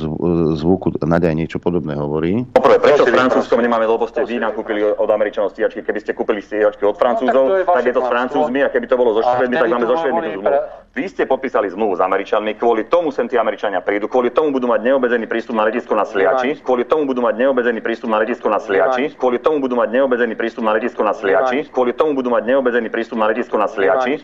zvuku 0.61 1.01
Naďaj 1.01 1.35
niečo 1.37 1.57
podobné 1.57 1.97
hovorí. 1.97 2.45
Poprvé, 2.53 2.77
prečo 2.77 3.09
s 3.09 3.13
Francúzskom 3.13 3.65
nemáme, 3.65 3.89
lebo 3.89 4.05
ste 4.05 4.21
vy 4.29 4.37
nakúpili 4.37 4.85
od 4.85 5.09
Američanov 5.09 5.57
stíhačky. 5.57 5.81
Keby 5.81 6.01
ste 6.05 6.13
kúpili 6.13 6.45
stíhačky 6.45 6.85
od 6.85 7.01
Francúzov, 7.01 7.45
no, 7.49 7.65
tak, 7.65 7.65
je 7.65 7.65
tak 7.65 7.85
je 7.89 7.95
to 7.97 8.03
s 8.05 8.09
Francúzmi. 8.13 8.61
A 8.61 8.69
keby 8.69 8.85
to 8.85 8.97
bolo 9.01 9.17
so 9.17 9.25
Švedmi, 9.25 9.57
tak 9.57 9.73
máme 9.73 9.89
so 9.89 9.97
Švedmi 9.97 10.21
tú 10.21 10.31
zmluvu. 10.45 10.61
Vy 10.95 11.05
ste 11.11 11.25
podpísali 11.27 11.67
zmluvu 11.73 11.99
s 11.99 12.03
Američanmi, 12.05 12.55
kvôli 12.55 12.87
tomu 12.87 13.11
sem 13.11 13.27
tí 13.27 13.35
Američania 13.35 13.83
prídu, 13.83 14.07
kvôli 14.07 14.31
tomu 14.31 14.55
budú 14.55 14.71
mať 14.71 14.85
neobmedzený 14.85 15.27
prístup 15.27 15.59
na 15.59 15.67
letisko 15.67 15.99
na 15.99 16.07
Sliači, 16.07 16.63
kvôli 16.63 16.87
tomu 16.87 17.11
budú 17.11 17.19
mať 17.19 17.35
neobmedzený 17.35 17.83
prístup 17.83 18.15
na 18.15 18.23
letisko 18.23 18.47
na 18.47 18.63
Sliači, 18.63 19.19
kvôli 19.19 19.43
tomu 19.43 19.59
budú 19.59 19.75
mať 19.75 19.91
neobmedzený 19.91 20.39
prístup 20.39 20.63
na 20.63 20.71
letisko 20.71 21.03
na 21.03 21.11
Sliači, 21.11 21.67
kvôli 21.75 21.91
tomu 21.99 22.15
budú 22.15 22.31
mať 22.31 22.47
neobmedzený 22.47 22.89
prístup 22.95 23.19
na 23.19 23.27
letisko 23.27 23.59
na 23.59 23.67
Sliači. 23.67 24.23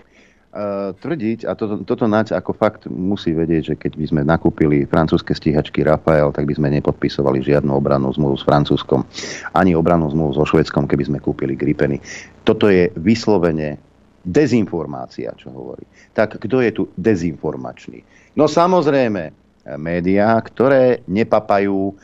Uh, 0.51 0.91
tvrdiť, 0.99 1.47
a 1.47 1.55
toto, 1.55 1.87
toto 1.87 2.11
Naď 2.11 2.35
ako 2.35 2.59
fakt 2.59 2.91
musí 2.91 3.31
vedieť, 3.31 3.63
že 3.71 3.75
keď 3.79 3.93
by 3.95 4.07
sme 4.11 4.21
nakúpili 4.27 4.83
francúzske 4.83 5.31
stíhačky 5.31 5.87
Rafael, 5.87 6.35
tak 6.35 6.51
by 6.51 6.59
sme 6.59 6.75
nepodpisovali 6.75 7.39
žiadnu 7.39 7.71
obrannú 7.71 8.11
zmluvu 8.11 8.35
s 8.35 8.43
Francúzskom, 8.43 9.07
ani 9.55 9.79
obrannú 9.79 10.11
zmluvu 10.11 10.35
so 10.35 10.43
Švedskom, 10.43 10.91
keby 10.91 11.07
sme 11.07 11.19
kúpili 11.23 11.55
Gripeny. 11.55 12.03
Toto 12.43 12.67
je 12.67 12.91
vyslovene 12.99 13.79
dezinformácia, 14.27 15.31
čo 15.39 15.55
hovorí. 15.55 15.87
Tak 16.19 16.43
kto 16.43 16.67
je 16.67 16.71
tu 16.75 16.83
dezinformačný? 16.99 18.03
No 18.35 18.51
samozrejme, 18.51 19.31
médiá, 19.79 20.41
ktoré 20.41 21.05
nepapajú 21.07 21.93
e, 21.93 21.95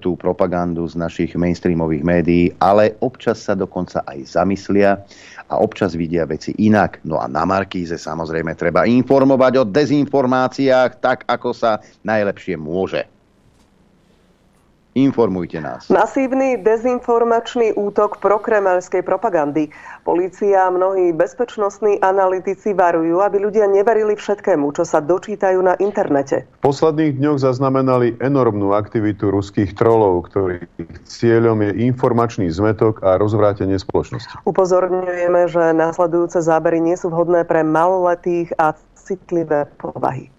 tú 0.00 0.16
propagandu 0.16 0.82
z 0.88 0.96
našich 0.96 1.36
mainstreamových 1.36 2.02
médií, 2.02 2.44
ale 2.58 2.96
občas 3.04 3.44
sa 3.44 3.54
dokonca 3.54 4.02
aj 4.08 4.18
zamyslia 4.24 5.04
a 5.48 5.60
občas 5.60 5.94
vidia 5.94 6.24
veci 6.24 6.56
inak. 6.58 7.04
No 7.04 7.20
a 7.20 7.28
na 7.28 7.44
Markíze 7.44 8.00
samozrejme 8.00 8.56
treba 8.56 8.88
informovať 8.88 9.52
o 9.60 9.68
dezinformáciách 9.68 10.98
tak, 10.98 11.28
ako 11.28 11.52
sa 11.52 11.80
najlepšie 12.02 12.56
môže. 12.56 13.13
Informujte 14.94 15.58
nás. 15.58 15.90
Masívny 15.90 16.54
dezinformačný 16.62 17.74
útok 17.74 18.22
prokremelskej 18.22 19.02
propagandy. 19.02 19.66
Polícia 20.06 20.66
a 20.66 20.70
mnohí 20.70 21.10
bezpečnostní 21.10 21.98
analytici 21.98 22.70
varujú, 22.70 23.18
aby 23.18 23.42
ľudia 23.42 23.66
neverili 23.66 24.14
všetkému, 24.14 24.70
čo 24.70 24.86
sa 24.86 25.02
dočítajú 25.02 25.58
na 25.66 25.74
internete. 25.82 26.46
V 26.62 26.70
posledných 26.70 27.18
dňoch 27.18 27.42
zaznamenali 27.42 28.22
enormnú 28.22 28.70
aktivitu 28.70 29.34
ruských 29.34 29.74
trolov, 29.74 30.30
ktorých 30.30 30.62
cieľom 31.10 31.66
je 31.66 31.90
informačný 31.90 32.46
zmetok 32.54 33.02
a 33.02 33.18
rozvrátenie 33.18 33.74
spoločnosti. 33.74 34.46
Upozorňujeme, 34.46 35.50
že 35.50 35.74
následujúce 35.74 36.38
zábery 36.38 36.78
nie 36.78 36.94
sú 36.94 37.10
vhodné 37.10 37.42
pre 37.42 37.66
maloletých 37.66 38.54
a 38.62 38.78
citlivé 38.94 39.66
povahy. 39.74 40.30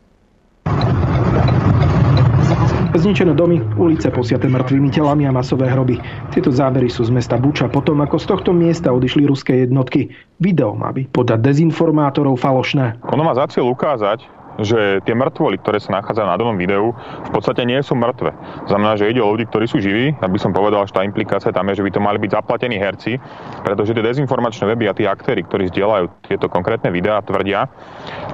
Zničené 2.96 3.36
domy, 3.36 3.60
ulice 3.76 4.08
posiate 4.08 4.48
mŕtvými 4.48 4.88
telami 4.88 5.28
a 5.28 5.36
masové 5.36 5.68
hroby. 5.68 6.00
Tieto 6.32 6.48
zábery 6.48 6.88
sú 6.88 7.04
z 7.04 7.12
mesta 7.12 7.36
Buča 7.36 7.68
potom, 7.68 8.00
ako 8.00 8.16
z 8.16 8.26
tohto 8.32 8.52
miesta 8.56 8.96
odišli 8.96 9.28
ruské 9.28 9.68
jednotky. 9.68 10.16
Video 10.40 10.72
má 10.72 10.96
byť 10.96 11.12
podľa 11.12 11.44
dezinformátorov 11.44 12.40
falošné. 12.40 13.04
Ono 13.12 13.22
má 13.28 13.36
za 13.36 13.52
cieľ 13.52 13.76
ukázať, 13.76 14.24
že 14.62 15.04
tie 15.04 15.16
mŕtvoly, 15.16 15.60
ktoré 15.60 15.84
sa 15.84 16.00
nachádzajú 16.00 16.28
na 16.28 16.40
domom 16.40 16.56
videu, 16.56 16.96
v 17.28 17.32
podstate 17.32 17.68
nie 17.68 17.80
sú 17.84 17.96
mŕtve. 17.96 18.32
Znamená, 18.72 18.96
že 18.96 19.12
ide 19.12 19.20
o 19.20 19.32
ľudí, 19.32 19.48
ktorí 19.50 19.66
sú 19.68 19.84
živí. 19.84 20.16
Aby 20.24 20.40
som 20.40 20.56
povedal, 20.56 20.88
že 20.88 20.96
tá 20.96 21.04
implikácia 21.04 21.52
tam 21.52 21.68
je, 21.72 21.80
že 21.80 21.86
by 21.86 21.92
to 21.92 22.02
mali 22.04 22.18
byť 22.20 22.32
zaplatení 22.32 22.80
herci, 22.80 23.20
pretože 23.64 23.92
tie 23.92 24.04
dezinformačné 24.04 24.64
weby 24.72 24.92
a 24.92 24.94
tí 24.96 25.04
aktéry, 25.04 25.44
ktorí 25.44 25.72
zdieľajú 25.72 26.06
tieto 26.32 26.48
konkrétne 26.48 26.90
videá, 26.92 27.20
tvrdia, 27.20 27.68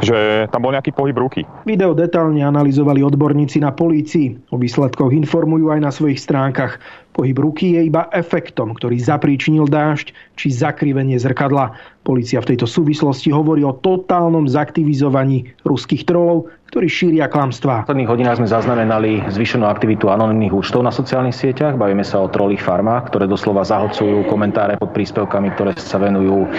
že 0.02 0.46
tam 0.54 0.66
bol 0.66 0.74
nejaký 0.74 0.94
pohyb 0.94 1.18
ruky. 1.18 1.42
Video 1.66 1.98
detálne 1.98 2.42
analyzovali 2.46 3.02
odborníci 3.02 3.62
na 3.62 3.74
polícii. 3.74 4.54
O 4.54 4.58
výsledkoch 4.62 5.14
informujú 5.14 5.74
aj 5.74 5.80
na 5.82 5.92
svojich 5.92 6.22
stránkach. 6.22 6.78
Pohyb 7.12 7.36
ruky 7.36 7.76
je 7.76 7.92
iba 7.92 8.08
efektom, 8.16 8.72
ktorý 8.72 8.96
zapríčinil 8.96 9.68
dážď 9.68 10.16
či 10.40 10.48
zakrivenie 10.48 11.20
zrkadla. 11.20 11.76
Polícia 12.02 12.42
v 12.42 12.56
tejto 12.56 12.66
súvislosti 12.66 13.30
hovorí 13.30 13.62
o 13.62 13.78
totálnom 13.78 14.50
zaktivizovaní 14.50 15.54
ruských 15.62 16.02
trolov, 16.10 16.50
ktorí 16.72 16.88
šíria 16.88 17.28
klamstvá. 17.28 17.84
V 17.84 17.92
posledných 17.92 18.08
hodinách 18.10 18.40
sme 18.40 18.48
zaznamenali 18.48 19.12
zvýšenú 19.28 19.68
aktivitu 19.68 20.08
anonimných 20.08 20.56
účtov 20.56 20.88
na 20.88 20.90
sociálnych 20.90 21.36
sieťach. 21.36 21.76
Bavíme 21.76 22.08
sa 22.08 22.24
o 22.24 22.32
trolých 22.32 22.64
farmách, 22.64 23.12
ktoré 23.12 23.28
doslova 23.28 23.68
zahodcujú 23.68 24.24
komentáre 24.32 24.80
pod 24.80 24.96
príspevkami, 24.96 25.52
ktoré 25.52 25.76
sa 25.76 26.00
venujú 26.00 26.48
e, 26.48 26.50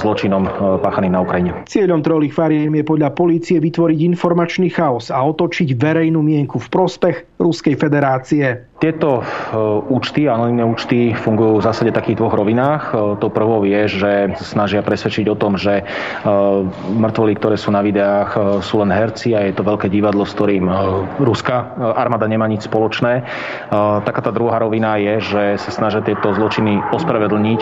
zločinom 0.00 0.48
e, 0.48 0.50
páchaným 0.80 1.12
na 1.12 1.20
Ukrajine. 1.20 1.52
Cieľom 1.68 2.00
trolých 2.00 2.32
fariem 2.32 2.72
je 2.80 2.84
podľa 2.88 3.12
polície 3.12 3.60
vytvoriť 3.60 3.98
informačný 4.16 4.72
chaos 4.72 5.12
a 5.12 5.20
otočiť 5.20 5.76
verejnú 5.76 6.24
mienku 6.24 6.56
v 6.56 6.68
prospech 6.72 7.36
Ruskej 7.36 7.76
federácie. 7.76 8.72
Tieto 8.80 9.20
e, 9.20 9.22
účty, 9.92 10.32
anonimné 10.32 10.64
účty 10.64 11.12
fungujú 11.12 11.60
v 11.60 11.66
zásade 11.68 11.92
v 11.92 11.98
takých 12.00 12.24
dvoch 12.24 12.32
rovinách. 12.40 12.96
To 13.20 13.28
prvou 13.28 13.68
je, 13.68 14.00
že 14.00 14.12
snažia 14.72 14.88
presvedčiť 14.88 15.26
o 15.28 15.36
tom, 15.36 15.60
že 15.60 15.84
e, 15.84 15.84
mŕtvoly, 16.96 17.36
ktoré 17.36 17.60
sú 17.60 17.68
na 17.68 17.84
videách, 17.84 18.64
sú 18.64 18.80
len 18.80 18.88
herci 18.88 19.36
a 19.36 19.44
je 19.44 19.52
to 19.52 19.60
veľké 19.60 19.92
divadlo, 19.92 20.24
s 20.24 20.32
ktorým 20.32 20.64
ruská 21.20 21.76
armáda 21.92 22.24
nemá 22.24 22.48
nič 22.48 22.64
spoločné. 22.64 23.20
Taká 24.08 24.20
tá 24.24 24.32
druhá 24.32 24.56
rovina 24.56 24.96
je, 24.96 25.20
že 25.20 25.42
sa 25.60 25.70
snažia 25.74 26.00
tieto 26.00 26.32
zločiny 26.32 26.80
ospravedlniť 26.96 27.60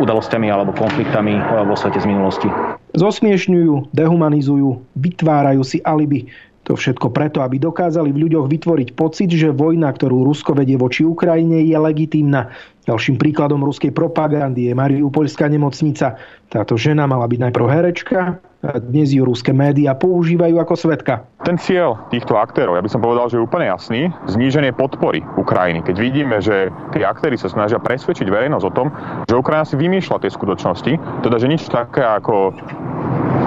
udalosťami 0.00 0.48
alebo 0.48 0.72
konfliktami 0.72 1.36
vo 1.68 1.76
svete 1.76 2.00
z 2.00 2.08
minulosti. 2.08 2.48
Zosmiešňujú, 2.96 3.92
dehumanizujú, 3.92 4.88
vytvárajú 4.96 5.60
si 5.60 5.84
alibi 5.84 6.32
to 6.62 6.78
všetko 6.78 7.10
preto, 7.10 7.42
aby 7.42 7.58
dokázali 7.58 8.14
v 8.14 8.30
ľuďoch 8.30 8.46
vytvoriť 8.46 8.88
pocit, 8.94 9.30
že 9.34 9.50
vojna, 9.50 9.90
ktorú 9.90 10.22
Rusko 10.22 10.54
vedie 10.54 10.78
voči 10.78 11.02
Ukrajine, 11.02 11.58
je 11.66 11.74
legitímna. 11.74 12.54
Ďalším 12.86 13.18
príkladom 13.18 13.62
ruskej 13.62 13.94
propagandy 13.94 14.70
je 14.70 14.74
Mariupolská 14.74 15.46
nemocnica. 15.50 16.18
Táto 16.50 16.74
žena 16.78 17.06
mala 17.06 17.26
byť 17.26 17.38
najprv 17.50 17.66
herečka, 17.66 18.42
a 18.62 18.78
dnes 18.78 19.10
ju 19.10 19.26
ruské 19.26 19.50
médiá 19.50 19.98
používajú 19.98 20.54
ako 20.62 20.74
svetka. 20.78 21.26
Ten 21.42 21.58
cieľ 21.58 21.98
týchto 22.14 22.38
aktérov, 22.38 22.78
ja 22.78 22.84
by 22.86 22.90
som 22.94 23.02
povedal, 23.02 23.26
že 23.26 23.34
je 23.34 23.42
úplne 23.42 23.66
jasný. 23.66 24.14
Zníženie 24.30 24.70
podpory 24.70 25.18
Ukrajiny. 25.34 25.82
Keď 25.82 25.96
vidíme, 25.98 26.38
že 26.38 26.70
tí 26.94 27.02
aktéry 27.02 27.34
sa 27.34 27.50
snažia 27.50 27.82
presvedčiť 27.82 28.30
verejnosť 28.30 28.66
o 28.70 28.74
tom, 28.74 28.94
že 29.26 29.34
Ukrajina 29.34 29.66
si 29.66 29.74
vymýšľa 29.74 30.22
tie 30.22 30.30
skutočnosti, 30.30 30.92
teda 31.26 31.36
že 31.42 31.50
nič 31.50 31.66
také 31.66 32.06
ako 32.06 32.54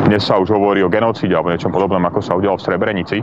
dnes 0.06 0.22
sa 0.22 0.38
už 0.38 0.54
hovorí 0.54 0.86
o 0.86 0.90
genocíde 0.90 1.34
alebo 1.34 1.50
niečom 1.50 1.74
podobnom, 1.74 2.02
ako 2.06 2.22
sa 2.22 2.38
udialo 2.38 2.62
v 2.62 2.66
Srebrenici, 2.70 3.18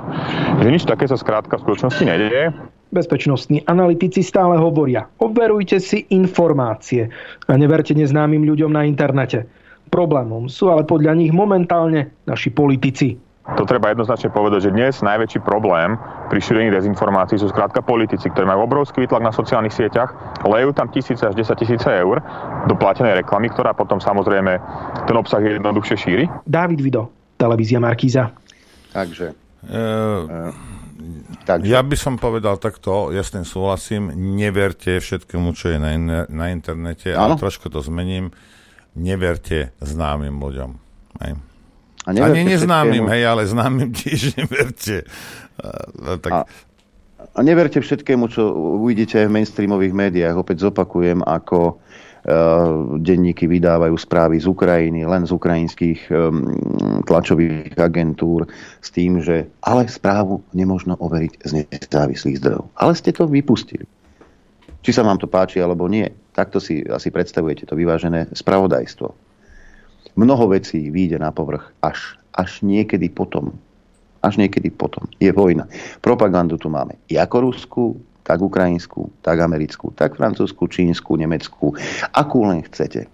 že 0.58 0.68
nič 0.68 0.82
také 0.82 1.06
sa 1.06 1.14
skrátka 1.14 1.56
v 1.56 1.64
skutočnosti 1.64 2.02
nedieje. 2.02 2.50
Bezpečnostní 2.92 3.64
analytici 3.70 4.20
stále 4.20 4.58
hovoria, 4.58 5.06
overujte 5.22 5.80
si 5.80 6.04
informácie 6.12 7.08
a 7.48 7.52
neverte 7.56 7.96
neznámym 7.96 8.44
ľuďom 8.44 8.74
na 8.74 8.84
internete. 8.84 9.46
Problémom 9.88 10.50
sú 10.50 10.68
ale 10.68 10.82
podľa 10.84 11.16
nich 11.16 11.32
momentálne 11.32 12.12
naši 12.28 12.52
politici. 12.52 13.16
To 13.42 13.66
treba 13.66 13.90
jednoznačne 13.90 14.30
povedať, 14.30 14.70
že 14.70 14.70
dnes 14.70 15.02
najväčší 15.02 15.42
problém 15.42 15.98
pri 16.30 16.38
šírení 16.38 16.70
dezinformácií 16.70 17.42
sú 17.42 17.50
skrátka 17.50 17.82
politici, 17.82 18.30
ktorí 18.30 18.46
majú 18.46 18.70
obrovský 18.70 19.02
výtlak 19.02 19.18
na 19.26 19.34
sociálnych 19.34 19.74
sieťach, 19.74 20.14
lejú 20.46 20.70
tam 20.70 20.86
tisíce 20.94 21.26
až 21.26 21.34
10 21.34 21.58
tisíce 21.58 21.90
eur 21.90 22.22
do 22.70 22.74
platenej 22.78 23.18
reklamy, 23.18 23.50
ktorá 23.50 23.74
potom 23.74 23.98
samozrejme 23.98 24.62
ten 25.10 25.16
obsah 25.18 25.42
jednoduchšie 25.42 25.96
šíri. 25.98 26.24
David 26.46 26.86
Vido, 26.86 27.10
televízia 27.34 27.82
Markíza. 27.82 28.30
Takže. 28.94 29.34
E, 29.66 29.82
takže. 31.42 31.66
Ja 31.66 31.82
by 31.82 31.96
som 31.98 32.22
povedal 32.22 32.62
takto, 32.62 33.10
ja 33.10 33.26
s 33.26 33.34
tým 33.34 33.42
súhlasím, 33.42 34.14
neverte 34.38 35.02
všetkému, 35.02 35.50
čo 35.58 35.74
je 35.74 35.78
na, 35.82 35.90
in- 35.98 36.30
na 36.30 36.46
internete, 36.54 37.10
ano? 37.10 37.34
ale 37.34 37.42
trošku 37.42 37.66
to 37.74 37.82
zmením, 37.82 38.30
neverte 38.94 39.74
známym 39.82 40.38
ľuďom. 40.38 40.70
Aj. 41.18 41.34
A 42.02 42.10
Ani 42.10 42.42
neznámym, 42.42 43.06
hej, 43.14 43.22
ale 43.30 43.46
známym 43.46 43.94
tiež 43.94 44.34
neverte. 44.34 45.06
A, 45.62 46.18
tak... 46.18 46.32
a, 46.34 46.38
a 47.30 47.38
neverte 47.46 47.78
všetkému, 47.78 48.26
čo 48.26 48.42
uvidíte 48.82 49.22
v 49.30 49.34
mainstreamových 49.38 49.94
médiách. 49.94 50.34
Opäť 50.34 50.66
zopakujem, 50.66 51.22
ako 51.22 51.78
uh, 51.78 52.98
denníky 52.98 53.46
vydávajú 53.46 53.94
správy 53.94 54.42
z 54.42 54.50
Ukrajiny, 54.50 55.06
len 55.06 55.22
z 55.22 55.30
ukrajinských 55.30 56.10
um, 56.10 56.58
tlačových 57.06 57.78
agentúr 57.78 58.50
s 58.82 58.88
tým, 58.90 59.22
že 59.22 59.46
ale 59.62 59.86
správu 59.86 60.42
nemožno 60.50 60.98
overiť 60.98 61.32
z 61.46 61.50
nezávislých 61.70 62.42
zdrojov. 62.42 62.66
Ale 62.82 62.98
ste 62.98 63.14
to 63.14 63.30
vypustili. 63.30 63.86
Či 64.82 64.90
sa 64.90 65.06
vám 65.06 65.22
to 65.22 65.30
páči 65.30 65.62
alebo 65.62 65.86
nie. 65.86 66.10
Takto 66.34 66.58
si 66.58 66.82
asi 66.82 67.14
predstavujete 67.14 67.70
to 67.70 67.78
vyvážené 67.78 68.34
spravodajstvo 68.34 69.31
mnoho 70.16 70.48
vecí 70.52 70.90
vyjde 70.90 71.18
na 71.18 71.30
povrch 71.32 71.72
až, 71.82 72.18
až 72.36 72.60
niekedy 72.62 73.08
potom. 73.08 73.52
Až 74.22 74.38
niekedy 74.38 74.70
potom. 74.70 75.08
Je 75.18 75.32
vojna. 75.34 75.66
Propagandu 75.98 76.58
tu 76.58 76.70
máme 76.70 76.94
ako 77.10 77.36
ruskú, 77.42 77.84
tak 78.22 78.38
ukrajinskú, 78.38 79.10
tak 79.20 79.42
americkú, 79.42 79.90
tak 79.98 80.14
francúzsku, 80.14 80.70
čínsku, 80.70 81.18
nemeckú, 81.18 81.74
akú 82.14 82.46
len 82.46 82.62
chcete. 82.62 83.10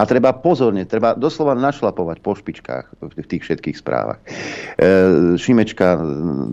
A 0.00 0.08
treba 0.08 0.32
pozorne, 0.32 0.88
treba 0.88 1.12
doslova 1.12 1.52
našlapovať 1.52 2.24
po 2.24 2.32
špičkách 2.32 2.86
v 3.04 3.26
tých 3.26 3.44
všetkých 3.44 3.76
správach. 3.76 4.16
E, 4.24 5.36
Šimečka 5.36 6.00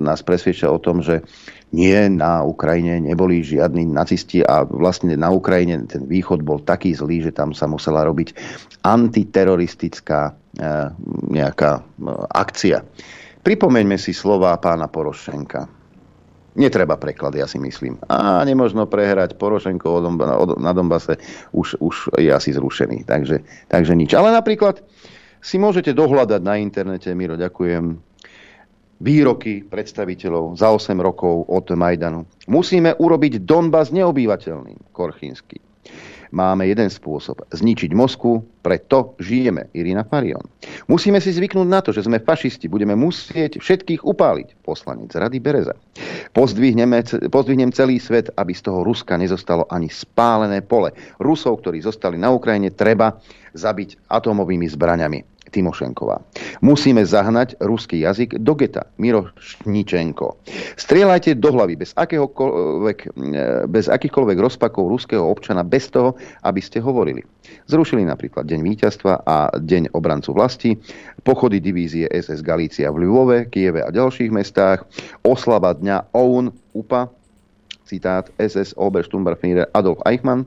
nás 0.04 0.20
presvieča 0.20 0.68
o 0.68 0.76
tom, 0.84 1.00
že 1.00 1.24
nie, 1.76 2.08
na 2.08 2.48
Ukrajine 2.48 3.04
neboli 3.04 3.44
žiadni 3.44 3.84
nacisti 3.84 4.40
a 4.40 4.64
vlastne 4.64 5.20
na 5.20 5.28
Ukrajine 5.28 5.84
ten 5.84 6.08
východ 6.08 6.40
bol 6.40 6.64
taký 6.64 6.96
zlý, 6.96 7.28
že 7.28 7.36
tam 7.36 7.52
sa 7.52 7.68
musela 7.68 8.08
robiť 8.08 8.32
antiteroristická 8.88 10.32
e, 10.32 10.34
nejaká 11.28 11.72
e, 11.76 11.82
akcia. 12.32 12.88
Pripomeňme 13.44 14.00
si 14.00 14.16
slova 14.16 14.56
pána 14.64 14.88
Porošenka. 14.88 15.68
Netreba 16.58 16.98
preklad, 16.98 17.36
ja 17.38 17.46
si 17.46 17.62
myslím. 17.62 18.00
A 18.10 18.42
nemožno 18.48 18.88
prehrať 18.88 19.36
Porošenko 19.38 20.02
na 20.58 20.72
Donbase, 20.72 21.20
už, 21.54 21.78
už 21.84 21.96
je 22.18 22.32
asi 22.32 22.50
zrušený. 22.56 23.06
Takže, 23.06 23.44
takže 23.70 23.94
nič. 23.94 24.16
Ale 24.18 24.34
napríklad 24.34 24.82
si 25.38 25.62
môžete 25.62 25.94
dohľadať 25.94 26.42
na 26.42 26.58
internete, 26.58 27.14
Miro, 27.14 27.38
ďakujem, 27.38 28.02
výroky 28.98 29.66
predstaviteľov 29.66 30.58
za 30.58 30.74
8 30.74 30.98
rokov 30.98 31.46
od 31.50 31.68
Majdanu. 31.74 32.26
Musíme 32.50 32.98
urobiť 32.98 33.46
Donbass 33.46 33.94
neobývateľným, 33.94 34.90
Korchinský. 34.94 35.62
Máme 36.28 36.68
jeden 36.68 36.92
spôsob. 36.92 37.48
Zničiť 37.56 37.96
Moskvu, 37.96 38.44
preto 38.60 39.16
žijeme. 39.16 39.72
Irina 39.72 40.04
Farion. 40.04 40.44
Musíme 40.92 41.24
si 41.24 41.32
zvyknúť 41.32 41.64
na 41.64 41.80
to, 41.80 41.96
že 41.96 42.04
sme 42.04 42.20
fašisti. 42.20 42.68
Budeme 42.68 43.00
musieť 43.00 43.64
všetkých 43.64 44.04
upáliť. 44.04 44.60
Poslanec 44.60 45.16
Rady 45.16 45.40
Bereza. 45.40 45.72
Pozdvihnem 46.36 47.72
celý 47.72 47.96
svet, 48.04 48.28
aby 48.36 48.52
z 48.52 48.60
toho 48.68 48.84
Ruska 48.84 49.16
nezostalo 49.16 49.72
ani 49.72 49.88
spálené 49.88 50.60
pole. 50.68 50.92
Rusov, 51.24 51.64
ktorí 51.64 51.80
zostali 51.80 52.20
na 52.20 52.28
Ukrajine, 52.36 52.76
treba 52.76 53.16
zabiť 53.56 54.12
atómovými 54.12 54.68
zbraňami. 54.68 55.37
Timošenková. 55.52 56.22
Musíme 56.62 57.04
zahnať 57.04 57.60
ruský 57.64 58.04
jazyk 58.04 58.40
do 58.42 58.54
geta. 58.54 58.88
Miro 59.00 59.32
Šničenko. 59.40 60.40
Strieľajte 60.76 61.38
do 61.40 61.50
hlavy 61.56 61.80
bez, 61.80 61.92
akéhokoľvek, 61.96 62.98
e, 63.04 63.38
bez 63.68 63.86
akýchkoľvek 63.88 64.38
rozpakov 64.38 64.92
ruského 64.92 65.24
občana, 65.24 65.64
bez 65.64 65.90
toho, 65.92 66.16
aby 66.44 66.62
ste 66.64 66.84
hovorili. 66.84 67.24
Zrušili 67.68 68.04
napríklad 68.04 68.48
Deň 68.48 68.62
víťazstva 68.64 69.24
a 69.24 69.52
Deň 69.56 69.96
obrancu 69.96 70.36
vlasti, 70.36 70.76
pochody 71.24 71.64
divízie 71.64 72.08
SS 72.12 72.44
Galícia 72.44 72.92
v 72.92 73.08
Ľubove, 73.08 73.48
Kieve 73.48 73.84
a 73.84 73.90
ďalších 73.92 74.32
mestách, 74.32 74.84
oslava 75.24 75.72
dňa 75.76 76.12
OUN, 76.12 76.52
UPA, 76.76 77.17
citát 77.88 78.28
SS 78.36 78.76
Obersturmbannführer 78.76 79.72
Adolf 79.72 80.04
Eichmann, 80.04 80.44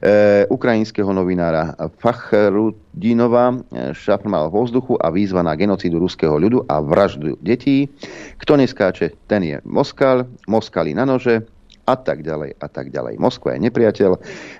e, 0.00 0.48
ukrajinského 0.48 1.12
novinára 1.12 1.76
Fachrudinova, 2.00 3.52
e, 3.52 3.92
šafrmal 3.92 4.48
vo 4.48 4.64
vzduchu 4.64 4.96
a 4.96 5.12
výzva 5.12 5.44
na 5.44 5.52
genocídu 5.52 6.00
ruského 6.00 6.40
ľudu 6.40 6.64
a 6.64 6.80
vraždu 6.80 7.36
detí. 7.44 7.92
Kto 8.40 8.56
neskáče, 8.56 9.12
ten 9.28 9.44
je 9.44 9.56
Moskal, 9.68 10.24
Moskali 10.48 10.96
na 10.96 11.04
nože, 11.04 11.44
a 11.88 11.96
tak 11.96 12.20
ďalej 12.20 12.60
a 12.60 12.68
tak 12.68 12.92
ďalej. 12.92 13.16
Moskva 13.16 13.56
je 13.56 13.64
nepriateľ. 13.64 14.10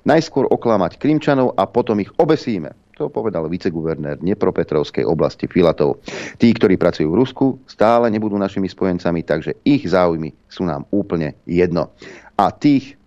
Najskôr 0.08 0.48
oklamať 0.48 0.96
Krimčanov 0.96 1.52
a 1.60 1.68
potom 1.68 2.00
ich 2.00 2.08
obesíme. 2.16 2.72
To 2.98 3.06
povedal 3.06 3.46
viceguvernér 3.46 4.18
Dnepropetrovskej 4.18 5.06
oblasti 5.06 5.46
Filatov. 5.46 6.02
Tí, 6.42 6.50
ktorí 6.50 6.74
pracujú 6.74 7.14
v 7.14 7.18
Rusku, 7.22 7.46
stále 7.70 8.10
nebudú 8.10 8.34
našimi 8.34 8.66
spojencami, 8.66 9.22
takže 9.22 9.54
ich 9.62 9.86
záujmy 9.86 10.34
sú 10.50 10.66
nám 10.66 10.82
úplne 10.90 11.38
jedno. 11.46 11.94
A 12.34 12.50
tých 12.50 12.98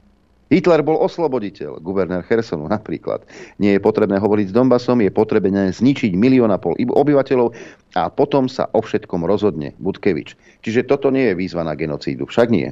Hitler 0.48 0.84
bol 0.84 1.00
osloboditeľ, 1.00 1.84
guvernér 1.84 2.24
Hersonu 2.24 2.72
napríklad. 2.72 3.24
Nie 3.60 3.76
je 3.76 3.84
potrebné 3.84 4.16
hovoriť 4.20 4.52
s 4.52 4.56
Donbasom, 4.56 5.04
je 5.04 5.12
potrebné 5.12 5.76
zničiť 5.76 6.16
milión 6.16 6.52
a 6.52 6.60
pol 6.60 6.76
obyvateľov 6.76 7.52
a 7.96 8.08
potom 8.08 8.48
sa 8.48 8.72
o 8.72 8.84
všetkom 8.84 9.28
rozhodne 9.28 9.76
Budkevič. 9.80 10.40
Čiže 10.64 10.88
toto 10.88 11.12
nie 11.12 11.32
je 11.32 11.40
výzva 11.40 11.68
na 11.68 11.76
genocídu, 11.76 12.28
však 12.28 12.48
nie. 12.48 12.72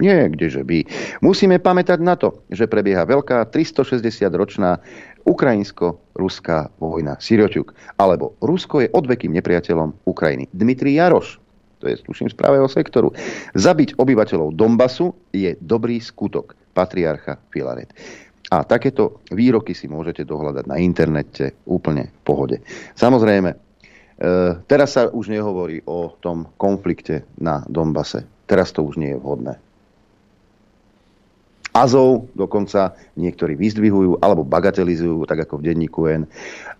Nie, 0.00 0.24
kdeže 0.32 0.64
by. 0.64 0.88
Musíme 1.20 1.60
pamätať 1.60 2.00
na 2.00 2.16
to, 2.16 2.40
že 2.48 2.64
prebieha 2.64 3.04
veľká 3.04 3.52
360-ročná 3.52 4.80
ukrajinsko-ruská 5.24 6.72
vojna. 6.78 7.18
Sirioťuk. 7.18 7.74
Alebo 7.98 8.34
Rusko 8.42 8.82
je 8.82 8.92
odvekým 8.92 9.32
nepriateľom 9.36 10.06
Ukrajiny. 10.06 10.50
Dmitrij 10.50 10.98
Jaroš 10.98 11.42
to 11.82 11.90
je 11.90 11.98
sluším 11.98 12.30
z 12.30 12.38
pravého 12.38 12.70
sektoru. 12.70 13.10
Zabiť 13.58 13.98
obyvateľov 13.98 14.54
Donbasu 14.54 15.10
je 15.34 15.58
dobrý 15.58 15.98
skutok. 15.98 16.54
Patriarcha 16.70 17.42
Filaret. 17.50 17.90
A 18.54 18.62
takéto 18.62 19.20
výroky 19.34 19.74
si 19.74 19.90
môžete 19.90 20.22
dohľadať 20.22 20.64
na 20.70 20.78
internete 20.78 21.58
úplne 21.66 22.08
v 22.08 22.20
pohode. 22.24 22.56
Samozrejme, 22.94 23.50
e, 23.50 23.56
teraz 24.70 24.94
sa 24.94 25.10
už 25.10 25.32
nehovorí 25.32 25.82
o 25.84 26.16
tom 26.22 26.48
konflikte 26.56 27.26
na 27.36 27.66
Donbase. 27.66 28.24
Teraz 28.46 28.70
to 28.72 28.86
už 28.86 28.96
nie 28.96 29.12
je 29.12 29.20
vhodné. 29.20 29.58
Azov 31.72 32.28
dokonca 32.36 32.92
niektorí 33.16 33.56
vyzdvihujú 33.56 34.20
alebo 34.20 34.44
bagatelizujú, 34.44 35.24
tak 35.24 35.48
ako 35.48 35.56
v 35.56 35.72
denníku 35.72 36.04
N. 36.04 36.28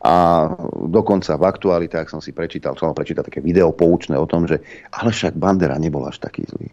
A 0.04 0.46
dokonca 0.84 1.32
v 1.40 1.48
aktualitách 1.48 2.12
som 2.12 2.20
si 2.20 2.36
prečítal, 2.36 2.76
som 2.76 2.92
prečítal 2.92 3.24
také 3.24 3.40
video 3.40 3.72
poučné 3.72 4.20
o 4.20 4.28
tom, 4.28 4.44
že 4.44 4.60
ale 4.92 5.08
však 5.16 5.40
Bandera 5.40 5.80
nebol 5.80 6.04
až 6.04 6.20
taký 6.20 6.44
zlý. 6.44 6.68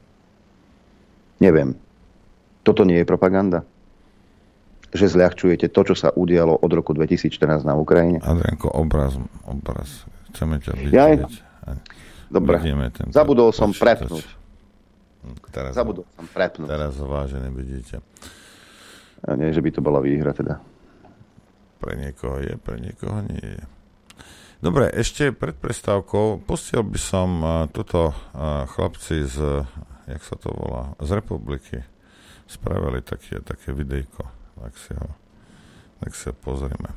Neviem. 1.39 1.79
Toto 2.67 2.83
nie 2.83 2.99
je 2.99 3.07
propaganda? 3.07 3.63
Že 4.91 5.15
zľahčujete 5.15 5.71
to, 5.71 5.81
čo 5.87 5.95
sa 5.95 6.11
udialo 6.11 6.59
od 6.59 6.71
roku 6.75 6.91
2014 6.91 7.63
na 7.63 7.79
Ukrajine? 7.79 8.19
Adrianko, 8.19 8.67
obraz, 8.75 9.15
obraz. 9.47 10.03
Chceme 10.35 10.59
ťa 10.59 10.71
vidieť. 10.75 10.93
Ja, 10.93 11.07
Dobre. 12.29 12.61
Zabudol 13.09 13.49
som 13.49 13.73
prepnúť. 13.73 14.38
Teraz, 15.51 15.75
Zabudol 15.75 16.07
som 16.15 16.25
prepnúť. 16.31 16.67
Teraz 16.71 16.95
ho 16.95 17.07
vážené 17.07 17.51
vidíte. 17.51 17.99
A 19.27 19.35
nie, 19.35 19.51
že 19.51 19.59
by 19.59 19.69
to 19.75 19.83
bola 19.83 19.99
výhra 19.99 20.31
teda. 20.31 20.63
Pre 21.79 21.93
niekoho 21.95 22.39
je, 22.39 22.55
pre 22.55 22.79
niekoho 22.79 23.19
nie 23.27 23.43
je. 23.43 23.63
Dobre, 24.59 24.91
ešte 24.91 25.31
pred 25.31 25.55
prestávkou 25.55 26.43
pustil 26.43 26.83
by 26.83 26.99
som 26.99 27.29
uh, 27.39 27.51
toto 27.71 28.11
uh, 28.11 28.67
chlapci 28.67 29.23
z, 29.23 29.63
jak 30.07 30.19
sa 30.23 30.35
to 30.35 30.51
volá, 30.51 30.95
z 30.99 31.09
republiky. 31.15 31.79
Spravili 32.43 32.99
také, 32.99 33.39
také 33.39 33.71
videjko. 33.71 34.27
Tak 34.59 34.73
si 34.75 34.91
ho, 34.95 35.09
tak 36.03 36.11
si 36.11 36.27
ho 36.27 36.35
pozrieme. 36.35 36.91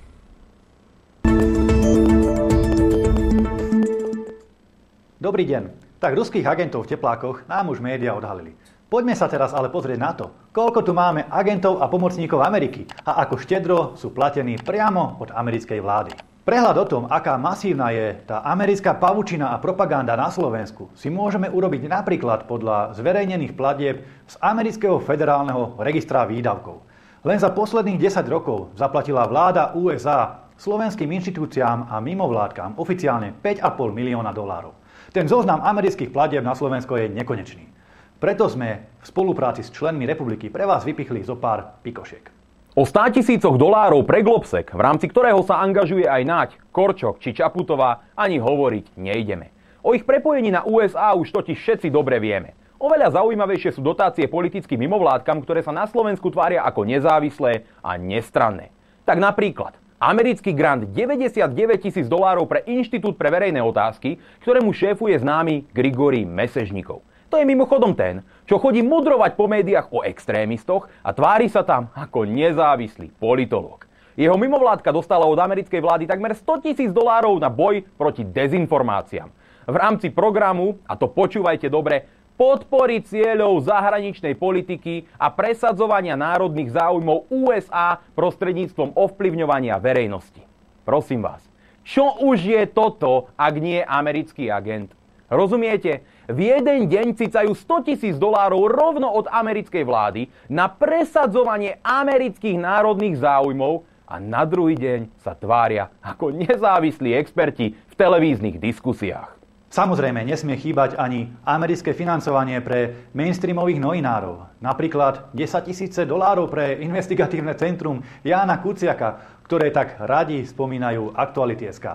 Dobrý 5.23 5.47
deň. 5.47 5.82
Tak 6.03 6.19
ruských 6.19 6.43
agentov 6.43 6.83
v 6.83 6.99
teplákoch 6.99 7.47
nám 7.47 7.71
už 7.71 7.79
médiá 7.79 8.11
odhalili. 8.19 8.59
Poďme 8.91 9.15
sa 9.15 9.31
teraz 9.31 9.55
ale 9.55 9.71
pozrieť 9.71 9.99
na 10.03 10.11
to, 10.11 10.35
koľko 10.51 10.83
tu 10.83 10.91
máme 10.91 11.31
agentov 11.31 11.79
a 11.79 11.87
pomocníkov 11.87 12.43
Ameriky 12.43 12.91
a 13.07 13.23
ako 13.23 13.39
štedro 13.39 13.79
sú 13.95 14.11
platení 14.11 14.59
priamo 14.59 15.23
od 15.23 15.31
americkej 15.31 15.79
vlády. 15.79 16.11
Prehľad 16.43 16.75
o 16.83 16.87
tom, 16.91 17.03
aká 17.07 17.39
masívna 17.39 17.95
je 17.95 18.19
tá 18.27 18.43
americká 18.43 18.99
pavučina 18.99 19.55
a 19.55 19.63
propaganda 19.63 20.19
na 20.19 20.27
Slovensku, 20.27 20.91
si 20.99 21.07
môžeme 21.07 21.47
urobiť 21.47 21.87
napríklad 21.87 22.51
podľa 22.51 22.99
zverejnených 22.99 23.55
platieb 23.55 24.03
z 24.27 24.35
amerického 24.43 24.99
federálneho 24.99 25.79
registra 25.79 26.27
výdavkov. 26.27 26.83
Len 27.23 27.39
za 27.39 27.55
posledných 27.55 28.03
10 28.03 28.27
rokov 28.27 28.75
zaplatila 28.75 29.23
vláda 29.31 29.71
USA 29.79 30.51
slovenským 30.59 31.07
inštitúciám 31.15 31.87
a 31.87 32.03
mimovládkam 32.03 32.75
oficiálne 32.83 33.39
5,5 33.39 33.95
milióna 33.95 34.35
dolárov. 34.35 34.82
Ten 35.13 35.29
zoznam 35.29 35.61
amerických 35.61 36.09
platieb 36.09 36.41
na 36.41 36.57
Slovensko 36.57 36.97
je 36.97 37.13
nekonečný. 37.13 37.69
Preto 38.17 38.49
sme 38.49 38.89
v 38.97 39.05
spolupráci 39.05 39.61
s 39.61 39.69
členmi 39.69 40.09
republiky 40.09 40.49
pre 40.49 40.65
vás 40.65 40.89
vypichli 40.89 41.21
zo 41.21 41.37
pár 41.37 41.77
pikošiek. 41.85 42.33
O 42.73 42.89
100 42.89 43.21
tisícoch 43.21 43.61
dolárov 43.61 44.09
pre 44.09 44.25
Globsek, 44.25 44.73
v 44.73 44.81
rámci 44.81 45.13
ktorého 45.13 45.45
sa 45.45 45.61
angažuje 45.61 46.09
aj 46.09 46.23
Naď, 46.25 46.51
Korčok 46.73 47.21
či 47.21 47.37
Čaputová, 47.37 48.09
ani 48.17 48.41
hovoriť 48.41 48.97
nejdeme. 48.97 49.53
O 49.85 49.93
ich 49.93 50.09
prepojení 50.09 50.49
na 50.49 50.65
USA 50.65 51.13
už 51.13 51.29
totiž 51.29 51.61
všetci 51.61 51.93
dobre 51.93 52.17
vieme. 52.17 52.57
Oveľa 52.81 53.21
zaujímavejšie 53.21 53.77
sú 53.77 53.85
dotácie 53.85 54.25
politickým 54.33 54.81
mimovládkam, 54.89 55.45
ktoré 55.45 55.61
sa 55.61 55.77
na 55.77 55.85
Slovensku 55.85 56.33
tvária 56.33 56.65
ako 56.65 56.89
nezávislé 56.89 57.69
a 57.85 58.01
nestranné. 58.01 58.73
Tak 59.05 59.21
napríklad, 59.21 59.77
Americký 60.03 60.51
grant 60.51 60.91
99 60.91 61.47
tisíc 61.79 62.11
dolárov 62.11 62.51
pre 62.51 62.67
Inštitút 62.67 63.15
pre 63.15 63.31
verejné 63.31 63.63
otázky, 63.63 64.19
ktorému 64.43 64.75
šéfuje 64.75 65.15
známy 65.15 65.71
Grigory 65.71 66.27
Mesežnikov. 66.27 67.07
To 67.31 67.39
je 67.39 67.47
mimochodom 67.47 67.95
ten, 67.95 68.19
čo 68.43 68.59
chodí 68.59 68.83
mudrovať 68.83 69.39
po 69.39 69.47
médiách 69.47 69.95
o 69.95 70.03
extrémistoch 70.03 70.91
a 71.07 71.15
tvári 71.15 71.47
sa 71.47 71.63
tam 71.63 71.87
ako 71.95 72.27
nezávislý 72.27 73.15
politológ. 73.15 73.87
Jeho 74.19 74.35
mimovládka 74.35 74.91
dostala 74.91 75.23
od 75.23 75.39
americkej 75.39 75.79
vlády 75.79 76.11
takmer 76.11 76.35
100 76.35 76.67
tisíc 76.67 76.91
dolárov 76.91 77.39
na 77.39 77.47
boj 77.47 77.87
proti 77.95 78.27
dezinformáciám. 78.27 79.31
V 79.71 79.77
rámci 79.79 80.11
programu, 80.11 80.83
a 80.83 80.99
to 80.99 81.07
počúvajte 81.15 81.71
dobre, 81.71 82.11
podpory 82.43 83.07
cieľov 83.07 83.63
zahraničnej 83.63 84.35
politiky 84.35 85.07
a 85.15 85.31
presadzovania 85.31 86.19
národných 86.19 86.75
záujmov 86.75 87.31
USA 87.31 88.03
prostredníctvom 88.19 88.99
ovplyvňovania 88.99 89.79
verejnosti. 89.79 90.43
Prosím 90.83 91.23
vás, 91.23 91.39
čo 91.87 92.19
už 92.19 92.43
je 92.43 92.63
toto, 92.67 93.31
ak 93.39 93.55
nie 93.63 93.79
americký 93.79 94.51
agent? 94.51 94.91
Rozumiete? 95.31 96.03
V 96.27 96.51
jeden 96.51 96.91
deň 96.91 97.15
cicajú 97.15 97.55
100 97.55 97.87
tisíc 97.87 98.15
dolárov 98.19 98.67
rovno 98.67 99.07
od 99.07 99.31
americkej 99.31 99.87
vlády 99.87 100.27
na 100.51 100.67
presadzovanie 100.67 101.79
amerických 101.87 102.59
národných 102.59 103.23
záujmov 103.23 103.87
a 104.03 104.19
na 104.19 104.43
druhý 104.43 104.75
deň 104.75 105.15
sa 105.23 105.39
tvária 105.39 105.95
ako 106.03 106.35
nezávislí 106.35 107.15
experti 107.15 107.79
v 107.79 107.95
televíznych 107.95 108.59
diskusiách. 108.59 109.42
Samozrejme, 109.73 110.21
nesmie 110.29 110.61
chýbať 110.61 111.01
ani 111.01 111.33
americké 111.49 111.97
financovanie 111.97 112.61
pre 112.61 113.09
mainstreamových 113.17 113.81
novinárov. 113.81 114.61
Napríklad 114.61 115.33
10 115.33 115.65
tisíce 115.65 116.05
dolárov 116.05 116.53
pre 116.53 116.77
investigatívne 116.85 117.57
centrum 117.57 118.05
Jána 118.21 118.61
Kuciaka, 118.61 119.41
ktoré 119.49 119.73
tak 119.73 119.97
radi 120.05 120.45
spomínajú 120.45 121.17
Aktuality.sk. 121.17 121.89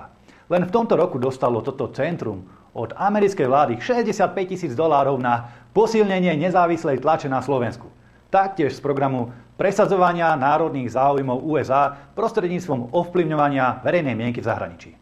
Len 0.49 0.65
v 0.65 0.73
tomto 0.73 0.97
roku 0.97 1.21
dostalo 1.21 1.61
toto 1.61 1.93
centrum 1.93 2.49
od 2.73 2.97
americkej 2.97 3.45
vlády 3.45 3.77
65 3.77 4.33
tisíc 4.49 4.73
dolárov 4.73 5.21
na 5.21 5.45
posilnenie 5.69 6.33
nezávislej 6.33 6.97
tlače 6.97 7.29
na 7.29 7.45
Slovensku. 7.45 7.93
Taktiež 8.33 8.73
z 8.73 8.81
programu 8.81 9.29
presadzovania 9.53 10.33
národných 10.33 10.97
záujmov 10.97 11.45
USA 11.45 11.93
prostredníctvom 12.17 12.89
ovplyvňovania 12.89 13.85
verejnej 13.85 14.17
mienky 14.17 14.41
v 14.41 14.49
zahraničí. 14.49 14.96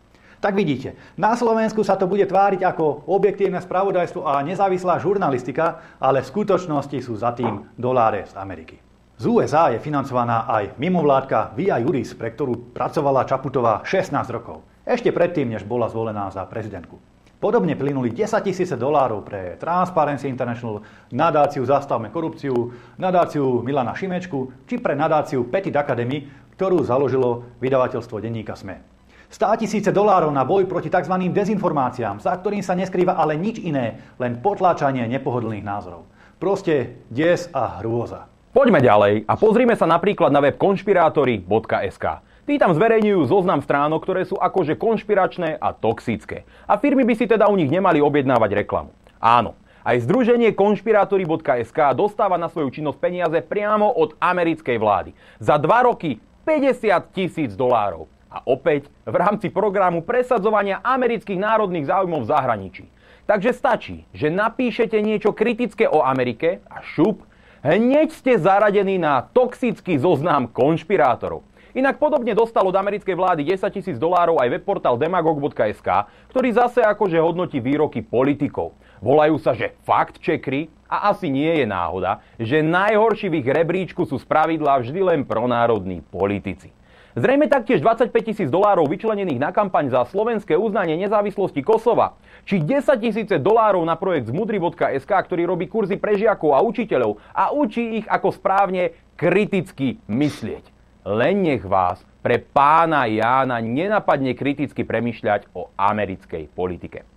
Tak 0.46 0.54
vidíte, 0.54 0.94
na 1.18 1.34
Slovensku 1.34 1.82
sa 1.82 1.98
to 1.98 2.06
bude 2.06 2.22
tváriť 2.30 2.62
ako 2.62 3.10
objektívne 3.10 3.58
spravodajstvo 3.66 4.30
a 4.30 4.46
nezávislá 4.46 5.02
žurnalistika, 5.02 5.98
ale 5.98 6.22
v 6.22 6.30
skutočnosti 6.30 7.02
sú 7.02 7.18
za 7.18 7.34
tým 7.34 7.66
doláre 7.74 8.30
z 8.30 8.38
Ameriky. 8.38 8.78
Z 9.18 9.26
USA 9.26 9.74
je 9.74 9.82
financovaná 9.82 10.46
aj 10.46 10.78
mimovládka 10.78 11.58
Via 11.58 11.82
Juris, 11.82 12.14
pre 12.14 12.30
ktorú 12.30 12.78
pracovala 12.78 13.26
Čaputová 13.26 13.82
16 13.90 14.14
rokov. 14.30 14.62
Ešte 14.86 15.10
predtým, 15.10 15.50
než 15.50 15.66
bola 15.66 15.90
zvolená 15.90 16.30
za 16.30 16.46
prezidentku. 16.46 17.02
Podobne 17.42 17.74
plynuli 17.74 18.14
10 18.14 18.46
tisíce 18.46 18.78
dolárov 18.78 19.26
pre 19.26 19.58
Transparency 19.58 20.30
International, 20.30 20.86
nadáciu 21.10 21.66
Zastavme 21.66 22.14
korupciu, 22.14 22.70
nadáciu 23.02 23.66
Milana 23.66 23.98
Šimečku 23.98 24.70
či 24.70 24.78
pre 24.78 24.94
nadáciu 24.94 25.50
Petit 25.50 25.74
Academy, 25.74 26.30
ktorú 26.54 26.86
založilo 26.86 27.58
vydavateľstvo 27.58 28.22
denníka 28.22 28.54
SME. 28.54 28.95
100 29.36 29.68
tisíce 29.68 29.92
dolárov 29.92 30.32
na 30.32 30.48
boj 30.48 30.64
proti 30.64 30.88
tzv. 30.88 31.12
dezinformáciám, 31.28 32.24
za 32.24 32.32
ktorým 32.32 32.64
sa 32.64 32.72
neskrýva 32.72 33.20
ale 33.20 33.36
nič 33.36 33.60
iné, 33.60 34.00
len 34.16 34.40
potláčanie 34.40 35.04
nepohodlných 35.12 35.60
názorov. 35.60 36.08
Proste 36.40 37.04
des 37.12 37.52
a 37.52 37.84
hrôza. 37.84 38.32
Poďme 38.56 38.80
ďalej 38.80 39.28
a 39.28 39.36
pozrime 39.36 39.76
sa 39.76 39.84
napríklad 39.84 40.32
na 40.32 40.40
web 40.40 40.56
konšpirátory.sk. 40.56 42.06
Tí 42.48 42.56
tam 42.56 42.72
zverejňujú 42.80 43.28
zoznam 43.28 43.60
stránok, 43.60 44.08
ktoré 44.08 44.24
sú 44.24 44.40
akože 44.40 44.80
konšpiračné 44.80 45.60
a 45.60 45.76
toxické. 45.76 46.48
A 46.64 46.80
firmy 46.80 47.04
by 47.04 47.20
si 47.20 47.28
teda 47.28 47.52
u 47.52 47.60
nich 47.60 47.68
nemali 47.68 48.00
objednávať 48.00 48.64
reklamu. 48.64 48.96
Áno, 49.20 49.60
aj 49.84 50.00
združenie 50.08 50.56
konšpirátory.sk 50.56 51.92
dostáva 51.92 52.40
na 52.40 52.48
svoju 52.48 52.72
činnosť 52.72 53.04
peniaze 53.04 53.44
priamo 53.44 53.92
od 54.00 54.16
americkej 54.16 54.80
vlády. 54.80 55.12
Za 55.44 55.60
dva 55.60 55.92
roky 55.92 56.24
50 56.48 56.88
tisíc 57.12 57.52
dolárov. 57.52 58.15
A 58.36 58.44
opäť 58.44 58.92
v 59.08 59.16
rámci 59.16 59.48
programu 59.48 60.04
presadzovania 60.04 60.84
amerických 60.84 61.40
národných 61.40 61.88
záujmov 61.88 62.28
v 62.28 62.32
zahraničí. 62.36 62.86
Takže 63.24 63.56
stačí, 63.56 64.04
že 64.12 64.28
napíšete 64.28 65.00
niečo 65.00 65.32
kritické 65.32 65.88
o 65.88 66.04
Amerike 66.04 66.60
a 66.68 66.84
šup, 66.84 67.24
hneď 67.64 68.12
ste 68.12 68.36
zaradení 68.36 69.00
na 69.00 69.24
toxický 69.24 69.96
zoznam 69.96 70.52
konšpirátorov. 70.52 71.48
Inak 71.76 71.96
podobne 72.00 72.32
dostal 72.36 72.64
od 72.68 72.76
americkej 72.76 73.16
vlády 73.16 73.42
10 73.52 73.68
tisíc 73.72 73.98
dolárov 74.00 74.40
aj 74.40 74.48
webportál 74.48 74.96
demagog.sk, 75.00 76.08
ktorý 76.32 76.50
zase 76.56 76.80
akože 76.84 77.20
hodnotí 77.20 77.64
výroky 77.64 78.00
politikov. 78.00 78.76
Volajú 79.04 79.36
sa, 79.40 79.52
že 79.52 79.76
fakt 79.84 80.20
checkry 80.24 80.72
a 80.88 81.12
asi 81.12 81.28
nie 81.28 81.52
je 81.52 81.68
náhoda, 81.68 82.24
že 82.40 82.64
najhorší 82.64 83.28
v 83.28 83.44
ich 83.44 83.48
rebríčku 83.48 84.08
sú 84.08 84.16
spravidla 84.16 84.80
vždy 84.80 85.02
len 85.04 85.22
pronárodní 85.28 86.00
politici. 86.00 86.72
Zrejme 87.16 87.48
taktiež 87.48 87.80
25 87.80 88.12
tisíc 88.12 88.52
dolárov 88.52 88.92
vyčlenených 88.92 89.40
na 89.40 89.56
kampaň 89.56 89.88
za 89.88 90.04
slovenské 90.04 90.60
uznanie 90.60 91.00
nezávislosti 91.00 91.64
Kosova, 91.64 92.20
či 92.44 92.60
10 92.60 92.92
tisíce 93.00 93.40
dolárov 93.40 93.80
na 93.88 93.96
projekt 93.96 94.28
zmudry.sk, 94.28 95.08
ktorý 95.08 95.48
robí 95.48 95.72
kurzy 95.72 95.96
pre 95.96 96.20
žiakov 96.20 96.52
a 96.52 96.60
učiteľov 96.60 97.24
a 97.32 97.56
učí 97.56 98.04
ich 98.04 98.08
ako 98.12 98.36
správne 98.36 98.92
kriticky 99.16 99.96
myslieť. 100.12 100.68
Len 101.08 101.40
nech 101.40 101.64
vás 101.64 102.04
pre 102.20 102.36
pána 102.36 103.08
Jána 103.08 103.64
nenapadne 103.64 104.36
kriticky 104.36 104.84
premyšľať 104.84 105.56
o 105.56 105.72
americkej 105.80 106.52
politike. 106.52 107.08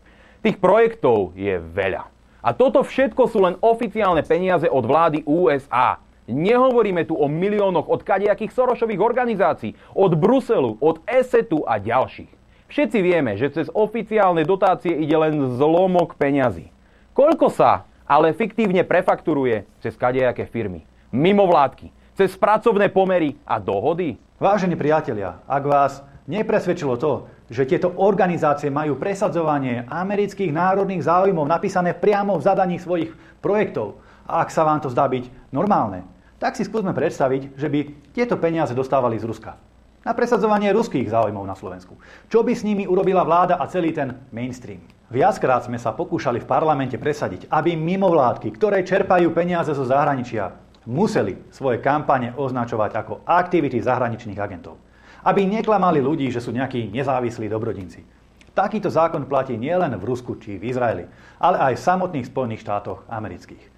Tých 0.46 0.62
projektov 0.62 1.34
je 1.34 1.58
veľa. 1.58 2.06
A 2.38 2.54
toto 2.54 2.86
všetko 2.86 3.26
sú 3.26 3.42
len 3.42 3.58
oficiálne 3.58 4.22
peniaze 4.22 4.70
od 4.70 4.86
vlády 4.86 5.26
USA. 5.26 5.98
Nehovoríme 6.28 7.08
tu 7.08 7.16
o 7.16 7.24
miliónoch 7.24 7.88
od 7.88 8.04
kadejakých 8.04 8.52
Sorošových 8.52 9.00
organizácií, 9.00 9.72
od 9.96 10.12
Bruselu, 10.12 10.76
od 10.76 11.00
ESETu 11.08 11.64
a 11.64 11.80
ďalších. 11.80 12.28
Všetci 12.68 12.98
vieme, 13.00 13.32
že 13.40 13.48
cez 13.48 13.72
oficiálne 13.72 14.44
dotácie 14.44 14.92
ide 14.92 15.16
len 15.16 15.56
zlomok 15.56 16.20
peňazí. 16.20 16.68
Koľko 17.16 17.48
sa 17.48 17.88
ale 18.04 18.36
fiktívne 18.36 18.84
prefakturuje 18.84 19.64
cez 19.80 19.96
kadejaké 19.96 20.44
firmy, 20.44 20.84
mimovládky, 21.16 21.88
cez 22.12 22.36
pracovné 22.36 22.92
pomery 22.92 23.40
a 23.48 23.56
dohody? 23.56 24.20
Vážení 24.36 24.76
priatelia, 24.76 25.40
ak 25.48 25.64
vás 25.64 25.92
nepresvedčilo 26.28 27.00
to, 27.00 27.24
že 27.48 27.64
tieto 27.64 27.96
organizácie 27.96 28.68
majú 28.68 29.00
presadzovanie 29.00 29.88
amerických 29.88 30.52
národných 30.52 31.08
záujmov 31.08 31.48
napísané 31.48 31.96
priamo 31.96 32.36
v 32.36 32.44
zadaní 32.44 32.76
svojich 32.76 33.16
projektov, 33.40 33.96
ak 34.28 34.52
sa 34.52 34.68
vám 34.68 34.84
to 34.84 34.92
zdá 34.92 35.08
byť 35.08 35.56
normálne, 35.56 36.04
tak 36.38 36.54
si 36.54 36.62
skúsme 36.62 36.94
predstaviť, 36.94 37.58
že 37.58 37.66
by 37.66 37.80
tieto 38.14 38.38
peniaze 38.38 38.70
dostávali 38.72 39.18
z 39.18 39.26
Ruska. 39.26 39.58
Na 40.06 40.14
presadzovanie 40.14 40.70
ruských 40.70 41.10
záujmov 41.10 41.42
na 41.42 41.58
Slovensku. 41.58 41.98
Čo 42.30 42.46
by 42.46 42.54
s 42.54 42.62
nimi 42.62 42.86
urobila 42.86 43.26
vláda 43.26 43.58
a 43.58 43.66
celý 43.66 43.90
ten 43.90 44.14
mainstream? 44.30 44.78
Viackrát 45.10 45.66
sme 45.66 45.76
sa 45.76 45.90
pokúšali 45.90 46.38
v 46.38 46.48
parlamente 46.48 46.94
presadiť, 46.96 47.50
aby 47.50 47.74
mimovládky, 47.74 48.54
ktoré 48.54 48.86
čerpajú 48.86 49.34
peniaze 49.34 49.74
zo 49.74 49.82
zahraničia, 49.82 50.54
museli 50.86 51.36
svoje 51.50 51.82
kampane 51.82 52.32
označovať 52.38 52.90
ako 52.94 53.12
aktivity 53.26 53.82
zahraničných 53.82 54.38
agentov. 54.38 54.78
Aby 55.26 55.44
neklamali 55.44 55.98
ľudí, 55.98 56.30
že 56.30 56.40
sú 56.40 56.54
nejakí 56.54 56.94
nezávislí 56.94 57.50
dobrodinci. 57.50 58.06
Takýto 58.54 58.88
zákon 58.90 59.26
platí 59.26 59.58
nielen 59.58 59.98
v 59.98 60.06
Rusku 60.06 60.38
či 60.38 60.56
v 60.56 60.70
Izraeli, 60.70 61.04
ale 61.42 61.56
aj 61.58 61.74
v 61.78 61.84
samotných 61.84 62.28
Spojených 62.30 62.62
štátoch 62.64 63.06
amerických. 63.10 63.77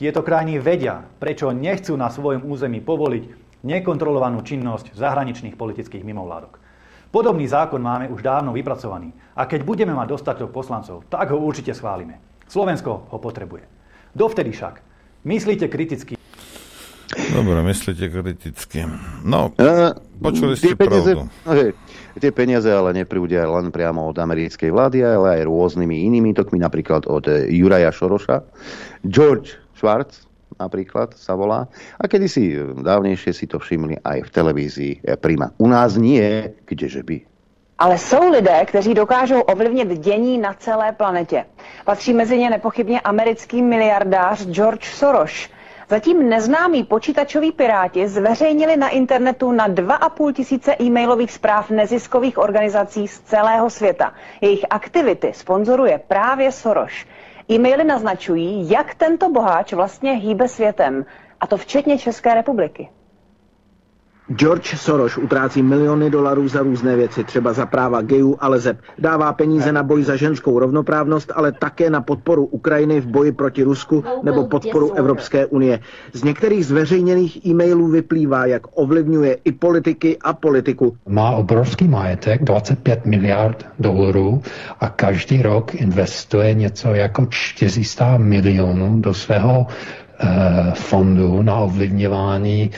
Tieto 0.00 0.24
krajiny 0.24 0.56
vedia, 0.64 1.04
prečo 1.20 1.52
nechcú 1.52 1.92
na 1.92 2.08
svojom 2.08 2.48
území 2.48 2.80
povoliť 2.80 3.24
nekontrolovanú 3.68 4.40
činnosť 4.40 4.96
zahraničných 4.96 5.60
politických 5.60 6.08
mimovládok. 6.08 6.56
Podobný 7.12 7.44
zákon 7.44 7.84
máme 7.84 8.08
už 8.08 8.24
dávno 8.24 8.56
vypracovaný 8.56 9.12
a 9.36 9.44
keď 9.44 9.60
budeme 9.60 9.92
mať 9.92 10.08
dostatok 10.08 10.56
poslancov, 10.56 11.04
tak 11.12 11.28
ho 11.28 11.36
určite 11.36 11.76
schválime. 11.76 12.16
Slovensko 12.48 13.12
ho 13.12 13.18
potrebuje. 13.20 13.68
Dovtedy 14.16 14.56
však 14.56 14.80
myslíte 15.28 15.68
kriticky. 15.68 16.16
Dobre, 17.36 17.60
myslíte 17.60 18.08
kriticky. 18.08 18.88
No, 19.20 19.52
uh, 19.52 19.92
počuli 20.16 20.56
ste 20.56 20.80
peniaze, 20.80 21.12
pravdu. 21.12 21.28
Okay. 21.44 21.70
Tie 22.16 22.32
peniaze 22.32 22.72
ale 22.72 22.96
neprúdia 22.96 23.44
len 23.44 23.68
priamo 23.68 24.08
od 24.08 24.16
americkej 24.16 24.72
vlády, 24.72 25.04
ale 25.04 25.44
aj 25.44 25.44
rôznymi 25.44 26.08
inými 26.08 26.32
tokmi, 26.32 26.56
napríklad 26.56 27.04
od 27.04 27.28
Juraja 27.52 27.92
Šoroša. 27.92 28.48
George 29.04 29.60
Schwarz 29.80 30.28
napríklad 30.60 31.16
sa 31.16 31.32
volá. 31.32 31.72
A 31.96 32.04
kedysi 32.04 32.52
dávnejšie 32.84 33.32
si 33.32 33.48
to 33.48 33.56
všimli 33.56 34.04
aj 34.04 34.28
v 34.28 34.30
televízii 34.30 34.92
Prima. 35.16 35.56
U 35.56 35.64
nás 35.64 35.96
nie, 35.96 36.52
kdeže 36.68 37.00
by. 37.00 37.24
Ale 37.80 37.96
jsou 37.98 38.30
lidé, 38.30 38.60
kteří 38.68 38.94
dokážou 38.94 39.40
ovlivnit 39.40 39.88
dění 39.88 40.38
na 40.38 40.52
celé 40.54 40.92
planetě. 40.92 41.44
Patří 41.84 42.12
mezi 42.12 42.38
ně 42.38 42.50
nepochybně 42.50 43.00
americký 43.00 43.62
miliardář 43.62 44.46
George 44.46 44.84
Soros. 44.84 45.48
Zatím 45.88 46.28
neznámí 46.28 46.84
počítačoví 46.84 47.52
piráti 47.52 48.08
zveřejnili 48.08 48.76
na 48.76 48.88
internetu 48.88 49.52
na 49.52 49.68
2,5 49.68 50.32
tisíce 50.32 50.76
e-mailových 50.80 51.32
zpráv 51.32 51.70
neziskových 51.70 52.38
organizací 52.38 53.08
z 53.08 53.20
celého 53.20 53.70
světa. 53.70 54.14
Jejich 54.40 54.64
aktivity 54.70 55.32
sponzoruje 55.34 56.00
právě 56.08 56.52
Soros. 56.52 56.92
E-maily 57.50 57.84
naznačují, 57.84 58.70
jak 58.70 58.94
tento 58.94 59.30
boháč 59.30 59.72
vlastně 59.72 60.12
hýbe 60.12 60.48
světem, 60.48 61.06
a 61.40 61.46
to 61.46 61.56
včetně 61.56 61.98
České 61.98 62.34
republiky. 62.34 62.88
George 64.36 64.76
Soros 64.76 65.18
utrácí 65.18 65.62
miliony 65.62 66.10
dolarů 66.10 66.48
za 66.48 66.62
různé 66.62 66.96
věci, 66.96 67.24
třeba 67.24 67.52
za 67.52 67.66
práva 67.66 68.02
gejů 68.02 68.36
a 68.40 68.48
lezeb. 68.48 68.78
Dává 68.98 69.32
peníze 69.32 69.72
na 69.72 69.82
boj 69.82 70.02
za 70.02 70.16
ženskou 70.16 70.58
rovnoprávnost, 70.58 71.32
ale 71.34 71.52
také 71.52 71.90
na 71.90 72.00
podporu 72.00 72.46
Ukrajiny 72.46 73.00
v 73.00 73.06
boji 73.06 73.32
proti 73.32 73.62
Rusku 73.62 74.04
nebo 74.22 74.46
podporu 74.46 74.92
Evropské 74.92 75.46
unie. 75.46 75.80
Z 76.12 76.24
některých 76.24 76.66
zveřejněných 76.66 77.46
e-mailů 77.46 77.88
vyplývá, 77.88 78.46
jak 78.46 78.62
ovlivňuje 78.78 79.36
i 79.44 79.52
politiky 79.52 80.18
a 80.24 80.32
politiku. 80.32 80.96
Má 81.08 81.30
obrovský 81.30 81.88
majetek, 81.88 82.44
25 82.44 83.06
miliard 83.06 83.66
dolarů 83.78 84.42
a 84.80 84.88
každý 84.88 85.42
rok 85.42 85.74
investuje 85.74 86.54
něco 86.54 86.94
jako 86.94 87.26
400 87.30 88.16
milionů 88.18 89.00
do 89.00 89.14
svého 89.14 89.66
eh, 90.20 90.26
fondu 90.74 91.42
na 91.42 91.54
ovlivňování 91.54 92.70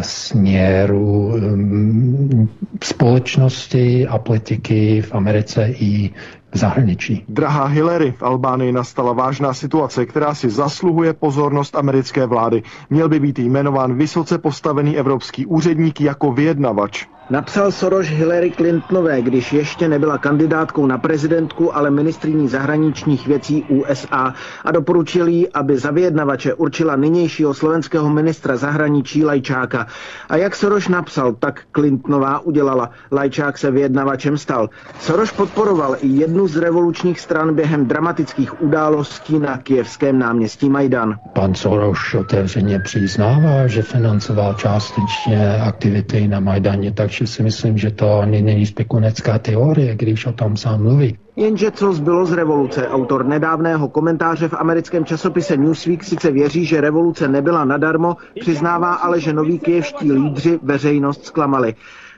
směru 0.00 1.26
um, 1.26 2.48
společnosti 2.82 4.06
a 4.06 4.18
politiky 4.18 5.02
v 5.02 5.14
Americe 5.14 5.68
i 5.78 6.10
v 6.54 6.58
zahraničí. 6.58 7.24
Drahá 7.28 7.64
Hillary, 7.64 8.12
v 8.12 8.22
Albánii 8.22 8.72
nastala 8.72 9.12
vážná 9.12 9.54
situace, 9.54 10.06
která 10.06 10.34
si 10.34 10.50
zasluhuje 10.50 11.12
pozornost 11.12 11.76
americké 11.76 12.26
vlády. 12.26 12.62
Měl 12.90 13.08
by 13.08 13.20
být 13.20 13.38
jmenován 13.38 13.94
vysoce 13.94 14.38
postavený 14.38 14.98
evropský 14.98 15.46
úředník 15.46 16.00
jako 16.00 16.32
vyjednavač. 16.32 17.06
Napsal 17.30 17.72
Soros 17.72 18.06
Hillary 18.06 18.50
Clintonové, 18.50 19.22
když 19.22 19.52
ještě 19.52 19.88
nebyla 19.88 20.18
kandidátkou 20.18 20.86
na 20.86 20.98
prezidentku, 20.98 21.76
ale 21.76 21.90
ministriní 21.90 22.48
zahraničních 22.48 23.26
věcí 23.26 23.64
USA 23.68 24.34
a 24.64 24.70
doporučil 24.70 25.26
jí, 25.26 25.48
aby 25.48 25.78
za 25.78 25.90
vyjednavače 25.90 26.54
určila 26.54 26.96
nynějšího 26.96 27.54
slovenského 27.54 28.10
ministra 28.10 28.56
zahraničí 28.56 29.24
Lajčáka. 29.24 29.86
A 30.28 30.36
jak 30.36 30.56
Soros 30.56 30.88
napsal, 30.88 31.32
tak 31.32 31.60
Clintonová 31.72 32.40
udělala. 32.40 32.90
Lajčák 33.12 33.58
se 33.58 33.70
vyjednavačem 33.70 34.38
stal. 34.38 34.70
Soros 35.00 35.32
podporoval 35.32 35.96
i 36.00 36.08
jednu 36.08 36.48
z 36.48 36.56
revolučních 36.56 37.20
stran 37.20 37.54
během 37.54 37.86
dramatických 37.86 38.62
událostí 38.62 39.38
na 39.38 39.58
kijevském 39.58 40.18
náměstí 40.18 40.68
Majdan. 40.68 41.18
Pan 41.32 41.54
Soros 41.54 42.14
otevřeně 42.14 42.80
přiznává, 42.80 43.66
že 43.66 43.82
financoval 43.82 44.54
částečně 44.54 45.60
aktivity 45.66 46.28
na 46.28 46.40
Majdaně, 46.40 46.92
tak 46.92 47.13
takže 47.14 47.32
si 47.32 47.42
myslím, 47.42 47.78
že 47.78 47.90
to 47.90 48.18
ani 48.18 48.42
není 48.42 48.66
spekunecká 48.66 49.38
teorie, 49.38 49.94
když 49.94 50.26
o 50.26 50.32
tom 50.32 50.56
sám 50.56 50.82
mluví. 50.82 51.18
Jenže 51.36 51.70
co 51.70 51.92
zbylo 51.92 52.26
z 52.26 52.32
revoluce? 52.32 52.88
Autor 52.88 53.26
nedávného 53.26 53.88
komentáře 53.88 54.48
v 54.48 54.54
americkém 54.54 55.04
časopise 55.04 55.56
Newsweek 55.56 56.04
sice 56.04 56.30
věří, 56.30 56.64
že 56.64 56.80
revoluce 56.80 57.28
nebyla 57.28 57.64
nadarmo, 57.64 58.16
přiznává 58.40 58.94
ale, 58.94 59.20
že 59.20 59.32
noví 59.32 59.58
kijevští 59.58 60.12
lídři 60.12 60.58
veřejnost 60.62 61.26
zklamali. 61.26 61.74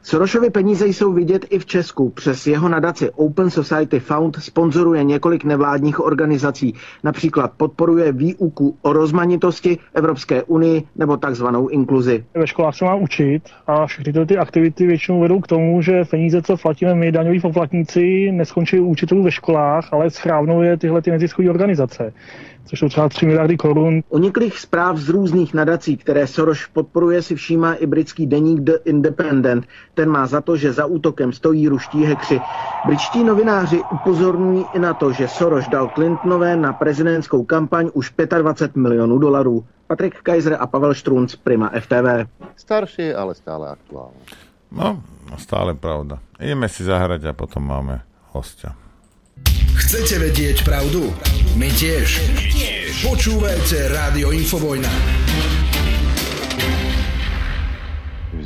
Sorošovy 0.08 0.50
peníze 0.50 0.86
jsou 0.86 1.12
vidět 1.12 1.46
i 1.50 1.58
v 1.58 1.66
Česku. 1.66 2.10
Přes 2.10 2.46
jeho 2.46 2.68
nadaci 2.68 3.10
Open 3.10 3.50
Society 3.50 4.00
Fund 4.00 4.36
sponzoruje 4.36 5.04
několik 5.04 5.44
nevládních 5.44 6.00
organizací. 6.00 6.74
Například 7.04 7.52
podporuje 7.56 8.12
výuku 8.12 8.76
o 8.82 8.92
rozmanitosti 8.92 9.78
Evropské 9.94 10.42
unii 10.42 10.82
nebo 10.96 11.16
takzvanou 11.16 11.68
inkluzi. 11.68 12.24
Ve 12.34 12.46
školách 12.46 12.76
se 12.76 12.84
má 12.84 12.94
učit 12.94 13.42
a 13.66 13.86
všechny 13.86 14.26
ty 14.26 14.38
aktivity 14.38 14.86
většinou 14.86 15.20
vedou 15.20 15.40
k 15.40 15.46
tomu, 15.46 15.82
že 15.82 16.04
peníze, 16.04 16.42
co 16.42 16.56
platíme 16.56 16.94
my, 16.94 17.12
daňoví 17.12 17.40
poplatníci, 17.40 18.32
neskončí 18.32 18.80
učitelů 18.80 19.22
ve 19.22 19.30
školách, 19.30 19.88
ale 19.92 20.10
schrávnou 20.10 20.62
je 20.62 20.76
tyhle 20.76 21.02
ty 21.02 21.10
neziskové 21.10 21.50
organizace 21.50 22.12
což 22.66 22.78
jsou 22.78 22.88
třeba 22.88 23.08
3 23.08 23.26
miliardy 23.26 23.56
korun. 23.56 24.02
Uniklých 24.08 24.58
zpráv 24.58 24.96
z 24.96 25.08
různých 25.08 25.54
nadací, 25.54 25.96
které 25.96 26.26
Soros 26.26 26.58
podporuje, 26.72 27.22
si 27.22 27.34
všímá 27.34 27.74
i 27.74 27.86
britský 27.86 28.26
deník 28.26 28.60
The 28.60 28.72
Independent. 28.84 29.66
Ten 29.94 30.08
má 30.10 30.26
za 30.26 30.40
to, 30.40 30.56
že 30.56 30.72
za 30.72 30.86
útokem 30.86 31.32
stojí 31.32 31.68
ruští 31.68 32.04
hekři. 32.04 32.40
Britští 32.86 33.24
novináři 33.24 33.82
upozorňují 33.92 34.64
i 34.74 34.78
na 34.78 34.94
to, 34.94 35.12
že 35.12 35.28
Soros 35.28 35.68
dal 35.68 35.90
Clintonové 35.94 36.56
na 36.56 36.72
prezidentskou 36.72 37.44
kampaň 37.44 37.90
už 37.92 38.12
25 38.38 38.82
milionů 38.82 39.18
dolarů. 39.18 39.64
Patrik 39.86 40.22
Kaiser 40.22 40.56
a 40.60 40.66
Pavel 40.66 40.94
Štrunc, 40.94 41.36
Prima 41.36 41.70
FTV. 41.80 42.26
Starší, 42.56 43.14
ale 43.14 43.34
stále 43.34 43.70
aktuálne. 43.70 44.18
No, 44.72 44.98
stále 45.38 45.78
pravda. 45.78 46.18
Ideme 46.42 46.66
si 46.66 46.82
zahrať 46.82 47.30
a 47.30 47.32
potom 47.32 47.62
máme 47.62 48.02
hostia. 48.34 48.74
Chcete 49.78 50.18
vedieť 50.18 50.66
pravdu? 50.66 51.14
My 51.56 51.72
tiež. 51.72 52.20
Počúvajte 53.00 53.88
Rádio 53.88 54.28
Infovojna. 54.28 54.92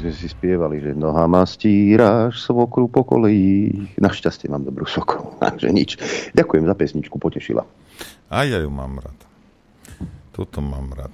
sme 0.01 0.17
si 0.17 0.33
spievali, 0.33 0.81
že 0.81 0.97
nohama 0.97 1.45
stíraš 1.45 2.41
svokru 2.41 2.89
po 2.89 3.05
kolejích. 3.05 4.01
Našťastie 4.01 4.49
mám 4.49 4.65
dobrú 4.65 4.89
svokru, 4.89 5.35
takže 5.45 5.69
nič. 5.75 5.99
Ďakujem 6.33 6.65
za 6.65 6.75
pesničku, 6.79 7.19
potešila. 7.21 7.67
A 8.33 8.49
ja 8.49 8.63
ju 8.63 8.71
mám 8.71 8.97
rád. 8.97 9.19
Tuto 10.33 10.65
mám 10.65 10.95
rád. 10.97 11.13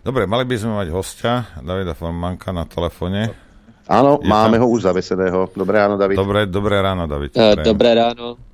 Dobre, 0.00 0.24
mali 0.24 0.46
by 0.46 0.56
sme 0.56 0.72
mať 0.78 0.88
hostia, 0.94 1.44
Davida 1.58 1.92
Formanka 1.92 2.54
na 2.54 2.64
telefone. 2.64 3.28
Áno, 3.90 4.22
Je 4.22 4.30
máme 4.30 4.56
tam... 4.56 4.64
ho 4.64 4.66
už 4.72 4.88
zaveseného. 4.88 5.50
Dobré 5.52 5.82
ráno, 5.82 5.98
David. 5.98 6.16
Dobré, 6.16 6.46
dobré 6.46 6.78
ráno, 6.78 7.04
David. 7.10 7.34
Uh, 7.34 7.58
dobré 7.60 7.98
ráno. 7.98 8.51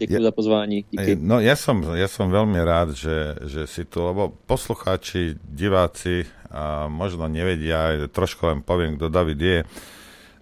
Ďakujem 0.00 0.22
ja, 0.22 0.32
za. 0.32 0.58
Díky. 0.68 1.12
No 1.18 1.36
ja 1.42 1.56
som, 1.58 1.76
ja 1.92 2.08
som 2.08 2.32
veľmi 2.32 2.60
rád, 2.62 2.96
že, 2.96 3.36
že 3.44 3.62
si 3.68 3.82
tu, 3.84 4.00
lebo 4.00 4.32
poslucháči, 4.48 5.36
diváci 5.42 6.24
a 6.52 6.86
možno 6.88 7.28
nevedia, 7.28 8.08
trošku 8.12 8.48
len 8.48 8.60
poviem, 8.60 8.96
kto 9.00 9.08
David 9.12 9.40
je. 9.40 9.58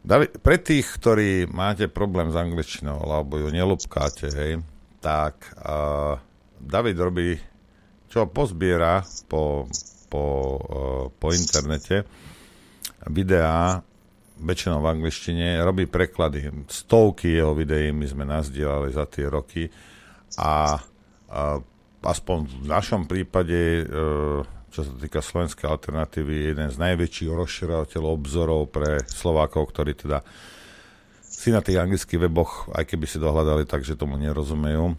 David, 0.00 0.40
pre 0.40 0.56
tých, 0.56 0.86
ktorí 0.96 1.44
máte 1.50 1.90
problém 1.90 2.32
s 2.32 2.36
angličtinou, 2.36 3.04
alebo 3.04 3.36
ju 3.36 3.52
nelúbkáte, 3.52 4.32
hej, 4.32 4.52
tak 5.04 5.36
uh, 5.60 6.16
David 6.56 6.96
robí, 6.96 7.36
čo 8.08 8.24
pozbiera 8.26 9.04
po, 9.28 9.68
po, 10.08 10.24
uh, 10.56 11.04
po 11.12 11.28
internete, 11.36 12.08
videá 13.12 13.84
väčšinou 14.40 14.80
v 14.80 14.90
angličtine, 14.96 15.60
robí 15.60 15.84
preklady. 15.84 16.48
Stovky 16.66 17.36
jeho 17.36 17.52
videí 17.52 17.92
my 17.92 18.06
sme 18.08 18.24
nazdielali 18.24 18.90
za 18.90 19.04
tie 19.04 19.28
roky 19.28 19.68
a, 20.40 20.80
a 21.30 21.40
aspoň 22.00 22.38
v 22.64 22.66
našom 22.66 23.04
prípade, 23.04 23.84
e, 23.84 23.92
čo 24.72 24.80
sa 24.80 24.92
týka 24.96 25.20
slovenskej 25.20 25.68
alternatívy, 25.68 26.56
jeden 26.56 26.68
z 26.72 26.76
najväčších 26.80 27.30
rozširovateľov 27.30 28.12
obzorov 28.16 28.62
pre 28.72 29.04
Slovákov, 29.04 29.70
ktorí 29.76 29.92
teda 29.94 30.24
si 31.20 31.52
na 31.52 31.64
tých 31.64 31.80
anglických 31.80 32.20
weboch, 32.28 32.68
aj 32.72 32.84
keby 32.84 33.06
si 33.08 33.16
dohľadali, 33.20 33.64
takže 33.64 33.96
tomu 33.96 34.20
nerozumejú. 34.20 34.96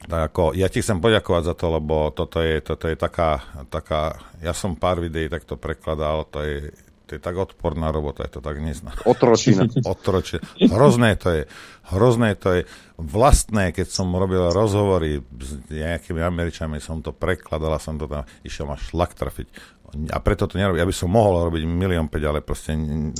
Tak 0.00 0.32
ako, 0.32 0.42
ja 0.56 0.72
ti 0.72 0.80
chcem 0.80 0.96
poďakovať 0.96 1.52
za 1.52 1.54
to, 1.56 1.66
lebo 1.76 2.08
toto 2.12 2.40
je, 2.40 2.64
toto 2.64 2.88
je 2.88 2.96
taká, 2.96 3.44
taká, 3.68 4.16
ja 4.40 4.56
som 4.56 4.72
pár 4.72 4.96
videí 4.96 5.28
takto 5.28 5.60
prekladal, 5.60 6.24
to 6.32 6.40
je 6.40 6.72
to 7.10 7.18
je 7.18 7.26
tak 7.26 7.34
odporná 7.34 7.90
robota, 7.90 8.22
je 8.22 8.38
to 8.38 8.40
tak 8.40 8.62
nezná. 8.62 8.94
Otročina. 9.10 9.66
Otročina. 9.82 10.46
Hrozné 10.62 11.18
to 11.18 11.42
je. 11.42 11.42
Hrozné 11.90 12.38
to 12.38 12.48
je. 12.54 12.62
Vlastné, 13.02 13.74
keď 13.74 13.90
som 13.90 14.14
robil 14.14 14.46
rozhovory 14.54 15.18
s 15.18 15.58
nejakými 15.66 16.22
Američanmi, 16.22 16.78
som 16.78 17.02
to 17.02 17.10
prekladal 17.10 17.74
a 17.74 17.82
som 17.82 17.98
to 17.98 18.06
tam, 18.06 18.22
išiel 18.46 18.70
ma 18.70 18.78
šlak 18.78 19.18
trafiť 19.18 19.50
a 19.90 20.18
preto 20.22 20.46
to 20.46 20.54
nerobím. 20.54 20.78
Ja 20.78 20.86
by 20.86 20.94
som 20.94 21.10
mohol 21.10 21.50
robiť 21.50 21.66
milión 21.66 22.06
5, 22.06 22.30
ale 22.30 22.38
proste 22.46 22.78
ne, 22.78 23.10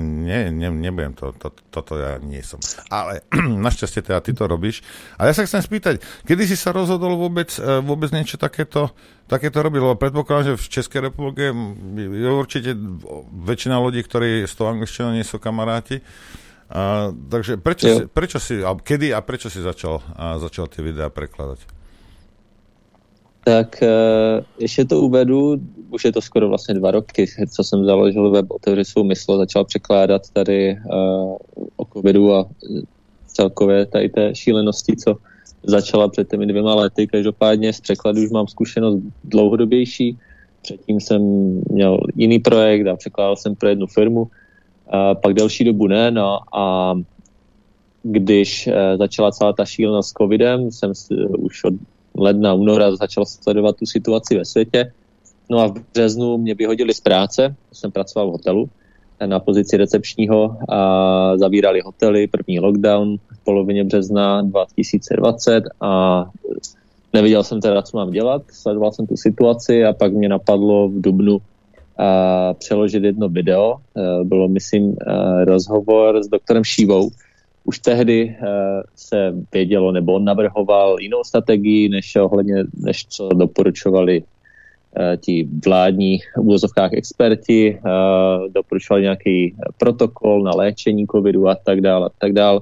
ne, 0.00 0.48
ne, 0.48 0.68
nebudem 0.72 1.12
to, 1.12 1.36
to, 1.36 1.52
toto 1.68 2.00
ja 2.00 2.16
nie 2.16 2.40
som. 2.40 2.56
Ale 2.88 3.28
našťastie 3.68 4.00
teda 4.00 4.24
ty 4.24 4.32
to 4.32 4.48
robíš. 4.48 4.80
A 5.20 5.28
ja 5.28 5.36
sa 5.36 5.44
chcem 5.44 5.60
spýtať, 5.60 6.00
kedy 6.24 6.48
si 6.48 6.56
sa 6.56 6.72
rozhodol 6.72 7.20
vôbec, 7.20 7.52
e, 7.60 7.84
vôbec 7.84 8.08
niečo 8.10 8.40
takéto, 8.40 8.96
takéto 9.28 9.60
robiť? 9.60 9.80
Lebo 9.84 10.00
predpokladám, 10.00 10.56
že 10.56 10.60
v 10.60 10.66
Českej 10.80 11.00
republike 11.12 11.52
je 11.96 12.28
určite 12.32 12.70
väčšina 13.44 13.76
ľudí, 13.76 14.00
ktorí 14.00 14.48
s 14.48 14.56
tou 14.56 14.64
angličtinou 14.72 15.12
nie 15.12 15.28
sú 15.28 15.36
kamaráti. 15.36 16.00
A, 16.68 17.12
takže 17.12 17.60
prečo 17.60 17.84
si, 17.88 18.04
prečo 18.08 18.38
si, 18.40 18.60
a 18.60 18.76
kedy 18.76 19.12
a 19.12 19.20
prečo 19.24 19.48
si 19.48 19.60
začal, 19.60 20.04
a 20.16 20.36
začal 20.40 20.68
tie 20.68 20.84
videá 20.84 21.08
prekladať? 21.12 21.77
Tak 23.48 23.80
uh, 23.82 24.44
ještě 24.60 24.84
to 24.84 25.00
uvedu, 25.00 25.56
už 25.90 26.04
je 26.04 26.12
to 26.12 26.20
skoro 26.20 26.48
vlastně 26.48 26.74
dva 26.74 26.90
roky, 26.90 27.26
co 27.50 27.64
jsem 27.64 27.84
založil 27.84 28.30
web 28.30 28.46
Otevři 28.50 28.84
svou 28.84 29.04
mysl, 29.04 29.36
začal 29.36 29.64
překládat 29.64 30.22
tady 30.32 30.76
uh, 30.76 31.36
o 31.76 31.84
covidu 31.92 32.34
a 32.34 32.46
celkově 33.26 33.86
tady 33.86 34.08
té 34.08 34.34
šílenosti, 34.34 34.96
co 34.96 35.16
začala 35.62 36.08
před 36.08 36.28
těmi 36.30 36.46
dvěma 36.46 36.74
lety. 36.74 37.06
Každopádně 37.06 37.72
z 37.72 37.80
překladu 37.80 38.22
už 38.22 38.30
mám 38.30 38.46
zkušenost 38.46 39.02
dlouhodobější. 39.24 40.18
Předtím 40.62 41.00
jsem 41.00 41.22
měl 41.70 41.98
jiný 42.16 42.38
projekt 42.38 42.86
a 42.86 42.96
překládal 42.96 43.36
jsem 43.36 43.54
pro 43.54 43.68
jednu 43.68 43.86
firmu, 43.86 44.28
a 44.90 45.14
pak 45.14 45.34
delší 45.34 45.64
dobu 45.64 45.86
ne. 45.86 46.10
No 46.10 46.38
a 46.52 46.94
když 48.02 48.66
uh, 48.66 48.98
začala 48.98 49.32
celá 49.32 49.52
ta 49.52 49.64
šílenost 49.64 50.10
s 50.10 50.12
covidem, 50.12 50.70
jsem 50.72 50.94
si, 50.94 51.14
už 51.38 51.64
od 51.64 51.74
ledna, 52.18 52.54
února 52.54 52.96
začal 52.96 53.26
sledovat 53.26 53.76
tu 53.76 53.86
situaci 53.86 54.36
ve 54.36 54.44
světě. 54.44 54.92
No 55.50 55.58
a 55.58 55.66
v 55.66 55.74
březnu 55.94 56.38
mě 56.38 56.54
vyhodili 56.54 56.94
z 56.94 57.00
práce, 57.00 57.54
jsem 57.72 57.92
pracoval 57.92 58.28
v 58.28 58.32
hotelu 58.32 58.68
na 59.26 59.40
pozici 59.40 59.76
recepčního 59.76 60.56
a 60.68 60.78
zavírali 61.36 61.80
hotely, 61.80 62.26
první 62.26 62.60
lockdown 62.60 63.16
v 63.16 63.44
polovině 63.44 63.84
března 63.84 64.42
2020 64.42 65.64
a 65.80 66.24
nevěděl 67.12 67.44
jsem 67.44 67.60
teda, 67.60 67.82
co 67.82 67.96
mám 67.96 68.10
dělat, 68.10 68.42
sledoval 68.52 68.92
jsem 68.92 69.06
tu 69.06 69.16
situaci 69.16 69.84
a 69.84 69.92
pak 69.92 70.12
mě 70.12 70.28
napadlo 70.28 70.88
v 70.88 71.00
Dubnu 71.00 71.38
a 71.98 72.54
přeložit 72.54 73.04
jedno 73.04 73.28
video. 73.28 73.74
E, 73.74 74.24
bylo, 74.24 74.48
myslím, 74.48 74.96
rozhovor 75.44 76.22
s 76.22 76.28
doktorem 76.28 76.64
Šívou, 76.64 77.10
už 77.68 77.78
tehdy 77.78 78.36
uh, 78.40 78.46
se 78.96 79.34
vědělo, 79.52 79.92
nebo 79.92 80.12
on 80.12 80.24
navrhoval 80.24 80.96
jinou 81.00 81.24
strategii, 81.24 81.88
než 81.88 82.16
ohledně, 82.16 82.64
než 82.76 83.06
co 83.06 83.28
doporučovali 83.28 84.22
uh, 84.22 85.16
ti 85.20 85.48
vládní 85.64 86.18
v 86.18 86.40
úvozovkách 86.40 86.92
experti, 86.92 87.76
uh, 87.76 88.48
doporučovali 88.48 89.02
nějaký 89.02 89.56
protokol 89.78 90.42
na 90.42 90.50
léčení 90.56 91.06
covidu 91.06 91.48
a 91.48 91.54
tak 91.54 91.80
dále, 91.80 92.06
a 92.06 92.10
tak 92.18 92.32
dále. 92.32 92.60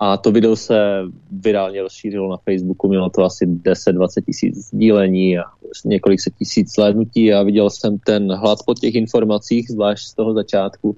A 0.00 0.16
to 0.16 0.32
video 0.32 0.56
se 0.56 1.02
virálně 1.30 1.82
rozšířilo 1.82 2.30
na 2.30 2.36
Facebooku, 2.36 2.88
mělo 2.88 3.10
to 3.10 3.24
asi 3.24 3.46
10-20 3.46 4.24
tisíc 4.26 4.56
sdílení 4.56 5.38
a 5.38 5.44
několik 5.84 6.20
set 6.20 6.32
tisíc 6.38 6.72
slednutí 6.72 7.34
a 7.34 7.42
viděl 7.42 7.70
jsem 7.70 7.98
ten 7.98 8.32
hlad 8.32 8.58
po 8.66 8.74
těch 8.74 8.94
informacích, 8.94 9.70
zvlášť 9.70 10.06
z 10.06 10.14
toho 10.14 10.34
začátku. 10.34 10.96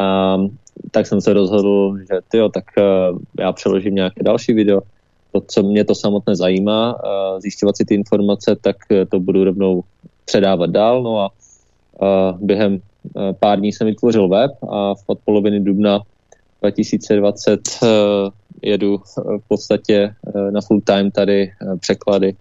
Um, 0.00 0.58
tak 0.90 1.06
jsem 1.06 1.20
se 1.20 1.32
rozhodl, 1.32 1.98
že 1.98 2.20
tyjo, 2.28 2.48
tak 2.48 2.64
uh, 2.78 3.18
já 3.38 3.52
přeložím 3.52 3.94
nějaké 3.94 4.22
další 4.22 4.52
video. 4.52 4.80
To, 5.32 5.40
co 5.40 5.62
mě 5.62 5.84
to 5.84 5.94
samotné 5.94 6.36
zajímá, 6.36 6.94
uh, 6.94 7.40
zjišťovat 7.40 7.76
si 7.76 7.84
ty 7.84 7.94
informace, 7.94 8.56
tak 8.60 8.76
uh, 8.90 9.04
to 9.08 9.20
budu 9.20 9.44
rovnou 9.44 9.84
předávat 10.24 10.70
dál. 10.70 11.02
No 11.02 11.20
a 11.20 11.28
během 12.40 12.80
pár 13.40 13.58
dní 13.58 13.72
jsem 13.72 13.86
vytvořil 13.86 14.28
web 14.28 14.50
a 14.70 14.94
od 15.06 15.18
poloviny 15.24 15.60
dubna 15.60 16.00
2020 16.60 17.60
uh, 17.82 17.88
jedu 18.62 18.98
v 19.16 19.48
podstatě 19.48 20.14
na 20.50 20.60
full 20.60 20.80
time 20.80 21.10
tady 21.10 21.52
překlady 21.80 22.36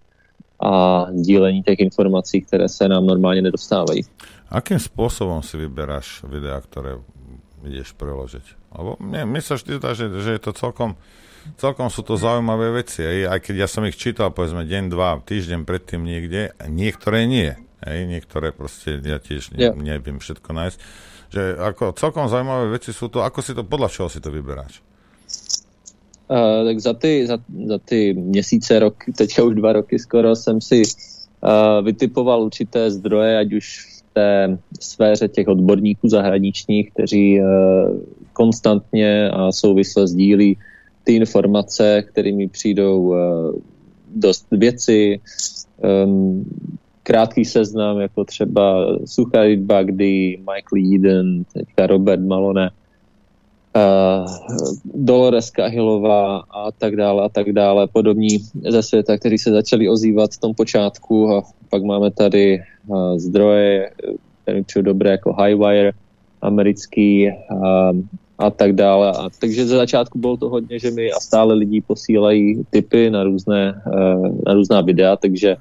a 0.64 1.06
dílení 1.12 1.64
těch 1.64 1.80
informací, 1.80 2.42
které 2.42 2.70
se 2.70 2.88
nám 2.88 3.06
normálně 3.06 3.42
nedostávají. 3.42 4.04
Akým 4.50 4.82
spôsobom 4.82 5.46
si 5.46 5.62
vyberáš 5.62 6.26
videá, 6.26 6.58
ktoré 6.58 6.98
ideš 7.66 7.96
preložiť. 7.98 8.46
Lebo 8.76 8.96
mne, 9.02 9.28
mne 9.28 9.42
sa 9.44 9.58
vždy 9.58 9.82
zdá, 9.82 9.92
že, 9.98 10.08
že 10.22 10.38
je 10.38 10.42
to 10.42 10.52
celkom, 10.56 10.96
celkom 11.58 11.90
sú 11.92 12.06
to 12.06 12.16
zaujímavé 12.16 12.84
veci. 12.84 13.02
Aj, 13.04 13.36
aj 13.36 13.40
keď 13.44 13.56
ja 13.64 13.68
som 13.68 13.84
ich 13.84 13.98
čítal, 13.98 14.32
povedzme, 14.32 14.64
deň, 14.64 14.84
dva, 14.92 15.20
týždeň 15.20 15.66
predtým 15.66 16.02
niekde, 16.06 16.54
niektoré 16.70 17.26
nie. 17.26 17.56
Hej, 17.80 18.00
niektoré 18.12 18.52
proste, 18.52 19.00
ja 19.00 19.24
tiež 19.24 19.56
ne, 19.56 19.72
yeah. 19.72 19.74
neviem 19.76 20.20
všetko 20.20 20.50
nájsť. 20.52 20.78
Že 21.30 21.42
ako 21.62 21.84
celkom 21.96 22.28
zaujímavé 22.28 22.76
veci 22.76 22.92
sú 22.92 23.08
to, 23.08 23.24
ako 23.24 23.40
si 23.40 23.56
to, 23.56 23.64
podľa 23.64 23.88
čoho 23.88 24.12
si 24.12 24.20
to 24.20 24.34
vyberáš? 24.34 24.84
Uh, 26.30 26.62
tak 26.68 26.78
za 26.78 26.94
ty, 26.94 27.26
za, 27.26 27.42
za 27.42 27.78
ty 27.82 28.14
měsíce, 28.14 28.80
rok, 28.80 29.02
teďka 29.18 29.44
už 29.44 29.54
dva 29.56 29.74
roky 29.74 30.00
skoro, 30.00 30.36
jsem 30.36 30.62
si 30.62 30.84
uh, 30.86 31.82
vytipoval 31.82 32.44
určité 32.44 32.92
zdroje, 32.92 33.38
ať 33.38 33.50
už 33.54 33.66
té 34.14 34.58
sféře 34.80 35.28
těch 35.28 35.48
odborníků 35.48 36.10
zahraničních, 36.10 36.92
kteří 36.92 37.40
eh, 37.40 37.44
konstantně 38.34 39.30
a 39.30 39.52
souvisle 39.52 40.08
sdílí 40.08 40.58
ty 41.04 41.16
informace, 41.16 42.02
kterými 42.02 42.48
přijdou 42.48 43.14
eh, 43.14 43.20
dost 44.16 44.48
věci, 44.52 45.20
ehm, 45.82 46.46
krátký 47.04 47.46
seznam, 47.46 48.00
jako 48.00 48.26
třeba 48.26 48.86
Sucharit 49.06 49.60
Bagdy, 49.60 50.38
Michael 50.38 50.96
Eden, 50.96 51.44
teďka 51.54 51.88
Robert 51.88 52.22
Malone, 52.22 52.70
Dolores 54.86 55.50
Kahilová 55.50 56.44
a 56.50 56.72
tak 56.72 56.96
dále 56.96 57.24
a 57.26 57.30
tak 57.30 57.52
dále, 57.52 57.88
podobní 57.88 58.40
ze 58.70 58.84
světa, 58.84 59.18
kteří 59.18 59.38
se 59.38 59.52
začali 59.52 59.90
ozývat 59.90 60.32
v 60.34 60.38
tom 60.38 60.54
počátku 60.54 61.36
a 61.36 61.44
pak 61.70 61.84
máme 61.84 62.12
tady 62.12 62.62
zdroje, 63.16 63.92
které 64.44 64.62
jsou 64.68 64.82
dobré 64.82 65.12
jako 65.12 65.36
Highwire, 65.44 65.92
americký 66.42 67.28
uh, 67.28 68.00
a 68.38 68.50
tak 68.50 68.74
dále. 68.74 69.12
A, 69.12 69.30
takže 69.40 69.68
ze 69.68 69.76
začátku 69.76 70.20
bylo 70.20 70.38
to 70.38 70.50
hodně, 70.50 70.80
že 70.80 70.92
mi 70.92 71.12
a 71.12 71.20
stále 71.20 71.54
lidi 71.54 71.82
posílají 71.82 72.64
typy 72.70 73.10
na 73.10 73.24
různé, 73.24 73.82
na 74.46 74.54
různá 74.54 74.82
videa, 74.82 75.16
takže 75.16 75.58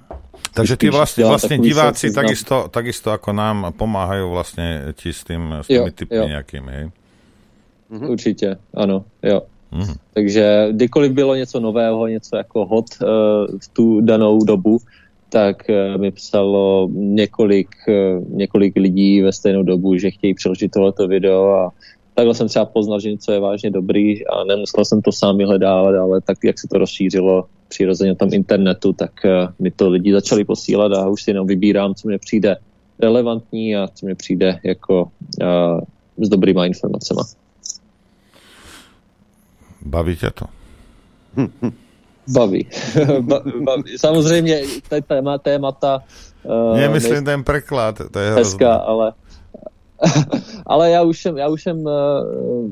Takže 0.48 0.74
tí 0.74 0.88
vlastne, 0.90 1.22
vlastne 1.22 1.58
diváci 1.60 2.10
takisto, 2.10 2.66
takisto 2.66 3.14
ako 3.14 3.30
nám 3.30 3.70
pomáhajú 3.78 4.26
vlastne 4.32 4.90
ti 4.98 5.14
s, 5.14 5.22
tým, 5.22 5.62
s 5.62 5.70
tými 5.70 5.92
typmi 5.94 6.24
nejakými, 6.34 6.70
hej? 6.72 6.84
Mm-hmm. 7.90 8.10
Určitě, 8.10 8.56
ano, 8.74 9.04
jo. 9.22 9.42
Mm-hmm. 9.72 9.94
Takže 10.14 10.68
kdykoliv 10.72 11.12
bylo 11.12 11.34
něco 11.34 11.60
nového, 11.60 12.06
něco 12.06 12.36
jako 12.36 12.66
hot 12.66 12.86
uh, 13.02 13.08
v 13.58 13.68
tu 13.72 14.00
danou 14.00 14.44
dobu, 14.44 14.78
tak 15.28 15.62
uh, 15.68 16.00
mi 16.00 16.10
psalo 16.10 16.88
několik, 16.92 17.68
uh, 17.88 18.24
několik 18.28 18.76
lidí 18.76 19.22
ve 19.22 19.32
stejnou 19.32 19.62
dobu, 19.62 19.96
že 19.96 20.10
chtějí 20.10 20.34
přeložit 20.34 20.70
tohleto 20.70 21.08
video 21.08 21.50
a 21.52 21.72
takhle 22.14 22.34
jsem 22.34 22.48
třeba 22.48 22.64
poznal, 22.64 23.00
že 23.00 23.10
něco 23.10 23.32
je 23.32 23.40
vážně 23.40 23.70
dobrý 23.70 24.26
a 24.26 24.44
nemusel 24.44 24.84
jsem 24.84 25.02
to 25.02 25.12
sám 25.12 25.38
vyhledávat, 25.38 25.94
ale 25.94 26.20
tak, 26.20 26.38
jak 26.44 26.58
se 26.58 26.68
to 26.68 26.78
rozšířilo 26.78 27.44
přirozeně 27.68 28.10
na 28.10 28.14
tom 28.14 28.28
internetu, 28.32 28.92
tak 28.92 29.12
uh, 29.24 29.52
mi 29.58 29.70
to 29.70 29.88
lidi 29.88 30.12
začali 30.12 30.44
posílat 30.44 30.92
a 30.92 31.08
už 31.08 31.22
si 31.22 31.30
jenom 31.30 31.46
vybírám, 31.46 31.94
co 31.94 32.08
mi 32.08 32.18
přijde 32.18 32.56
relevantní 32.98 33.76
a 33.76 33.88
co 33.94 34.06
mi 34.06 34.14
přijde 34.14 34.58
jako 34.64 35.02
uh, 35.42 35.80
s 36.18 36.28
dobrýma 36.28 36.66
informacemi. 36.66 37.20
Baví 39.88 40.16
ťa 40.20 40.30
to? 40.30 40.46
Baví. 42.28 42.68
Baví. 43.64 43.98
Samozřejmě 43.98 44.62
to 44.88 45.00
téma, 45.00 45.38
témata... 45.38 46.02
Uh, 46.44 46.76
Nemyslím 46.76 47.24
ten 47.24 47.44
preklad, 47.44 48.00
to 48.10 48.18
je 48.18 48.30
hezká, 48.30 48.74
ale, 48.74 49.12
ale 50.66 50.90
já 50.90 51.02
už 51.02 51.22
jsem, 51.22 51.36
já 51.36 51.48
už 51.48 51.62
jsem 51.62 51.76
uh, 51.76 52.70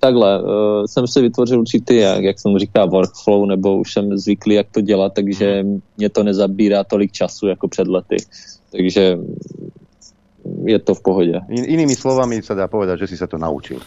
takhle, 0.00 0.42
uh, 0.42 0.48
jsem 0.86 1.06
si 1.06 1.20
vytvořil 1.20 1.60
určitý, 1.60 1.96
jak, 1.96 2.22
jak 2.22 2.40
jsem 2.40 2.58
říká, 2.58 2.84
workflow, 2.84 3.46
nebo 3.46 3.76
už 3.76 3.92
jsem 3.92 4.18
zvyklý, 4.18 4.54
jak 4.54 4.66
to 4.70 4.80
dělat, 4.80 5.12
takže 5.14 5.66
mě 5.96 6.08
to 6.08 6.22
nezabírá 6.22 6.84
tolik 6.84 7.12
času 7.12 7.46
jako 7.46 7.68
před 7.68 7.88
lety. 7.88 8.16
Takže 8.72 9.18
je 10.64 10.78
to 10.78 10.94
v 10.94 11.02
pohodě. 11.02 11.40
In, 11.48 11.64
inými 11.64 11.96
slovami 11.96 12.42
sa 12.42 12.54
dá 12.54 12.68
povedať, 12.68 13.04
že 13.04 13.06
si 13.14 13.16
sa 13.16 13.26
to 13.26 13.38
naučil. 13.38 13.80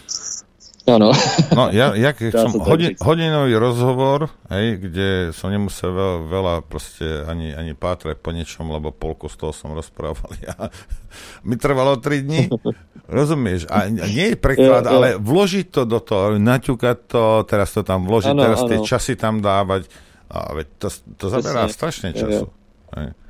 Áno. 0.89 1.13
No, 1.53 1.69
ja, 1.69 1.93
ja 1.93 2.09
keď 2.09 2.31
som 2.33 2.57
hodin, 2.57 2.97
hodinový 2.97 3.53
rozhovor, 3.53 4.33
hej, 4.49 4.81
kde 4.81 5.09
som 5.29 5.53
nemusel 5.53 5.93
veľa, 5.93 6.17
veľa 6.25 6.55
proste 6.65 7.05
ani, 7.29 7.53
ani 7.53 7.77
pátrať 7.77 8.17
po 8.17 8.33
niečom, 8.33 8.65
lebo 8.65 8.89
polku 8.89 9.29
z 9.29 9.37
toho 9.37 9.53
som 9.53 9.77
rozprával 9.77 10.33
ja. 10.41 10.57
Mi 11.47 11.53
trvalo 11.61 12.01
3 12.01 12.25
dní, 12.25 12.49
rozumieš? 13.05 13.69
A 13.69 13.93
nie 13.93 14.33
je 14.33 14.37
preklad, 14.41 14.85
ja, 14.85 14.89
ja. 14.89 14.95
ale 14.97 15.07
vložiť 15.21 15.69
to 15.69 15.81
do 15.85 16.01
toho, 16.01 16.41
naťukať 16.41 16.97
to, 17.05 17.23
teraz 17.45 17.69
to 17.77 17.85
tam 17.85 18.09
vložiť, 18.09 18.33
ano, 18.33 18.41
teraz 18.41 18.59
ano. 18.65 18.69
tie 18.73 18.77
časy 18.81 19.13
tam 19.13 19.37
dávať. 19.37 19.85
A 20.31 20.55
veď 20.55 20.67
to, 20.79 20.87
to 21.19 21.25
zaberá 21.27 21.67
strašne 21.67 22.15
času. 22.15 22.47
Ja, 22.95 23.11
ja. 23.11 23.20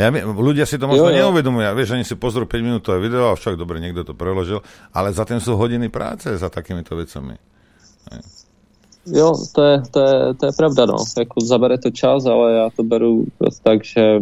Ja, 0.00 0.08
ľudia 0.24 0.64
si 0.64 0.80
to 0.80 0.88
možno 0.88 1.12
jo, 1.12 1.12
jo. 1.12 1.18
neuvedomujú. 1.28 1.76
Vieš, 1.76 1.92
oni 1.92 2.08
si 2.08 2.16
pozrú 2.16 2.48
5 2.48 2.64
minútové 2.64 3.04
video 3.04 3.28
a 3.28 3.36
však 3.36 3.60
dobre, 3.60 3.84
niekto 3.84 4.00
to 4.00 4.16
preložil, 4.16 4.64
ale 4.96 5.12
za 5.12 5.28
tým 5.28 5.44
sú 5.44 5.60
hodiny 5.60 5.92
práce 5.92 6.32
za 6.32 6.48
takýmito 6.48 6.96
vecami. 6.96 7.36
Jo, 9.04 9.36
to 9.52 9.60
je, 9.60 9.76
to 9.92 10.00
je, 10.00 10.16
to 10.40 10.44
je 10.48 10.52
pravda, 10.56 10.86
no. 10.88 10.96
Jako 11.04 11.36
zabere 11.40 11.76
to 11.78 11.90
čas, 11.90 12.24
ale 12.26 12.52
já 12.52 12.66
to 12.76 12.82
beru 12.82 13.24
tak, 13.62 13.84
že 13.84 14.20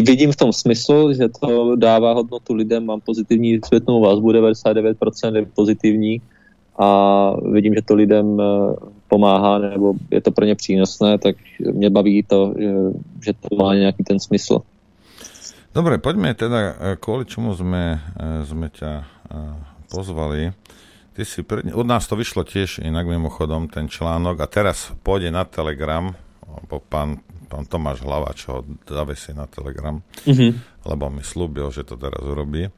vidím 0.00 0.32
v 0.32 0.36
tom 0.36 0.52
smysl, 0.52 1.12
že 1.12 1.28
to 1.28 1.76
dává 1.76 2.12
hodnotu 2.12 2.54
lidem, 2.54 2.84
mám 2.84 3.00
pozitivní 3.00 3.60
zpětnou 3.64 4.00
vazbu, 4.00 4.28
99% 4.32 5.36
je 5.36 5.46
pozitivní 5.54 6.20
a 6.82 6.86
vidím, 7.52 7.74
že 7.74 7.82
to 7.86 7.94
lidem 7.94 8.40
eh, 8.40 8.44
pomáhá 9.08 9.58
nebo 9.58 9.94
je 10.10 10.20
to 10.20 10.30
pro 10.34 10.44
ně 10.44 10.54
přínosné, 10.54 11.18
tak 11.18 11.36
mě 11.72 11.90
baví 11.90 12.22
to, 12.22 12.54
že 13.22 13.32
to 13.32 13.56
má 13.56 13.74
nějaký 13.74 14.04
ten 14.04 14.18
smysl. 14.18 14.60
Dobre, 15.74 15.96
poďme 15.96 16.34
teda, 16.34 16.58
eh, 16.76 16.96
kvôli 17.00 17.24
čomu 17.24 17.56
sme, 17.56 17.96
sme 18.44 18.68
ťa 18.68 19.08
pozvali. 19.88 20.52
Ty 21.12 21.22
si 21.28 21.44
pred, 21.44 21.68
od 21.72 21.84
nás 21.84 22.08
to 22.08 22.16
vyšlo 22.16 22.44
tiež 22.44 22.80
inak 22.80 23.04
mimochodom, 23.04 23.68
ten 23.68 23.84
článok 23.84 24.40
a 24.40 24.48
teraz 24.48 24.96
pôjde 25.04 25.28
na 25.28 25.44
Telegram, 25.44 26.08
lebo 26.48 26.80
pán, 26.80 27.20
pán 27.52 27.68
Tomáš 27.68 28.00
Hlavač 28.00 28.48
ho 28.48 28.64
zavesí 28.88 29.36
na 29.36 29.44
Telegram, 29.44 30.00
mm-hmm. 30.24 30.50
lebo 30.88 31.12
mi 31.12 31.20
slúbil, 31.20 31.68
že 31.68 31.84
to 31.84 32.00
teraz 32.00 32.24
urobí, 32.24 32.72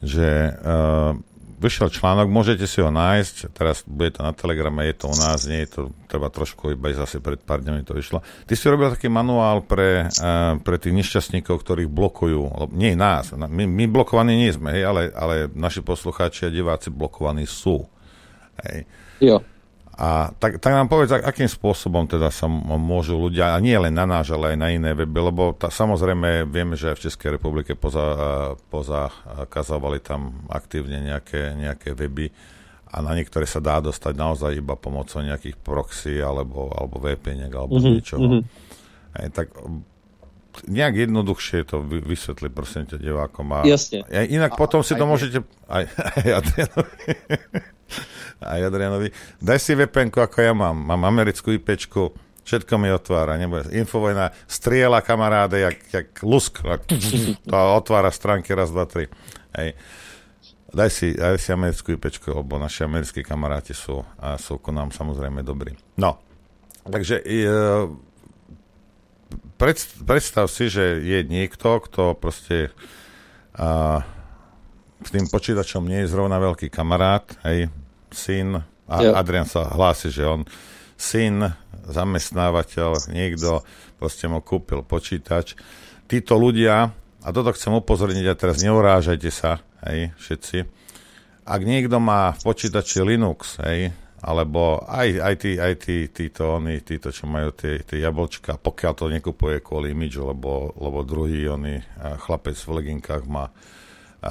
že 0.00 0.56
uh, 0.56 1.12
vyšiel 1.58 1.88
článok, 1.90 2.28
môžete 2.30 2.66
si 2.66 2.82
ho 2.82 2.90
nájsť, 2.90 3.54
teraz 3.54 3.86
bude 3.86 4.14
to 4.14 4.20
na 4.26 4.34
Telegrame, 4.34 4.86
je 4.90 4.96
to 4.98 5.06
u 5.10 5.16
nás, 5.16 5.46
nie 5.46 5.62
je 5.64 5.68
to, 5.70 5.80
treba 6.10 6.28
trošku 6.28 6.74
iba 6.74 6.90
zase 6.92 7.22
pred 7.22 7.38
pár 7.38 7.62
dňami 7.62 7.86
to 7.86 7.94
vyšlo. 7.94 8.20
Ty 8.44 8.54
si 8.58 8.66
robil 8.66 8.90
taký 8.92 9.06
manuál 9.08 9.62
pre, 9.62 10.10
uh, 10.10 10.58
pre 10.60 10.76
tých 10.76 10.94
nešťastníkov, 10.94 11.62
ktorých 11.62 11.90
blokujú, 11.90 12.70
nie 12.74 12.98
nás, 12.98 13.32
my, 13.32 13.64
my 13.64 13.84
blokovaní 13.86 14.34
nie 14.34 14.50
sme, 14.50 14.74
hej, 14.74 14.84
ale, 14.84 15.02
ale 15.14 15.34
naši 15.54 15.80
poslucháči 15.80 16.46
a 16.46 16.54
diváci 16.54 16.90
blokovaní 16.90 17.46
sú. 17.46 17.86
Hej. 18.66 18.86
Jo. 19.22 19.42
A 19.94 20.34
tak, 20.42 20.58
tak 20.58 20.74
nám 20.74 20.90
povedz, 20.90 21.14
akým 21.14 21.46
spôsobom 21.46 22.10
teda 22.10 22.26
sa 22.34 22.50
môžu 22.50 23.14
ľudia, 23.14 23.54
a 23.54 23.62
nie 23.62 23.78
len 23.78 23.94
na 23.94 24.02
náš, 24.02 24.34
ale 24.34 24.54
aj 24.54 24.58
na 24.58 24.68
iné 24.74 24.90
weby, 24.90 25.30
lebo 25.30 25.54
tá, 25.54 25.70
samozrejme 25.70 26.50
vieme, 26.50 26.74
že 26.74 26.90
aj 26.90 26.96
v 26.98 27.04
Českej 27.06 27.30
republike 27.38 27.78
poza, 27.78 28.58
pozakazovali 28.74 30.02
tam 30.02 30.50
aktívne 30.50 30.98
nejaké, 30.98 31.54
nejaké 31.54 31.94
weby 31.94 32.26
a 32.90 33.06
na 33.06 33.14
niektoré 33.14 33.46
sa 33.46 33.62
dá 33.62 33.78
dostať 33.78 34.14
naozaj 34.18 34.58
iba 34.58 34.74
pomocou 34.74 35.22
nejakých 35.22 35.62
proxy 35.62 36.18
alebo, 36.18 36.74
alebo 36.74 36.98
VPN 36.98 37.54
alebo 37.54 37.78
mm-hmm, 37.78 37.94
niečoho. 37.94 38.18
Mm-hmm. 38.18 38.42
Aj, 39.14 39.26
tak 39.30 39.54
nejak 40.66 41.06
jednoduchšie 41.06 41.70
to 41.70 41.82
vysvetli, 41.86 42.50
prosím 42.50 42.90
ťa, 42.90 42.98
divákom. 42.98 43.46
A, 43.54 43.58
Jasne. 43.62 44.06
A 44.10 44.26
inak 44.26 44.54
a, 44.54 44.58
potom 44.58 44.82
si 44.82 44.98
to 44.98 45.06
môžete... 45.06 45.42
Aj, 45.64 45.88
aj, 45.88 46.44
aj, 46.44 46.44
aj 46.44 47.73
Adrianovi. 48.40 49.10
Daj 49.40 49.58
si 49.58 49.72
VPN 49.74 50.12
ako 50.12 50.38
ja 50.40 50.52
mám. 50.52 50.76
Mám 50.76 51.02
americkú 51.08 51.52
IP, 51.54 51.76
všetko 52.44 52.74
mi 52.76 52.92
otvára. 52.92 53.40
Nebude. 53.40 53.72
Infovojna 53.72 54.30
striela 54.44 55.00
kamaráde, 55.00 55.60
jak, 55.60 55.78
jak 55.92 56.08
lusk. 56.22 56.60
To 57.50 57.56
otvára 57.76 58.12
stránky 58.12 58.52
raz, 58.52 58.70
dva, 58.70 58.84
tri. 58.84 59.08
Hej. 59.56 59.74
Daj 60.74 60.90
si, 60.90 61.14
daj 61.14 61.38
si 61.38 61.54
americkú 61.54 61.94
IP, 61.94 62.10
lebo 62.26 62.58
naši 62.58 62.82
americkí 62.82 63.22
kamaráti 63.22 63.70
sú, 63.70 64.02
a 64.18 64.34
sú 64.34 64.58
ku 64.58 64.74
nám 64.74 64.90
samozrejme 64.90 65.46
dobrí. 65.46 65.78
No, 65.94 66.18
takže 66.82 67.22
e, 67.22 67.46
predstav 70.02 70.50
si, 70.50 70.66
že 70.66 70.98
je 70.98 71.22
niekto, 71.22 71.78
kto 71.78 72.18
proste 72.18 72.74
a, 73.54 74.02
s 75.02 75.10
tým 75.10 75.26
počítačom 75.26 75.82
nie 75.88 76.04
je 76.04 76.12
zrovna 76.12 76.38
veľký 76.38 76.70
kamarát, 76.70 77.26
hej, 77.48 77.72
syn, 78.14 78.62
a 78.84 78.96
jo. 79.00 79.10
Adrian 79.16 79.48
sa 79.48 79.66
hlási, 79.72 80.12
že 80.12 80.22
on 80.22 80.46
syn, 80.94 81.50
zamestnávateľ, 81.88 83.10
niekto 83.10 83.64
proste 83.98 84.30
mu 84.30 84.38
kúpil 84.44 84.84
počítač. 84.86 85.58
Títo 86.06 86.38
ľudia, 86.38 86.92
a 87.24 87.28
toto 87.32 87.50
chcem 87.56 87.72
upozorniť, 87.72 88.26
a 88.28 88.38
teraz 88.38 88.60
neurážajte 88.62 89.30
sa, 89.32 89.64
hej, 89.88 90.14
všetci, 90.20 90.58
ak 91.44 91.60
niekto 91.60 92.00
má 92.00 92.32
v 92.32 92.40
počítači 92.40 93.04
Linux, 93.04 93.60
hej, 93.64 93.92
alebo 94.24 94.80
aj, 94.88 95.08
aj, 95.20 95.34
tí, 95.36 95.52
aj 95.60 95.74
tí, 95.84 95.96
títo, 96.08 96.56
oni, 96.56 96.80
títo, 96.80 97.12
čo 97.12 97.28
majú 97.28 97.52
tie, 97.52 97.84
tie 97.84 98.00
jablčka, 98.00 98.56
pokiaľ 98.56 98.92
to 98.96 99.12
nekupuje 99.12 99.60
kvôli 99.60 99.92
imidžu, 99.92 100.32
lebo, 100.32 100.72
lebo 100.80 101.04
druhý, 101.04 101.44
oni, 101.44 101.84
chlapec 102.24 102.56
v 102.56 102.70
leginkách 102.80 103.28
má 103.28 103.52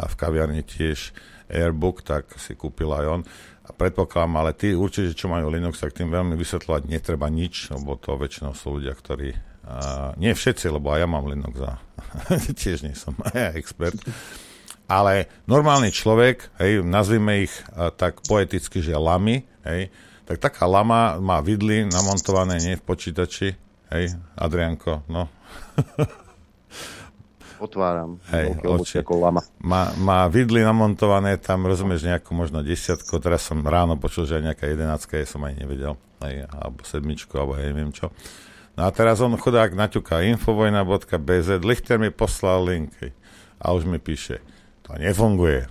v 0.09 0.13
kaviarni 0.17 0.65
tiež 0.65 1.13
Airbook, 1.53 2.01
tak 2.01 2.33
si 2.41 2.57
kúpil 2.57 2.89
aj 2.89 3.05
on 3.05 3.21
a 3.63 3.71
predpokladám, 3.71 4.33
ale 4.43 4.51
tí 4.51 4.75
určite, 4.75 5.15
čo 5.15 5.31
majú 5.31 5.47
Linux, 5.47 5.79
tak 5.79 5.95
tým 5.95 6.11
veľmi 6.11 6.35
vysvetľovať 6.35 6.83
netreba 6.91 7.31
nič, 7.31 7.71
lebo 7.71 7.95
to 7.95 8.19
väčšinou 8.19 8.51
sú 8.51 8.79
ľudia, 8.79 8.91
ktorí 8.91 9.31
uh, 9.31 10.11
nie 10.19 10.35
všetci, 10.35 10.67
lebo 10.67 10.91
aj 10.91 10.99
ja 10.99 11.07
mám 11.07 11.31
Linux 11.31 11.55
a 11.63 11.79
tiež 12.59 12.83
nie 12.83 12.95
som 12.95 13.15
expert. 13.55 13.95
Ale 14.91 15.31
normálny 15.47 15.95
človek, 15.95 16.51
hej, 16.59 16.83
nazvime 16.83 17.47
ich 17.47 17.53
uh, 17.71 17.87
tak 17.87 18.19
poeticky, 18.27 18.83
že 18.83 18.99
lamy, 18.99 19.47
hej, 19.63 19.87
tak 20.27 20.43
taká 20.43 20.67
lama 20.67 21.15
má 21.23 21.39
vidly 21.39 21.87
namontované 21.87 22.59
nie 22.59 22.75
v 22.75 22.83
počítači, 22.83 23.55
hej, 23.95 24.05
Adrianko, 24.35 25.07
no. 25.07 25.31
otváram. 27.63 28.19
Hej, 28.27 28.59
oči. 28.67 28.99
lama. 29.07 29.39
Má, 29.63 29.95
má 29.95 30.27
vidly 30.27 30.59
namontované, 30.59 31.39
tam 31.39 31.63
rozumieš 31.63 32.03
nejakú 32.03 32.35
možno 32.35 32.59
desiatku, 32.59 33.23
teraz 33.23 33.47
som 33.47 33.63
ráno 33.63 33.95
počul, 33.95 34.27
že 34.27 34.43
aj 34.43 34.43
nejaká 34.51 34.65
jedenáctka 34.67 35.15
je, 35.15 35.25
som 35.25 35.39
aj 35.47 35.55
nevedel, 35.55 35.95
aj, 36.19 36.51
alebo 36.51 36.83
sedmičku, 36.83 37.31
alebo 37.39 37.55
aj 37.55 37.63
neviem 37.71 37.95
čo. 37.95 38.11
No 38.75 38.85
a 38.85 38.89
teraz 38.91 39.23
on 39.23 39.37
chudák 39.39 39.71
naťuká 39.71 40.25
infovojna.bz, 40.35 41.63
Lichter 41.63 42.01
mi 42.01 42.11
poslal 42.11 42.67
link 42.67 42.91
a 43.61 43.71
už 43.71 43.87
mi 43.87 44.01
píše, 44.01 44.43
to 44.83 44.97
nefunguje. 44.99 45.63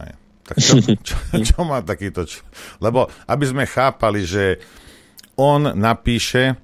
Hej. 0.00 0.12
Tak 0.46 0.56
čo, 0.62 0.74
čo, 1.12 1.16
čo 1.42 1.58
má 1.66 1.82
takýto... 1.82 2.24
Čo? 2.24 2.46
Lebo 2.78 3.10
aby 3.28 3.44
sme 3.44 3.64
chápali, 3.66 4.24
že 4.24 4.62
on 5.36 5.74
napíše, 5.76 6.56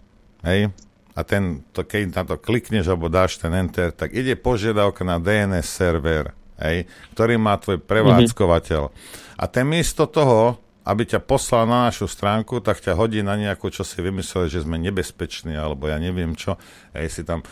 hej, 0.46 0.72
a 1.12 1.20
ten, 1.22 1.60
to, 1.76 1.84
keď 1.84 2.12
na 2.16 2.22
to 2.24 2.36
klikneš 2.40 2.88
alebo 2.88 3.12
dáš 3.12 3.36
ten 3.36 3.52
enter, 3.52 3.92
tak 3.92 4.16
ide 4.16 4.32
požiadavka 4.32 5.04
na 5.04 5.20
DNS 5.20 5.64
server, 5.64 6.32
hej, 6.56 6.88
ktorý 7.12 7.36
má 7.36 7.60
tvoj 7.60 7.84
prevádzkovateľ. 7.84 8.82
Mm-hmm. 8.88 9.36
A 9.36 9.44
ten 9.48 9.66
miesto 9.68 10.08
toho, 10.08 10.56
aby 10.82 11.06
ťa 11.06 11.20
poslal 11.22 11.68
na 11.68 11.92
našu 11.92 12.08
stránku, 12.08 12.58
tak 12.64 12.80
ťa 12.80 12.96
hodí 12.98 13.20
na 13.20 13.36
nejakú, 13.38 13.70
čo 13.70 13.84
si 13.86 14.00
vymyslel, 14.00 14.48
že 14.48 14.64
sme 14.64 14.80
nebezpeční, 14.80 15.54
alebo 15.54 15.86
ja 15.86 16.00
neviem 16.00 16.32
čo, 16.34 16.56
hej, 16.96 17.12
si 17.12 17.22
tam, 17.22 17.44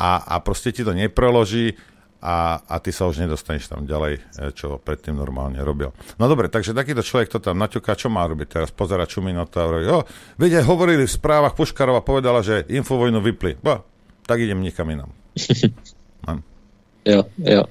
a, 0.00 0.24
a 0.24 0.34
proste 0.40 0.72
ti 0.72 0.82
to 0.82 0.96
nepreloží 0.96 1.76
a, 2.22 2.62
a 2.62 2.78
ty 2.78 2.94
sa 2.94 3.10
už 3.10 3.18
nedostaneš 3.18 3.66
tam 3.66 3.82
ďalej, 3.82 4.22
e, 4.38 4.54
čo 4.54 4.78
predtým 4.78 5.18
normálne 5.18 5.58
robil. 5.58 5.90
No 6.22 6.30
dobre, 6.30 6.46
takže 6.46 6.70
takýto 6.70 7.02
človek 7.02 7.34
to 7.34 7.42
tam 7.42 7.58
naťuká, 7.58 7.98
čo 7.98 8.06
má 8.06 8.22
robiť 8.30 8.48
teraz? 8.48 8.70
Pozera 8.70 9.10
Čuminota 9.10 9.66
a 9.66 9.66
hovorí, 9.66 9.84
o, 9.90 10.06
veď 10.38 10.62
hovorili 10.62 11.02
v 11.02 11.10
správach, 11.10 11.58
Puškarova 11.58 12.06
povedala, 12.06 12.38
že 12.46 12.62
infovojnu 12.70 13.18
vypli. 13.18 13.58
Bo, 13.58 13.82
tak 14.22 14.38
idem 14.38 14.62
niekam 14.62 14.86
inam. 14.86 15.10
jo, 17.10 17.26
jo. 17.42 17.62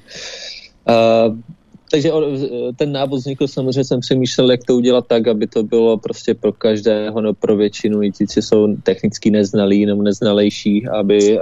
Uh, 0.84 1.40
takže 1.92 2.12
ten 2.76 2.92
návod 2.92 3.20
vznikl 3.20 3.48
samozřejmě, 3.48 3.84
jsem 3.84 4.00
přemýšlel, 4.00 4.52
jak 4.52 4.64
to 4.64 4.76
udělat 4.76 5.08
tak, 5.08 5.28
aby 5.28 5.48
to 5.48 5.64
bylo 5.64 5.98
prostě 5.98 6.34
pro 6.34 6.52
každého, 6.52 7.22
no 7.22 7.34
pro 7.34 7.56
většinu, 7.56 8.04
i 8.04 8.12
ti, 8.12 8.28
co 8.28 8.40
jsou 8.40 8.76
technicky 8.84 9.32
neznalí 9.32 9.86
nebo 9.86 10.04
neznalejší, 10.04 10.88
aby 10.88 11.40
uh, 11.40 11.42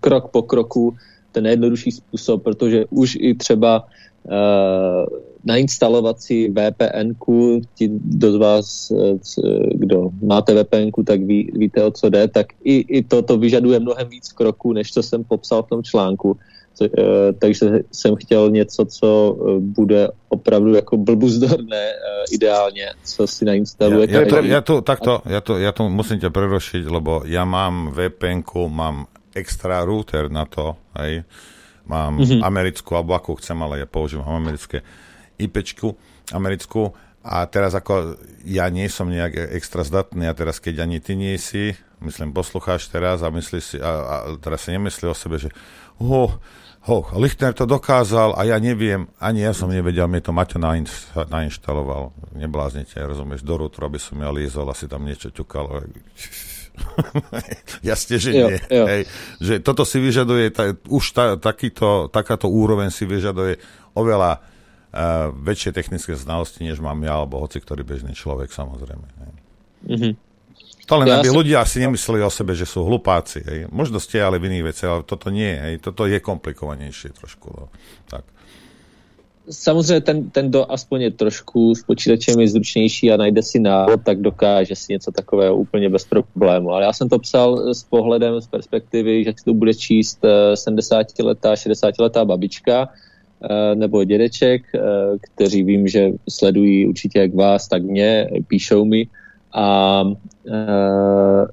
krok 0.00 0.30
po 0.30 0.42
kroku 0.42 0.96
ten 1.32 1.44
nejjednodušší 1.44 1.90
způsob, 1.90 2.42
protože 2.42 2.84
už 2.90 3.16
i 3.20 3.34
třeba 3.34 3.84
uh, 4.24 5.06
nainstalovat 5.44 6.20
si 6.20 6.52
vpn 6.52 7.14
ti 7.74 7.90
do 7.92 8.32
z 8.32 8.36
vás, 8.36 8.92
kdo 9.74 10.10
máte 10.22 10.64
vpn 10.64 10.90
tak 11.04 11.22
ví, 11.22 11.50
víte, 11.54 11.84
o 11.84 11.90
co 11.90 12.08
jde, 12.08 12.28
tak 12.28 12.46
i, 12.64 12.98
i 12.98 13.02
to, 13.02 13.22
to 13.22 13.38
vyžaduje 13.38 13.80
mnohem 13.80 14.08
víc 14.08 14.32
kroků, 14.32 14.72
než 14.72 14.92
co 14.92 15.02
jsem 15.02 15.24
popsal 15.24 15.62
v 15.62 15.68
tom 15.68 15.82
článku. 15.82 16.36
Eh, 16.82 17.32
takže 17.38 17.82
jsem 17.92 18.16
chtěl 18.16 18.50
něco, 18.50 18.84
co 18.84 19.08
eh, 19.08 19.58
bude 19.58 20.08
opravdu 20.28 20.74
jako 20.74 20.96
blbuzdorné 20.96 21.86
eh, 21.90 22.24
ideálně, 22.30 22.86
co 23.04 23.26
si 23.26 23.44
nainstaluje. 23.44 24.06
Ja, 24.10 24.20
ja, 24.20 24.26
to, 24.26 24.36
ja, 24.46 24.60
tu, 24.62 24.74
takto, 24.86 25.12
ja, 25.26 25.40
to, 25.42 25.58
ja 25.58 25.74
to 25.74 25.90
musím 25.90 26.22
ťa 26.22 26.30
prerušiť, 26.30 26.86
lebo 26.86 27.26
ja 27.26 27.42
mám 27.42 27.90
vpn 27.90 28.46
mám 28.70 29.10
extra 29.38 29.86
router 29.86 30.26
na 30.28 30.44
to, 30.44 30.74
hej. 30.98 31.22
Mám 31.88 32.20
mm-hmm. 32.20 32.44
americkú, 32.44 33.00
alebo 33.00 33.16
akú 33.16 33.32
chcem, 33.40 33.56
ale 33.64 33.80
ja 33.80 33.88
používam 33.88 34.28
americké 34.36 34.84
IPčku, 35.40 35.96
americkú 36.36 36.92
a 37.24 37.48
teraz 37.48 37.72
ako 37.72 38.20
ja 38.44 38.68
nie 38.68 38.92
som 38.92 39.08
nejak 39.08 39.56
extra 39.56 39.82
zdatný 39.82 40.28
a 40.28 40.36
teraz 40.36 40.60
keď 40.60 40.84
ani 40.84 41.00
ty 41.00 41.16
nie 41.16 41.34
si, 41.40 41.72
myslím, 42.04 42.36
poslucháš 42.36 42.92
teraz 42.92 43.24
a 43.24 43.32
myslíš 43.32 43.64
si, 43.64 43.76
a, 43.80 43.88
a 43.88 44.16
teraz 44.36 44.68
si 44.68 44.76
nemyslí 44.76 45.08
o 45.08 45.16
sebe, 45.16 45.40
že 45.40 45.48
oh, 45.96 46.36
ho, 46.88 47.04
Lichtner 47.20 47.52
to 47.52 47.68
dokázal 47.68 48.32
a 48.38 48.48
ja 48.48 48.56
neviem, 48.56 49.10
ani 49.20 49.44
ja 49.44 49.52
som 49.52 49.68
nevedel, 49.68 50.08
mi 50.08 50.24
to 50.24 50.32
Maťo 50.32 50.56
nainš, 50.56 51.10
nainštaloval. 51.12 52.16
Nebláznite, 52.32 52.96
rozumieš, 53.02 53.44
do 53.44 53.60
rútru, 53.60 53.84
aby 53.84 54.00
som 54.00 54.16
ja 54.16 54.32
lízol, 54.32 54.70
asi 54.72 54.88
tam 54.88 55.04
niečo 55.04 55.28
ťukalo. 55.28 55.84
Jasne, 57.88 58.16
že 58.18 58.30
jo, 58.34 58.48
nie. 58.48 58.58
Jo. 58.70 58.84
Hej. 58.86 59.02
Že 59.38 59.54
toto 59.62 59.82
si 59.82 59.98
vyžaduje, 59.98 60.44
ta, 60.50 60.74
už 60.88 61.04
ta, 61.12 61.24
takýto, 61.38 62.10
takáto 62.10 62.46
úroveň 62.50 62.90
si 62.90 63.04
vyžaduje 63.04 63.58
oveľa 63.94 64.38
uh, 64.40 65.30
väčšie 65.34 65.74
technické 65.74 66.14
znalosti, 66.14 66.62
než 66.64 66.78
mám 66.78 66.98
ja, 67.02 67.18
alebo 67.18 67.42
hoci 67.42 67.58
ktorý 67.58 67.82
bežný 67.82 68.14
človek, 68.14 68.50
samozrejme. 68.50 69.06
Mm-hmm. 69.86 70.12
To 70.88 70.94
len, 71.04 71.06
ja 71.12 71.20
aby 71.20 71.28
som... 71.28 71.36
ľudia 71.36 71.60
si 71.68 71.84
nemysleli 71.84 72.24
o 72.24 72.32
sebe, 72.32 72.56
že 72.56 72.64
sú 72.64 72.80
hlupáci. 72.80 73.44
Hej. 73.44 73.58
Možno 73.68 74.00
ste 74.00 74.24
ale 74.24 74.40
v 74.40 74.48
iných 74.48 74.64
veciach, 74.72 74.90
ale 74.90 75.04
toto 75.04 75.28
nie. 75.28 75.52
Hej. 75.52 75.84
Toto 75.84 76.08
je 76.08 76.16
komplikovanejšie 76.16 77.12
trošku. 77.12 77.52
No. 77.52 77.68
Tak. 78.08 78.24
Samozřejmě 79.50 80.00
ten, 80.00 80.30
ten, 80.30 80.48
kdo 80.48 80.72
aspoň 80.72 81.00
je 81.02 81.10
trošku 81.10 81.74
s 81.74 81.82
počítačem 81.82 82.40
je 82.40 82.48
zručnější 82.48 83.12
a 83.12 83.16
najde 83.16 83.42
si 83.42 83.58
návod, 83.58 84.00
tak 84.04 84.20
dokáže 84.20 84.76
si 84.76 84.92
něco 84.92 85.12
takového 85.12 85.56
úplně 85.56 85.88
bez 85.88 86.04
problému. 86.04 86.70
Ale 86.70 86.84
já 86.84 86.92
jsem 86.92 87.08
to 87.08 87.18
psal 87.18 87.74
s 87.74 87.82
pohledem, 87.82 88.40
z 88.40 88.46
perspektivy, 88.46 89.24
že 89.24 89.32
to 89.44 89.54
bude 89.54 89.74
číst 89.74 90.24
70-letá, 90.54 91.52
eh, 91.52 91.56
60-letá 91.56 92.24
babička 92.24 92.88
eh, 92.88 93.74
nebo 93.74 94.04
dědeček, 94.04 94.62
eh, 94.74 94.80
kteří 95.20 95.62
vím, 95.62 95.88
že 95.88 96.10
sledují 96.28 96.86
určitě 96.86 97.18
jak 97.18 97.34
vás, 97.34 97.68
tak 97.68 97.82
mě, 97.82 98.28
píšou 98.48 98.84
mi, 98.84 99.08
a 99.54 100.04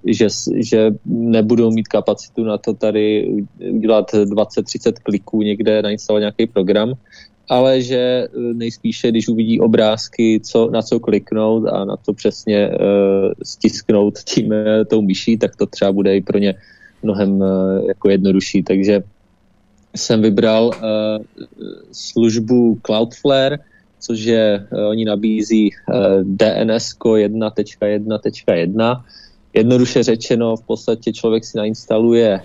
že, 0.06 0.28
že 0.56 0.92
nebudou 1.06 1.72
mít 1.72 1.88
kapacitu 1.88 2.44
na 2.44 2.58
to 2.58 2.74
tady 2.74 3.34
udělat 3.72 4.12
20-30 4.12 4.94
kliků 5.04 5.42
někde, 5.42 5.82
nainstalovat 5.82 6.20
nějaký 6.20 6.48
program, 6.48 6.94
ale 7.50 7.82
že 7.82 7.98
e, 7.98 8.28
nejspíše, 8.54 9.12
když 9.12 9.28
uvidí 9.28 9.60
obrázky, 9.60 10.42
co, 10.44 10.70
na 10.70 10.82
co 10.82 11.00
kliknout 11.00 11.68
a 11.68 11.86
na 11.86 11.98
to 11.98 12.14
přesně 12.14 12.58
e, 12.58 12.78
stisknout 13.44 14.20
tím 14.20 14.54
e, 14.54 14.86
tou 14.86 15.02
myší, 15.02 15.38
tak 15.38 15.56
to 15.56 15.66
třeba 15.66 15.92
bude 15.92 16.16
i 16.16 16.22
pro 16.22 16.38
ně 16.38 16.56
mnohem 17.04 17.44
e, 17.44 17.46
jako 17.88 18.10
jednodušší. 18.10 18.64
Takže 18.64 19.04
jsem 19.96 20.22
vybral 20.22 20.72
e, 20.74 20.78
službu 21.92 22.80
Cloudflare, 22.82 23.60
což 24.06 24.20
je, 24.20 24.68
eh, 24.72 24.86
oni 24.86 25.06
nabízí 25.06 25.72
eh, 25.74 25.76
DNS 26.24 26.94
1.1.1. 27.00 29.04
Jednoduše 29.54 30.04
řečeno, 30.04 30.56
v 30.56 30.62
podstatě 30.62 31.14
člověk 31.14 31.46
si 31.46 31.58
nainstaluje 31.58 32.40
eh, 32.40 32.42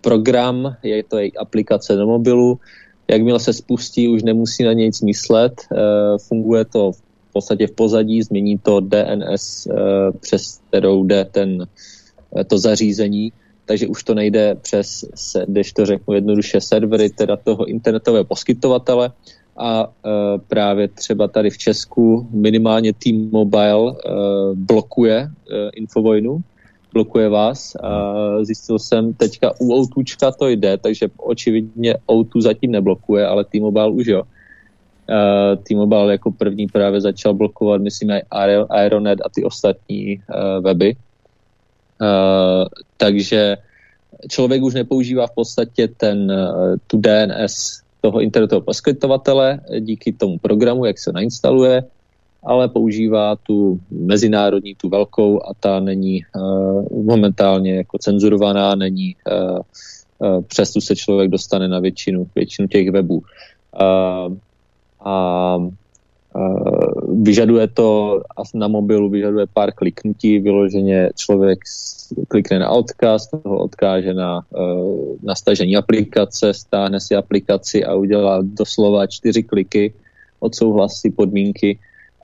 program, 0.00 0.76
je 0.82 1.02
to 1.02 1.18
její 1.18 1.36
aplikace 1.36 1.96
do 1.96 2.06
mobilu, 2.06 2.60
jakmile 3.10 3.40
se 3.40 3.52
spustí, 3.52 4.08
už 4.08 4.22
nemusí 4.22 4.64
na 4.64 4.72
nic 4.72 5.00
myslet, 5.00 5.52
funguje 6.28 6.64
to 6.64 6.92
v 6.92 7.32
podstatě 7.32 7.66
v 7.66 7.72
pozadí, 7.72 8.22
změní 8.22 8.58
to 8.58 8.80
DNS, 8.80 9.68
přes 10.20 10.60
kterou 10.68 11.04
jde 11.04 11.24
ten, 11.24 11.66
to 12.46 12.58
zařízení, 12.58 13.32
takže 13.64 13.86
už 13.86 14.04
to 14.04 14.14
nejde 14.14 14.54
přes, 14.54 15.04
když 15.46 15.72
to 15.72 15.86
řeknu 15.86 16.14
jednoduše, 16.14 16.60
servery 16.60 17.10
teda 17.10 17.36
toho 17.36 17.64
internetového 17.64 18.24
poskytovatele, 18.24 19.12
a 19.58 19.84
e, 19.84 19.88
právě 20.48 20.88
třeba 20.88 21.28
tady 21.28 21.50
v 21.50 21.58
Česku 21.58 22.28
minimálně 22.30 22.92
T-Mobile 22.92 23.90
e, 23.90 23.94
blokuje 24.54 25.18
e, 25.18 25.28
Infovojnu, 25.74 26.40
blokuje 26.92 27.28
vás. 27.28 27.76
Zjistil 28.42 28.78
jsem 28.78 29.14
teďka 29.14 29.52
u 29.60 29.72
Outučka 29.72 30.32
to 30.32 30.48
jde, 30.48 30.76
takže 30.76 31.08
očividně 31.16 31.94
Outu 32.10 32.40
zatím 32.40 32.70
neblokuje, 32.70 33.26
ale 33.26 33.44
T-Mobile 33.44 33.90
už 33.90 34.06
jo. 34.06 34.22
T-Mobile 35.62 36.12
jako 36.12 36.30
první 36.30 36.66
právě 36.66 37.00
začal 37.00 37.34
blokovat, 37.34 37.80
myslím, 37.80 38.10
i 38.10 38.22
Aeronet 38.68 39.18
a 39.24 39.28
ty 39.28 39.44
ostatní 39.44 40.16
uh, 40.16 40.64
weby. 40.64 40.96
Uh, 42.00 42.68
takže 42.96 43.56
člověk 44.28 44.62
už 44.62 44.74
nepoužívá 44.74 45.26
v 45.26 45.34
podstatě 45.34 45.88
ten, 45.88 46.30
uh, 46.32 46.76
tu 46.86 47.00
DNS 47.00 47.82
toho 48.00 48.20
internetového 48.20 48.62
poskytovatele 48.64 49.60
díky 49.80 50.12
tomu 50.12 50.38
programu, 50.38 50.84
jak 50.84 50.98
se 50.98 51.12
nainstaluje, 51.12 51.82
ale 52.48 52.68
používá 52.68 53.36
tu 53.36 53.80
mezinárodní, 53.90 54.74
tu 54.74 54.88
velkou 54.88 55.36
a 55.44 55.52
ta 55.60 55.80
není 55.80 56.24
uh, 56.32 57.04
momentálně 57.04 57.76
jako 57.76 57.98
cenzurovaná, 57.98 58.74
není 58.74 59.16
uh, 59.20 59.60
uh, 60.18 60.42
přes 60.42 60.72
tu 60.72 60.80
se 60.80 60.96
člověk 60.96 61.30
dostane 61.30 61.68
na 61.68 61.78
většinu, 61.78 62.26
většinu 62.34 62.68
těch 62.68 62.90
webů. 62.90 63.16
Uh, 63.20 64.36
a 65.00 65.56
vyžaduje 67.22 67.68
to 67.68 68.20
na 68.54 68.68
mobilu, 68.68 69.10
vyžaduje 69.10 69.46
pár 69.52 69.72
kliknutí, 69.72 70.38
vyloženě 70.38 71.10
člověk 71.16 71.58
klikne 72.28 72.58
na 72.58 72.70
odkaz, 72.70 73.26
toho 73.26 73.58
odkáže 73.58 74.14
na, 74.14 74.40
na 75.22 75.34
stažení 75.34 75.76
aplikace, 75.76 76.54
stáhne 76.54 77.00
si 77.00 77.16
aplikaci 77.16 77.84
a 77.84 77.94
udělá 77.94 78.38
doslova 78.42 79.06
čtyři 79.06 79.42
kliky, 79.42 79.94
odsouhlasí 80.40 81.10
podmínky 81.10 81.78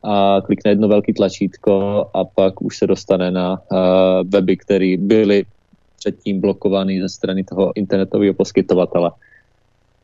a 0.05 0.40
klikne 0.44 0.70
jedno 0.70 0.89
velký 0.89 1.12
tlačítko 1.12 2.05
a 2.14 2.24
pak 2.24 2.62
už 2.62 2.78
se 2.78 2.86
dostane 2.86 3.31
na 3.31 3.59
weby, 4.24 4.56
které 4.56 4.97
byly 4.98 5.44
předtím 5.97 6.40
blokovaný 6.40 7.01
ze 7.01 7.09
strany 7.09 7.44
toho 7.44 7.72
internetového 7.76 8.35
poskytovatele. 8.35 9.10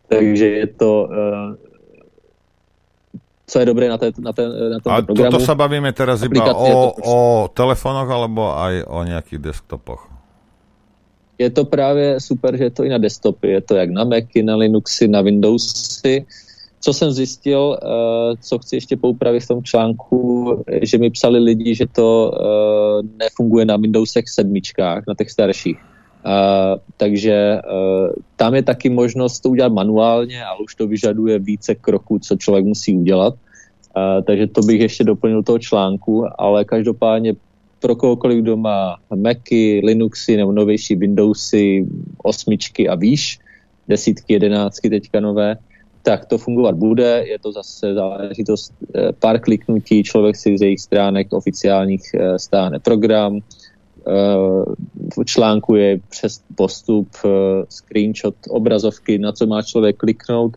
Takže 0.08 0.46
je 0.46 0.66
to 0.66 1.08
co 3.50 3.58
je 3.58 3.66
dobré 3.66 3.88
na, 3.88 3.98
té, 3.98 4.14
na, 4.18 4.32
té, 4.32 4.46
na 4.46 4.78
tom 4.78 4.92
A 4.94 5.02
programu. 5.02 5.34
toto 5.34 5.42
sa 5.42 5.58
bavíme 5.58 5.90
teraz 5.90 6.22
iba 6.22 6.54
o, 6.54 6.94
o 6.94 7.16
telefónoch 7.50 8.06
alebo 8.06 8.54
aj 8.54 8.86
o 8.86 9.02
nejakých 9.02 9.42
desktopoch? 9.42 10.06
Je 11.34 11.50
to 11.50 11.64
právě 11.64 12.20
super, 12.20 12.56
že 12.56 12.64
je 12.64 12.70
to 12.70 12.84
i 12.84 12.88
na 12.88 12.98
desktopy. 12.98 13.48
Je 13.48 13.60
to 13.60 13.74
jak 13.74 13.90
na 13.90 14.04
Macy, 14.04 14.42
na 14.42 14.56
Linuxy, 14.56 15.08
na 15.08 15.22
Windowsy. 15.22 16.26
Co 16.80 16.92
jsem 16.92 17.10
zjistil, 17.10 17.78
eh, 17.82 18.36
co 18.40 18.58
chci 18.58 18.76
ještě 18.76 18.96
poupravit 18.96 19.42
v 19.42 19.48
tom 19.48 19.62
článku, 19.62 20.18
že 20.82 20.98
mi 20.98 21.10
psali 21.10 21.38
lidi, 21.38 21.74
že 21.74 21.86
to 21.86 22.32
eh, 22.32 23.06
nefunguje 23.18 23.64
na 23.64 23.76
Windowsech 23.76 24.28
sedmičkách, 24.28 25.04
na 25.08 25.14
těch 25.14 25.30
starších. 25.30 25.78
takže 27.00 27.64
tam 28.36 28.54
je 28.54 28.62
taky 28.62 28.92
možnost 28.92 29.40
to 29.40 29.48
udělat 29.48 29.72
manuálně, 29.72 30.44
ale 30.44 30.60
už 30.60 30.74
to 30.74 30.84
vyžaduje 30.86 31.38
více 31.38 31.74
kroků, 31.74 32.18
co 32.18 32.36
člověk 32.36 32.64
musí 32.64 32.92
udělat. 32.92 33.34
takže 34.26 34.46
to 34.52 34.60
bych 34.60 34.80
ještě 34.80 35.04
doplnil 35.04 35.42
toho 35.42 35.58
článku, 35.58 36.28
ale 36.36 36.64
každopádně 36.64 37.40
pro 37.80 37.96
kohokoliv, 37.96 38.42
kdo 38.42 38.56
má 38.56 38.96
Macy, 39.08 39.80
Linuxy 39.84 40.36
nebo 40.36 40.52
novější 40.52 40.96
Windowsy, 40.96 41.86
osmičky 42.22 42.88
a 42.88 42.94
výš, 42.94 43.38
desítky, 43.88 44.32
jedenáctky 44.32 44.90
teďka 44.90 45.20
nové, 45.20 45.56
tak 46.02 46.26
to 46.26 46.38
fungovat 46.38 46.74
bude. 46.74 47.24
Je 47.26 47.38
to 47.38 47.52
zase 47.52 47.94
záležitost 47.94 48.72
eh, 48.94 49.12
pár 49.12 49.40
kliknutí, 49.40 50.02
člověk 50.02 50.36
si 50.36 50.58
z 50.58 50.62
jejich 50.62 50.80
stránek 50.80 51.32
oficiálních 51.32 52.14
eh, 52.14 52.38
stáhne 52.38 52.78
program, 52.78 53.38
eh, 53.38 53.42
v 55.20 55.24
článku 55.24 55.74
je 55.76 56.00
přes 56.08 56.42
postup 56.54 57.08
screenshot 57.68 58.34
obrazovky, 58.48 59.18
na 59.18 59.32
co 59.32 59.46
má 59.46 59.62
člověk 59.62 59.96
kliknout, 59.96 60.56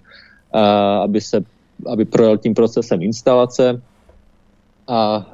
aby, 1.02 1.22
se, 1.22 1.44
aby 1.88 2.06
projel 2.06 2.38
tím 2.38 2.53
procesem 2.53 3.02
instalace 3.02 3.82
a 4.88 5.28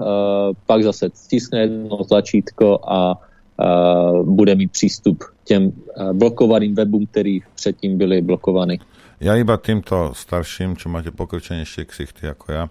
pak 0.65 0.83
zase 0.83 1.09
stiskne 1.13 1.59
jedno 1.59 2.03
tlačítko 2.03 2.79
a 2.87 3.19
bude 4.23 4.55
mít 4.55 4.71
přístup 4.71 5.23
těm 5.43 5.71
blokovaným 6.13 6.75
webům, 6.75 7.05
který 7.05 7.39
předtím 7.55 7.97
byly 7.97 8.21
blokovány. 8.21 8.79
Ja 9.19 9.35
iba 9.35 9.59
týmto 9.59 10.15
starším, 10.15 10.79
čo 10.79 10.87
máte 10.87 11.11
pokročenejšie 11.11 11.83
ksichty 11.91 12.31
ako 12.31 12.45
ja, 12.49 12.63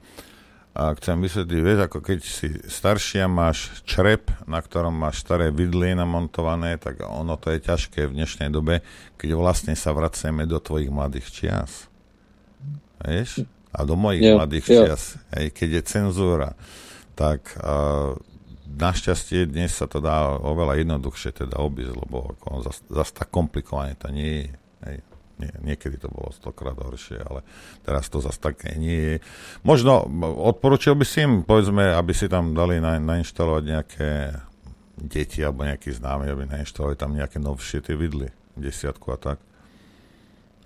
a 0.79 0.95
chcem 0.95 1.19
vysvetliť, 1.19 1.61
vieš, 1.61 1.81
ako 1.91 1.99
keď 1.99 2.19
si 2.23 2.49
starší 2.70 3.27
a 3.27 3.29
máš 3.29 3.83
črep, 3.83 4.31
na 4.47 4.62
ktorom 4.62 4.95
máš 4.95 5.27
staré 5.27 5.51
vidly 5.51 5.91
namontované, 5.91 6.79
tak 6.79 7.03
ono 7.03 7.35
to 7.35 7.51
je 7.51 7.66
ťažké 7.66 8.07
v 8.07 8.15
dnešnej 8.15 8.49
dobe, 8.55 8.87
keď 9.19 9.35
vlastne 9.35 9.75
sa 9.75 9.91
vraceme 9.91 10.47
do 10.47 10.62
tvojich 10.62 10.87
mladých 10.87 11.27
čias. 11.35 11.91
Vieš? 13.03 13.43
A 13.75 13.83
do 13.83 13.99
mojich 13.99 14.23
yeah, 14.23 14.39
mladých 14.39 14.66
yeah. 14.70 14.87
čias. 14.87 15.19
Hej, 15.35 15.51
keď 15.51 15.69
je 15.69 15.83
cenzúra, 15.83 16.55
tak 17.19 17.59
uh, 17.59 18.15
našťastie 18.70 19.51
dnes 19.51 19.75
sa 19.75 19.91
to 19.91 19.99
dá 19.99 20.31
oveľa 20.39 20.79
jednoduchšie 20.79 21.43
teda 21.43 21.59
obísť, 21.59 21.99
lebo 21.99 22.39
zase 22.62 22.87
zas 22.87 23.11
tak 23.11 23.35
komplikované 23.35 23.99
to 23.99 24.15
nie 24.15 24.47
je. 24.47 24.51
Hej. 24.87 24.97
Nie, 25.39 25.55
niekedy 25.62 26.02
to 26.02 26.10
bolo 26.10 26.35
stokrát 26.35 26.74
horšie, 26.74 27.23
ale 27.23 27.47
teraz 27.86 28.10
to 28.10 28.19
zase 28.19 28.43
také 28.43 28.74
nie 28.74 28.98
je. 28.98 29.16
Možno 29.62 30.02
odporučil 30.43 30.98
by 30.98 31.06
si 31.06 31.23
im, 31.23 31.47
povedzme, 31.47 31.94
aby 31.94 32.10
si 32.10 32.27
tam 32.27 32.59
dali 32.59 32.82
na, 32.82 32.98
nainštalovať 32.98 33.62
nejaké 33.62 34.10
deti 34.98 35.47
alebo 35.47 35.62
nejakí 35.62 35.94
známi, 35.94 36.27
aby 36.27 36.43
nainštalovali 36.51 36.98
tam 36.98 37.15
nejaké 37.15 37.39
novšie 37.39 37.86
tie 37.86 37.94
vidly, 37.94 38.35
desiatku 38.59 39.15
a 39.15 39.19
tak. 39.19 39.39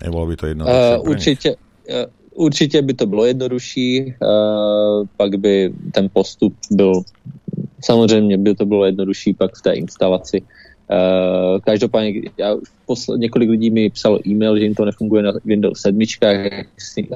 Nebolo 0.01 0.33
by 0.33 0.35
to 0.41 0.45
jednoduchšie? 0.49 0.97
Uh, 0.97 1.05
určite, 1.05 1.49
uh, 1.53 2.09
určitě 2.33 2.83
by 2.83 2.93
to 2.95 3.07
bylo 3.07 3.25
jednodušší, 3.27 3.91
uh, 4.25 5.07
pak 5.17 5.37
by 5.37 5.73
ten 5.93 6.09
postup 6.09 6.57
byl, 6.71 7.05
samozřejmě 7.85 8.39
by 8.39 8.55
to 8.55 8.65
bylo 8.65 8.85
jednodušší 8.87 9.35
pak 9.35 9.53
v 9.55 9.63
té 9.63 9.73
instalaci. 9.73 10.41
Uh, 10.41 10.62
každopádně 11.65 12.23
já 12.39 12.55
posl- 12.89 13.19
několik 13.19 13.51
lidí 13.51 13.71
mi 13.71 13.91
psalo 13.91 14.19
e-mail, 14.29 14.59
že 14.59 14.65
jim 14.65 14.75
to 14.75 14.85
nefunguje 14.85 15.23
na 15.23 15.33
Windows 15.45 15.81
7, 15.81 16.01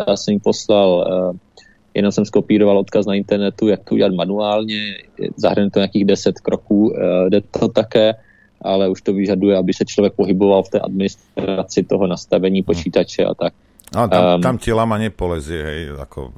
já 0.08 0.16
jsem 0.16 0.32
jim 0.32 0.40
poslal, 0.40 0.90
uh, 1.30 1.36
jenom 1.94 2.12
jsem 2.12 2.24
skopíroval 2.24 2.78
odkaz 2.78 3.06
na 3.06 3.14
internetu, 3.14 3.68
jak 3.68 3.84
to 3.84 3.94
udělat 3.94 4.14
manuálně, 4.14 4.96
zahrne 5.36 5.70
to 5.70 5.78
nějakých 5.78 6.04
10 6.04 6.40
kroků, 6.40 6.88
uh, 6.88 7.28
jde 7.28 7.40
to 7.40 7.68
také, 7.68 8.14
ale 8.62 8.88
už 8.88 9.02
to 9.02 9.12
vyžaduje, 9.12 9.56
aby 9.56 9.74
se 9.74 9.84
člověk 9.84 10.12
pohyboval 10.12 10.62
v 10.62 10.68
té 10.68 10.80
administraci 10.80 11.82
toho 11.82 12.06
nastavení 12.06 12.62
počítače 12.62 13.24
a 13.24 13.34
tak. 13.34 13.52
No, 13.96 14.12
tam, 14.12 14.22
um, 14.36 14.40
tam 14.44 14.54
ti 14.60 14.76
lama 14.76 15.00
nepolezie, 15.00 15.60
hej, 15.64 15.80
ako 15.96 16.28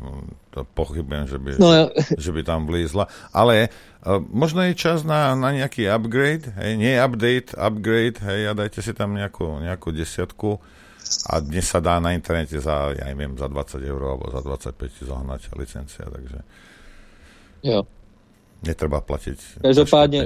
to 0.55 0.63
pochybujem, 0.79 1.27
že 1.27 1.39
by, 1.43 1.51
no, 1.59 1.91
že 2.15 2.31
by 2.31 2.47
tam 2.47 2.71
vlízla. 2.71 3.11
Ale 3.35 3.67
uh, 4.07 4.23
možno 4.31 4.63
je 4.63 4.79
čas 4.79 5.03
na, 5.03 5.35
na 5.35 5.51
nejaký 5.51 5.91
upgrade, 5.91 6.55
hej, 6.55 6.79
nie 6.79 6.95
update, 6.95 7.59
upgrade, 7.59 8.23
hej, 8.23 8.41
a 8.47 8.53
dajte 8.55 8.79
si 8.79 8.95
tam 8.95 9.19
nejakú, 9.19 9.59
nejakú 9.59 9.91
desiatku 9.91 10.63
a 11.27 11.43
dnes 11.43 11.67
sa 11.67 11.83
dá 11.83 11.99
na 11.99 12.15
internete 12.15 12.63
za, 12.63 12.95
ja 12.95 13.11
neviem, 13.11 13.35
za 13.35 13.51
20 13.51 13.83
eur 13.83 14.01
alebo 14.07 14.31
za 14.31 14.41
25 14.45 15.09
zohnať 15.09 15.41
licencia, 15.59 16.05
takže 16.07 16.39
jo. 17.67 17.83
netreba 18.63 19.03
platiť 19.03 19.67
každopádne, 19.67 20.21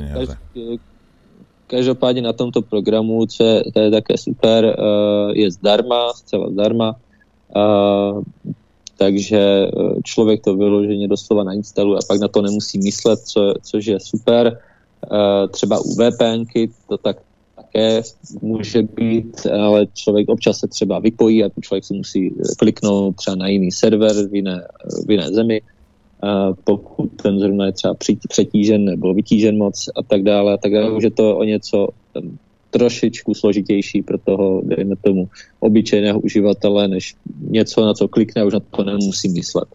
každopádne 1.70 2.22
na 2.28 2.34
tomto 2.36 2.60
programu, 2.60 3.24
co 3.24 3.40
je, 3.40 3.72
to 3.72 3.78
je 3.88 3.90
také 3.94 4.14
super, 4.20 4.60
uh, 4.68 5.32
je 5.32 5.48
zdarma, 5.48 6.12
zcela 6.18 6.52
zdarma, 6.52 7.00
takže 8.98 9.38
e, 9.38 9.70
člověk 10.04 10.40
to 10.44 10.56
vyloženě 10.56 11.08
doslova 11.08 11.44
nainstaluje 11.44 11.98
a 11.98 12.06
pak 12.08 12.20
na 12.20 12.28
to 12.28 12.42
nemusí 12.42 12.78
myslet, 12.78 13.18
co, 13.18 13.54
což 13.62 13.86
je 13.86 14.00
super. 14.00 14.58
Uh, 15.10 15.50
třeba 15.50 15.80
u 15.80 15.94
VPNky 15.94 16.70
to 16.88 16.98
tak 16.98 17.16
také 17.56 18.02
může 18.42 18.82
být, 18.82 19.46
ale 19.46 19.86
člověk 19.94 20.28
občas 20.28 20.58
se 20.58 20.68
třeba 20.68 20.98
vypojí 20.98 21.44
a 21.44 21.50
člověk 21.60 21.84
si 21.84 21.94
musí 21.94 22.34
kliknout 22.58 23.16
třeba 23.16 23.36
na 23.36 23.48
jiný 23.48 23.72
server 23.72 24.28
v 24.28 24.34
jiné, 24.34 24.62
v 25.06 25.10
jiné 25.10 25.28
zemi, 25.30 25.60
uh, 25.60 26.54
pokud 26.64 27.10
ten 27.22 27.38
zrovna 27.38 27.66
je 27.66 27.72
třeba 27.72 27.94
přetížen 28.28 28.84
nebo 28.84 29.14
vytížen 29.14 29.58
moc 29.58 29.88
a 29.96 30.02
tak 30.02 30.22
dále, 30.22 30.58
tak 30.58 30.72
dále, 30.72 30.92
už 30.92 31.04
je 31.04 31.10
to 31.10 31.36
o 31.36 31.44
něco 31.44 31.88
trošičku 32.72 33.34
složitější 33.34 34.02
pro 34.02 34.18
toho, 34.18 34.64
dejme 34.64 34.96
tomu, 34.96 35.28
obyčejného 35.60 36.20
uživatele, 36.20 36.88
než 36.88 37.14
něco, 37.40 37.84
na 37.84 37.94
co 37.94 38.08
klikne 38.08 38.42
a 38.42 38.44
už 38.44 38.52
na 38.52 38.60
to 38.60 38.84
nemusí 38.84 39.28
myslet. 39.28 39.68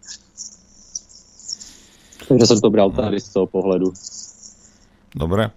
Takže 2.28 2.46
jsem 2.46 2.60
to 2.62 2.70
bral 2.70 2.92
tady 2.92 3.20
z 3.20 3.30
toho 3.34 3.48
pohledu. 3.48 3.94
Dobre. 5.16 5.50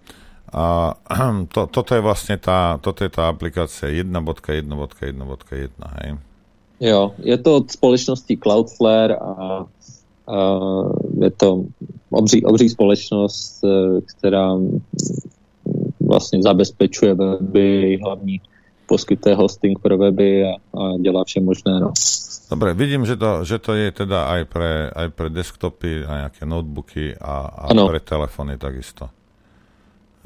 A 0.53 0.95
to, 1.55 1.67
toto 1.67 1.95
je 1.95 2.03
vlastne 2.03 2.37
tá, 2.39 2.79
toto 2.83 3.07
je 3.07 3.11
tá 3.11 3.31
aplikácia 3.31 3.91
1.1.1.1, 3.91 4.67
hej? 6.03 6.11
Jo, 6.81 7.13
je 7.21 7.37
to 7.39 7.57
od 7.57 7.71
společnosti 7.71 8.37
Cloudflare 8.37 9.15
a, 9.15 9.31
a 10.27 10.37
je 11.21 11.31
to 11.31 11.65
obří, 12.11 12.45
obří 12.45 12.69
společnost, 12.69 13.65
e, 13.65 14.01
která 14.01 14.57
vlastně 16.11 16.43
zabezpečuje 16.43 17.15
weby, 17.15 17.99
hlavní 18.03 18.41
poskytuje 18.87 19.35
hosting 19.35 19.79
pro 19.79 19.95
weby 19.99 20.45
a, 20.45 20.53
a 20.75 20.99
dělá 20.99 21.25
vše 21.25 21.41
možné. 21.41 21.81
No. 21.81 21.95
Dobre, 22.51 22.75
vidím, 22.75 23.07
že 23.07 23.15
to, 23.15 23.47
že 23.47 23.63
to 23.63 23.79
je 23.79 23.95
teda 23.95 24.27
aj 24.27 24.43
pre, 24.51 24.91
aj 24.91 25.15
pre 25.15 25.31
desktopy 25.31 26.03
a 26.03 26.27
nejaké 26.27 26.43
notebooky 26.43 27.15
a, 27.15 27.47
a 27.47 27.65
pre 27.71 28.03
telefóny 28.03 28.59
takisto. 28.59 29.07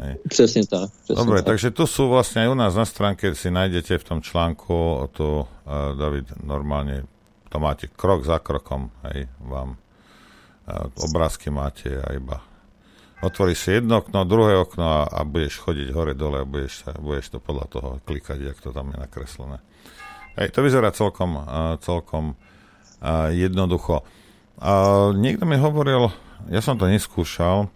Hej. 0.01 0.16
Přesně 0.28 0.66
tak. 0.66 0.90
Přesně 1.05 1.20
Dobre, 1.20 1.44
tak. 1.44 1.47
takže 1.52 1.70
tu 1.70 1.85
sú 1.86 2.09
vlastne 2.09 2.43
aj 2.43 2.48
u 2.48 2.56
nás 2.56 2.73
na 2.74 2.89
stránke, 2.89 3.36
si 3.36 3.52
nájdete 3.52 4.01
v 4.01 4.05
tom 4.09 4.19
článku, 4.24 5.05
to 5.12 5.44
uh, 5.44 5.94
David 6.01 6.32
normálne, 6.43 7.05
to 7.52 7.61
máte 7.61 7.93
krok 7.93 8.24
za 8.24 8.40
krokom, 8.40 8.90
hej, 9.12 9.28
vám 9.39 9.77
uh, 9.77 10.89
obrázky 10.98 11.52
máte 11.52 11.94
a 12.01 12.11
iba 12.16 12.43
otvoríš 13.23 13.59
si 13.59 13.70
jedno 13.78 14.03
okno, 14.03 14.24
druhé 14.27 14.59
okno 14.59 14.85
a, 14.85 15.01
a 15.07 15.20
budeš 15.23 15.62
chodiť 15.62 15.89
hore-dole 15.95 16.43
a 16.43 16.49
budeš, 16.49 16.82
sa, 16.82 16.97
budeš 16.97 17.36
to 17.36 17.39
podľa 17.39 17.66
toho 17.70 17.89
klikať, 18.03 18.39
jak 18.41 18.59
to 18.59 18.74
tam 18.74 18.91
je 18.91 18.99
nakreslené. 18.99 19.59
Hej, 20.35 20.51
to 20.51 20.66
vyzerá 20.66 20.91
celkom, 20.91 21.39
uh, 21.39 21.78
celkom 21.78 22.35
uh, 22.35 23.31
jednoducho. 23.31 24.03
Uh, 24.59 25.15
niekto 25.15 25.47
mi 25.47 25.55
hovoril, 25.55 26.11
ja 26.51 26.59
som 26.59 26.74
to 26.74 26.91
neskúšal, 26.91 27.70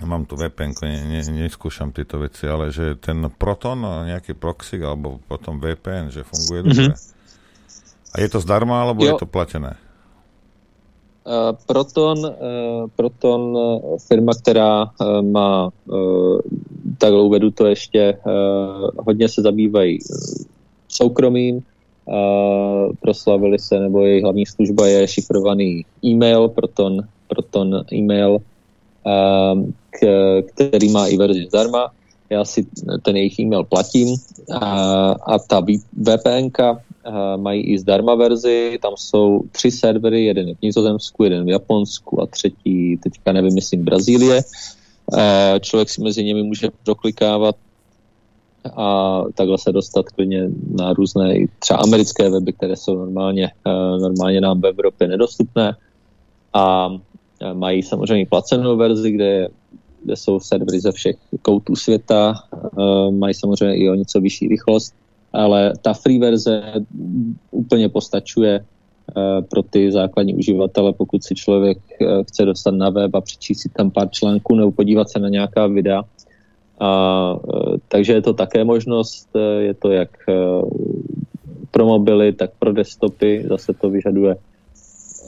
mám 0.00 0.24
tu 0.24 0.38
VPN, 0.38 0.72
ne, 0.86 1.20
ne, 1.20 1.20
neskúšam 1.44 1.92
tieto 1.92 2.22
veci, 2.22 2.48
ale 2.48 2.72
že 2.72 2.96
ten 2.96 3.20
Proton, 3.28 3.82
nejaký 4.08 4.32
proxy, 4.38 4.80
alebo 4.80 5.20
potom 5.28 5.60
VPN, 5.60 6.08
že 6.08 6.24
funguje 6.24 6.64
mm-hmm. 6.64 6.72
dobre. 6.72 6.94
A 8.12 8.16
je 8.20 8.28
to 8.28 8.38
zdarma, 8.40 8.84
alebo 8.84 9.04
jo. 9.04 9.16
je 9.16 9.24
to 9.24 9.28
platené? 9.28 9.76
Eh, 11.26 11.56
Proton, 11.66 12.26
eh, 12.26 12.88
Proton 12.96 13.58
eh, 13.58 13.98
firma, 14.08 14.32
která 14.34 14.90
má, 15.20 15.70
takhle 16.98 17.22
uvedu 17.22 17.50
to 17.50 17.66
ještě, 17.66 18.18
hodně 18.98 19.28
se 19.28 19.42
zabývají 19.42 19.98
soukromým, 20.88 21.60
proslavili 23.00 23.58
se, 23.58 23.80
nebo 23.80 24.04
jejich 24.04 24.22
hlavní 24.22 24.46
služba 24.46 24.86
je 24.86 25.08
šifrovaný 25.08 25.84
e-mail, 26.04 26.48
Proton, 26.48 26.98
Proton 27.28 27.84
e-mail, 27.92 28.38
který 30.46 30.90
má 30.92 31.06
i 31.06 31.16
verzi 31.16 31.44
zdarma. 31.48 31.90
Já 32.32 32.44
si 32.44 32.66
ten 33.02 33.16
jejich 33.16 33.38
e-mail 33.38 33.64
platím 33.64 34.16
a, 34.60 35.12
a 35.12 35.38
ta 35.38 35.60
VPNka 35.92 36.80
Eh, 37.04 37.36
mají 37.36 37.62
i 37.62 37.78
zdarma 37.78 38.14
verzi, 38.14 38.78
tam 38.82 38.92
jsou 38.96 39.42
tři 39.52 39.70
servery, 39.70 40.24
jeden 40.24 40.48
je 40.48 40.54
v 40.54 40.62
Nizozemsku, 40.62 41.24
jeden 41.24 41.44
v 41.44 41.48
Japonsku 41.48 42.22
a 42.22 42.26
třetí, 42.26 42.96
teďka 42.96 43.32
nevím, 43.32 43.54
myslím 43.54 43.84
Brazílie. 43.84 44.42
Eh, 45.18 45.60
člověk 45.60 45.90
si 45.90 46.02
mezi 46.02 46.24
nimi 46.24 46.42
může 46.42 46.68
proklikávat 46.84 47.56
a 48.76 49.18
takhle 49.34 49.58
se 49.58 49.72
dostat 49.72 50.08
klidně 50.08 50.48
na 50.78 50.92
různé 50.92 51.34
třeba 51.58 51.78
americké 51.78 52.30
weby, 52.30 52.52
které 52.52 52.76
jsou 52.76 52.94
normálně, 52.94 53.50
normálně 54.00 54.40
nám 54.40 54.60
v 54.60 54.66
Evropě 54.66 55.08
nedostupné 55.08 55.76
a 56.54 56.88
mají 57.52 57.82
samozřejmě 57.82 58.26
placenou 58.26 58.76
verzi, 58.76 59.10
kde, 59.10 59.48
jsou 60.14 60.40
servery 60.40 60.80
ze 60.80 60.92
všech 60.92 61.16
koutů 61.42 61.76
světa, 61.76 62.34
mají 63.10 63.34
samozřejmě 63.34 63.76
i 63.76 63.90
o 63.90 63.94
něco 63.94 64.20
vyšší 64.20 64.48
rychlost, 64.48 64.94
ale 65.32 65.72
ta 65.82 65.94
free 65.94 66.18
verze 66.18 66.62
úplně 67.50 67.88
postačuje 67.88 68.64
pro 69.50 69.62
ty 69.62 69.92
základní 69.92 70.34
uživatele, 70.34 70.92
pokud 70.92 71.24
si 71.24 71.34
člověk 71.34 71.78
chce 72.28 72.44
dostat 72.44 72.74
na 72.74 72.90
web 72.90 73.14
a 73.14 73.20
přečíst 73.20 73.60
si 73.60 73.68
tam 73.68 73.90
pár 73.90 74.10
článků 74.10 74.54
nebo 74.54 74.72
podívat 74.72 75.10
se 75.10 75.18
na 75.18 75.28
nějaká 75.28 75.66
videa. 75.66 76.02
A, 76.80 77.36
takže 77.88 78.12
je 78.12 78.22
to 78.22 78.32
také 78.32 78.64
možnost, 78.64 79.28
je 79.58 79.74
to 79.74 79.90
jak 79.90 80.10
pro 81.70 81.86
mobily, 81.86 82.32
tak 82.32 82.50
pro 82.58 82.72
desktopy, 82.72 83.44
zase 83.48 83.72
to 83.72 83.90
vyžaduje 83.90 84.36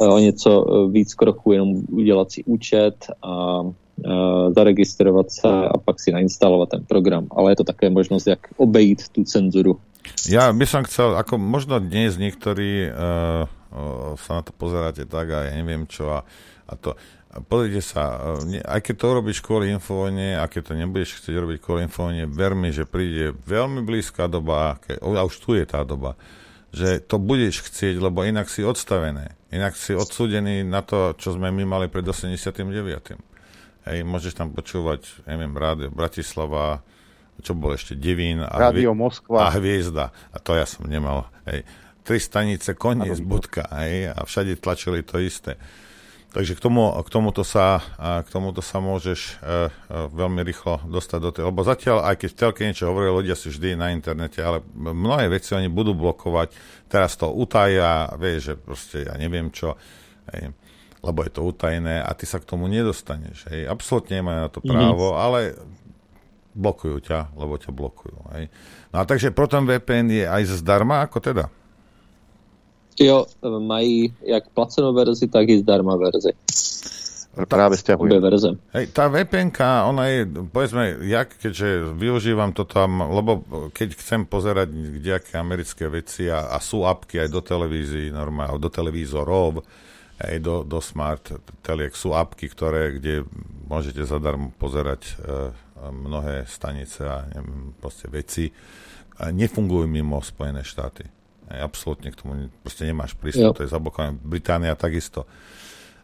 o 0.00 0.18
něco 0.18 0.64
víc 0.90 1.14
kroků, 1.14 1.52
jenom 1.52 1.82
udělat 1.92 2.32
si 2.32 2.44
účet 2.44 2.94
a 3.22 3.62
zaregistrovat 4.56 5.30
se 5.30 5.48
a 5.48 5.78
pak 5.78 6.00
si 6.00 6.12
nainstalovat 6.12 6.68
ten 6.68 6.84
program. 6.84 7.26
Ale 7.30 7.52
je 7.52 7.56
to 7.56 7.64
také 7.64 7.90
možnost, 7.90 8.26
jak 8.26 8.38
obejít 8.56 9.08
tu 9.08 9.24
cenzuru. 9.24 9.80
Ja 10.28 10.52
by 10.52 10.66
som 10.68 10.84
chcel, 10.84 11.16
ako 11.16 11.40
možno 11.40 11.80
dnes 11.80 12.20
niektorí 12.20 12.92
uh, 12.92 13.48
sa 14.20 14.30
na 14.36 14.42
to 14.44 14.52
pozeráte 14.52 15.08
tak 15.08 15.26
a 15.32 15.48
ja 15.48 15.52
neviem 15.56 15.88
čo 15.88 16.12
a, 16.12 16.20
a 16.68 16.72
to. 16.76 16.92
Pozrite 17.50 17.82
sa, 17.82 18.38
aj 18.46 18.78
keď 18.78 18.94
to 18.94 19.08
robíš 19.10 19.42
kvôli 19.42 19.74
infovojne, 19.74 20.38
a 20.38 20.46
keď 20.46 20.70
to 20.70 20.72
nebudeš 20.78 21.18
chcieť 21.18 21.34
robiť 21.34 21.58
kvôli 21.58 21.90
infovojne, 21.90 22.30
ver 22.30 22.54
mi, 22.54 22.70
že 22.70 22.86
príde 22.86 23.34
veľmi 23.34 23.82
blízka 23.82 24.30
doba, 24.30 24.78
keď, 24.78 25.02
a 25.02 25.26
už 25.26 25.42
tu 25.42 25.58
je 25.58 25.66
tá 25.66 25.82
doba, 25.82 26.14
že 26.70 27.02
to 27.02 27.18
budeš 27.18 27.66
chcieť, 27.66 27.98
lebo 27.98 28.22
inak 28.22 28.46
si 28.46 28.62
odstavené. 28.62 29.34
Inak 29.50 29.74
si 29.74 29.98
odsúdený 29.98 30.62
na 30.62 30.86
to, 30.86 31.10
čo 31.18 31.34
sme 31.34 31.50
my 31.50 31.66
mali 31.66 31.86
pred 31.90 32.06
89. 32.06 33.33
Hej, 33.84 34.04
môžeš 34.08 34.32
tam 34.36 34.48
počúvať, 34.50 35.04
neviem, 35.28 35.52
rádio 35.52 35.92
Bratislava, 35.92 36.80
čo 37.44 37.52
bol 37.52 37.76
ešte 37.76 37.92
Devín 37.98 38.40
a, 38.40 38.48
Rádio 38.48 38.96
Moskva. 38.96 39.48
a 39.48 39.52
Hviezda. 39.52 40.14
A 40.32 40.36
to 40.40 40.56
ja 40.56 40.64
som 40.64 40.88
nemal. 40.88 41.28
Hej 41.44 41.68
tri 42.04 42.20
stanice, 42.20 42.76
koniec, 42.76 43.18
bodka. 43.24 43.64
Hej, 43.72 44.12
a 44.12 44.20
všade 44.28 44.60
tlačili 44.60 45.00
to 45.00 45.16
isté. 45.18 45.56
Takže 46.34 46.58
k, 46.58 46.60
tomu, 46.60 46.90
k, 46.90 47.08
tomuto 47.08 47.46
sa, 47.46 47.78
k 47.96 48.28
tomuto 48.28 48.58
sa 48.58 48.82
môžeš 48.82 49.20
e, 49.22 49.32
e, 49.38 49.70
veľmi 50.18 50.42
rýchlo 50.42 50.82
dostať 50.82 51.18
do 51.22 51.30
tej, 51.30 51.44
lebo 51.46 51.62
zatiaľ, 51.62 52.10
aj 52.10 52.26
keď 52.26 52.28
v 52.34 52.38
telke 52.42 52.60
niečo 52.66 52.90
hovorí, 52.90 53.06
ľudia 53.06 53.38
si 53.38 53.54
vždy 53.54 53.78
na 53.78 53.94
internete, 53.94 54.42
ale 54.42 54.66
mnohé 54.74 55.30
veci 55.30 55.54
oni 55.54 55.70
budú 55.70 55.94
blokovať, 55.94 56.50
teraz 56.90 57.14
to 57.14 57.30
utajia, 57.30 58.10
vieš, 58.18 58.50
že 58.50 58.54
proste 58.58 58.96
ja 59.06 59.14
neviem 59.14 59.54
čo, 59.54 59.78
hej, 60.34 60.50
lebo 61.04 61.20
je 61.20 61.32
to 61.36 61.44
utajené 61.44 62.00
a 62.00 62.10
ty 62.16 62.24
sa 62.24 62.40
k 62.40 62.48
tomu 62.48 62.64
nedostaneš. 62.66 63.44
Hej. 63.52 63.68
Absolutne 63.68 64.24
nemajú 64.24 64.38
na 64.40 64.50
to 64.50 64.60
mhm. 64.64 64.68
právo, 64.72 65.06
mm. 65.12 65.18
ale 65.20 65.40
blokujú 66.54 66.96
ťa, 67.04 67.34
lebo 67.36 67.60
ťa 67.60 67.70
blokujú. 67.74 68.18
Hej. 68.32 68.48
No 68.94 69.02
a 69.02 69.04
takže 69.04 69.34
potom 69.34 69.68
VPN 69.68 70.08
je 70.08 70.24
aj 70.24 70.42
zdarma, 70.64 71.04
ako 71.04 71.18
teda? 71.20 71.44
Jo, 72.94 73.26
mají 73.42 74.14
jak 74.22 74.48
placenou 74.54 74.94
verzi, 74.94 75.26
tak 75.26 75.50
i 75.50 75.58
zdarma 75.58 75.98
verzi. 75.98 76.30
Práve 77.34 77.74
stiahujú. 77.74 78.06
Obe 78.06 78.22
verze. 78.22 78.54
Hej, 78.70 78.94
tá 78.94 79.10
vpn 79.10 79.50
ona 79.90 80.06
je, 80.06 80.22
povedzme, 80.54 81.02
ja 81.02 81.26
keďže 81.26 81.90
využívam 81.98 82.54
to 82.54 82.62
tam, 82.62 83.02
lebo 83.02 83.42
keď 83.74 83.98
chcem 83.98 84.22
pozerať 84.22 84.70
kdejaké 84.70 85.34
americké 85.34 85.90
veci 85.90 86.30
a, 86.30 86.54
a 86.54 86.62
sú 86.62 86.86
apky 86.86 87.18
aj 87.18 87.28
do 87.34 87.42
televízií, 87.42 88.14
normálne, 88.14 88.62
do 88.62 88.70
televízorov, 88.70 89.66
aj 90.20 90.36
do, 90.38 90.62
do 90.62 90.78
smart 90.78 91.34
teliek 91.66 91.90
sú 91.94 92.14
apky, 92.14 92.46
ktoré, 92.46 92.98
kde 92.98 93.26
môžete 93.66 94.06
zadarmo 94.06 94.54
pozerať 94.54 95.02
e, 95.10 95.12
mnohé 95.90 96.46
stanice 96.46 97.02
a 97.02 97.26
neviem, 97.26 97.74
proste 97.82 98.06
veci. 98.06 98.54
A 99.18 99.30
nefungujú 99.30 99.86
mimo 99.86 100.18
Spojené 100.22 100.62
štáty. 100.62 101.06
Absolútne 101.50 102.10
k 102.10 102.18
tomu 102.18 102.32
proste 102.62 102.88
nemáš 102.88 103.14
prístup, 103.14 103.54
jo. 103.54 103.56
to 103.58 103.64
je 103.66 103.74
zablokované. 103.74 104.16
Británia 104.22 104.74
takisto. 104.78 105.26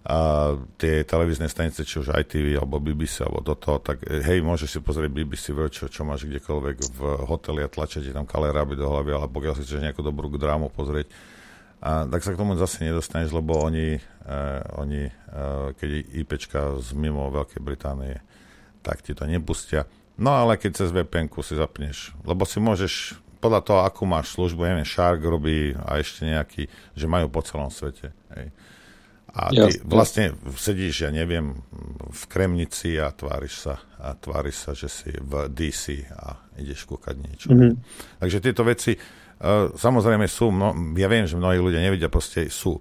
A 0.01 0.53
tie 0.81 1.05
televízne 1.05 1.45
stanice, 1.45 1.85
či 1.85 2.01
už 2.01 2.16
ITV, 2.16 2.57
alebo 2.57 2.81
BBC, 2.81 3.20
alebo 3.20 3.45
toto, 3.45 3.77
tak 3.85 4.01
hej, 4.09 4.41
môžeš 4.41 4.69
si 4.73 4.78
pozrieť 4.81 5.12
BBC 5.12 5.53
čo, 5.69 5.93
čo 5.93 6.03
máš 6.09 6.24
kdekoľvek 6.24 6.77
v 6.97 7.01
hoteli 7.28 7.61
a 7.61 7.69
tlačiť 7.69 8.09
tam 8.16 8.24
kaleráby 8.24 8.81
do 8.81 8.89
hlavy, 8.89 9.12
ale 9.12 9.28
pokiaľ 9.28 9.53
si 9.61 9.65
chceš 9.69 9.85
nejakú 9.85 10.01
dobrú 10.01 10.32
drámu 10.32 10.73
pozrieť, 10.73 11.12
a 11.81 12.05
tak 12.05 12.20
sa 12.20 12.36
k 12.36 12.40
tomu 12.40 12.61
zase 12.61 12.85
nedostaneš, 12.85 13.32
lebo 13.32 13.57
oni, 13.57 13.97
uh, 13.97 14.61
oni 14.77 15.09
uh, 15.09 15.73
keď 15.81 15.90
IPčka 16.12 16.61
z 16.77 16.93
mimo 16.93 17.32
Veľkej 17.32 17.61
Británie, 17.65 18.20
tak 18.85 19.01
ti 19.01 19.16
to 19.16 19.24
nepustia. 19.24 19.89
No 20.20 20.36
ale 20.36 20.61
keď 20.61 20.85
cez 20.85 20.93
VPN 20.93 21.32
si 21.40 21.57
zapneš, 21.57 22.12
lebo 22.28 22.44
si 22.44 22.61
môžeš 22.61 23.16
podľa 23.40 23.61
toho, 23.65 23.81
akú 23.81 24.05
máš 24.05 24.36
službu, 24.36 24.69
neviem, 24.69 24.85
Shark 24.85 25.24
robí 25.24 25.73
a 25.73 25.97
ešte 25.97 26.28
nejaký, 26.28 26.69
že 26.93 27.07
majú 27.09 27.32
po 27.32 27.40
celom 27.40 27.73
svete. 27.73 28.12
Hej. 28.36 28.52
A 29.31 29.48
ty 29.55 29.62
Jasne. 29.62 29.86
vlastne 29.86 30.24
sedíš, 30.59 31.07
ja 31.07 31.11
neviem, 31.15 31.62
v 32.11 32.23
Kremnici 32.27 32.98
a 32.98 33.15
tváriš 33.15 33.55
sa, 33.62 33.74
a 33.97 34.12
tváriš 34.12 34.57
sa, 34.59 34.70
že 34.74 34.90
si 34.90 35.11
v 35.15 35.47
DC 35.48 36.05
a 36.12 36.51
ideš 36.59 36.85
kúkať 36.85 37.16
niečo. 37.16 37.48
Mm-hmm. 37.55 37.73
Takže 38.20 38.39
tieto 38.43 38.66
veci, 38.66 38.98
samozrejme 39.77 40.29
sú, 40.29 40.53
no, 40.53 40.77
ja 40.97 41.09
viem, 41.09 41.25
že 41.25 41.41
mnohí 41.41 41.57
ľudia 41.57 41.81
nevidia, 41.81 42.12
proste 42.12 42.53
sú. 42.53 42.77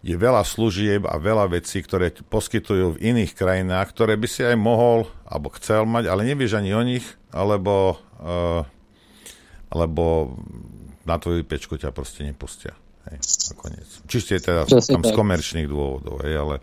Je 0.00 0.16
veľa 0.16 0.44
služieb 0.44 1.04
a 1.04 1.20
veľa 1.20 1.52
vecí, 1.52 1.84
ktoré 1.84 2.12
poskytujú 2.12 2.96
v 2.96 3.00
iných 3.12 3.36
krajinách, 3.36 3.92
ktoré 3.92 4.16
by 4.16 4.28
si 4.28 4.44
aj 4.44 4.56
mohol, 4.56 5.08
alebo 5.28 5.52
chcel 5.60 5.84
mať, 5.84 6.08
ale 6.08 6.24
nevieš 6.24 6.56
ani 6.56 6.72
o 6.72 6.80
nich, 6.80 7.04
alebo 7.32 8.00
uh, 8.20 8.64
lebo 9.70 10.36
na 11.04 11.16
tvoju 11.16 11.44
pečku 11.46 11.76
ťa 11.76 11.92
proste 11.94 12.24
nepustia. 12.24 12.74
Hej, 13.08 13.18
nakoniec. 13.54 13.88
Čiste 14.04 14.36
je 14.36 14.42
teda 14.52 14.68
Presne 14.68 15.00
tam 15.00 15.02
tak. 15.04 15.12
z 15.12 15.16
komerčných 15.16 15.68
dôvodov, 15.68 16.20
hej, 16.24 16.34
ale 16.36 16.56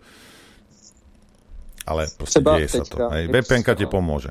ale 1.88 2.02
proste 2.14 2.44
Třeba 2.44 2.50
deje 2.60 2.68
sa 2.68 2.84
to. 2.84 2.96
Hej. 3.08 3.24
VPN 3.32 3.62
ti 3.64 3.86
pomôže. 3.88 4.30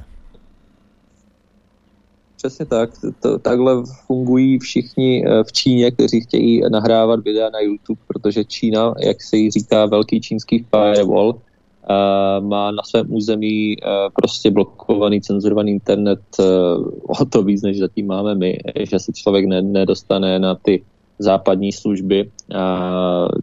Přesně 2.38 2.66
tak. 2.66 2.90
To, 3.22 3.40
takhle 3.40 3.84
fungují 4.06 4.60
všichni 4.60 5.26
eh, 5.26 5.44
v 5.44 5.52
Číně, 5.52 5.92
kteří 5.92 6.22
chtějí 6.22 6.62
nahrávat 6.70 7.20
videa 7.20 7.50
na 7.50 7.60
YouTube, 7.60 8.02
protože 8.08 8.46
Čína, 8.46 8.94
jak 9.00 9.22
se 9.22 9.38
jí 9.38 9.52
říká, 9.52 9.86
velký 9.86 10.22
čínský 10.22 10.66
firewall, 10.70 11.36
má 12.40 12.72
na 12.72 12.84
svém 12.84 13.14
území 13.14 13.76
prostě 14.14 14.52
blokovaný, 14.52 15.22
cenzurovaný 15.22 15.72
internet 15.72 16.20
o 17.08 17.26
to 17.26 17.44
víc, 17.44 17.62
než 17.62 17.80
zatím 17.80 18.08
máme 18.08 18.36
my, 18.36 18.60
že 18.80 19.00
se 19.00 19.12
člověk 19.14 19.46
nedostane 19.46 20.40
na 20.40 20.56
ty 20.56 20.84
západní 21.20 21.72
služby. 21.72 22.32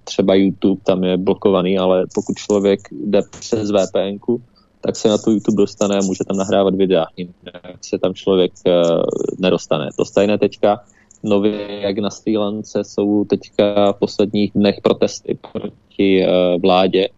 Třeba 0.04 0.34
YouTube 0.34 0.80
tam 0.84 1.04
je 1.04 1.16
blokovaný, 1.16 1.78
ale 1.78 2.06
pokud 2.14 2.36
člověk 2.36 2.80
jde 2.92 3.22
přes 3.40 3.70
VPN, 3.70 4.18
tak 4.86 4.96
se 4.96 5.08
na 5.08 5.18
tu 5.18 5.30
YouTube 5.30 5.56
dostane 5.56 5.98
a 5.98 6.02
může 6.02 6.24
tam 6.24 6.36
nahrávat 6.36 6.74
videa. 6.74 7.06
Jinak 7.16 7.84
se 7.84 7.98
tam 7.98 8.14
člověk 8.14 8.52
nedostane. 9.38 9.88
To 9.96 10.04
stejné 10.04 10.38
teďka 10.38 10.80
nově, 11.22 11.80
jak 11.80 11.98
na 11.98 12.10
Sri 12.10 12.36
Lance, 12.36 12.84
jsou 12.84 13.24
teďka 13.24 13.92
v 13.92 13.98
posledních 13.98 14.52
dnech 14.54 14.80
protesty 14.82 15.38
proti 15.52 16.26
vládě, 16.62 17.08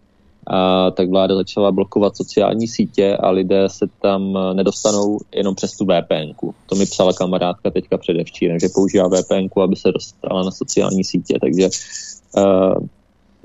a 0.47 0.90
tak 0.90 1.10
vláda 1.10 1.34
začala 1.34 1.72
blokovat 1.72 2.16
sociální 2.16 2.68
sítě 2.68 3.16
a 3.16 3.30
lidé 3.30 3.68
se 3.68 3.86
tam 4.02 4.38
nedostanou 4.52 5.18
jenom 5.34 5.55
přes 5.55 5.76
tu 5.76 5.84
VPN. 5.84 6.51
To 6.66 6.74
mi 6.74 6.86
psala 6.86 7.12
kamarádka 7.12 7.70
teďka 7.70 7.98
předevčírem, 7.98 8.59
že 8.60 8.68
používá 8.74 9.09
VPN, 9.09 9.60
aby 9.62 9.76
se 9.76 9.93
dostala 9.93 10.43
na 10.43 10.51
sociální 10.51 11.05
sítě, 11.05 11.38
takže 11.40 11.68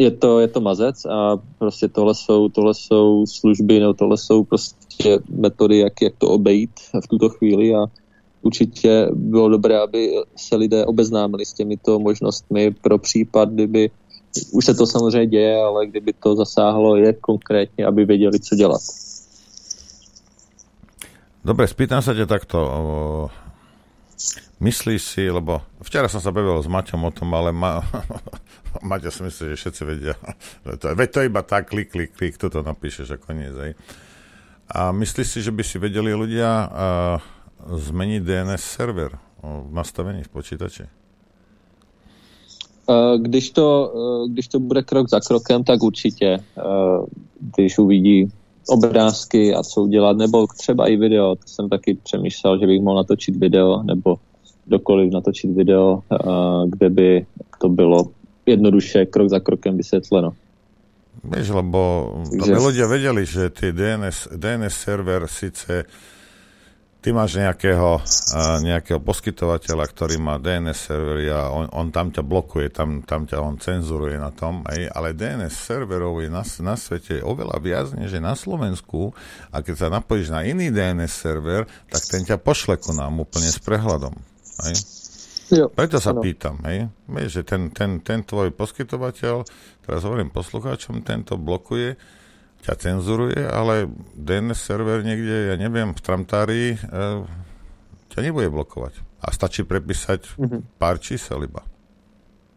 je 0.01 0.11
to, 0.11 0.39
je 0.39 0.47
to 0.47 0.61
mazec 0.61 1.05
a 1.05 1.37
prostě 1.57 1.87
tohle 1.87 2.15
jsou, 2.15 2.49
tohle 2.49 2.73
jsou 2.73 3.25
služby, 3.25 3.79
no 3.79 3.93
tohle 3.93 4.17
jsou 4.17 4.43
prostě 4.43 5.19
metody, 5.29 5.79
jak, 5.79 6.01
jak 6.01 6.13
to 6.17 6.29
obejít 6.29 6.71
v 7.03 7.07
tuto 7.07 7.29
chvíli 7.29 7.75
a 7.75 7.85
určitě 8.41 9.07
bylo 9.13 9.49
dobré, 9.49 9.79
aby 9.79 10.13
se 10.35 10.55
lidé 10.55 10.85
obeznámili 10.85 11.45
s 11.45 11.53
těmito 11.53 11.99
možnostmi 11.99 12.71
pro 12.71 12.97
případ, 12.97 13.49
kdyby 13.49 13.89
už 14.51 14.65
se 14.65 14.73
to 14.73 14.87
samozřejmě 14.87 15.27
děje, 15.27 15.63
ale 15.63 15.87
kdyby 15.87 16.13
to 16.13 16.35
zasáhlo 16.35 16.95
je 16.95 17.13
konkrétně, 17.13 17.85
aby 17.85 18.05
věděli, 18.05 18.39
co 18.39 18.55
dělat. 18.55 18.81
Dobre, 21.41 21.65
spýtam 21.65 22.05
sa 22.05 22.13
ťa 22.13 22.29
takto. 22.29 22.57
Myslíš 24.61 25.01
si, 25.01 25.23
lebo 25.25 25.65
včera 25.81 26.05
som 26.05 26.21
sa 26.21 26.29
bavil 26.29 26.61
s 26.61 26.69
Maťom 26.69 27.01
o 27.07 27.11
tom, 27.11 27.33
ale 27.33 27.49
ma, 27.49 27.81
Maťo 28.89 29.09
si 29.09 29.21
myslí, 29.25 29.43
že 29.53 29.57
všetci 29.57 29.81
vedia. 29.85 30.15
To 30.81 30.85
je, 30.91 30.93
veď 30.93 31.09
to 31.09 31.19
je 31.21 31.29
iba 31.29 31.41
tak, 31.41 31.73
klik, 31.73 31.89
klik, 31.89 32.13
klik, 32.13 32.37
toto 32.37 32.61
napíšeš 32.61 33.13
a 33.13 33.17
koniec. 33.17 33.57
Aj. 33.57 33.71
A 34.71 34.93
myslíš 34.93 35.27
si, 35.27 35.39
že 35.41 35.51
by 35.51 35.63
si 35.65 35.81
vedeli 35.81 36.13
ľudia 36.13 36.49
uh, 36.65 37.17
zmeniť 37.65 38.21
DNS 38.23 38.61
server 38.61 39.17
v 39.41 39.73
nastavení 39.73 40.23
v 40.23 40.31
počítači? 40.31 40.85
Když 43.17 43.51
to, 43.51 43.93
když 44.29 44.47
to 44.47 44.59
bude 44.59 44.83
krok 44.83 45.09
za 45.09 45.19
krokem, 45.19 45.63
tak 45.63 45.83
určitě, 45.83 46.43
když 47.39 47.77
uvidí 47.77 48.31
obrázky 48.67 49.55
a 49.55 49.63
co 49.63 49.81
udělat, 49.81 50.17
nebo 50.17 50.47
třeba 50.57 50.87
i 50.87 50.95
video. 50.95 51.35
To 51.35 51.47
jsem 51.47 51.69
taky 51.69 51.97
přemýšlel, 52.03 52.59
že 52.59 52.67
bych 52.67 52.81
mohl 52.81 52.97
natočit 52.97 53.35
video, 53.35 53.83
nebo 53.83 54.15
dokoliv 54.67 55.13
natočit 55.13 55.51
video, 55.51 56.03
kde 56.65 56.89
by 56.89 57.25
to 57.61 57.69
bylo 57.69 58.09
jednoduše 58.45 59.05
krok 59.05 59.29
za 59.29 59.39
krokem 59.39 59.77
vysvětleno. 59.77 60.33
Vieš, 61.21 61.53
lebo 61.53 61.81
aby 62.33 62.57
ľudia 62.57 62.89
vedeli, 62.89 63.27
že 63.29 63.53
tie 63.53 63.69
DNS, 63.69 64.31
DNS 64.31 64.73
server 64.73 65.29
síce 65.29 65.85
ty 67.01 67.09
máš 67.09 67.33
nejakého, 67.41 67.97
nejakého 68.61 69.01
poskytovateľa, 69.01 69.85
ktorý 69.89 70.21
má 70.21 70.37
DNS 70.37 70.77
servery 70.77 71.33
a 71.33 71.49
on, 71.49 71.65
on 71.73 71.89
tam 71.89 72.13
ťa 72.13 72.21
blokuje, 72.21 72.69
tam, 72.69 73.01
tam 73.01 73.25
ťa 73.25 73.41
on 73.41 73.57
cenzuruje 73.57 74.21
na 74.21 74.29
tom, 74.29 74.61
aj, 74.69 74.85
ale 74.93 75.17
DNS 75.17 75.49
serverov 75.49 76.21
je 76.21 76.29
na, 76.29 76.45
na 76.45 76.75
svete 76.77 77.25
oveľa 77.25 77.57
viac, 77.57 77.87
než 77.97 78.13
je 78.13 78.21
na 78.21 78.37
Slovensku 78.37 79.17
a 79.49 79.65
keď 79.65 79.75
sa 79.75 79.87
napojíš 79.89 80.29
na 80.29 80.45
iný 80.45 80.69
DNS 80.69 81.09
server, 81.09 81.65
tak 81.89 82.05
ten 82.05 82.21
ťa 82.21 82.37
pošle 82.37 82.77
ku 82.77 82.93
nám 82.93 83.17
úplne 83.17 83.49
s 83.49 83.57
prehľadom. 83.57 84.13
Aj? 84.61 84.75
Jo, 85.51 85.67
Preto 85.67 85.99
sa 85.99 86.15
ano. 86.15 86.23
pýtam, 86.23 86.63
hej? 86.63 86.87
Vieš, 87.11 87.41
že 87.41 87.43
ten, 87.43 87.73
ten, 87.75 87.99
ten 87.99 88.23
tvoj 88.23 88.55
poskytovateľ, 88.55 89.43
teraz 89.83 89.99
hovorím 90.07 90.31
poslucháčom, 90.31 91.03
tento 91.03 91.35
blokuje, 91.35 91.99
ťa 92.61 92.73
cenzuruje, 92.77 93.41
ale 93.41 93.89
DNS 94.13 94.57
server 94.57 95.01
niekde, 95.01 95.53
ja 95.53 95.55
neviem, 95.57 95.97
v 95.97 96.01
Tramtári 96.01 96.63
e, 96.73 96.77
ťa 98.13 98.19
nebude 98.21 98.53
blokovať. 98.53 99.01
A 99.21 99.33
stačí 99.33 99.65
prepísať 99.65 100.37
mm-hmm. 100.37 100.61
pár 100.77 101.01
čísel 101.01 101.45
iba. 101.45 101.65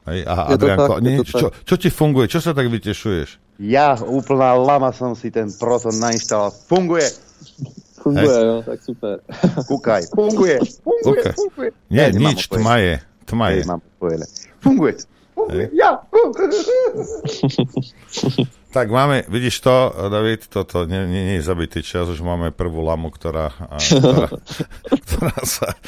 Hej, 0.05 0.29
a 0.29 0.53
Adrianko, 0.53 1.01
tak, 1.01 1.05
nie, 1.05 1.25
čo, 1.25 1.49
čo 1.49 1.75
ti 1.81 1.89
funguje? 1.89 2.29
Čo 2.29 2.45
sa 2.45 2.53
tak 2.53 2.69
vytešuješ? 2.69 3.41
Ja, 3.65 3.97
úplná 3.97 4.53
lama 4.53 4.93
som 4.93 5.17
si 5.17 5.33
ten 5.33 5.49
Proton 5.49 5.97
nainštaloval. 5.97 6.53
Funguje! 6.69 7.09
Funguje, 8.05 8.37
jo, 8.37 8.61
tak 8.61 8.79
super. 8.85 9.17
Kúkaj, 9.65 10.13
funguje, 10.13 10.61
funguje, 10.85 11.25
okay. 11.25 11.33
funguje. 11.33 11.71
Nie, 11.89 12.13
ja, 12.13 12.21
nič, 12.21 12.53
tma 12.53 12.77
je, 12.77 13.01
tma 13.25 13.57
je. 13.57 13.65
Funguje, 14.61 15.01
funguje, 15.33 15.73
ja. 15.73 16.05
Tak 18.75 18.91
máme, 18.91 19.23
vidíš 19.31 19.63
to, 19.63 19.95
David, 20.11 20.51
toto 20.51 20.83
nie, 20.83 21.07
nie, 21.07 21.23
nie 21.31 21.37
je 21.39 21.47
zabitý 21.47 21.79
čas, 21.79 22.11
už 22.11 22.19
máme 22.27 22.51
prvú 22.51 22.83
lamu, 22.83 23.07
ktorá, 23.07 23.55
ktorá, 23.79 24.27
ktorá, 25.07 25.39
sa, 25.47 25.79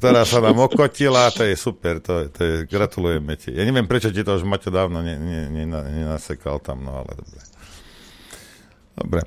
ktorá 0.00 0.24
sa 0.24 0.40
nám 0.40 0.56
okotila, 0.64 1.28
to 1.28 1.44
je 1.44 1.52
super, 1.60 2.00
to, 2.00 2.32
to 2.32 2.40
je, 2.40 2.54
gratulujeme 2.72 3.36
ti. 3.36 3.52
Ja 3.52 3.68
neviem, 3.68 3.84
prečo 3.84 4.08
ti 4.08 4.24
to 4.24 4.32
už 4.32 4.48
Maťo 4.48 4.72
dávno 4.72 5.04
nenasekal 5.04 6.56
tam, 6.64 6.88
no 6.88 7.04
ale 7.04 7.20
dobre. 7.20 7.40
Dobre. 8.96 9.20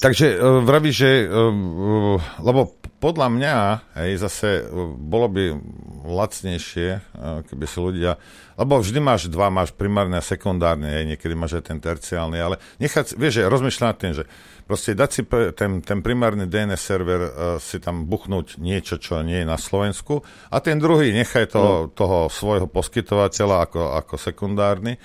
Takže 0.00 0.40
uh, 0.40 0.64
vraví, 0.64 0.88
že, 0.88 1.28
uh, 1.28 2.16
lebo 2.40 2.72
podľa 3.02 3.28
mňa, 3.34 3.56
hej, 3.98 4.12
zase 4.22 4.62
bolo 4.96 5.26
by 5.26 5.58
lacnejšie, 6.06 6.88
uh, 7.12 7.42
keby 7.44 7.64
si 7.66 7.78
ľudia 7.82 8.16
lebo 8.56 8.78
vždy 8.78 9.00
máš 9.00 9.26
dva, 9.32 9.48
máš 9.48 9.72
primárne 9.72 10.20
a 10.20 10.24
sekundárne, 10.24 10.86
aj 10.86 11.04
niekedy 11.16 11.34
máš 11.34 11.58
aj 11.60 11.72
ten 11.72 11.78
terciálny, 11.80 12.38
ale 12.38 12.60
nechať, 12.78 13.16
vieš, 13.16 13.40
že 13.40 13.48
rozmýšľať 13.48 13.86
nad 13.88 13.98
tým, 13.98 14.12
že 14.14 14.24
proste 14.68 14.94
dať 14.94 15.10
si 15.10 15.22
ten, 15.56 15.80
ten 15.80 15.98
primárny 16.04 16.46
DNS 16.46 16.78
server, 16.78 17.20
uh, 17.26 17.30
si 17.58 17.80
tam 17.80 18.04
buchnúť 18.06 18.60
niečo, 18.60 19.00
čo 19.00 19.24
nie 19.24 19.42
je 19.42 19.48
na 19.48 19.56
Slovensku 19.56 20.20
a 20.52 20.56
ten 20.60 20.76
druhý 20.76 21.10
nechaj 21.16 21.50
to, 21.50 21.62
no. 21.62 21.74
toho 21.90 22.28
svojho 22.28 22.68
poskytovateľa 22.68 23.56
ako, 23.66 23.82
ako 24.04 24.14
sekundárny 24.20 25.00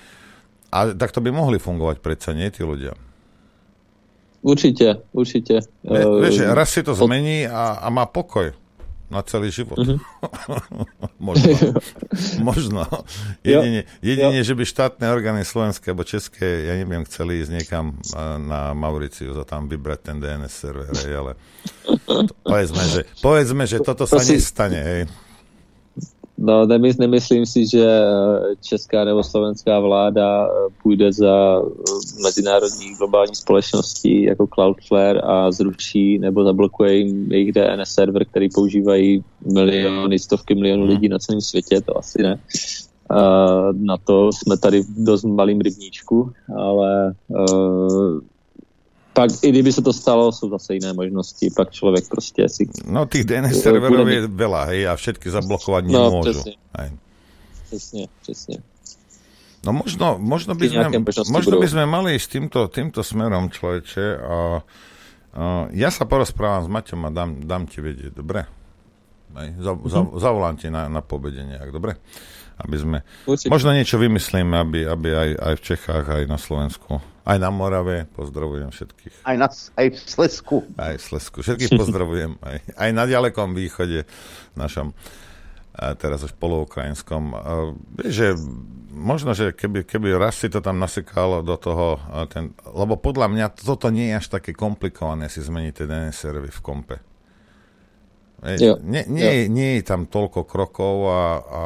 a 0.68 0.92
tak 0.92 1.10
to 1.10 1.24
by 1.24 1.32
mohli 1.32 1.56
fungovať 1.56 2.04
predsa 2.04 2.36
nie 2.36 2.52
tí 2.52 2.60
ľudia. 2.60 3.07
Určite, 4.38 5.02
určite. 5.10 5.66
Vie, 5.82 6.04
vieš, 6.22 6.46
raz 6.54 6.70
si 6.70 6.86
to 6.86 6.94
zmení 6.94 7.44
a, 7.50 7.82
a 7.82 7.86
má 7.90 8.06
pokoj 8.06 8.54
na 9.08 9.24
celý 9.24 9.48
život. 9.48 9.80
Mm-hmm. 9.80 9.98
Možno. 11.28 11.48
Možno. 12.48 12.84
Jedine, 13.40 13.88
jedine 14.04 14.40
že 14.44 14.52
by 14.52 14.64
štátne 14.68 15.08
orgány 15.08 15.42
slovenské 15.48 15.90
alebo 15.90 16.04
české, 16.04 16.68
ja 16.68 16.76
neviem, 16.76 17.02
chceli 17.08 17.40
ísť 17.40 17.50
niekam 17.50 17.96
na 18.44 18.76
Mauriciu 18.76 19.32
a 19.32 19.48
tam 19.48 19.66
vybrať 19.66 20.12
ten 20.12 20.16
DNS 20.20 20.52
server, 20.52 20.92
ale 20.92 21.32
to, 22.28 22.32
povedzme, 22.44 22.84
že, 22.84 23.00
povedzme, 23.24 23.64
že 23.64 23.80
toto 23.80 24.04
sa 24.04 24.20
nestane. 24.20 24.80
Hej. 24.80 25.02
No, 26.40 26.66
nemysl, 26.66 27.00
nemyslím 27.00 27.46
si, 27.46 27.66
že 27.66 27.84
eh, 27.84 28.56
česká 28.62 29.04
nebo 29.04 29.22
slovenská 29.22 29.80
vláda 29.80 30.46
eh, 30.46 30.50
půjde 30.82 31.12
za 31.12 31.58
eh, 31.58 32.22
mezinárodní 32.22 32.94
globální 32.98 33.34
společností 33.34 34.22
jako 34.22 34.46
Cloudflare 34.46 35.20
a 35.20 35.50
zruší 35.50 36.18
nebo 36.18 36.44
zablokuje 36.44 36.96
jim 36.96 37.32
jejich 37.32 37.52
DNS 37.52 37.88
server, 37.90 38.24
který 38.24 38.48
používají 38.48 39.24
miliony, 39.52 40.18
stovky 40.18 40.54
milionů 40.54 40.82
hmm. 40.82 40.90
lidí 40.90 41.08
na 41.08 41.18
celém 41.18 41.40
světě, 41.40 41.80
to 41.80 41.98
asi 41.98 42.22
ne. 42.22 42.40
Na 43.72 43.96
to 44.04 44.30
jsme 44.32 44.58
tady 44.58 44.80
v 44.80 45.04
dost 45.04 45.24
malým 45.24 45.60
rybníčku, 45.60 46.32
ale 46.56 47.14
pak 49.18 49.30
i 49.42 49.48
kdyby 49.50 49.72
se 49.72 49.82
to 49.82 49.92
stalo, 49.92 50.32
jsou 50.32 50.50
zase 50.50 50.74
jiné 50.74 50.92
možnosti, 50.92 51.50
pak 51.56 51.70
člověk 51.70 52.08
prostě 52.08 52.48
si... 52.48 52.70
No 52.86 53.06
tých 53.06 53.26
DNS 53.26 53.58
serverov 53.58 54.06
je 54.06 54.30
veľa, 54.30 54.70
hej, 54.70 54.86
a 54.86 54.94
všetky 54.94 55.26
zablokovať 55.26 55.82
no, 55.90 55.90
nemôžu. 55.90 56.30
Přesně. 56.30 56.54
Hej. 56.78 56.90
Přesně, 57.66 58.04
přesně. 58.22 58.56
No 59.66 59.74
možno, 59.74 60.22
možno, 60.22 60.54
by 60.54 60.70
sme, 60.70 60.86
možno 61.34 61.58
by 61.58 61.66
sme 61.66 61.82
mali 61.82 62.14
ísť 62.14 62.28
týmto, 62.30 62.60
týmto 62.70 63.02
smerom, 63.02 63.50
človeče. 63.50 64.06
A, 64.22 64.62
a 65.34 65.42
ja 65.74 65.90
sa 65.90 66.06
porozprávam 66.06 66.62
s 66.62 66.70
Maťom 66.70 67.02
a 67.02 67.10
dám, 67.10 67.42
dám 67.42 67.66
ti 67.66 67.82
vedieť, 67.82 68.14
dobre? 68.14 68.46
Hej, 69.34 69.58
za, 69.58 69.74
mm-hmm. 69.74 69.90
za, 69.90 70.00
zavolám 70.14 70.54
ti 70.62 70.70
na, 70.70 70.86
na 70.86 71.02
pobede 71.02 71.42
nejak, 71.42 71.74
dobre? 71.74 71.98
Aby 72.54 72.76
sme... 72.78 72.98
Určite. 73.26 73.50
Možno 73.50 73.74
niečo 73.74 73.98
vymyslíme, 73.98 74.54
aby, 74.62 74.86
aby 74.86 75.08
aj, 75.10 75.30
aj 75.42 75.54
v 75.58 75.62
Čechách, 75.74 76.06
aj 76.06 76.22
na 76.30 76.38
Slovensku 76.38 77.02
aj 77.28 77.36
na 77.36 77.52
Morave, 77.52 78.08
pozdravujem 78.16 78.72
všetkých. 78.72 79.28
Aj, 79.28 79.36
na, 79.36 79.52
aj 79.52 79.86
v 79.92 79.98
Slesku. 80.00 80.56
Aj 80.80 80.96
v 80.96 81.02
Slesku. 81.04 81.44
Všetkých 81.44 81.76
pozdravujem. 81.76 82.40
Aj, 82.40 82.58
aj 82.64 82.90
na 82.96 83.04
ďalekom 83.04 83.52
východe 83.52 84.08
našom, 84.56 84.96
a 85.76 85.92
teraz 85.92 86.24
už 86.24 86.32
poluukrajinskom. 86.40 87.36
Vieš, 88.00 88.12
že 88.16 88.28
možno, 88.90 89.36
že 89.36 89.52
keby, 89.52 89.84
keby 89.84 90.16
raz 90.16 90.40
si 90.40 90.48
to 90.48 90.58
tam 90.64 90.80
nasekalo 90.80 91.44
do 91.44 91.54
toho, 91.54 92.00
ten, 92.32 92.56
lebo 92.64 92.96
podľa 92.96 93.28
mňa 93.28 93.46
toto 93.54 93.92
nie 93.92 94.10
je 94.10 94.18
až 94.18 94.26
také 94.40 94.56
komplikované 94.56 95.28
si 95.28 95.44
zmeniť 95.44 95.72
tie 95.76 95.86
DNS 95.86 96.16
servery 96.16 96.50
v 96.50 96.64
kompe. 96.64 96.96
Vieš, 98.42 98.82
nie, 98.82 99.04
nie, 99.06 99.52
nie 99.52 99.70
je 99.78 99.82
tam 99.84 100.08
toľko 100.08 100.48
krokov 100.48 100.94
a, 101.10 101.22
a, 101.38 101.62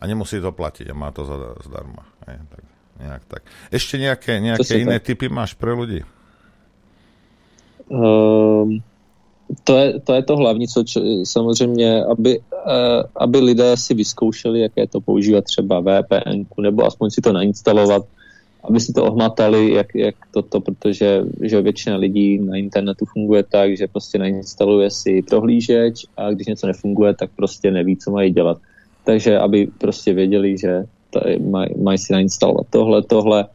a 0.00 0.02
nemusí 0.08 0.40
to 0.40 0.50
platiť 0.50 0.90
a 0.90 0.94
má 0.96 1.12
to 1.14 1.28
zadarmo. 1.28 2.02
Tak. 2.24 2.73
Nejak 3.00 3.22
tak. 3.26 3.42
Ešte 3.74 3.98
nejaké, 3.98 4.38
nejaké 4.38 4.78
iné 4.78 5.02
tak. 5.02 5.06
typy 5.10 5.26
máš 5.26 5.58
pre 5.58 5.74
ľudí? 5.74 6.06
Um, 7.90 8.80
to, 9.64 9.72
je, 9.78 10.00
to 10.00 10.14
je 10.14 10.22
to 10.22 10.36
hlavní, 10.36 10.68
co 10.68 10.84
č, 10.84 11.00
samozřejmě, 11.24 12.04
aby, 12.04 12.38
uh, 12.38 13.02
aby 13.16 13.38
lidé 13.38 13.76
si 13.76 13.94
vyzkoušeli, 13.94 14.60
jaké 14.60 14.86
to 14.86 15.00
používat 15.00 15.44
třeba 15.44 15.80
VPN, 15.80 16.46
nebo 16.60 16.86
aspoň 16.86 17.10
si 17.10 17.20
to 17.20 17.32
nainstalovat, 17.32 18.06
aby 18.64 18.80
si 18.80 18.92
to 18.92 19.04
ohmatali, 19.04 19.72
jak, 19.72 19.94
jak 19.94 20.14
toto, 20.30 20.60
protože 20.60 21.24
že 21.42 21.60
většina 21.60 21.96
lidí 21.96 22.38
na 22.38 22.56
internetu 22.56 23.04
funguje 23.04 23.42
tak, 23.42 23.76
že 23.76 23.86
prostě 23.86 24.18
nainstaluje 24.18 24.90
si 24.90 25.22
prohlížeč 25.22 26.06
a 26.16 26.30
když 26.30 26.46
něco 26.46 26.66
nefunguje, 26.66 27.14
tak 27.14 27.30
prostě 27.36 27.70
neví, 27.70 27.96
co 27.96 28.10
mají 28.10 28.32
dělat. 28.32 28.58
Takže 29.04 29.38
aby 29.38 29.68
prostě 29.78 30.12
věděli, 30.12 30.58
že 30.58 30.84
mají 31.38 31.68
maj 31.82 31.98
si 31.98 32.12
nainstalovat 32.12 32.66
tohle, 32.70 33.02
tohle 33.02 33.46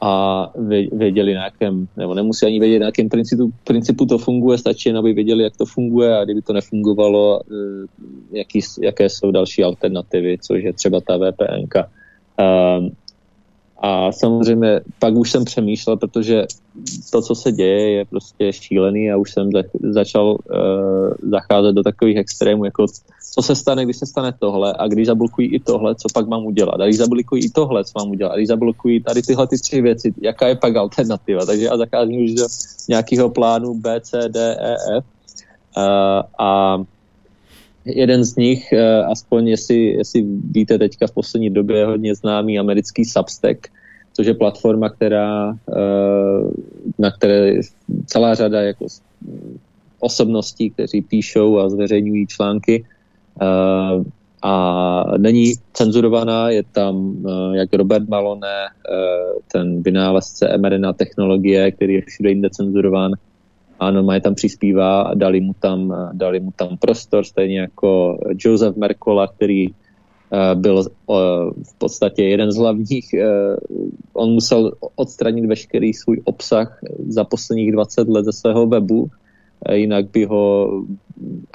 a 0.00 0.52
věděli 0.92 1.34
na 1.34 1.44
jakém, 1.44 1.88
nebo 1.96 2.14
nemusí 2.14 2.46
ani 2.46 2.60
vědět, 2.60 2.78
na 2.78 2.86
jakém 2.86 3.08
principu, 3.08 3.50
principu 3.64 4.06
to 4.06 4.18
funguje, 4.18 4.58
stačí 4.58 4.88
jen, 4.88 4.98
aby 4.98 5.12
věděli, 5.12 5.44
jak 5.44 5.56
to 5.56 5.66
funguje 5.66 6.18
a 6.18 6.24
kdyby 6.24 6.42
to 6.42 6.52
nefungovalo, 6.52 7.40
eh, 7.40 7.86
jaký, 8.32 8.60
jaké 8.82 9.08
jsou 9.08 9.30
další 9.30 9.64
alternativy, 9.64 10.38
což 10.40 10.64
je 10.64 10.72
třeba 10.72 11.00
ta 11.00 11.16
VPN. 11.16 11.66
Um, 12.36 12.90
A 13.78 14.12
samozřejmě 14.12 14.80
pak 14.98 15.14
už 15.14 15.30
jsem 15.30 15.44
přemýšlel, 15.44 15.96
protože 15.96 16.46
to, 17.10 17.22
co 17.22 17.34
se 17.34 17.52
děje, 17.52 17.90
je 17.90 18.04
prostě 18.04 18.52
šílený 18.52 19.12
a 19.12 19.16
už 19.16 19.32
jsem 19.32 19.50
začal 19.82 20.26
uh, 20.26 21.30
zacházet 21.30 21.74
do 21.74 21.82
takových 21.82 22.16
extrémů, 22.16 22.64
jako 22.64 22.86
co 23.34 23.42
se 23.42 23.54
stane, 23.54 23.84
když 23.84 23.96
se 23.96 24.06
stane 24.06 24.32
tohle 24.38 24.74
a 24.78 24.88
když 24.88 25.06
zablokují 25.06 25.54
i 25.54 25.60
tohle, 25.60 25.94
co 25.94 26.08
pak 26.14 26.28
mám 26.28 26.46
udělat. 26.46 26.80
A 26.80 26.84
když 26.84 26.96
zablokují 26.96 27.44
i 27.44 27.50
tohle, 27.50 27.84
co 27.84 27.92
mám 27.98 28.10
udělat. 28.10 28.32
A 28.32 28.36
když 28.36 28.48
zablokují 28.48 29.02
tady 29.02 29.22
tyhle 29.22 29.46
ty 29.46 29.58
tři 29.58 29.80
věci, 29.82 30.14
jaká 30.20 30.48
je 30.48 30.56
pak 30.56 30.76
alternativa. 30.76 31.46
Takže 31.46 31.64
já 31.64 31.76
zacházím 31.76 32.24
už 32.24 32.34
do 32.34 32.46
nějakého 32.88 33.30
plánu 33.30 33.74
B, 33.74 34.00
C, 34.00 34.28
D, 34.28 34.56
E, 34.60 34.76
F. 34.98 35.04
Uh, 35.76 35.82
a 36.38 36.78
jeden 37.86 38.24
z 38.24 38.36
nich, 38.36 38.72
uh, 38.72 39.10
aspoň 39.10 39.48
jestli, 39.48 39.78
jestli 39.78 40.24
víte 40.50 40.78
teďka 40.78 41.06
v 41.06 41.12
poslední 41.12 41.50
době 41.50 41.76
je 41.76 41.86
hodně 41.86 42.14
známý 42.14 42.58
americký 42.58 43.04
Substack, 43.04 43.68
což 44.12 44.26
je 44.26 44.34
platforma, 44.34 44.88
která, 44.88 45.48
uh, 45.50 46.50
na 46.98 47.10
které 47.10 47.60
celá 48.06 48.34
řada 48.34 48.62
jako 48.62 48.86
osobností, 50.00 50.70
kteří 50.70 51.02
píšou 51.02 51.58
a 51.58 51.68
zveřejňují 51.68 52.26
články, 52.26 52.84
Uh, 53.42 54.04
a 54.42 55.04
není 55.18 55.52
cenzurovaná, 55.72 56.50
je 56.50 56.62
tam 56.62 57.16
jak 57.52 57.74
Robert 57.74 58.08
Malone, 58.08 58.68
ten 59.52 59.82
vynálezce 59.82 60.58
mRNA 60.58 60.92
technologie, 60.92 61.72
který 61.72 61.94
je 61.94 62.02
všude 62.06 62.28
jinde 62.28 62.50
cenzurován, 62.50 63.12
a 63.80 63.90
normálně 63.90 64.20
tam 64.20 64.34
přispívá 64.34 65.02
a 65.02 65.14
dali 65.14 65.40
mu 65.40 65.52
tam, 65.60 65.94
dali 66.12 66.40
mu 66.40 66.50
tam 66.56 66.76
prostor, 66.76 67.24
stejně 67.24 67.60
jako 67.60 68.18
Joseph 68.38 68.76
Mercola, 68.76 69.26
který 69.26 69.66
byl 70.54 70.82
v 71.62 71.78
podstatě 71.78 72.24
jeden 72.24 72.52
z 72.52 72.56
hlavních, 72.56 73.14
on 74.12 74.30
musel 74.30 74.72
odstranit 74.96 75.44
veškerý 75.46 75.94
svůj 75.94 76.20
obsah 76.24 76.80
za 77.08 77.24
posledních 77.24 77.72
20 77.72 78.08
let 78.08 78.24
ze 78.24 78.32
svého 78.32 78.66
webu, 78.66 79.06
jinak 79.72 80.10
by 80.10 80.24
ho 80.24 80.70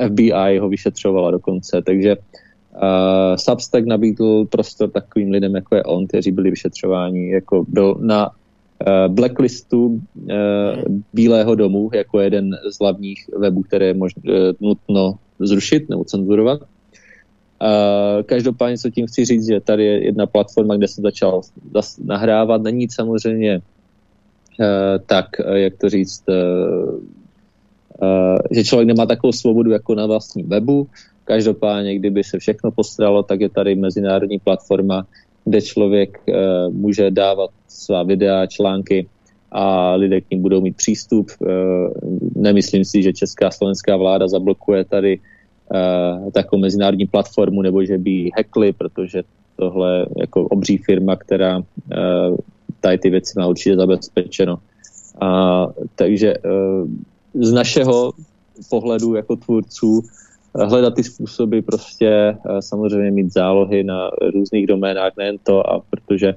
FBI 0.08 0.58
ho 0.60 0.70
vyšetřovala 0.70 1.32
dokonce, 1.32 1.82
takže 1.86 2.16
uh, 2.18 3.36
Substack 3.36 3.86
nabídl 3.86 4.46
prostor 4.46 4.90
takovým 4.90 5.32
lidem, 5.32 5.56
jako 5.56 5.76
je 5.76 5.84
on, 5.84 6.08
kteří 6.08 6.32
byli 6.32 6.50
vyšetřováni, 6.50 7.32
jako 7.32 7.66
byl 7.68 7.96
na 8.00 8.30
blacklistu 9.08 9.86
uh, 9.86 10.00
Bílého 11.14 11.56
domu 11.56 11.90
jako 11.94 12.20
jeden 12.20 12.58
z 12.70 12.80
hlavních 12.80 13.30
webů, 13.38 13.62
které 13.64 13.86
je 13.86 13.94
možno, 13.94 14.22
uh, 14.26 14.34
nutno 14.60 15.16
zrušit 15.40 15.90
nebo 15.90 16.04
cenzurovat. 16.04 16.62
Každopádně, 18.26 18.78
co 18.78 18.90
tím 18.90 19.08
chci 19.08 19.26
říct, 19.26 19.48
že 19.48 19.60
tady 19.60 19.86
je 19.86 20.06
jedna 20.06 20.26
platforma, 20.26 20.76
kde 20.76 20.88
jsem 20.88 21.02
začal 21.02 21.42
nahrávat. 22.04 22.62
Není 22.62 22.90
samozřejmě 22.90 23.62
tak, 25.06 25.26
jak 25.54 25.78
to 25.78 25.90
říct, 25.90 26.24
Eh, 28.02 28.38
že 28.52 28.64
člověk 28.64 28.88
nemá 28.88 29.06
takovou 29.06 29.32
svobodu 29.32 29.72
jako 29.72 29.96
na 29.96 30.06
vlastním 30.06 30.50
webu. 30.50 30.88
Každopádně, 31.24 31.96
kdyby 31.96 32.24
se 32.24 32.40
všechno 32.40 32.72
postralo, 32.72 33.24
tak 33.24 33.42
je 33.42 33.50
tady 33.50 33.76
mezinárodní 33.76 34.40
platforma, 34.40 35.06
kde 35.46 35.62
člověk 35.62 36.20
uh, 36.28 36.36
může 36.74 37.12
dávat 37.12 37.50
svá 37.68 38.04
videa, 38.04 38.46
články 38.46 39.08
a 39.52 39.96
lidé 39.96 40.22
k 40.22 40.30
ním 40.32 40.42
budou 40.42 40.62
mít 40.62 40.76
přístup. 40.76 41.32
Uh, 41.40 41.48
nemyslím 42.36 42.86
si, 42.86 43.04
že 43.04 43.14
česká 43.14 43.48
a 43.48 43.52
slovenská 43.52 43.98
vláda 43.98 44.28
zablokuje 44.28 44.86
tady 44.86 45.20
uh, 45.20 46.32
takovou 46.32 46.62
mezinárodní 46.62 47.08
platformu 47.08 47.62
nebo 47.62 47.86
že 47.86 47.98
by 47.98 48.10
ji 48.10 48.32
hackli, 48.38 48.74
protože 48.74 49.24
tohle 49.56 49.98
je 49.98 50.06
jako 50.20 50.44
obří 50.44 50.78
firma, 50.78 51.16
která 51.16 51.62
tady 52.80 52.98
ty 52.98 53.10
věci 53.10 53.34
má 53.40 53.48
určitě 53.48 53.76
zabezpečeno. 53.76 54.58
A, 55.22 55.68
takže 55.96 56.34
z 57.34 57.52
našeho 57.52 58.14
pohledu 58.70 59.16
jako 59.16 59.36
tvůrců 59.36 60.02
eh, 60.02 60.08
hledat 60.56 60.94
ty 60.96 61.04
způsoby 61.04 61.60
prostě 61.60 62.08
eh, 62.10 62.62
samozřejmě 62.62 63.12
mít 63.12 63.34
zálohy 63.34 63.84
na 63.84 64.10
různých 64.34 64.68
doménách, 64.68 65.14
nejen 65.18 65.38
to, 65.44 65.70
a 65.70 65.82
protože 65.90 66.36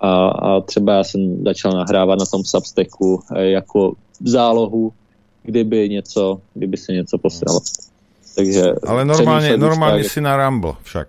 a, 0.00 0.28
a 0.28 0.60
třeba 0.60 0.92
já 0.92 1.04
jsem 1.04 1.44
začal 1.44 1.72
nahrávat 1.72 2.18
na 2.18 2.26
tom 2.26 2.44
Substacku 2.44 3.22
eh, 3.36 3.44
jako 3.44 3.92
zálohu, 4.24 4.92
kdyby 5.42 5.88
něco, 5.88 6.40
kdyby 6.54 6.76
se 6.76 6.92
něco 6.92 7.18
posralo. 7.18 7.60
Takže 8.36 8.72
Ale 8.86 9.04
normálně, 9.04 9.56
normálně 9.56 10.04
si 10.04 10.20
na 10.20 10.48
Rumble 10.48 10.72
však. 10.82 11.08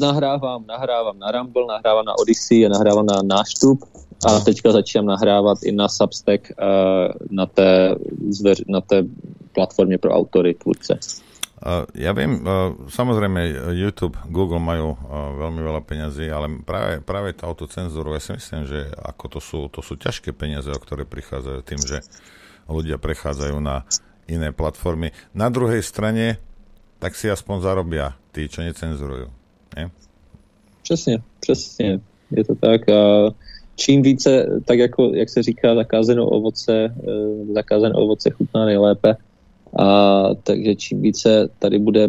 Nahrávám, 0.00 0.64
nahrávám 0.66 1.18
na 1.18 1.30
Rumble, 1.30 1.66
nahrávám 1.66 2.04
na 2.04 2.18
Odyssey 2.18 2.66
a 2.66 2.68
nahrávám 2.68 3.06
na 3.06 3.22
náštup 3.22 3.84
a 4.26 4.40
teďka 4.40 4.72
začínám 4.72 5.06
nahrávat 5.06 5.62
i 5.62 5.72
na 5.72 5.88
Substack 5.88 6.52
uh, 6.52 7.12
na, 7.30 7.46
té, 7.46 7.96
na 8.68 8.80
té 8.80 9.04
platformě 9.52 9.98
pro 9.98 10.10
autory, 10.10 10.54
tvůrce. 10.54 10.98
Uh, 11.60 11.84
ja 11.92 12.16
viem, 12.16 12.40
uh, 12.40 12.72
samozrejme 12.88 13.52
YouTube, 13.76 14.16
Google 14.32 14.64
majú 14.64 14.96
uh, 14.96 15.36
veľmi 15.36 15.60
veľa 15.60 15.84
peňazí, 15.84 16.32
ale 16.32 16.48
práve, 16.64 17.04
práve 17.04 17.36
tá 17.36 17.44
autocenzúru, 17.52 18.16
ja 18.16 18.20
si 18.24 18.32
myslím, 18.32 18.64
že 18.64 18.88
ako 18.96 19.24
to 19.28 19.40
sú, 19.44 19.60
to 19.68 19.84
sú 19.84 20.00
ťažké 20.00 20.32
peniaze, 20.32 20.72
o 20.72 20.80
ktoré 20.80 21.04
prichádzajú 21.04 21.60
tým, 21.60 21.80
že 21.84 22.00
ľudia 22.64 22.96
prechádzajú 22.96 23.60
na 23.60 23.84
iné 24.24 24.56
platformy. 24.56 25.12
Na 25.36 25.52
druhej 25.52 25.84
strane, 25.84 26.40
tak 26.96 27.12
si 27.12 27.28
aspoň 27.28 27.60
zarobia 27.60 28.16
tí, 28.32 28.48
čo 28.48 28.64
necenzurujú. 28.64 29.28
Nie? 29.76 29.90
Přesně, 30.82 31.22
přesně. 31.40 32.00
Je 32.30 32.44
to 32.44 32.54
tak. 32.54 32.88
A 32.88 33.30
čím 33.80 34.02
více, 34.02 34.60
tak 34.64 34.78
jako, 34.78 35.10
jak 35.14 35.28
se 35.28 35.42
říká, 35.42 35.74
zakázané 35.74 36.20
ovoce, 36.20 36.72
eh, 36.74 37.52
zakázané 37.52 37.94
ovoce 37.94 38.30
chutná 38.30 38.64
nejlépe. 38.64 39.16
A 39.78 39.86
takže 40.42 40.74
čím 40.74 41.00
více 41.00 41.48
tady 41.58 41.78
bude 41.78 42.08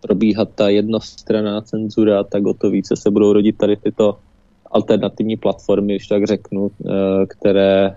probíhat 0.00 0.48
ta 0.54 0.68
jednostranná 0.68 1.60
cenzura, 1.60 2.24
tak 2.24 2.46
o 2.46 2.54
to 2.54 2.70
více 2.70 2.96
se 2.96 3.10
budou 3.10 3.32
rodit 3.32 3.58
tady 3.58 3.76
tyto 3.76 4.16
alternativní 4.70 5.36
platformy, 5.36 5.92
když 5.92 6.06
tak 6.08 6.24
řeknu, 6.24 6.70
eh, 6.70 6.90
které 7.28 7.86
eh, 7.86 7.96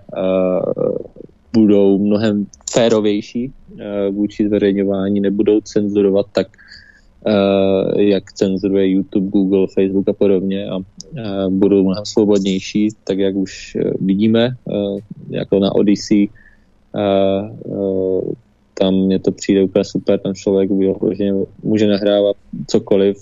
budou 1.52 1.98
mnohem 1.98 2.46
férovější 2.72 3.52
vůči 4.10 4.48
zveřejňování, 4.48 5.20
nebudou 5.20 5.60
cenzurovat 5.60 6.26
tak 6.32 6.46
jak 7.96 8.32
cenzuruje 8.32 8.88
YouTube, 8.88 9.30
Google, 9.30 9.66
Facebook 9.74 10.08
a 10.08 10.12
podobně 10.12 10.68
a 10.68 10.78
budou 11.48 11.82
mnohem 11.82 12.04
svobodnější, 12.04 12.88
tak 13.04 13.18
jak 13.18 13.36
už 13.36 13.76
eh, 13.76 13.90
vidíme, 14.00 14.56
jako 15.30 15.58
na 15.58 15.74
Odyssey, 15.74 16.28
tam 18.74 18.94
mě 18.94 19.18
to 19.18 19.32
přijde 19.32 19.64
úplně 19.64 19.84
super, 19.84 20.18
tam 20.20 20.34
člověk 20.34 20.70
vyloženě 20.70 21.32
může 21.62 21.86
nahrávat 21.86 22.36
cokoliv, 22.66 23.16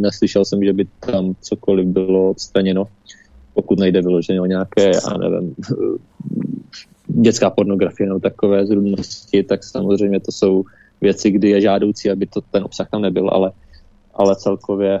neslyšel 0.00 0.44
jsem, 0.44 0.64
že 0.64 0.72
by 0.72 0.86
tam 1.00 1.34
cokoliv 1.40 1.86
bylo 1.86 2.30
odstraněno, 2.30 2.84
pokud 3.54 3.78
nejde 3.78 4.02
vyloženě 4.02 4.40
o 4.40 4.46
nějaké, 4.46 4.90
já 4.94 5.16
nevím, 5.16 5.54
dětská 7.06 7.50
pornografie 7.50 8.08
nebo 8.08 8.20
takové 8.20 8.66
zrůdnosti, 8.66 9.42
tak 9.42 9.64
samozřejmě 9.64 10.20
to 10.20 10.32
jsou 10.32 10.64
věci, 11.00 11.30
kdy 11.30 11.50
je 11.50 11.60
žádoucí, 11.60 12.10
aby 12.10 12.26
to, 12.26 12.40
ten 12.40 12.64
obsah 12.64 12.90
tam 12.90 13.02
nebyl, 13.02 13.28
ale, 13.32 13.52
ale 14.14 14.36
celkově 14.36 15.00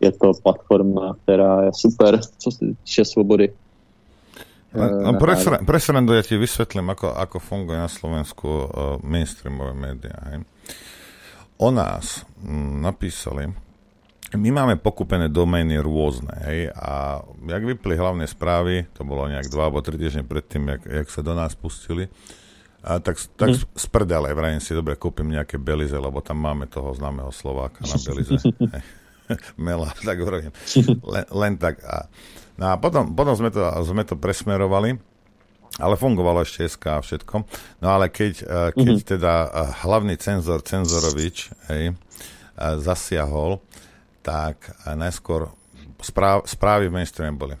je 0.00 0.12
to 0.12 0.32
platforma, 0.42 1.16
která 1.22 1.62
je 1.64 1.70
super, 1.74 2.20
co 2.38 2.50
se 2.50 2.58
týče 2.58 3.04
svobody. 3.04 3.52
No, 4.70 5.18
pre, 5.66 5.80
srandu 5.82 6.14
ja 6.14 6.22
ti 6.22 6.38
vysvetlím, 6.38 6.94
ako, 6.94 7.10
ako 7.10 7.42
funguje 7.42 7.74
na 7.74 7.90
Slovensku 7.90 8.46
uh, 8.46 9.02
mainstreamové 9.02 9.74
médiá. 9.74 10.14
Hej. 10.30 10.46
O 11.58 11.74
nás 11.74 12.22
m, 12.38 12.78
napísali, 12.78 13.50
my 14.30 14.50
máme 14.54 14.78
pokupené 14.78 15.26
domény 15.26 15.82
rôzne, 15.82 16.30
hej, 16.46 16.70
a 16.70 17.18
jak 17.50 17.62
vypli 17.66 17.98
hlavné 17.98 18.30
správy, 18.30 18.86
to 18.94 19.02
bolo 19.02 19.26
nejak 19.26 19.50
dva 19.50 19.66
alebo 19.66 19.82
tri 19.82 19.98
týždne 19.98 20.22
predtým, 20.22 20.62
jak, 20.70 20.86
jak 20.86 21.08
sa 21.10 21.26
do 21.26 21.34
nás 21.34 21.58
pustili, 21.58 22.06
a 22.80 23.02
tak, 23.02 23.18
tak 23.36 23.50
mm. 23.50 23.74
z 23.74 23.86
prdele, 23.90 24.30
vrajím 24.32 24.62
si, 24.62 24.70
dobre, 24.70 24.94
kúpim 24.94 25.28
nejaké 25.28 25.58
Belize, 25.58 25.98
lebo 25.98 26.22
tam 26.22 26.40
máme 26.40 26.70
toho 26.70 26.94
známeho 26.94 27.34
Slováka 27.34 27.82
na 27.82 27.98
Belize. 27.98 28.38
Mela, 29.60 29.90
tak 30.02 30.16
hovorím. 30.20 30.52
Len, 31.12 31.24
len 31.30 31.52
tak. 31.56 31.82
A, 31.84 32.06
no 32.58 32.72
a 32.72 32.74
potom, 32.76 33.14
potom 33.14 33.34
sme, 33.34 33.50
to, 33.50 33.62
sme 33.86 34.02
to 34.04 34.18
presmerovali, 34.18 34.98
ale 35.78 35.94
fungovalo 35.96 36.42
ešte 36.42 36.66
SK 36.66 36.84
a 36.90 37.00
všetko. 37.00 37.34
No 37.80 37.88
ale 37.94 38.10
keď, 38.10 38.34
e, 38.42 38.46
keď 38.74 38.96
mm-hmm. 38.96 39.12
teda 39.16 39.32
e, 39.46 39.48
hlavný 39.86 40.14
cenzor, 40.18 40.60
cenzorovič, 40.66 41.54
hej, 41.70 41.84
e, 41.90 41.94
zasiahol, 42.82 43.62
tak 44.20 44.76
najskôr 44.84 45.48
správ, 46.04 46.44
správy 46.44 46.92
v 46.92 47.00
mainstream 47.00 47.40
boli. 47.40 47.56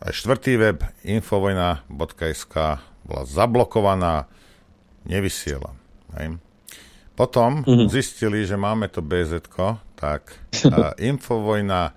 Štvrtý 0.00 0.56
web 0.58 0.80
infovojna.sk 1.06 2.54
bola 3.04 3.22
zablokovaná, 3.28 4.26
nevysiela. 5.04 5.76
Hej. 6.18 6.40
Potom 7.14 7.60
mm-hmm. 7.60 7.88
zistili, 7.92 8.48
že 8.48 8.56
máme 8.56 8.88
to 8.88 9.04
BZ, 9.04 9.44
tak 10.00 10.32
uh, 10.64 10.96
Infovojna 10.96 11.92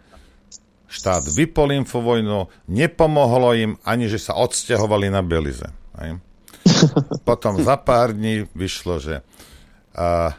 štát 0.94 1.26
vypol 1.26 1.74
infovojnu, 1.82 2.70
nepomohlo 2.70 3.58
im 3.58 3.72
ani, 3.82 4.06
že 4.06 4.22
sa 4.22 4.38
odsťahovali 4.38 5.10
na 5.10 5.26
Belize. 5.26 5.66
Hej. 5.98 6.22
Potom 7.26 7.58
za 7.58 7.82
pár 7.82 8.14
dní 8.14 8.46
vyšlo, 8.54 9.02
že 9.02 9.26
uh, 9.98 10.30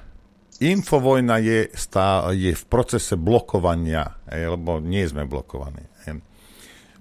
infovojna 0.62 1.42
je, 1.42 1.66
stá, 1.74 2.30
je 2.30 2.54
v 2.54 2.64
procese 2.70 3.18
blokovania, 3.18 4.14
hej, 4.30 4.54
lebo 4.54 4.78
nie 4.78 5.02
sme 5.10 5.26
blokovaní. 5.26 5.82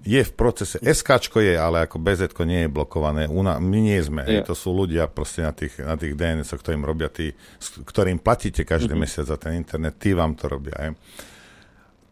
Je 0.04 0.20
v 0.20 0.32
procese, 0.36 0.76
SK 0.84 1.40
je, 1.40 1.56
ale 1.56 1.88
ako 1.88 1.96
BZ 1.96 2.28
nie 2.44 2.68
je 2.68 2.70
blokované, 2.70 3.24
Una, 3.24 3.56
my 3.56 3.78
nie 3.80 3.96
sme, 4.04 4.20
hej, 4.28 4.44
to 4.44 4.52
sú 4.52 4.76
ľudia 4.76 5.08
proste 5.08 5.40
na 5.40 5.56
tých, 5.56 5.80
na 5.80 5.96
tých 5.96 6.12
DNS, 6.12 6.44
ktorým 6.44 6.84
robia 6.84 7.08
tí, 7.08 7.32
ktorým 7.88 8.20
platíte 8.20 8.68
každý 8.68 8.92
mm-hmm. 8.92 9.00
mesiac 9.00 9.24
za 9.24 9.40
ten 9.40 9.56
internet, 9.56 9.96
tí 9.96 10.12
vám 10.12 10.36
to 10.36 10.52
robia. 10.52 10.76
Hej. 10.76 11.00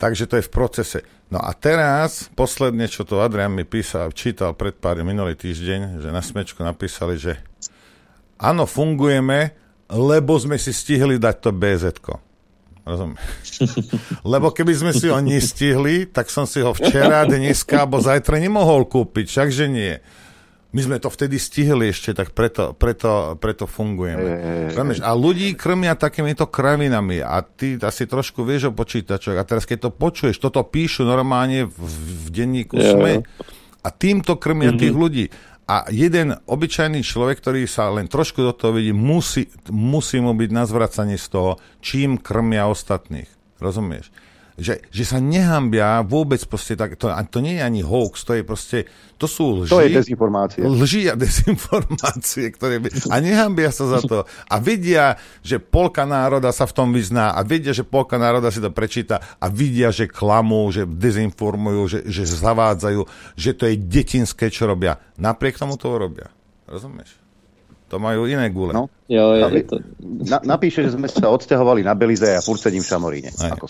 Takže 0.00 0.24
to 0.24 0.34
je 0.40 0.48
v 0.48 0.52
procese. 0.56 0.98
No 1.28 1.44
a 1.44 1.52
teraz, 1.52 2.32
posledne, 2.32 2.88
čo 2.88 3.04
to 3.04 3.20
Adrian 3.20 3.52
mi 3.52 3.68
písal, 3.68 4.10
čítal 4.16 4.56
pred 4.56 4.72
pár 4.72 4.96
minulý 5.04 5.36
týždeň, 5.36 6.00
že 6.00 6.08
na 6.08 6.24
smečku 6.24 6.64
napísali, 6.64 7.20
že 7.20 7.36
áno, 8.40 8.64
fungujeme, 8.64 9.52
lebo 9.92 10.32
sme 10.40 10.56
si 10.56 10.72
stihli 10.72 11.20
dať 11.20 11.36
to 11.44 11.50
bz 11.52 11.84
Rozumieš? 12.82 13.48
Lebo 14.32 14.50
keby 14.50 14.72
sme 14.74 14.92
si 14.94 15.06
ho 15.06 15.18
nestihli, 15.22 16.10
tak 16.10 16.28
som 16.28 16.44
si 16.50 16.58
ho 16.58 16.74
včera, 16.74 17.22
dneska 17.28 17.86
alebo 17.86 18.02
zajtra 18.02 18.42
nemohol 18.42 18.90
kúpiť, 18.90 19.30
všakže 19.30 19.66
nie. 19.70 19.94
My 20.72 20.80
sme 20.80 20.96
to 20.96 21.12
vtedy 21.12 21.36
stihli 21.36 21.92
ešte, 21.92 22.16
tak 22.16 22.32
preto, 22.32 22.72
preto, 22.72 23.36
preto 23.36 23.68
fungujeme. 23.68 24.72
E, 24.72 25.04
a 25.04 25.12
ľudí 25.12 25.52
krmia 25.52 25.92
takýmito 25.92 26.48
kravinami 26.48 27.20
a 27.20 27.44
ty 27.44 27.76
asi 27.76 28.08
trošku 28.08 28.40
vieš 28.40 28.72
o 28.72 28.76
počítačoch 28.76 29.36
a 29.36 29.44
teraz 29.44 29.68
keď 29.68 29.88
to 29.88 29.90
počuješ, 29.92 30.40
toto 30.40 30.64
píšu 30.64 31.04
normálne 31.04 31.68
v, 31.68 31.76
v 31.76 32.26
denníku 32.32 32.80
e, 32.80 32.88
SME 32.88 33.14
a 33.84 33.88
týmto 33.92 34.40
krmia 34.40 34.72
mm-hmm. 34.72 34.80
tých 34.80 34.94
ľudí. 34.96 35.24
A 35.72 35.88
jeden 35.88 36.36
obyčajný 36.36 37.00
človek, 37.00 37.40
ktorý 37.40 37.64
sa 37.64 37.88
len 37.88 38.04
trošku 38.04 38.44
do 38.44 38.52
toho 38.52 38.76
vidí, 38.76 38.92
musí, 38.92 39.48
musí 39.72 40.20
mu 40.20 40.36
byť 40.36 40.50
na 40.52 40.68
zvracanie 40.68 41.16
z 41.16 41.32
toho, 41.32 41.50
čím 41.80 42.20
krmia 42.20 42.68
ostatných. 42.68 43.32
Rozumieš? 43.56 44.12
Že, 44.60 44.84
že 44.92 45.04
sa 45.08 45.18
nehambia 45.22 46.04
vôbec 46.04 46.40
proste 46.44 46.76
tak, 46.76 47.00
to, 47.00 47.08
to 47.08 47.38
nie 47.40 47.56
je 47.56 47.62
ani 47.62 47.80
hoax, 47.80 48.26
to 48.26 48.36
je 48.36 48.42
proste, 48.44 48.78
to 49.16 49.24
sú 49.24 49.64
lži. 49.64 49.72
To 49.72 49.80
je 49.80 49.90
dezinformácie. 49.94 50.60
Lži 50.66 51.02
a 51.08 51.14
dezinformácie, 51.24 52.50
ktoré, 52.52 52.82
a 53.08 53.16
nehambia 53.22 53.72
sa 53.72 53.88
za 53.88 54.00
to. 54.04 54.28
A 54.50 54.56
vedia, 54.60 55.16
že 55.40 55.62
polka 55.62 56.04
národa 56.04 56.52
sa 56.52 56.68
v 56.68 56.74
tom 56.76 56.88
vyzná 56.92 57.32
a 57.32 57.40
vedia, 57.46 57.72
že 57.72 57.86
polka 57.86 58.20
národa 58.20 58.52
si 58.52 58.60
to 58.60 58.74
prečíta 58.74 59.22
a 59.40 59.46
vidia, 59.48 59.94
že 59.94 60.10
klamú, 60.10 60.68
že 60.68 60.84
dezinformujú, 60.84 61.82
že, 61.88 61.98
že 62.10 62.28
zavádzajú, 62.28 63.00
že 63.38 63.50
to 63.56 63.64
je 63.70 63.74
detinské, 63.78 64.50
čo 64.50 64.68
robia. 64.68 64.98
Napriek 65.16 65.56
tomu 65.56 65.78
to 65.78 65.94
robia. 65.96 66.28
Rozumieš? 66.68 67.21
To 67.92 68.00
majú 68.00 68.24
iné 68.24 68.48
gule. 68.48 68.72
No. 68.72 68.88
Jo, 69.04 69.36
je 69.36 69.68
to... 69.68 69.76
Na, 70.00 70.40
napíše, 70.56 70.80
že 70.88 70.96
sme 70.96 71.12
sa 71.12 71.28
odsťahovali 71.28 71.84
na 71.84 71.92
Belize 71.92 72.24
a 72.24 72.40
furt 72.40 72.56
sedím 72.56 72.80
v 72.80 72.88
Šamoríne. 72.88 73.28
Ako 73.36 73.68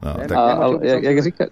no, 0.00 0.10
tak... 0.24 0.32
A, 0.32 0.42
ale 0.56 0.80
jak, 0.80 1.02
jak 1.04 1.18
říká, 1.22 1.44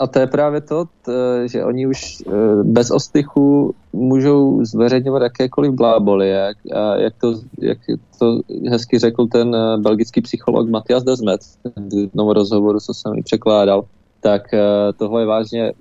a 0.00 0.06
to 0.06 0.18
je 0.18 0.26
právě 0.26 0.60
to, 0.60 0.84
t, 0.84 1.12
že 1.48 1.64
oni 1.64 1.86
už 1.86 2.20
e, 2.20 2.24
bez 2.62 2.90
ostychu 2.90 3.74
můžou 3.92 4.64
zveřejňovat 4.64 5.22
jakékoliv 5.22 5.72
bláboli, 5.72 6.28
jak, 6.28 6.56
a 6.74 6.96
jak, 6.96 7.14
to, 7.20 7.34
jak 7.60 7.78
to 8.18 8.40
hezky 8.70 8.98
řekl 8.98 9.26
ten 9.26 9.54
e, 9.54 9.78
belgický 9.78 10.20
psycholog 10.20 10.68
Matias 10.68 11.04
Desmet 11.04 11.40
v 11.76 11.94
jednom 11.94 12.28
rozhovoru, 12.28 12.80
co 12.80 12.94
jsem 12.94 13.18
i 13.18 13.22
překládal, 13.22 13.84
tak 14.20 14.54
eh, 14.54 14.92
tohle 14.96 15.22
je 15.22 15.26
vážně 15.26 15.64
eh, 15.68 15.72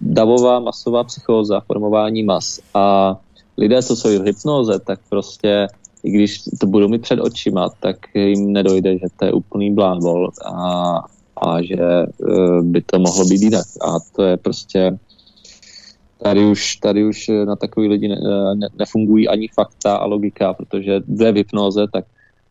davová 0.00 0.60
masová 0.60 1.04
psychóza, 1.04 1.60
formování 1.60 2.22
mas. 2.22 2.60
A 2.74 3.16
lidé, 3.56 3.82
co 3.82 3.96
jsou 3.96 4.08
v 4.08 4.24
hypnoze, 4.24 4.78
tak 4.78 5.00
prostě 5.08 5.66
i 6.04 6.10
když 6.10 6.42
to 6.60 6.66
budou 6.66 6.88
mít 6.88 7.02
před 7.02 7.20
očima, 7.20 7.68
tak 7.80 7.96
jim 8.14 8.52
nedojde, 8.52 8.98
že 8.98 9.06
to 9.16 9.24
je 9.24 9.32
úplný 9.32 9.74
blábol 9.74 10.30
a, 10.44 10.94
a 11.36 11.62
že 11.62 11.80
eh, 11.80 12.62
by 12.62 12.82
to 12.82 12.98
mohlo 12.98 13.24
být 13.24 13.42
jinak. 13.42 13.66
A 13.80 13.98
to 14.16 14.22
je 14.22 14.36
prostě 14.36 14.98
tady 16.22 16.46
už, 16.46 16.76
tady 16.76 17.04
už 17.04 17.30
na 17.44 17.56
takový 17.56 17.88
lidi 17.88 18.08
ne, 18.08 18.20
ne, 18.54 18.68
nefungují 18.78 19.28
ani 19.28 19.48
fakta 19.48 19.96
a 19.96 20.06
logika, 20.06 20.54
protože 20.54 21.00
jde 21.06 21.32
v 21.32 21.36
hypnoze, 21.36 21.86
tak 21.92 22.04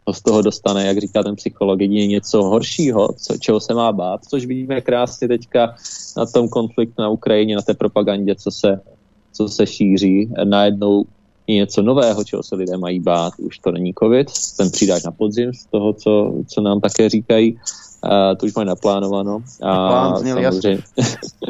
ho 0.10 0.14
z 0.14 0.22
toho 0.22 0.42
dostane, 0.42 0.88
jak 0.88 0.98
říká 0.98 1.24
ten 1.24 1.36
psycholog, 1.36 1.82
jedině 1.82 2.08
něco 2.08 2.44
horšího, 2.44 3.08
co, 3.18 3.38
čeho 3.38 3.60
se 3.60 3.74
má 3.74 3.92
bát, 3.92 4.26
což 4.26 4.46
vidíme 4.46 4.82
krásně 4.82 5.28
teďka 5.28 5.76
na 6.18 6.26
tom 6.26 6.50
konfliktu 6.50 7.02
na 7.02 7.10
Ukrajině, 7.10 7.56
na 7.56 7.62
té 7.62 7.74
propagandě, 7.74 8.36
co 8.36 8.52
se, 8.52 8.82
co 9.34 9.48
se 9.48 9.68
šíří. 9.68 10.34
Najednou 10.44 11.06
je 11.48 11.56
něco 11.56 11.82
nového, 11.82 12.24
čeho 12.24 12.44
se 12.44 12.56
lidé 12.56 12.78
mají 12.78 13.00
bát. 13.00 13.34
Už 13.38 13.60
to 13.60 13.72
není 13.72 13.94
covid, 13.94 14.28
ten 14.58 14.72
přidáš 14.72 15.04
na 15.04 15.12
podzim 15.12 15.54
z 15.54 15.66
toho, 15.66 15.94
co, 15.94 16.34
co 16.48 16.62
nám 16.62 16.82
také 16.82 17.10
říkají. 17.10 17.60
A 18.04 18.36
to 18.36 18.46
už 18.46 18.56
mají 18.56 18.68
naplánováno. 18.68 19.44
A 19.62 19.88
Plán 19.88 20.18
zněl 20.18 20.38
jasně. 20.38 20.80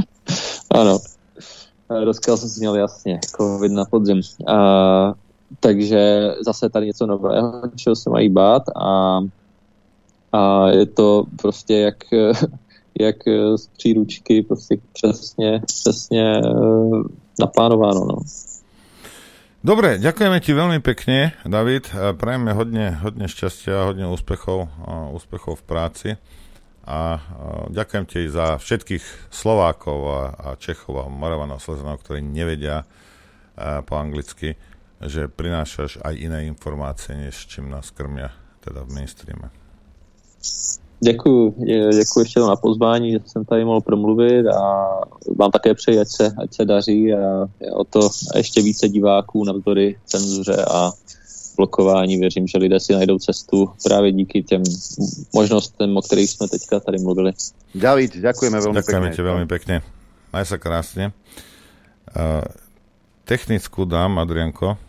ano. 0.71 0.99
Rozkaz 1.89 2.39
zněl 2.39 2.75
jasně, 2.75 3.19
covid 3.37 3.71
na 3.71 3.85
podzim. 3.85 4.21
A 4.47 5.13
takže 5.59 6.31
zase 6.45 6.69
tady 6.69 6.85
něco 6.85 7.05
nového, 7.05 7.61
čeho 7.75 7.95
se 7.95 8.09
mají 8.09 8.29
bát 8.29 8.63
a, 8.75 9.19
a 10.31 10.69
je 10.69 10.85
to 10.85 11.23
prostě 11.41 11.77
jak, 11.77 11.97
jak 12.99 13.15
z 13.55 13.67
příručky 13.67 14.41
prostě 14.41 14.77
přesně, 14.93 15.61
přesně 15.65 16.41
eh, 16.45 17.03
naplánováno. 17.39 18.05
No. 18.05 18.17
Dobre, 19.59 19.99
ďakujeme 19.99 20.39
ti 20.39 20.55
veľmi 20.55 20.79
pekne, 20.79 21.35
David. 21.43 21.91
Prajeme 21.91 22.55
hodne, 22.55 22.95
hodne 22.95 23.27
šťastia 23.27 23.91
hodne 23.91 24.07
úspechov, 24.07 24.71
úspechov 25.11 25.59
v 25.59 25.67
práci. 25.67 26.09
A 26.87 27.19
ďakujem 27.67 28.05
ti 28.07 28.31
za 28.31 28.55
všetkých 28.55 29.27
Slovákov 29.27 29.99
a, 30.07 30.21
a 30.31 30.47
Čechov 30.55 31.03
a 31.03 31.11
Moravanov, 31.11 31.59
Slezanov, 31.59 31.99
ktorí 31.99 32.23
nevedia 32.23 32.87
po 33.83 33.99
anglicky 33.99 34.55
že 35.05 35.31
prinášaš 35.31 36.03
aj 36.03 36.15
iné 36.19 36.45
informácie, 36.51 37.15
než 37.15 37.47
čím 37.47 37.71
nás 37.71 37.91
krmia 37.91 38.31
teda 38.59 38.83
v 38.83 38.91
mainstreame. 38.91 39.49
Děkuji, 40.99 41.55
děkuji 41.91 42.19
ještě 42.19 42.39
na 42.39 42.55
pozvání, 42.55 43.11
že 43.11 43.19
jsem 43.25 43.45
tady 43.45 43.65
mohl 43.65 43.81
promluvit 43.81 44.47
a 44.47 44.61
vám 45.37 45.51
také 45.51 45.73
přeji, 45.73 45.99
ať 45.99 46.07
se, 46.07 46.25
ať 46.43 46.53
se 46.53 46.65
daří 46.65 47.13
a 47.13 47.47
o 47.73 47.83
to 47.83 48.09
ještě 48.35 48.61
více 48.61 48.89
diváků 48.89 49.43
navzdory 49.43 49.95
cenzuře 50.05 50.65
a 50.71 50.91
blokování. 51.55 52.17
Věřím, 52.17 52.47
že 52.47 52.57
lidé 52.57 52.79
si 52.79 52.93
najdou 52.93 53.19
cestu 53.19 53.69
právě 53.83 54.11
díky 54.11 54.43
těm 54.43 54.63
možnostem, 55.33 55.97
o 55.97 56.01
kterých 56.01 56.29
jsme 56.29 56.47
teďka 56.47 56.79
tady 56.79 56.97
mluvili. 56.99 57.31
David, 57.75 58.17
děkujeme 58.17 58.59
velmi 58.59 58.75
Ďakujeme 58.75 59.07
pekne. 59.07 59.15
ti 59.15 59.21
veľmi 59.23 59.47
pekne. 59.47 59.75
Maj 60.29 60.45
sa 60.45 60.57
krásne. 60.61 61.09
Uh, 62.13 62.45
technickú 63.25 63.85
dám, 63.85 64.19
Adrianko. 64.21 64.88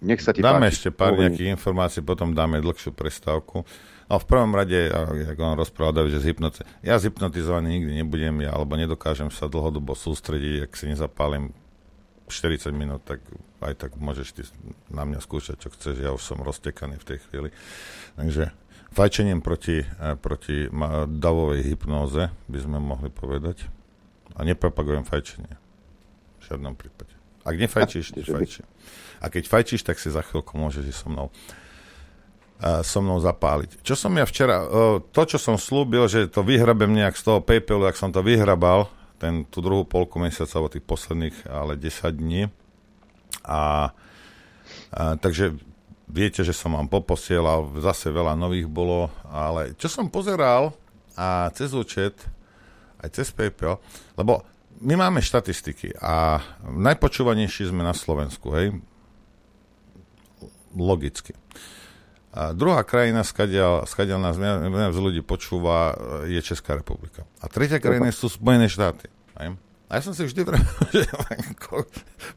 Nech 0.00 0.24
sa 0.24 0.32
ti 0.32 0.40
dáme 0.40 0.68
páči. 0.68 0.72
ešte 0.80 0.88
pár 0.96 1.12
Uvidím. 1.12 1.24
nejakých 1.28 1.52
informácií, 1.60 2.00
potom 2.00 2.32
dáme 2.32 2.64
dlhšiu 2.64 2.96
prestávku. 2.96 3.68
No 4.08 4.18
v 4.18 4.26
prvom 4.26 4.50
rade, 4.56 4.90
ako 5.28 5.40
on 5.44 5.56
rozprával, 5.60 6.08
že 6.08 6.24
z 6.24 6.34
hypnoty. 6.34 6.64
Ja 6.80 6.96
zhypnotizovaný 6.96 7.78
nikdy 7.78 7.92
nebudem, 8.00 8.42
ja, 8.42 8.56
alebo 8.56 8.74
nedokážem 8.74 9.28
sa 9.30 9.46
dlhodobo 9.46 9.92
sústrediť, 9.92 10.66
ak 10.66 10.72
si 10.74 10.90
nezapálim 10.90 11.52
40 12.32 12.72
minút, 12.72 13.04
tak 13.04 13.20
aj 13.60 13.74
tak 13.76 13.90
môžeš 14.00 14.28
ty 14.32 14.42
na 14.88 15.04
mňa 15.04 15.20
skúšať, 15.20 15.56
čo 15.60 15.68
chceš, 15.74 16.00
ja 16.00 16.10
už 16.16 16.22
som 16.22 16.40
roztekaný 16.40 16.96
v 16.96 17.06
tej 17.06 17.18
chvíli. 17.28 17.48
Takže 18.16 18.50
fajčením 18.96 19.44
proti, 19.44 19.84
eh, 19.84 20.16
proti 20.16 20.70
davovej 21.06 21.66
hypnóze 21.66 22.32
by 22.48 22.58
sme 22.58 22.78
mohli 22.80 23.12
povedať. 23.12 23.68
A 24.38 24.46
nepropagujem 24.46 25.04
fajčenie. 25.04 25.58
V 26.40 26.42
žiadnom 26.48 26.78
prípade. 26.78 27.12
Ak 27.42 27.58
nefajčíš, 27.58 28.14
nefajčí. 28.18 28.62
A 29.20 29.28
keď 29.28 29.46
fajčíš, 29.46 29.84
tak 29.84 30.00
si 30.00 30.08
za 30.08 30.24
chvíľku 30.24 30.56
môžeš 30.56 30.90
so 30.92 31.08
mnou 31.12 31.28
so 32.60 33.00
mnou 33.00 33.16
zapáliť. 33.16 33.80
Čo 33.80 33.96
som 33.96 34.12
ja 34.12 34.28
včera, 34.28 34.60
to, 35.16 35.22
čo 35.24 35.40
som 35.40 35.56
slúbil, 35.56 36.04
že 36.12 36.28
to 36.28 36.44
vyhrabem 36.44 36.92
nejak 36.92 37.16
z 37.16 37.24
toho 37.24 37.40
PayPalu, 37.40 37.88
ak 37.88 37.96
som 37.96 38.12
to 38.12 38.20
vyhrabal, 38.20 38.92
ten, 39.16 39.48
tú 39.48 39.64
druhú 39.64 39.88
polku 39.88 40.20
mesiaca, 40.20 40.60
alebo 40.60 40.72
tých 40.72 40.84
posledných, 40.84 41.36
ale 41.48 41.80
10 41.80 42.20
dní. 42.20 42.52
A, 43.44 43.92
a 44.92 45.02
takže 45.16 45.56
viete, 46.04 46.44
že 46.44 46.52
som 46.52 46.76
vám 46.76 46.88
poposielal, 46.92 47.80
zase 47.80 48.12
veľa 48.12 48.36
nových 48.36 48.68
bolo, 48.68 49.08
ale 49.24 49.72
čo 49.80 49.88
som 49.88 50.12
pozeral 50.12 50.76
a 51.16 51.48
cez 51.56 51.72
účet, 51.72 52.16
aj 53.00 53.08
cez 53.16 53.32
PayPal, 53.32 53.80
lebo 54.20 54.44
my 54.80 54.96
máme 54.96 55.20
štatistiky 55.24 55.96
a 56.00 56.40
najpočúvanejší 56.64 57.68
sme 57.68 57.84
na 57.84 57.92
Slovensku, 57.96 58.52
hej? 58.52 58.76
Logicky. 60.74 61.34
A 62.30 62.54
druhá 62.54 62.86
krajina, 62.86 63.26
skadiaľ, 63.26 63.90
skadiaľ 63.90 64.18
nás 64.22 64.36
z 64.94 64.98
ľudí 65.02 65.18
počúva, 65.26 65.98
je 66.30 66.38
Česká 66.38 66.78
republika. 66.78 67.26
A 67.42 67.50
tretia 67.50 67.82
krajina 67.82 68.14
sú 68.14 68.30
Spojené 68.30 68.70
štáty. 68.70 69.10
Aj? 69.34 69.50
A 69.90 69.98
ja 69.98 70.06
som 70.06 70.14
si 70.14 70.22
vždy 70.22 70.46
vravil, 70.46 70.70
že 70.94 71.10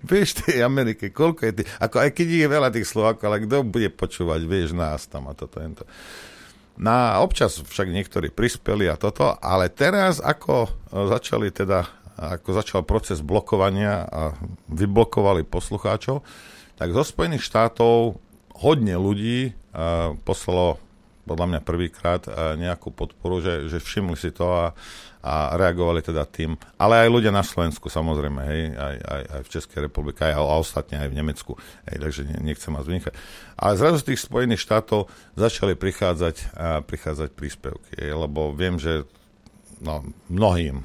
vieš 0.02 0.42
tej 0.42 0.66
Amerike, 0.66 1.14
koľko 1.14 1.42
je 1.46 1.54
tých, 1.62 1.70
ako 1.78 1.96
aj 2.02 2.10
keď 2.18 2.28
je 2.34 2.48
veľa 2.50 2.70
tých 2.74 2.90
Slovákov, 2.90 3.30
ale 3.30 3.46
kto 3.46 3.62
bude 3.62 3.94
počúvať, 3.94 4.42
vieš, 4.50 4.74
nás 4.74 5.06
tam 5.06 5.30
a 5.30 5.38
toto, 5.38 5.62
to. 5.62 5.86
Na 6.74 7.22
občas 7.22 7.62
však 7.62 7.94
niektorí 7.94 8.34
prispeli 8.34 8.90
a 8.90 8.98
toto, 8.98 9.38
ale 9.38 9.70
teraz 9.70 10.18
ako 10.18 10.74
začali 10.90 11.54
teda, 11.54 11.86
ako 12.18 12.50
začal 12.58 12.82
proces 12.82 13.22
blokovania 13.22 14.10
a 14.10 14.34
vyblokovali 14.74 15.46
poslucháčov, 15.46 16.26
tak 16.78 16.90
zo 16.92 17.04
Spojených 17.06 17.46
štátov 17.46 18.18
hodne 18.54 18.96
ľudí 18.98 19.52
uh, 19.52 20.18
poslalo 20.26 20.80
podľa 21.24 21.56
mňa 21.56 21.60
prvýkrát 21.64 22.28
uh, 22.28 22.60
nejakú 22.60 22.92
podporu, 22.92 23.40
že, 23.40 23.72
že 23.72 23.80
všimli 23.80 24.20
si 24.20 24.36
to 24.36 24.44
a, 24.44 24.76
a 25.24 25.56
reagovali 25.56 26.04
teda 26.04 26.28
tým. 26.28 26.60
Ale 26.76 27.08
aj 27.08 27.10
ľudia 27.10 27.32
na 27.32 27.48
Slovensku 27.48 27.88
samozrejme, 27.88 28.42
hej, 28.44 28.62
aj, 28.76 28.96
aj, 29.00 29.24
aj 29.32 29.42
v 29.48 29.52
Českej 29.56 29.80
republike, 29.88 30.20
aj, 30.20 30.36
a 30.36 30.60
ostatne 30.60 31.00
aj 31.00 31.08
v 31.08 31.18
Nemecku. 31.24 31.52
Hej, 31.88 31.98
takže 32.04 32.22
nechcem 32.44 32.76
vás 32.76 32.84
vynikať. 32.84 33.16
Ale 33.56 33.80
zrazu 33.80 34.04
z 34.04 34.08
tých 34.12 34.20
Spojených 34.20 34.62
štátov 34.68 35.08
začali 35.40 35.80
prichádzať, 35.80 36.36
a, 36.54 36.84
prichádzať 36.84 37.30
príspevky, 37.32 38.04
hej, 38.04 38.12
lebo 38.20 38.52
viem, 38.52 38.76
že 38.76 39.08
no, 39.80 40.04
mnohým, 40.28 40.84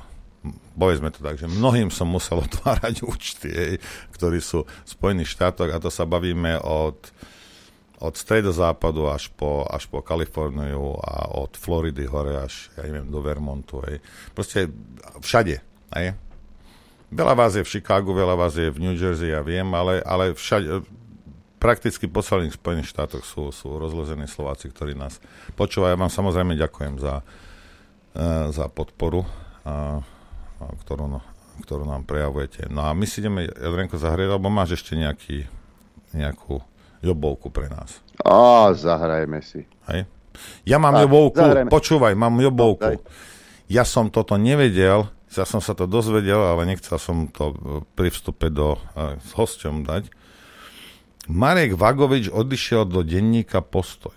povedzme 0.78 1.10
to 1.10 1.20
tak, 1.20 1.36
že 1.36 1.50
mnohým 1.50 1.90
som 1.90 2.06
musel 2.08 2.42
otvárať 2.46 3.04
účty, 3.04 3.80
ktorí 4.14 4.38
sú 4.38 4.64
v 4.64 4.88
Spojených 4.88 5.34
štátoch 5.34 5.70
a 5.70 5.82
to 5.82 5.90
sa 5.90 6.06
bavíme 6.06 6.58
od 6.62 6.98
od 7.98 8.14
stredozápadu 8.14 9.10
až 9.10 9.26
po, 9.34 9.66
až 9.66 9.90
po 9.90 9.98
Kaliforniu 10.06 10.94
a 11.02 11.34
od 11.34 11.58
Floridy 11.58 12.06
hore 12.06 12.38
až, 12.38 12.70
ja 12.78 12.86
neviem, 12.86 13.10
do 13.10 13.18
Vermontu. 13.18 13.82
Hej. 13.90 13.98
Proste 14.38 14.70
všade. 15.18 15.58
Hej. 15.98 16.14
Veľa 17.10 17.34
vás 17.34 17.58
je 17.58 17.66
v 17.66 17.70
Chicagu, 17.74 18.14
veľa 18.14 18.38
vás 18.38 18.54
je 18.54 18.70
v 18.70 18.78
New 18.78 18.94
Jersey, 18.94 19.34
ja 19.34 19.42
viem, 19.42 19.66
ale, 19.74 19.98
ale 20.06 20.36
všade, 20.36 20.84
prakticky 21.58 22.06
po 22.06 22.22
celých 22.22 22.54
Spojených 22.54 22.92
štátoch 22.92 23.26
sú, 23.26 23.50
sú 23.50 23.80
rozlezení 23.80 24.30
Slováci, 24.30 24.70
ktorí 24.70 24.94
nás 24.94 25.18
počúvajú. 25.58 25.96
Ja 25.96 25.98
vám 25.98 26.12
samozrejme 26.12 26.54
ďakujem 26.54 27.02
za, 27.02 27.24
uh, 27.24 28.52
za 28.54 28.68
podporu, 28.70 29.24
uh, 29.24 30.04
ktorú, 30.58 31.06
no, 31.06 31.20
ktorú 31.62 31.86
nám 31.86 32.06
prejavujete. 32.06 32.66
No 32.70 32.86
a 32.86 32.94
my 32.94 33.06
si 33.06 33.22
ideme, 33.22 33.46
Jadrenko, 33.46 33.98
zahrieť, 33.98 34.34
alebo 34.34 34.50
máš 34.50 34.78
ešte 34.78 34.98
nejaký, 34.98 35.46
nejakú 36.14 36.62
jobovku 37.02 37.50
pre 37.50 37.70
nás. 37.70 38.02
Á, 38.26 38.74
zahrajme 38.74 39.38
si. 39.42 39.62
Hej. 39.86 40.06
Ja 40.66 40.78
mám 40.78 40.94
tak, 40.94 41.02
jobovku, 41.06 41.38
zahrajme. 41.38 41.70
počúvaj, 41.70 42.14
mám 42.18 42.34
jobovku. 42.38 43.02
Ja 43.68 43.84
som 43.84 44.10
toto 44.10 44.34
nevedel, 44.38 45.06
ja 45.28 45.44
som 45.44 45.60
sa 45.60 45.76
to 45.76 45.84
dozvedel, 45.84 46.40
ale 46.40 46.64
nechcel 46.64 46.96
som 46.96 47.28
to 47.28 47.52
pri 47.92 48.08
vstupe 48.08 48.48
do, 48.48 48.80
uh, 48.96 49.20
s 49.20 49.30
hosťom 49.36 49.84
dať. 49.84 50.08
Marek 51.28 51.76
Vagovič 51.76 52.32
odišiel 52.32 52.88
do 52.88 53.04
denníka 53.04 53.60
Postoj. 53.60 54.16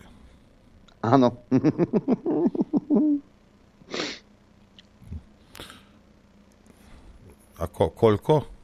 Áno. 1.04 1.36
Ako, 7.62 7.94
koľko? 7.94 8.62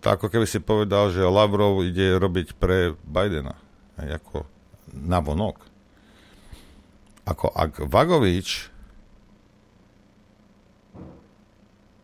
to 0.00 0.06
ako 0.08 0.32
keby 0.32 0.48
si 0.48 0.58
povedal, 0.64 1.12
že 1.12 1.20
Lavrov 1.20 1.84
ide 1.84 2.16
robiť 2.16 2.56
pre 2.56 2.96
Bidena. 3.04 3.60
Aj 4.00 4.08
ako 4.08 4.48
na 4.96 5.20
vonok. 5.20 5.60
Ako 7.28 7.52
ak 7.52 7.84
Vagovič 7.84 8.72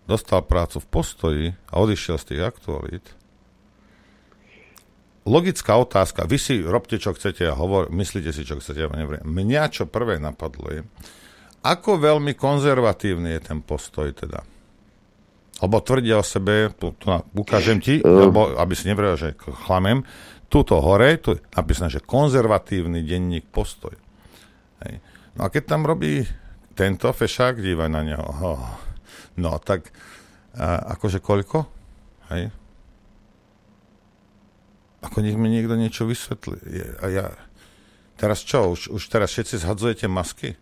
dostal 0.06 0.44
prácu 0.44 0.78
v 0.78 0.90
postoji 0.92 1.44
a 1.72 1.82
odišiel 1.82 2.20
z 2.20 2.26
tých 2.30 2.42
aktualít, 2.44 3.06
logická 5.26 5.74
otázka, 5.80 6.28
vy 6.28 6.38
si 6.38 6.62
robte, 6.62 7.00
čo 7.00 7.16
chcete 7.16 7.48
a 7.48 7.58
hovor, 7.58 7.90
myslíte 7.90 8.30
si, 8.30 8.46
čo 8.46 8.60
chcete. 8.60 8.86
Neviem. 8.92 9.24
Mňa 9.24 9.72
čo 9.72 9.88
prvé 9.88 10.20
napadlo 10.20 10.68
je, 10.70 10.80
ako 11.64 11.98
veľmi 11.98 12.36
konzervatívny 12.38 13.34
je 13.34 13.40
ten 13.42 13.58
postoj 13.64 14.12
teda. 14.14 14.46
Lebo 15.56 15.80
tvrdia 15.80 16.20
o 16.20 16.24
sebe, 16.24 16.68
tu, 16.76 16.92
tu 17.00 17.08
ukážem 17.32 17.80
ti, 17.80 18.04
uh. 18.04 18.28
lebo, 18.28 18.56
aby 18.60 18.76
si 18.76 18.88
nevrel, 18.88 19.16
že 19.16 19.32
chlamem, 19.64 20.04
tuto 20.52 20.78
hore, 20.78 21.16
tu 21.18 21.34
je 21.34 21.40
napísané, 21.56 21.88
že 21.90 22.04
konzervatívny 22.04 23.02
denník 23.02 23.48
postoj. 23.48 23.96
Hej. 24.84 25.00
No 25.36 25.44
a 25.44 25.52
keď 25.52 25.62
tam 25.64 25.82
robí 25.88 26.24
tento 26.76 27.08
fešák, 27.08 27.60
dívaj 27.60 27.88
na 27.88 28.04
neho. 28.04 28.26
Oh. 28.44 28.68
No 29.40 29.56
tak, 29.60 29.92
a, 30.56 30.96
akože 30.96 31.24
koľko? 31.24 31.64
Hej. 32.32 32.52
Ako 35.04 35.22
nech 35.24 35.38
mi 35.38 35.48
niekto 35.52 35.76
niečo 35.76 36.08
vysvetlí. 36.08 36.58
A 37.00 37.04
ja, 37.08 37.26
teraz 38.20 38.42
čo, 38.42 38.76
už, 38.76 38.92
už 38.92 39.02
teraz 39.08 39.32
všetci 39.32 39.62
zhadzujete 39.62 40.06
masky? 40.08 40.56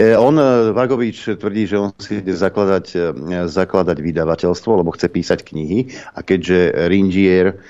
E, 0.00 0.16
on, 0.16 0.32
e, 0.40 0.72
Vagovič, 0.72 1.36
tvrdí, 1.36 1.68
že 1.68 1.76
on 1.76 1.92
si 2.00 2.24
ide 2.24 2.32
zakladať, 2.32 2.86
e, 2.96 3.44
zakladať 3.44 4.00
vydavateľstvo, 4.00 4.80
lebo 4.80 4.96
chce 4.96 5.12
písať 5.12 5.44
knihy 5.44 5.92
a 6.16 6.24
keďže 6.24 6.88
Ringier 6.88 7.60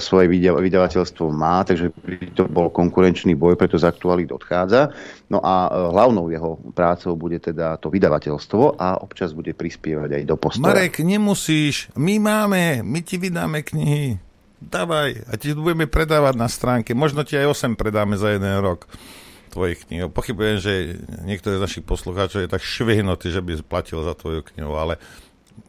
svoje 0.00 0.26
vydavateľstvo 0.40 1.30
má, 1.30 1.62
takže 1.62 1.92
to 2.32 2.48
bol 2.48 2.72
konkurenčný 2.72 3.36
boj, 3.36 3.60
preto 3.60 3.76
z 3.76 3.86
aktuálít 3.86 4.32
odchádza. 4.32 4.90
No 5.30 5.38
a 5.44 5.68
hlavnou 5.92 6.32
jeho 6.32 6.58
prácou 6.72 7.14
bude 7.14 7.38
teda 7.38 7.76
to 7.78 7.92
vydavateľstvo 7.92 8.80
a 8.80 8.98
občas 8.98 9.36
bude 9.36 9.52
prispievať 9.52 10.16
aj 10.16 10.22
do 10.26 10.36
postoja. 10.40 10.64
Marek, 10.64 11.04
nemusíš, 11.04 11.92
my 11.94 12.18
máme, 12.18 12.82
my 12.82 13.00
ti 13.04 13.20
vydáme 13.20 13.62
knihy. 13.62 14.16
Dávaj, 14.58 15.28
a 15.28 15.32
ti 15.36 15.52
budeme 15.52 15.86
predávať 15.86 16.34
na 16.34 16.48
stránke. 16.48 16.96
Možno 16.96 17.22
ti 17.22 17.36
aj 17.36 17.52
8 17.52 17.76
predáme 17.76 18.16
za 18.16 18.32
jeden 18.32 18.56
rok 18.64 18.88
tvojich 19.56 19.88
kníh. 19.88 20.12
Pochybujem, 20.12 20.60
že 20.60 21.00
niektorý 21.24 21.56
z 21.56 21.64
našich 21.64 21.84
poslucháčov 21.88 22.44
je 22.44 22.52
tak 22.52 22.60
švihnutý, 22.60 23.32
že 23.32 23.40
by 23.40 23.64
platil 23.64 24.04
za 24.04 24.12
tvoju 24.12 24.44
knihu, 24.52 24.76
ale 24.76 25.00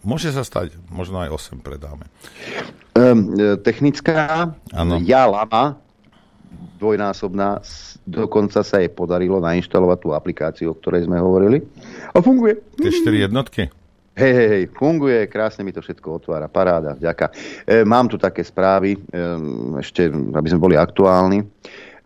môže 0.04 0.36
sa 0.36 0.44
stať, 0.44 0.76
možno 0.92 1.24
aj 1.24 1.32
8 1.32 1.64
predáme. 1.64 2.12
Um, 2.92 3.32
technická, 3.64 4.52
ano. 4.76 5.00
ja 5.08 5.24
lama, 5.24 5.80
dvojnásobná, 6.78 7.64
dokonca 8.04 8.60
sa 8.62 8.84
jej 8.84 8.92
podarilo 8.92 9.40
nainštalovať 9.40 9.98
tú 10.04 10.10
aplikáciu, 10.12 10.68
o 10.76 10.78
ktorej 10.78 11.08
sme 11.08 11.18
hovorili. 11.18 11.64
A 12.12 12.20
funguje. 12.20 12.60
Tie 12.76 12.92
4 12.92 13.32
jednotky? 13.32 13.72
Hej, 14.18 14.34
hej, 14.34 14.48
hej, 14.50 14.64
funguje, 14.74 15.30
krásne 15.30 15.62
mi 15.62 15.70
to 15.70 15.78
všetko 15.78 16.18
otvára, 16.18 16.50
paráda, 16.50 16.98
vďaka. 16.98 17.30
E, 17.70 17.86
mám 17.86 18.10
tu 18.10 18.18
také 18.18 18.42
správy, 18.42 18.98
e, 18.98 19.00
ešte, 19.78 20.10
aby 20.10 20.48
sme 20.50 20.58
boli 20.58 20.74
aktuálni. 20.74 21.46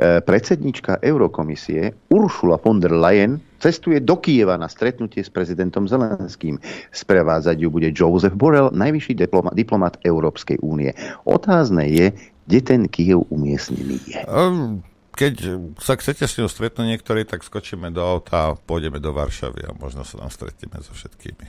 E, 0.02 0.18
predsednička 0.18 0.98
Eurokomisie 1.06 1.94
Uršula 2.10 2.58
von 2.58 2.82
der 2.82 2.90
Leyen 2.90 3.38
cestuje 3.62 4.02
do 4.02 4.18
Kieva 4.18 4.58
na 4.58 4.66
stretnutie 4.66 5.22
s 5.22 5.30
prezidentom 5.30 5.86
Zelenským. 5.86 6.58
Sprevádzať 6.90 7.62
ju 7.62 7.70
bude 7.70 7.94
Joseph 7.94 8.34
Borrell, 8.34 8.74
najvyšší 8.74 9.14
diplomat, 9.14 9.54
diplomat 9.54 10.02
Európskej 10.02 10.58
únie. 10.66 10.90
Otázne 11.30 11.86
je, 11.86 12.18
kde 12.50 12.60
ten 12.66 12.82
Kiev 12.90 13.30
umiestnený 13.30 14.02
je. 14.10 14.22
Um 14.26 14.82
keď 15.12 15.60
sa 15.78 16.00
chcete 16.00 16.24
s 16.24 16.40
ňou 16.40 16.48
stretnúť 16.48 16.88
niektorí, 16.98 17.28
tak 17.28 17.44
skočíme 17.44 17.92
do 17.92 18.00
auta 18.02 18.56
a 18.56 18.56
pôjdeme 18.56 18.98
do 18.98 19.12
Varšavy 19.12 19.68
a 19.68 19.76
možno 19.76 20.08
sa 20.08 20.18
tam 20.18 20.32
stretneme 20.32 20.80
so 20.82 20.96
všetkými. 20.96 21.46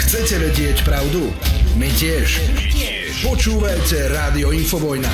Chcete 0.00 0.40
vedieť 0.40 0.82
pravdu? 0.88 1.30
My 1.78 1.92
tiež. 1.94 2.48
My 2.48 2.64
tiež. 2.72 3.28
Počúvajte 3.28 4.08
Rádio 4.10 4.50
Infovojna. 4.56 5.12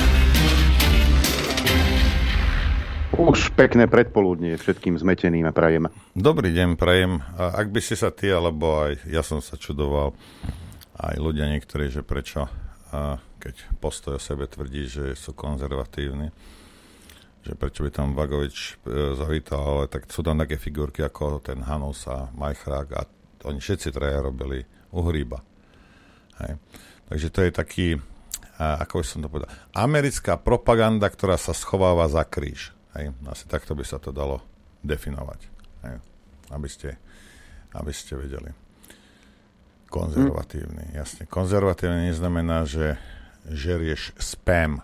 Už 3.11 3.51
pekné 3.59 3.91
predpoludnie 3.91 4.55
všetkým 4.55 4.95
zmeteným 4.95 5.43
a 5.43 5.51
prajem. 5.51 5.91
Dobrý 6.15 6.55
deň, 6.55 6.79
prajem. 6.79 7.19
A 7.35 7.59
ak 7.59 7.67
by 7.67 7.83
si 7.83 7.99
sa 7.99 8.07
ty, 8.07 8.31
alebo 8.31 8.87
aj 8.87 9.03
ja 9.03 9.19
som 9.19 9.43
sa 9.43 9.59
čudoval, 9.59 10.15
aj 10.95 11.19
ľudia 11.19 11.51
niektorí, 11.51 11.91
že 11.91 12.07
prečo, 12.07 12.47
a 12.95 13.19
keď 13.35 13.55
postoj 13.83 14.15
o 14.15 14.21
sebe 14.21 14.47
tvrdí, 14.47 14.87
že 14.87 15.05
sú 15.19 15.35
konzervatívni, 15.35 16.31
že 17.43 17.51
prečo 17.59 17.83
by 17.83 17.91
tam 17.91 18.15
Vagovič 18.15 18.57
e, 18.87 19.17
zavítal, 19.19 19.59
ale 19.59 19.83
tak 19.91 20.07
sú 20.07 20.23
tam 20.23 20.39
také 20.39 20.55
figurky 20.55 21.03
ako 21.03 21.43
ten 21.43 21.59
Hanus 21.67 22.07
a 22.07 22.31
Majchrák 22.31 22.87
a 22.95 23.01
oni 23.43 23.59
všetci 23.59 23.91
traja 23.91 24.23
robili 24.23 24.63
uhríba. 24.95 25.43
Hej. 26.47 26.63
Takže 27.11 27.27
to 27.27 27.39
je 27.43 27.51
taký, 27.51 27.87
a, 28.55 28.87
ako 28.87 29.03
by 29.03 29.05
som 29.05 29.19
to 29.19 29.27
povedal, 29.27 29.51
americká 29.75 30.39
propaganda, 30.39 31.11
ktorá 31.11 31.35
sa 31.35 31.51
schováva 31.51 32.07
za 32.07 32.23
kríž. 32.23 32.71
Hej, 32.97 33.15
asi 33.27 33.45
takto 33.47 33.75
by 33.75 33.83
sa 33.87 33.97
to 33.97 34.11
dalo 34.11 34.43
definovať. 34.83 35.39
Hej, 35.87 35.95
aby, 36.51 36.67
ste, 36.67 36.99
aby 37.75 37.91
ste 37.95 38.19
vedeli. 38.19 38.51
Konzervatívny, 39.91 40.91
hm. 40.91 40.95
jasne. 40.95 41.23
Konzervatívny 41.27 42.11
neznamená, 42.11 42.67
že 42.67 42.99
žerieš 43.47 44.11
spam. 44.19 44.83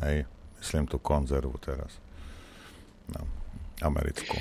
Hej. 0.00 0.24
Myslím 0.66 0.90
tú 0.90 0.98
konzervu 0.98 1.54
teraz. 1.62 1.94
No, 3.12 3.20
americkú. 3.86 4.34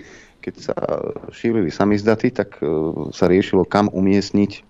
keď 0.45 0.55
sa 0.61 0.77
šírili 1.33 1.73
samizdaty, 1.73 2.29
tak 2.29 2.61
e, 2.61 2.69
sa 3.09 3.25
riešilo, 3.25 3.65
kam 3.65 3.89
umiestniť 3.89 4.51
e, 4.53 4.61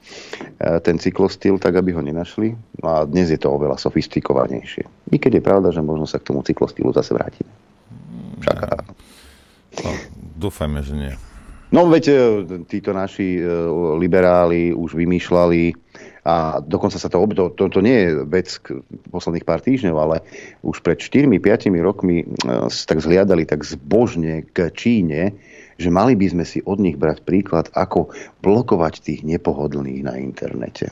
ten 0.79 0.95
cyklostyl, 0.95 1.59
tak 1.59 1.75
aby 1.75 1.91
ho 1.91 1.99
nenašli. 1.99 2.55
No 2.79 2.87
a 2.87 2.97
dnes 3.03 3.27
je 3.27 3.35
to 3.35 3.51
oveľa 3.51 3.75
sofistikovanejšie. 3.83 4.87
I 5.11 5.19
keď 5.19 5.43
je 5.43 5.43
pravda, 5.43 5.75
že 5.75 5.83
možno 5.83 6.07
sa 6.07 6.23
k 6.23 6.31
tomu 6.31 6.47
cyklostylu 6.47 6.95
zase 6.95 7.11
vrátime. 7.11 7.51
Čaká. 8.39 8.87
No, 9.83 9.91
dúfajme, 10.45 10.79
že 10.85 10.93
nie. 10.93 11.13
No 11.73 11.89
veď 11.89 12.05
e, 12.07 12.15
títo 12.69 12.93
naši 12.93 13.41
liberáli 13.97 14.71
už 14.71 14.93
vymýšľali 14.93 15.73
a 16.25 16.57
dokonca 16.57 16.97
sa 16.97 17.05
to, 17.05 17.21
to, 17.37 17.53
to, 17.53 17.63
to 17.69 17.79
nie 17.85 17.97
je 18.01 18.09
vec 18.25 18.49
k 18.65 18.81
posledných 19.13 19.45
pár 19.45 19.61
týždňov, 19.61 19.95
ale 19.97 20.25
už 20.65 20.81
pred 20.81 20.97
4-5 20.97 21.69
rokmi 21.85 22.25
tak 22.89 22.97
zhliadali 22.97 23.45
tak 23.45 23.61
zbožne 23.61 24.41
k 24.49 24.73
Číne, 24.73 25.37
že 25.77 25.93
mali 25.93 26.17
by 26.17 26.33
sme 26.33 26.45
si 26.47 26.65
od 26.65 26.81
nich 26.81 26.97
brať 26.97 27.21
príklad, 27.21 27.69
ako 27.77 28.09
blokovať 28.41 29.05
tých 29.05 29.21
nepohodlných 29.21 30.01
na 30.01 30.17
internete. 30.17 30.89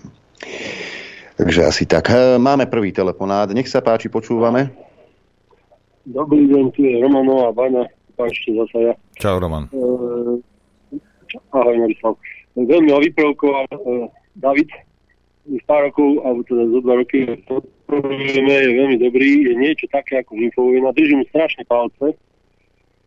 Takže 1.33 1.65
asi 1.65 1.89
tak. 1.89 2.13
Máme 2.37 2.69
prvý 2.69 2.93
telefonát. 2.93 3.49
Nech 3.49 3.65
sa 3.65 3.81
páči, 3.81 4.13
počúvame. 4.13 4.69
Dobrý 6.05 6.45
deň, 6.45 6.63
tu 6.77 6.85
je 6.85 6.99
Romanová 6.99 7.55
Baňa. 7.55 7.89
Páčte 8.23 8.55
zase 8.55 8.77
ja. 8.79 8.93
Čau, 9.19 9.35
Roman. 9.43 9.67
Uh, 9.75 10.39
ahoj, 11.51 11.75
Marislav. 11.75 12.15
Veľmi 12.55 12.89
ho 12.95 12.99
vyprovokoval 13.03 13.67
uh, 13.75 14.07
David 14.39 14.71
už 15.43 15.59
pár 15.67 15.91
rokov, 15.91 16.23
alebo 16.23 16.39
teda 16.47 16.63
zo 16.71 16.79
dva 16.79 16.95
roky, 17.03 17.27
to 17.51 17.59
je 17.91 18.71
veľmi 18.79 18.95
dobrý, 18.95 19.43
je 19.51 19.53
niečo 19.59 19.91
také 19.91 20.23
ako 20.23 20.39
Infovojna. 20.39 20.95
Držím 20.95 21.27
strašne 21.27 21.67
palce, 21.67 22.15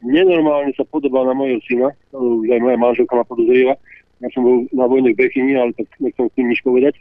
nenormálne 0.05 0.77
sa 0.77 0.85
podobá 0.85 1.25
na 1.25 1.33
mojho 1.33 1.57
syna, 1.65 1.97
už 2.13 2.45
aj 2.53 2.61
moja 2.61 2.77
manželka 2.77 3.17
ma 3.17 3.25
podozrieva. 3.25 3.75
Ja 4.21 4.29
som 4.33 4.45
bol 4.45 4.69
na 4.73 4.85
vojne 4.85 5.13
v 5.13 5.21
Bechyni, 5.21 5.57
ale 5.57 5.73
tak 5.77 5.89
nechcem 6.01 6.29
s 6.29 6.37
tým 6.37 6.49
nič 6.49 6.61
povedať. 6.61 6.97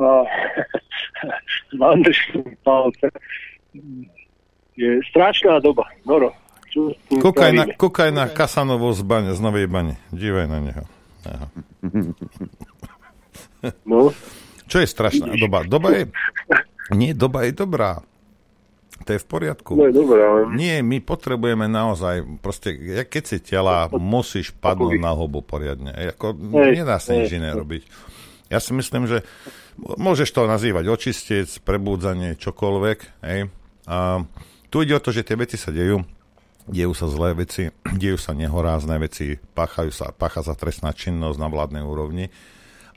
A 0.00 0.24
mám 1.80 2.04
palce. 2.64 3.08
Je 4.76 5.00
strašná 5.12 5.60
doba. 5.60 5.88
Noro. 6.08 6.32
Kúkaj 7.08 7.50
na, 7.52 7.64
kúkaj 7.76 8.10
na 8.10 8.24
Kasanovú 8.32 8.92
z, 8.96 9.04
bane, 9.04 9.30
z 9.36 9.40
Novej 9.44 9.68
bane. 9.68 10.00
Dívaj 10.08 10.46
na 10.48 10.58
neho. 10.64 10.84
Aha. 11.28 11.46
No. 13.84 14.10
Čo 14.66 14.80
je 14.80 14.88
strašná 14.88 15.36
doba? 15.36 15.62
Doba 15.68 15.92
je... 15.92 16.08
Nie, 16.96 17.12
doba 17.12 17.44
je 17.44 17.52
dobrá. 17.52 18.00
To 19.02 19.10
je 19.12 19.20
v 19.20 19.26
poriadku. 19.26 19.74
No 19.74 19.90
je 19.90 19.94
dobré, 19.94 20.20
ale... 20.22 20.40
Nie, 20.54 20.80
my 20.80 21.02
potrebujeme 21.02 21.66
naozaj, 21.66 22.22
proste, 22.38 22.74
keď 23.04 23.22
si 23.26 23.38
tela, 23.42 23.90
musíš 23.92 24.54
padnúť 24.54 24.96
na 25.02 25.12
hubu 25.12 25.42
poriadne. 25.42 25.90
Ako, 26.14 26.32
nedá 26.72 27.02
sa 27.02 27.12
nič 27.18 27.34
iné 27.34 27.50
robiť. 27.50 27.82
Ja 28.48 28.62
si 28.62 28.72
myslím, 28.76 29.10
že 29.10 29.26
môžeš 29.80 30.28
to 30.30 30.46
nazývať 30.46 30.86
očistec, 30.86 31.48
prebúdzanie, 31.66 32.38
čokoľvek. 32.38 32.98
Hej. 33.26 33.50
A 33.90 34.22
tu 34.70 34.76
ide 34.84 34.94
o 34.96 35.02
to, 35.02 35.10
že 35.10 35.26
tie 35.26 35.34
veci 35.34 35.58
sa 35.58 35.74
dejú, 35.74 36.04
dejú 36.68 36.92
sa 36.94 37.06
zlé 37.10 37.34
veci, 37.34 37.70
dejú 38.02 38.18
sa 38.18 38.36
nehorázne 38.36 38.98
veci, 39.02 39.38
páchajú 39.38 39.90
sa, 39.90 40.10
pácha 40.14 40.44
sa 40.44 40.54
trestná 40.54 40.94
činnosť 40.94 41.38
na 41.38 41.48
vládnej 41.50 41.82
úrovni 41.82 42.30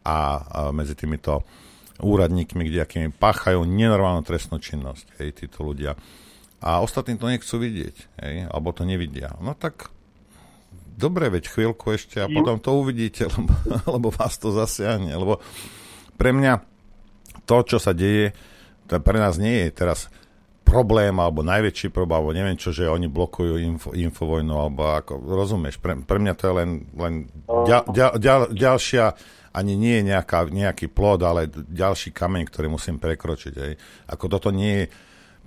a, 0.05 0.09
a 0.09 0.17
medzi 0.69 0.93
týmito 0.93 1.41
úradníkmi, 2.03 2.67
kde 2.67 2.83
akými 2.83 3.09
páchajú 3.15 3.63
nenormálnu 3.63 4.27
trestnú 4.27 4.59
činnosť, 4.59 5.15
hej, 5.21 5.31
títo 5.31 5.63
ľudia. 5.63 5.95
A 6.59 6.83
ostatní 6.83 7.15
to 7.15 7.31
nechcú 7.31 7.55
vidieť, 7.55 7.95
hej, 8.19 8.35
alebo 8.51 8.75
to 8.75 8.83
nevidia. 8.83 9.31
No 9.39 9.55
tak 9.55 9.95
dobre, 10.95 11.31
veď 11.31 11.47
chvíľku 11.51 11.95
ešte 11.95 12.23
a 12.23 12.27
potom 12.31 12.59
to 12.59 12.75
uvidíte, 12.75 13.27
lebo, 13.35 13.53
lebo 13.87 14.07
vás 14.11 14.35
to 14.39 14.51
zasiahne. 14.51 15.11
Lebo 15.15 15.39
pre 16.15 16.31
mňa 16.35 16.63
to, 17.45 17.57
čo 17.63 17.77
sa 17.77 17.95
deje, 17.95 18.33
to 18.87 18.97
pre 19.01 19.17
nás 19.17 19.37
nie 19.37 19.67
je 19.67 19.69
teraz 19.71 20.09
problém, 20.65 21.13
alebo 21.21 21.45
najväčší 21.45 21.93
problém, 21.93 22.17
alebo 22.17 22.33
neviem 22.33 22.57
čo, 22.57 22.73
že 22.73 22.89
oni 22.89 23.05
blokujú 23.05 23.61
info, 23.61 23.89
infovojnu, 23.93 24.51
alebo 24.57 24.97
ako, 24.97 25.21
rozumieš, 25.21 25.77
pre, 25.77 25.93
pre 26.01 26.17
mňa 26.17 26.33
to 26.33 26.43
je 26.49 26.53
len, 26.57 26.69
len 26.97 27.13
ďal, 27.45 27.85
ďal, 27.93 28.11
ďal, 28.17 28.41
ďalšia 28.49 29.05
ani 29.55 29.79
nie 29.79 30.03
je 30.03 30.11
nejaká, 30.11 30.51
nejaký 30.51 30.91
plod, 30.91 31.23
ale 31.23 31.47
ďalší 31.47 32.11
kameň, 32.11 32.43
ktorý 32.51 32.67
musím 32.67 32.99
prekročiť. 32.99 33.53
Hej. 33.55 33.73
Ako 34.11 34.27
toto 34.27 34.51
nie 34.51 34.83
je 34.83 34.85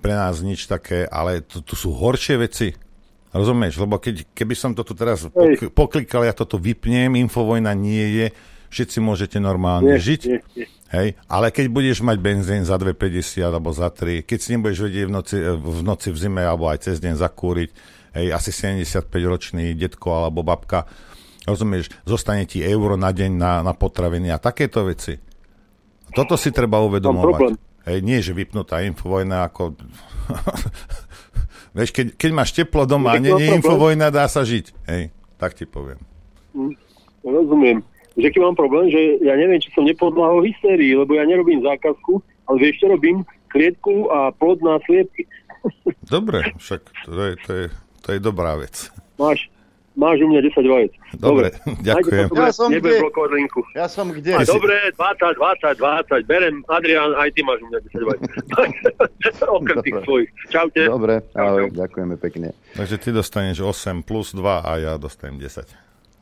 pre 0.01 0.17
nás 0.17 0.41
nič 0.41 0.65
také, 0.65 1.05
ale 1.05 1.45
tu, 1.45 1.61
tu 1.61 1.77
sú 1.77 1.93
horšie 1.93 2.35
veci. 2.41 2.73
Rozumieš? 3.29 3.77
Lebo 3.77 4.01
keď, 4.01 4.25
keby 4.33 4.57
som 4.57 4.73
to 4.73 4.81
tu 4.81 4.97
teraz 4.97 5.29
pok- 5.29 5.69
poklikal, 5.69 6.25
ja 6.25 6.33
toto 6.33 6.57
vypnem, 6.57 7.13
infovojna 7.21 7.69
nie 7.77 8.01
je, 8.17 8.27
všetci 8.73 8.97
môžete 8.97 9.37
normálne 9.37 9.93
nie, 9.93 10.01
žiť. 10.01 10.21
Nie, 10.25 10.41
nie. 10.57 10.67
Hej, 10.89 11.21
ale 11.29 11.53
keď 11.53 11.69
budeš 11.69 12.01
mať 12.01 12.17
benzín 12.17 12.65
za 12.65 12.73
2,50 12.73 13.45
alebo 13.45 13.69
za 13.69 13.93
3, 13.93 14.25
keď 14.25 14.39
si 14.41 14.49
nebudeš 14.57 14.79
vedieť 14.89 15.05
v 15.05 15.13
noci, 15.13 15.37
v 15.37 15.81
noci 15.85 16.09
v 16.09 16.17
zime 16.17 16.41
alebo 16.41 16.65
aj 16.65 16.89
cez 16.89 16.97
deň 16.97 17.13
zakúriť, 17.13 17.69
hej, 18.17 18.33
asi 18.33 18.49
75-ročný 18.49 19.77
detko 19.77 20.25
alebo 20.25 20.41
babka 20.41 20.89
Rozumieš, 21.49 21.89
zostane 22.05 22.45
ti 22.45 22.61
euro 22.61 22.93
na 22.93 23.09
deň 23.09 23.31
na, 23.33 23.65
na 23.65 23.73
potraviny 23.73 24.29
a 24.29 24.37
takéto 24.37 24.85
veci. 24.85 25.17
Toto 26.13 26.37
si 26.37 26.53
treba 26.53 26.77
uvedomovať. 26.85 27.57
Hej, 27.89 27.99
nie, 28.05 28.21
že 28.21 28.37
vypnutá 28.37 28.85
infovojna 28.85 29.49
ako... 29.49 29.73
Vieš, 31.77 31.89
keď, 31.93 32.07
keď 32.17 32.31
máš 32.33 32.51
teplo 32.53 32.85
doma 32.85 33.13
a 33.13 33.21
nie 33.21 33.33
je 33.33 33.55
infovojna, 33.61 34.09
dá 34.09 34.25
sa 34.25 34.41
žiť. 34.41 34.65
Hej, 34.89 35.13
tak 35.37 35.53
ti 35.53 35.69
poviem. 35.69 36.01
Mm, 36.53 36.73
rozumiem. 37.25 37.77
Že 38.19 38.27
keď 38.35 38.41
mám 38.43 38.57
problém, 38.59 38.91
že 38.91 39.23
ja 39.23 39.39
neviem, 39.39 39.63
či 39.63 39.71
som 39.71 39.87
nepodlahol 39.87 40.43
hysterii, 40.43 40.91
lebo 40.91 41.15
ja 41.15 41.23
nerobím 41.23 41.63
zákazku, 41.63 42.19
ale 42.51 42.57
vieš, 42.59 42.83
čo 42.83 42.91
robím? 42.91 43.23
Klietku 43.49 44.11
a 44.11 44.35
plod 44.35 44.59
na 44.59 44.77
sliepky. 44.83 45.23
Dobre, 46.13 46.51
však 46.59 46.81
to 47.07 47.21
je, 47.23 47.33
to 47.47 47.51
je, 47.55 47.65
to 48.03 48.07
je 48.15 48.19
dobrá 48.19 48.59
vec. 48.59 48.91
Máš, 49.15 49.47
máš 49.95 50.23
u 50.23 50.27
mňa 50.31 50.41
10 50.51 50.67
vajec. 50.67 50.91
Dobre, 51.15 51.47
ďakujem. 51.89 52.27
Ja 52.31 52.51
som 52.51 52.69
kde? 52.71 52.91
linku. 53.35 53.61
Ja 53.75 53.87
som 53.87 54.07
kde? 54.11 54.35
A 54.35 54.43
dobre, 54.43 54.91
20, 54.95 55.39
20, 55.39 55.79
20. 55.79 56.27
Berem, 56.27 56.55
Adrian, 56.71 57.11
aj 57.15 57.29
ty 57.35 57.43
máš 57.43 57.59
u 57.63 57.67
mňa 57.71 57.79
10 57.87 58.07
vajec. 58.07 58.21
Okrem 59.59 59.77
tých 59.83 59.99
svojich. 60.03 60.29
Čaute. 60.51 60.81
Dobre, 60.87 61.23
ahoj, 61.35 61.71
ďakujeme 61.71 62.15
pekne. 62.19 62.51
Takže 62.75 62.95
ty 62.99 63.09
dostaneš 63.15 63.63
8 63.63 64.03
plus 64.03 64.31
2 64.35 64.43
a 64.43 64.71
ja 64.79 64.93
dostanem 64.95 65.39
10. 65.39 65.67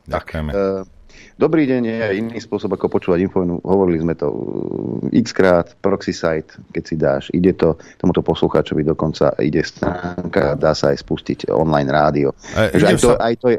Ďakujeme. 0.08 0.50
Tak, 0.50 0.58
uh, 0.58 0.97
Dobrý 1.38 1.70
deň 1.70 1.82
je 1.86 1.98
iný 2.18 2.42
spôsob, 2.42 2.74
ako 2.74 2.90
počúvať 2.90 3.22
infovojnu. 3.30 3.62
Hovorili 3.62 4.02
sme 4.02 4.18
to 4.18 4.26
uh, 4.26 5.14
x 5.14 5.30
krát, 5.30 5.70
proxy 5.78 6.10
site, 6.10 6.58
keď 6.74 6.82
si 6.82 6.94
dáš, 6.98 7.24
ide 7.30 7.54
to 7.54 7.78
tomuto 7.94 8.26
poslucháčovi 8.26 8.82
dokonca, 8.82 9.38
ide 9.38 9.62
stránka, 9.62 10.58
dá 10.58 10.74
sa 10.74 10.90
aj 10.90 10.98
spustiť 10.98 11.54
online 11.54 11.94
rádio. 11.94 12.34
E, 12.58 12.74
aj, 12.82 12.98
to, 12.98 13.14
sa... 13.14 13.22
aj, 13.22 13.34
to 13.38 13.54
je, 13.54 13.58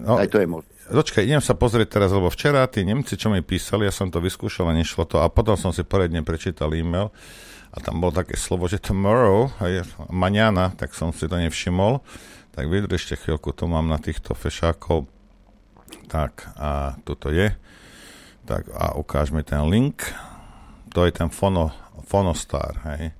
no, 0.00 0.16
aj 0.16 0.28
to 0.32 0.40
je 0.40 0.46
možné. 0.48 0.72
Počkaj, 0.88 1.22
idem 1.28 1.44
sa 1.44 1.52
pozrieť 1.52 2.00
teraz, 2.00 2.16
lebo 2.16 2.32
včera 2.32 2.64
tí 2.64 2.80
Nemci, 2.88 3.20
čo 3.20 3.28
mi 3.28 3.44
písali, 3.44 3.84
ja 3.84 3.92
som 3.92 4.08
to 4.08 4.24
vyskúšal 4.24 4.72
a 4.72 4.72
nešlo 4.72 5.04
to 5.04 5.20
a 5.20 5.28
potom 5.28 5.52
som 5.60 5.68
si 5.68 5.84
poriadne 5.84 6.24
prečítal 6.24 6.72
e-mail 6.72 7.12
a 7.68 7.84
tam 7.84 8.00
bolo 8.00 8.24
také 8.24 8.40
slovo, 8.40 8.72
že 8.72 8.80
tomorrow, 8.80 9.52
aj 9.60 9.84
maňana, 10.08 10.72
tak 10.80 10.96
som 10.96 11.12
si 11.12 11.28
to 11.28 11.36
nevšimol. 11.36 12.00
Tak 12.56 12.72
vydržte 12.72 13.20
chvíľku, 13.20 13.52
to 13.52 13.68
mám 13.68 13.84
na 13.84 14.00
týchto 14.00 14.32
fešákov 14.32 15.17
tak 16.08 16.48
a 16.56 16.96
toto 17.04 17.28
je. 17.28 17.52
Tak 18.48 18.68
a 18.72 18.96
ukážme 18.96 19.44
ten 19.44 19.60
link. 19.68 20.08
To 20.96 21.04
je 21.04 21.12
ten 21.12 21.28
fono, 21.28 21.68
Fonostar, 22.08 22.80
hej. 22.88 23.12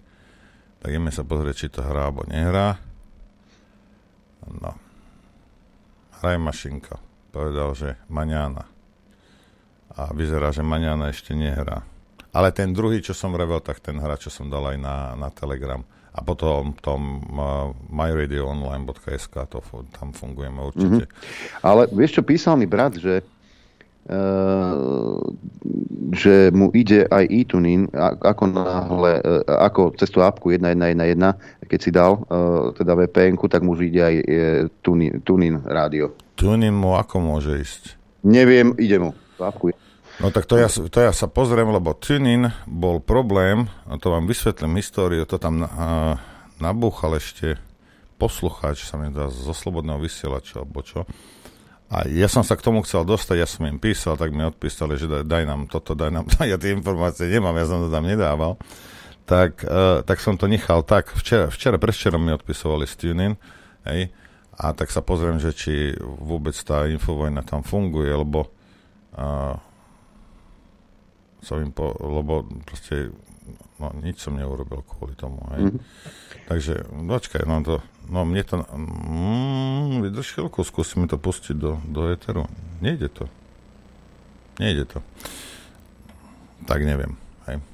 Tak 0.80 0.88
ideme 0.88 1.12
sa 1.12 1.26
pozrieť, 1.26 1.56
či 1.58 1.68
to 1.68 1.84
hrá 1.84 2.08
alebo 2.08 2.24
nehrá. 2.24 2.80
No. 4.48 4.72
Hraj 6.22 6.40
mašinka. 6.40 6.96
Povedal, 7.28 7.76
že 7.76 7.88
maňána. 8.08 8.64
A 9.98 10.14
vyzerá, 10.16 10.54
že 10.54 10.64
maňána 10.64 11.12
ešte 11.12 11.36
nehrá. 11.36 11.84
Ale 12.32 12.54
ten 12.54 12.72
druhý, 12.72 13.02
čo 13.04 13.12
som 13.12 13.34
vrevel, 13.34 13.60
tak 13.60 13.84
ten 13.84 13.98
hra, 13.98 14.16
čo 14.16 14.32
som 14.32 14.48
dal 14.48 14.64
aj 14.72 14.78
na, 14.80 14.96
na 15.18 15.28
Telegram 15.28 15.82
a 16.18 16.20
potom 16.26 16.74
tom 16.82 17.22
uh, 17.38 17.70
myradioonline.sk 17.94 19.34
to 19.46 19.62
tam 19.94 20.10
fungujeme 20.10 20.58
určite. 20.58 21.06
Mm-hmm. 21.06 21.62
Ale 21.62 21.86
vieš 21.94 22.18
čo, 22.18 22.22
písal 22.26 22.58
mi 22.58 22.66
brat, 22.66 22.98
že 22.98 23.22
že 26.16 26.48
mu 26.48 26.72
ide 26.72 27.04
aj 27.12 27.28
e-tuning, 27.28 27.92
ako 28.24 28.48
náhle, 28.48 29.20
ako 29.44 29.92
cez 30.00 30.08
tú 30.08 30.24
apku 30.24 30.48
1111, 30.48 31.68
keď 31.68 31.78
si 31.78 31.90
dal 31.92 32.24
teda 32.72 32.96
vpn 33.04 33.36
tak 33.36 33.60
mu 33.60 33.76
ide 33.76 34.00
aj 34.00 34.14
tuning 35.28 35.60
rádio. 35.68 36.16
Tuning 36.40 36.72
mu 36.72 36.96
ako 36.96 37.20
môže 37.20 37.60
ísť? 37.60 38.00
Neviem, 38.24 38.72
ide 38.80 38.96
mu. 38.96 39.12
Apku. 39.36 39.76
No 40.18 40.34
tak 40.34 40.50
to 40.50 40.58
ja, 40.58 40.66
to 40.66 40.98
ja 40.98 41.14
sa 41.14 41.30
pozriem, 41.30 41.70
lebo 41.70 41.94
tuning 41.94 42.50
bol 42.66 42.98
problém, 42.98 43.70
a 43.86 43.94
to 44.02 44.10
vám 44.10 44.26
vysvetlím 44.26 44.74
históriu, 44.82 45.22
to 45.22 45.38
tam 45.38 45.62
uh, 45.62 46.18
nabúchal 46.58 47.14
ešte 47.14 47.54
poslucháč, 48.18 48.82
sa 48.82 48.98
mi 48.98 49.14
dá 49.14 49.30
zo 49.30 49.54
slobodného 49.54 50.02
vysielača, 50.02 50.66
alebo 50.66 50.82
čo. 50.82 51.06
A 51.88 52.04
ja 52.10 52.26
som 52.26 52.42
sa 52.42 52.58
k 52.58 52.66
tomu 52.66 52.82
chcel 52.82 53.06
dostať, 53.06 53.36
ja 53.38 53.46
som 53.46 53.62
im 53.70 53.78
písal, 53.78 54.18
tak 54.18 54.34
mi 54.34 54.42
odpísali, 54.42 54.98
že 54.98 55.06
daj, 55.06 55.22
daj 55.22 55.44
nám 55.46 55.70
toto, 55.70 55.94
daj 55.94 56.10
nám 56.10 56.26
to. 56.26 56.42
Ja 56.50 56.58
tie 56.58 56.74
informácie 56.74 57.30
nemám, 57.30 57.54
ja 57.54 57.70
som 57.70 57.86
to 57.86 57.88
tam 57.88 58.02
nedával. 58.02 58.58
Tak, 59.22 59.62
uh, 59.62 60.02
tak 60.02 60.18
som 60.18 60.34
to 60.34 60.50
nechal 60.50 60.82
tak. 60.82 61.14
Včera, 61.14 61.46
včera 61.46 61.78
preščerom 61.78 62.18
mi 62.18 62.34
odpisovali 62.34 62.90
z 62.90 62.94
TuneIn, 62.98 63.38
hej, 63.86 64.10
a 64.58 64.74
tak 64.74 64.90
sa 64.90 64.98
pozriem, 64.98 65.38
že 65.38 65.54
či 65.54 65.94
vôbec 66.02 66.58
tá 66.58 66.90
infovojna 66.90 67.46
tam 67.46 67.62
funguje, 67.62 68.10
lebo 68.10 68.50
uh, 69.14 69.54
som 71.48 71.64
im 71.64 71.72
po, 71.72 71.96
lebo 71.96 72.44
proste 72.68 73.08
no, 73.80 73.88
nič 74.04 74.20
som 74.20 74.36
neurobil 74.36 74.84
kvôli 74.84 75.16
tomu. 75.16 75.40
Hej. 75.56 75.72
Mm-hmm. 75.72 75.82
Takže, 76.52 76.74
počkaj, 76.92 77.42
no 77.48 77.64
to, 77.64 77.80
no 78.12 78.28
mne 78.28 78.44
to, 78.44 78.60
mm, 78.60 80.04
vydrž 80.04 80.36
chvíľku, 80.36 80.60
skúsime 80.60 81.08
to 81.08 81.16
pustiť 81.16 81.56
do, 81.56 81.80
do 81.88 82.12
éteru. 82.12 82.44
Nejde 82.84 83.08
to. 83.08 83.24
Nejde 84.60 84.84
to. 84.84 85.00
Tak 86.68 86.84
neviem, 86.84 87.16
hej. 87.48 87.64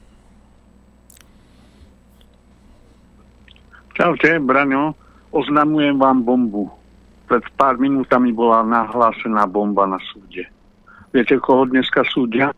Čaute, 3.99 4.39
Braňo, 4.39 4.95
oznamujem 5.35 5.99
vám 5.99 6.23
bombu. 6.23 6.71
Pred 7.25 7.43
pár 7.57 7.81
minútami 7.81 8.31
bola 8.31 8.63
nahlásená 8.63 9.49
bomba 9.49 9.89
na 9.89 9.99
súde. 10.13 10.47
Viete, 11.15 11.41
koho 11.41 11.65
dneska 11.65 12.05
súdia? 12.11 12.53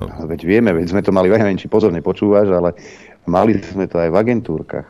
Ale 0.00 0.24
veď 0.24 0.40
vieme, 0.48 0.72
veď 0.72 0.86
sme 0.88 1.02
to 1.04 1.12
mali, 1.12 1.28
neviem, 1.28 1.60
či 1.60 1.68
pozorne 1.68 2.00
počúvaš, 2.00 2.48
ale 2.48 2.72
mali 3.28 3.60
sme 3.60 3.84
to 3.84 4.00
aj 4.00 4.08
v 4.08 4.16
agentúrkach. 4.16 4.88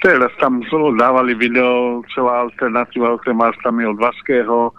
Teraz 0.00 0.32
tam 0.36 0.60
dávali 1.00 1.32
video, 1.32 2.04
celá 2.12 2.44
alternatíva, 2.44 3.16
okrem 3.16 3.40
Arstami 3.40 3.88
od 3.88 3.96
Vaského, 3.96 4.72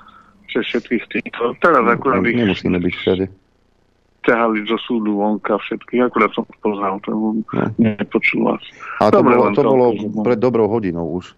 cez 0.54 0.62
všetkých 0.70 1.04
týchto. 1.10 1.58
Teraz 1.62 1.82
no, 1.82 1.94
akurát 1.94 2.22
ich... 2.26 2.38
Nemusíme 2.38 2.78
byť 2.78 2.94
všade. 2.94 3.26
Ťahali 4.26 4.66
zo 4.66 4.78
súdu 4.82 5.22
vonka 5.22 5.58
všetkých, 5.58 6.10
akurát 6.10 6.34
som 6.34 6.46
poznal, 6.62 6.98
to 7.06 7.14
no. 7.14 7.42
nepočul 7.78 8.54
vás. 8.54 8.64
Ale 9.02 9.10
to 9.14 9.18
Dobre, 9.22 9.34
bolo, 9.38 9.50
to 9.54 9.62
bolo 9.66 9.88
pred 10.26 10.40
dobrou 10.42 10.66
hodinou 10.66 11.22
už. 11.22 11.34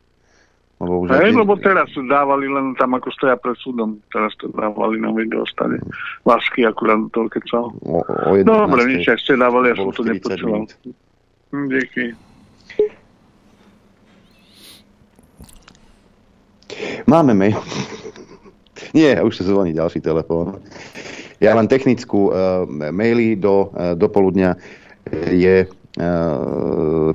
Lebo, 0.77 0.93
už 1.01 1.09
Hej, 1.09 1.33
lebo 1.33 1.57
teraz 1.57 1.89
dávali 1.97 2.45
len 2.45 2.77
tam, 2.77 2.93
ako 2.93 3.09
stoja 3.09 3.33
pred 3.33 3.57
súdom. 3.57 3.97
Teraz 4.13 4.37
to 4.37 4.45
dávali 4.53 5.01
na 5.01 5.09
video 5.09 5.41
stane. 5.49 5.81
Lásky 6.21 6.69
akurát 6.69 7.01
to 7.09 7.25
kecal. 7.33 7.73
O, 7.81 8.05
o 8.05 8.31
Dobre, 8.45 8.85
nič, 8.85 9.09
ak 9.09 9.17
ste 9.17 9.41
dávali, 9.41 9.73
ja 9.73 9.75
som 9.81 9.89
to 9.89 10.05
nepočúval. 10.05 10.69
Hm, 11.49 11.67
díky. 11.73 12.03
Máme 17.09 17.33
mail. 17.33 17.57
Nie, 18.97 19.17
už 19.25 19.41
sa 19.41 19.43
zvoní 19.49 19.73
ďalší 19.73 20.05
telefón. 20.05 20.61
Ja 21.41 21.57
len 21.57 21.65
technickú 21.65 22.29
uh, 22.29 22.65
maily 22.69 23.33
do, 23.33 23.73
uh, 23.73 23.97
do 23.97 24.09
poludnia 24.09 24.57
je 25.33 25.65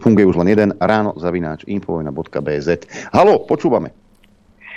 funguje 0.03 0.27
už 0.27 0.37
len 0.43 0.49
jeden, 0.53 0.71
ráno 0.79 1.15
zavináč 1.17 1.65
infovojna.bz. 1.65 2.69
Halo, 3.15 3.47
počúvame. 3.47 3.95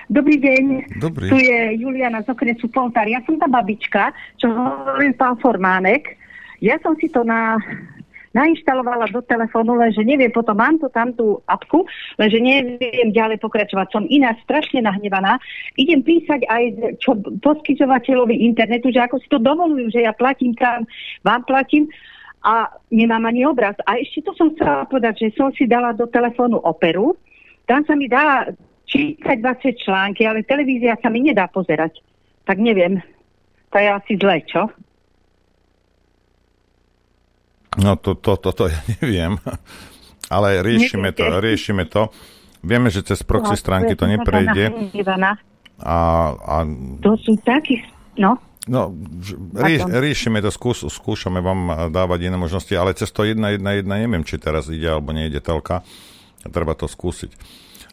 Dobrý 0.06 0.38
deň. 0.38 0.64
Dobrý. 1.02 1.34
Tu 1.34 1.38
je 1.50 1.82
Juliana 1.82 2.22
z 2.22 2.30
okresu 2.30 2.70
Poltár. 2.70 3.10
Ja 3.10 3.26
som 3.26 3.42
tá 3.42 3.50
babička, 3.50 4.14
čo 4.38 4.54
hovoril 4.54 5.18
pán 5.18 5.42
Formánek. 5.42 6.22
Ja 6.62 6.78
som 6.86 6.94
si 7.02 7.10
to 7.10 7.26
na, 7.26 7.58
nainštalovala 8.36 9.08
do 9.10 9.24
telefónu, 9.24 9.80
lenže 9.80 10.04
neviem, 10.04 10.30
potom 10.30 10.60
mám 10.60 10.76
tu 10.76 10.92
tam 10.92 11.16
tú 11.16 11.40
apku, 11.48 11.88
lenže 12.20 12.38
neviem 12.44 13.16
ďalej 13.16 13.40
pokračovať. 13.40 13.88
Som 13.96 14.04
iná 14.12 14.36
strašne 14.44 14.84
nahnevaná. 14.84 15.40
Idem 15.80 16.04
písať 16.04 16.44
aj 16.46 16.64
čo, 17.00 17.16
poskytovateľovi 17.40 18.46
internetu, 18.46 18.92
že 18.92 19.02
ako 19.02 19.24
si 19.24 19.28
to 19.32 19.40
dovolujú, 19.40 19.90
že 19.90 20.04
ja 20.04 20.12
platím 20.12 20.52
tam, 20.54 20.84
vám 21.24 21.48
platím 21.48 21.88
a 22.46 22.70
nemám 22.94 23.26
ani 23.26 23.50
obraz. 23.50 23.74
A 23.90 23.98
ešte 23.98 24.22
to 24.22 24.38
som 24.38 24.54
chcela 24.54 24.86
povedať, 24.86 25.26
že 25.26 25.34
som 25.34 25.50
si 25.50 25.66
dala 25.66 25.98
do 25.98 26.06
telefónu 26.06 26.62
operu, 26.62 27.18
tam 27.66 27.82
sa 27.90 27.98
mi 27.98 28.06
dá 28.06 28.54
čítať 28.86 29.42
20 29.42 29.82
články, 29.82 30.30
ale 30.30 30.46
televízia 30.46 30.94
sa 31.02 31.10
mi 31.10 31.26
nedá 31.26 31.50
pozerať. 31.50 31.98
Tak 32.46 32.62
neviem, 32.62 33.02
to 33.74 33.82
je 33.82 33.90
asi 33.90 34.14
zle, 34.22 34.38
čo? 34.46 34.70
No 37.82 37.98
to, 37.98 38.16
to, 38.16 38.38
to, 38.38 38.54
to 38.54 38.64
ja 38.70 38.80
neviem, 39.02 39.42
ale 40.30 40.62
riešime 40.62 41.12
to, 41.12 41.26
riešime 41.42 41.90
to. 41.90 42.14
Vieme, 42.66 42.90
že 42.90 43.06
cez 43.06 43.22
proxy 43.22 43.58
stránky 43.58 43.94
to 43.94 44.10
neprejde. 44.10 44.74
A, 45.82 45.98
a... 46.34 46.56
To 47.04 47.14
sú 47.20 47.38
takí, 47.46 47.78
no. 48.18 48.38
No, 48.66 48.90
rieš, 49.54 49.86
riešime 49.86 50.42
to, 50.42 50.50
skúš, 50.50 50.90
skúšame 50.90 51.38
vám 51.38 51.90
dávať 51.94 52.34
iné 52.34 52.38
možnosti, 52.38 52.74
ale 52.74 52.98
cez 52.98 53.14
to 53.14 53.22
jedna, 53.22 53.54
jedna, 53.54 53.78
jedna, 53.78 54.02
neviem, 54.02 54.26
či 54.26 54.42
teraz 54.42 54.66
ide 54.74 54.90
alebo 54.90 55.14
nejde 55.14 55.38
telka. 55.38 55.86
Treba 56.42 56.74
to 56.74 56.90
skúsiť. 56.90 57.30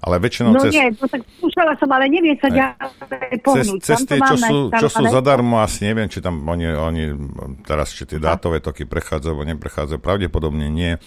Ale 0.03 0.19
väčšinou 0.19 0.57
no 0.57 0.65
cez... 0.65 0.73
nie, 0.75 0.89
no 0.97 1.07
tak 1.07 1.23
skúšala 1.39 1.79
som, 1.79 1.87
ale 1.93 2.11
neviem 2.11 2.35
sa 2.41 2.49
ďalej 2.51 3.39
pohnúť. 3.45 3.81
Cez, 3.85 4.01
cez 4.03 4.09
tie, 4.09 4.19
čo 4.19 4.37
sú, 4.41 4.59
čo 4.75 4.89
sú 4.91 5.05
zadarmo, 5.13 5.63
asi 5.63 5.87
neviem, 5.87 6.11
či 6.11 6.19
tam 6.25 6.43
oni, 6.43 6.67
oni 6.73 7.05
teraz, 7.63 7.95
či 7.95 8.09
tie 8.09 8.19
dátové 8.19 8.59
toky 8.59 8.89
prechádzajú, 8.89 9.31
alebo 9.31 9.47
neprechádzajú, 9.47 10.01
pravdepodobne 10.03 10.67
nie. 10.73 10.99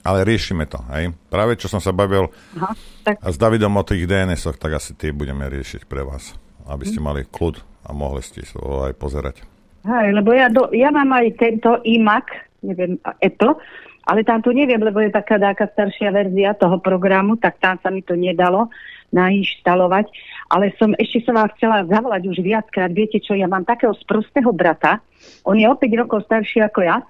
Ale 0.00 0.24
riešime 0.24 0.64
to, 0.64 0.80
hej. 0.96 1.12
Práve 1.28 1.60
čo 1.60 1.68
som 1.68 1.84
sa 1.84 1.92
bavil 1.92 2.32
Aha, 2.56 2.72
tak... 3.04 3.20
s 3.20 3.36
Davidom 3.36 3.76
o 3.76 3.84
tých 3.84 4.08
DNS-och, 4.08 4.56
tak 4.56 4.80
asi 4.80 4.96
tie 4.96 5.12
budeme 5.12 5.44
riešiť 5.44 5.84
pre 5.84 6.00
vás, 6.00 6.32
aby 6.64 6.88
ste 6.88 7.02
hm. 7.02 7.04
mali 7.04 7.20
kľud 7.28 7.69
a 7.90 7.92
mohli 7.92 8.22
ste 8.22 8.46
sa 8.46 8.62
aj 8.86 8.94
pozerať. 8.94 9.42
Hej, 9.82 10.14
lebo 10.14 10.30
ja, 10.30 10.46
do, 10.46 10.70
ja 10.70 10.94
mám 10.94 11.10
aj 11.10 11.34
tento 11.40 11.82
iMac, 11.82 12.30
neviem, 12.62 13.00
Apple, 13.02 13.58
ale 14.06 14.22
tam 14.22 14.38
to 14.44 14.54
neviem, 14.54 14.78
lebo 14.78 15.02
je 15.02 15.10
taká 15.10 15.40
taká 15.40 15.66
staršia 15.66 16.14
verzia 16.14 16.54
toho 16.54 16.78
programu, 16.78 17.34
tak 17.40 17.58
tam 17.58 17.80
sa 17.82 17.90
mi 17.90 18.04
to 18.06 18.14
nedalo 18.14 18.70
nainštalovať. 19.10 20.06
Ale 20.54 20.70
som 20.78 20.94
ešte 20.94 21.26
som 21.26 21.34
vám 21.34 21.50
chcela 21.58 21.82
zavolať 21.86 22.30
už 22.30 22.38
viackrát. 22.42 22.90
Viete 22.94 23.18
čo, 23.18 23.34
ja 23.34 23.50
mám 23.50 23.66
takého 23.66 23.94
sprostého 23.98 24.54
brata, 24.54 25.02
on 25.42 25.58
je 25.58 25.66
o 25.66 25.74
5 25.74 26.00
rokov 26.06 26.26
starší 26.30 26.62
ako 26.62 26.80
ja, 26.86 27.02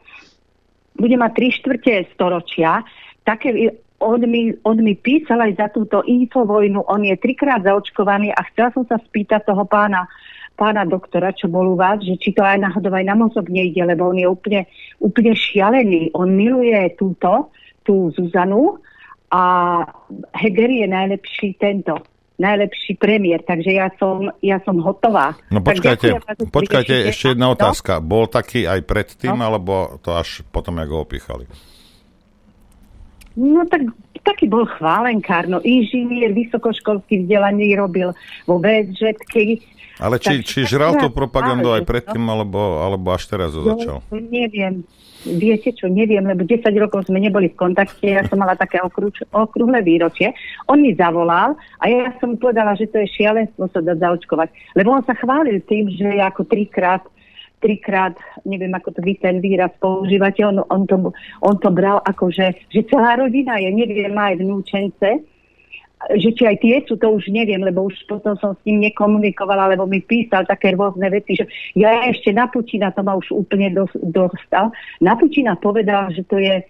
bude 0.97 1.17
mať 1.17 1.33
3 1.37 1.59
štvrte 1.61 1.93
storočia, 2.17 2.85
také, 3.25 3.53
on 4.01 4.21
mi, 4.25 4.57
on 4.65 4.81
mi 4.81 4.97
písal 4.97 5.45
aj 5.45 5.53
za 5.57 5.67
túto 5.73 6.01
infovojnu, 6.05 6.89
on 6.89 7.05
je 7.05 7.17
trikrát 7.21 7.61
zaočkovaný 7.61 8.33
a 8.33 8.41
chcela 8.53 8.73
som 8.73 8.85
sa 8.89 8.97
spýtať 8.97 9.45
toho 9.45 9.65
pána 9.69 10.09
pána 10.61 10.85
doktora, 10.85 11.33
čo 11.33 11.49
bol 11.49 11.73
u 11.73 11.77
vás, 11.81 12.05
že 12.05 12.21
či 12.21 12.37
to 12.37 12.45
aj 12.45 12.61
náhodou 12.61 12.93
aj 12.93 13.09
na 13.09 13.17
mozog 13.17 13.49
nejde, 13.49 13.81
lebo 13.81 14.13
on 14.13 14.21
je 14.21 14.29
úplne, 14.29 14.69
úplne 15.01 15.33
šialený. 15.33 16.13
On 16.13 16.29
miluje 16.29 16.77
túto, 17.01 17.49
tú 17.81 18.13
Zuzanu 18.13 18.77
a 19.33 19.43
Heger 20.37 20.69
je 20.69 20.85
najlepší 20.85 21.57
tento 21.57 22.05
najlepší 22.41 22.97
premiér, 22.97 23.45
takže 23.45 23.77
ja 23.77 23.93
som, 24.01 24.33
ja 24.41 24.57
som 24.65 24.81
hotová. 24.81 25.37
No 25.53 25.61
počkajte, 25.61 26.09
ďakujem, 26.17 26.49
počkajte 26.49 26.95
ešte 27.13 27.37
jedna 27.37 27.53
otázka. 27.53 28.01
Bol 28.01 28.33
taký 28.33 28.65
aj 28.65 28.81
predtým, 28.89 29.37
no? 29.37 29.45
alebo 29.45 30.01
to 30.01 30.17
až 30.17 30.41
potom, 30.49 30.81
ako 30.81 30.93
ho 30.97 31.03
opíchali? 31.05 31.45
No 33.37 33.69
tak 33.69 33.93
taký 34.25 34.49
bol 34.49 34.65
chválenkár, 34.65 35.53
no 35.53 35.61
inžinier, 35.61 36.33
vysokoškolský 36.33 37.29
vzdelaný 37.29 37.77
robil 37.77 38.17
vo 38.49 38.57
VSŽ, 38.57 39.21
ale 40.01 40.17
či, 40.17 40.41
či 40.41 40.65
žral 40.65 40.97
tú 40.97 41.13
propagandu 41.13 41.71
aj 41.77 41.85
predtým, 41.85 42.25
alebo, 42.25 42.81
alebo 42.81 43.13
až 43.13 43.29
teraz 43.29 43.53
začal? 43.53 44.01
No, 44.09 44.17
neviem. 44.17 44.83
Viete 45.21 45.77
čo, 45.77 45.85
neviem, 45.93 46.25
lebo 46.25 46.49
10 46.49 46.65
rokov 46.81 47.13
sme 47.13 47.21
neboli 47.21 47.53
v 47.53 47.61
kontakte, 47.61 48.09
ja 48.09 48.25
som 48.25 48.41
mala 48.41 48.57
také 48.57 48.81
okrúč, 48.81 49.21
okrúhle 49.29 49.85
výročie. 49.85 50.33
On 50.65 50.81
mi 50.81 50.97
zavolal 50.97 51.61
a 51.77 51.85
ja 51.93 52.17
som 52.25 52.41
povedala, 52.41 52.73
že 52.73 52.89
to 52.89 53.05
je 53.05 53.21
šialenstvo 53.21 53.69
sa 53.69 53.85
dať 53.85 54.01
zaočkovať. 54.01 54.49
Lebo 54.81 54.97
on 54.97 55.05
sa 55.05 55.13
chválil 55.13 55.61
tým, 55.69 55.93
že 55.93 56.25
ako 56.25 56.49
trikrát 56.49 57.05
trikrát, 57.61 58.17
neviem 58.49 58.73
ako 58.73 58.97
to 58.97 59.01
vy 59.05 59.21
ten 59.21 59.39
výraz 59.45 59.69
používate, 59.79 60.41
on, 60.43 60.65
on, 60.73 60.89
to, 60.89 61.13
on 61.45 61.61
to 61.61 61.69
bral 61.69 62.01
ako, 62.09 62.33
že, 62.33 62.57
že 62.73 62.89
celá 62.89 63.21
rodina 63.21 63.61
je, 63.61 63.69
neviem, 63.69 64.11
má 64.17 64.33
aj 64.33 64.41
vnúčence, 64.41 65.09
že 66.17 66.33
či 66.33 66.43
aj 66.49 66.57
tie 66.65 66.81
sú, 66.89 66.97
to 66.97 67.13
už 67.13 67.29
neviem, 67.29 67.61
lebo 67.61 67.85
už 67.85 68.09
potom 68.09 68.33
som 68.41 68.57
s 68.57 68.63
ním 68.65 68.89
nekomunikovala, 68.89 69.77
lebo 69.77 69.85
mi 69.85 70.01
písal 70.01 70.49
také 70.49 70.73
rôzne 70.73 71.13
veci, 71.13 71.37
že 71.37 71.45
ja 71.77 72.09
ešte 72.09 72.33
na 72.33 72.49
Pučina, 72.49 72.89
to 72.97 73.05
ma 73.05 73.21
už 73.21 73.29
úplne 73.37 73.69
dostal, 74.09 74.73
na 75.05 75.13
Pučina 75.21 75.61
povedal, 75.61 76.09
že 76.17 76.25
to 76.25 76.41
je 76.41 76.65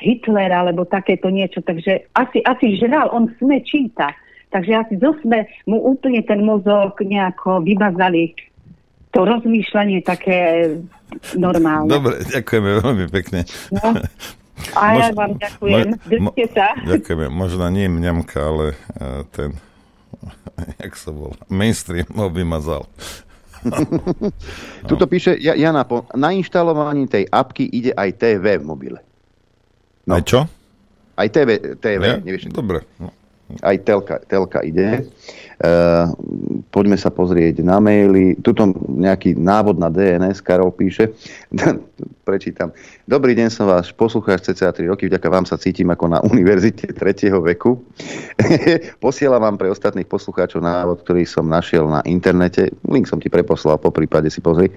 Hitler 0.00 0.48
alebo 0.48 0.88
takéto 0.88 1.28
niečo, 1.28 1.60
takže 1.60 2.08
asi, 2.16 2.40
asi 2.48 2.80
žral, 2.80 3.12
on 3.12 3.28
sme 3.36 3.60
číta. 3.60 4.16
Takže 4.50 4.72
asi 4.74 4.94
zo 4.98 5.14
sme 5.22 5.46
mu 5.70 5.78
úplne 5.78 6.26
ten 6.26 6.42
mozog 6.42 6.98
nejako 6.98 7.62
vymazali 7.62 8.34
to 9.14 9.22
rozmýšľanie 9.22 10.02
také 10.02 10.70
normálne. 11.38 11.90
Dobre, 11.90 12.22
ďakujeme 12.26 12.70
veľmi 12.82 13.06
pekne. 13.10 13.46
No. 13.70 13.98
A 14.76 14.82
ja 14.96 15.08
vám 15.14 15.36
ďakujem. 15.36 15.86
Mo, 16.20 16.30
sa. 16.52 16.74
Ďakujeme. 16.84 17.26
Možno 17.32 17.64
nie 17.72 17.86
mňamka, 17.88 18.38
ale 18.38 18.66
uh, 18.98 19.22
ten, 19.32 19.56
jak 20.82 20.94
sa 20.96 21.10
bol, 21.10 21.36
mainstream 21.48 22.08
ho 22.14 22.28
vymazal. 22.28 22.84
Tuto 24.88 25.04
píše 25.04 25.36
Jana, 25.36 25.84
po 25.84 26.08
nainštalovaní 26.16 27.04
tej 27.12 27.28
apky 27.28 27.68
ide 27.68 27.92
aj 27.92 28.16
TV 28.16 28.56
v 28.56 28.64
mobile. 28.64 28.98
No. 30.08 30.16
Aj 30.16 30.22
čo? 30.24 30.48
Aj 31.20 31.28
TV, 31.28 31.76
TV 31.76 32.02
ja? 32.02 32.16
nevieš. 32.16 32.48
Dobre. 32.48 32.88
No. 32.96 33.12
Aj 33.60 33.76
telka, 33.82 34.22
telka 34.24 34.64
ide. 34.64 35.10
Uh, 35.60 36.16
poďme 36.72 36.96
sa 36.96 37.12
pozrieť 37.12 37.60
na 37.60 37.76
maily. 37.84 38.32
Tuto 38.40 38.72
nejaký 38.88 39.36
návod 39.36 39.76
na 39.76 39.92
DNS, 39.92 40.40
Karol 40.40 40.72
píše. 40.72 41.12
Prečítam. 42.24 42.72
Dobrý 43.04 43.36
deň, 43.36 43.52
som 43.52 43.68
váš 43.68 43.92
poslucháč 43.92 44.48
cca 44.48 44.72
3 44.72 44.88
roky. 44.88 45.04
Vďaka 45.04 45.28
vám 45.28 45.44
sa 45.44 45.60
cítim 45.60 45.84
ako 45.92 46.16
na 46.16 46.18
univerzite 46.24 46.96
3. 46.96 47.28
veku. 47.44 47.76
Posielam 49.04 49.44
vám 49.44 49.60
pre 49.60 49.68
ostatných 49.68 50.08
poslucháčov 50.08 50.64
návod, 50.64 51.04
ktorý 51.04 51.28
som 51.28 51.44
našiel 51.44 51.84
na 51.84 52.00
internete. 52.08 52.72
Link 52.88 53.04
som 53.04 53.20
ti 53.20 53.28
preposlal, 53.28 53.76
po 53.76 53.92
prípade 53.92 54.32
si 54.32 54.40
pozri. 54.40 54.72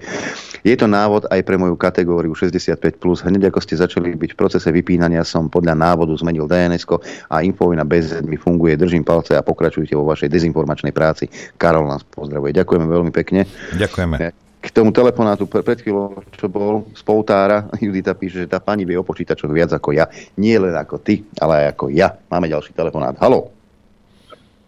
Je 0.68 0.76
to 0.76 0.84
návod 0.84 1.32
aj 1.32 1.40
pre 1.48 1.56
moju 1.56 1.80
kategóriu 1.80 2.36
65+. 2.36 3.00
Hneď 3.24 3.48
ako 3.48 3.60
ste 3.64 3.80
začali 3.80 4.12
byť 4.20 4.30
v 4.34 4.38
procese 4.38 4.68
vypínania, 4.68 5.24
som 5.24 5.48
podľa 5.48 5.80
návodu 5.80 6.12
zmenil 6.12 6.44
DNS 6.44 6.84
a 7.32 7.40
infovina 7.40 7.88
bez 7.88 8.20
mi 8.20 8.36
funguje. 8.36 8.76
Držím 8.76 9.00
palce 9.00 9.32
a 9.32 9.40
pokračujte 9.40 9.96
vo 9.96 10.04
vašej 10.04 10.28
dezinformácii 10.28 10.73
informačnej 10.74 10.90
práci. 10.90 11.30
Karol 11.54 11.86
nás 11.86 12.02
pozdravuje. 12.02 12.50
Ďakujeme 12.50 12.86
veľmi 12.90 13.12
pekne. 13.14 13.46
Ďakujeme. 13.78 14.34
K 14.64 14.68
tomu 14.72 14.90
telefonátu 14.90 15.46
pred 15.46 15.78
chvíľou, 15.78 16.24
čo 16.34 16.50
bol 16.50 16.88
z 16.96 17.02
Poutára, 17.06 17.70
Judita 17.84 18.18
píše, 18.18 18.44
že 18.44 18.50
tá 18.50 18.58
pani 18.58 18.82
vie 18.82 18.98
o 18.98 19.06
počítačoch 19.06 19.54
viac 19.54 19.70
ako 19.70 19.94
ja. 19.94 20.10
Nie 20.34 20.58
len 20.58 20.74
ako 20.74 20.98
ty, 20.98 21.22
ale 21.38 21.62
aj 21.62 21.78
ako 21.78 21.84
ja. 21.94 22.10
Máme 22.26 22.50
ďalší 22.50 22.74
telefonát. 22.74 23.14
Halo. 23.22 23.54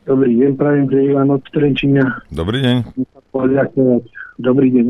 Dobrý 0.07 0.39
deň, 0.39 0.55
prajem, 0.55 0.87
že 0.87 0.99
Ivan 1.11 1.35
od 1.35 1.43
Trenčína. 1.51 2.07
Dobrý 2.31 2.63
deň. 2.63 2.77
Dobrý 4.39 4.69
deň, 4.71 4.87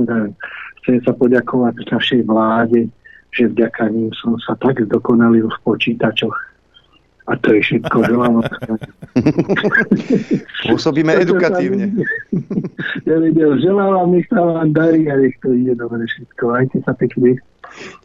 chcem 0.83 0.97
sa 1.01 1.17
poďakovať 1.17 1.89
našej 1.89 2.21
vláde, 2.29 2.93
že 3.33 3.49
vďaka 3.49 3.89
ním 3.89 4.13
som 4.13 4.37
sa 4.45 4.53
tak 4.61 4.77
zdokonalil 4.85 5.49
v 5.49 5.59
počítačoch 5.65 6.37
a 7.27 7.33
to 7.37 7.59
je 7.59 7.61
všetko. 7.63 7.97
Želám 8.07 8.35
Pôsobíme 10.71 11.11
edukatívne. 11.19 11.91
Ja 13.03 13.19
vedel, 13.23 13.59
želám 13.59 13.91
vám, 13.99 14.09
nech 14.15 14.27
sa 14.31 14.47
vám 14.47 14.71
darí 14.71 15.11
a 15.11 15.19
nech 15.19 15.35
to 15.43 15.51
ide 15.51 15.75
dobre 15.75 16.07
všetko. 16.07 16.43
Majte 16.55 16.79
sa 16.87 16.95
pekne. 16.95 17.43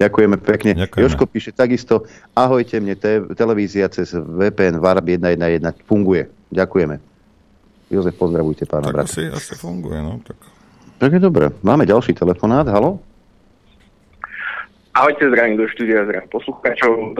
Ďakujeme 0.01 0.35
pekne. 0.41 0.71
Ďakujeme. 0.73 1.03
Joško 1.05 1.23
píše 1.29 1.53
takisto, 1.53 2.09
ahojte, 2.33 2.81
mne 2.81 2.97
te- 2.97 3.29
televízia 3.37 3.87
cez 3.93 4.09
VPN 4.11 4.81
VARB 4.81 5.21
111 5.21 5.85
funguje. 5.85 6.25
Ďakujeme. 6.49 6.97
Jozef, 7.91 8.15
pozdravujte 8.15 8.65
pána 8.65 8.89
tak 8.89 8.95
brata. 8.95 9.11
Asi, 9.11 9.27
asi 9.27 9.53
funguje, 9.55 9.99
no. 10.01 10.19
Tak. 10.23 10.37
tak 10.97 11.09
je 11.13 11.21
dobré. 11.21 11.51
Máme 11.61 11.85
ďalší 11.85 12.17
telefonát. 12.17 12.65
Halo? 12.67 12.99
Ahojte, 14.91 15.23
zdravím 15.29 15.55
do 15.55 15.67
štúdia, 15.71 16.03
zdravím 16.03 16.29
poslucháčov. 16.31 17.15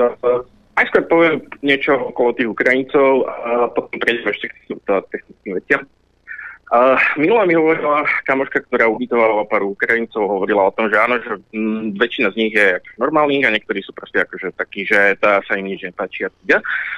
Najskôr 0.78 1.04
poviem 1.06 1.36
niečo 1.62 1.94
okolo 2.16 2.34
tých 2.34 2.50
Ukrajincov 2.50 3.28
a 3.28 3.70
potom 3.70 3.98
prejdeme 4.02 4.32
ešte 4.32 4.48
k 4.50 4.78
technickým 5.12 5.54
veciam. 5.60 5.82
Minula 7.20 7.44
mi 7.44 7.52
hovorila 7.52 8.08
kamoška, 8.24 8.64
ktorá 8.64 8.88
ubytovala 8.88 9.44
pár 9.52 9.68
Ukrajincov, 9.68 10.24
hovorila 10.24 10.72
o 10.72 10.76
tom, 10.76 10.88
že 10.88 10.96
áno, 10.96 11.20
že 11.20 11.36
m, 11.52 11.92
väčšina 12.00 12.32
z 12.32 12.40
nich 12.40 12.56
je 12.56 12.80
akože 12.80 12.96
normálnych 12.96 13.44
a 13.44 13.52
niektorí 13.52 13.84
sú 13.84 13.92
proste 13.92 14.24
akože 14.24 14.56
takí, 14.56 14.88
že 14.88 15.20
tá 15.20 15.44
sa 15.44 15.60
im 15.60 15.68
nič 15.68 15.84
nepáči 15.84 16.32
a. 16.32 16.32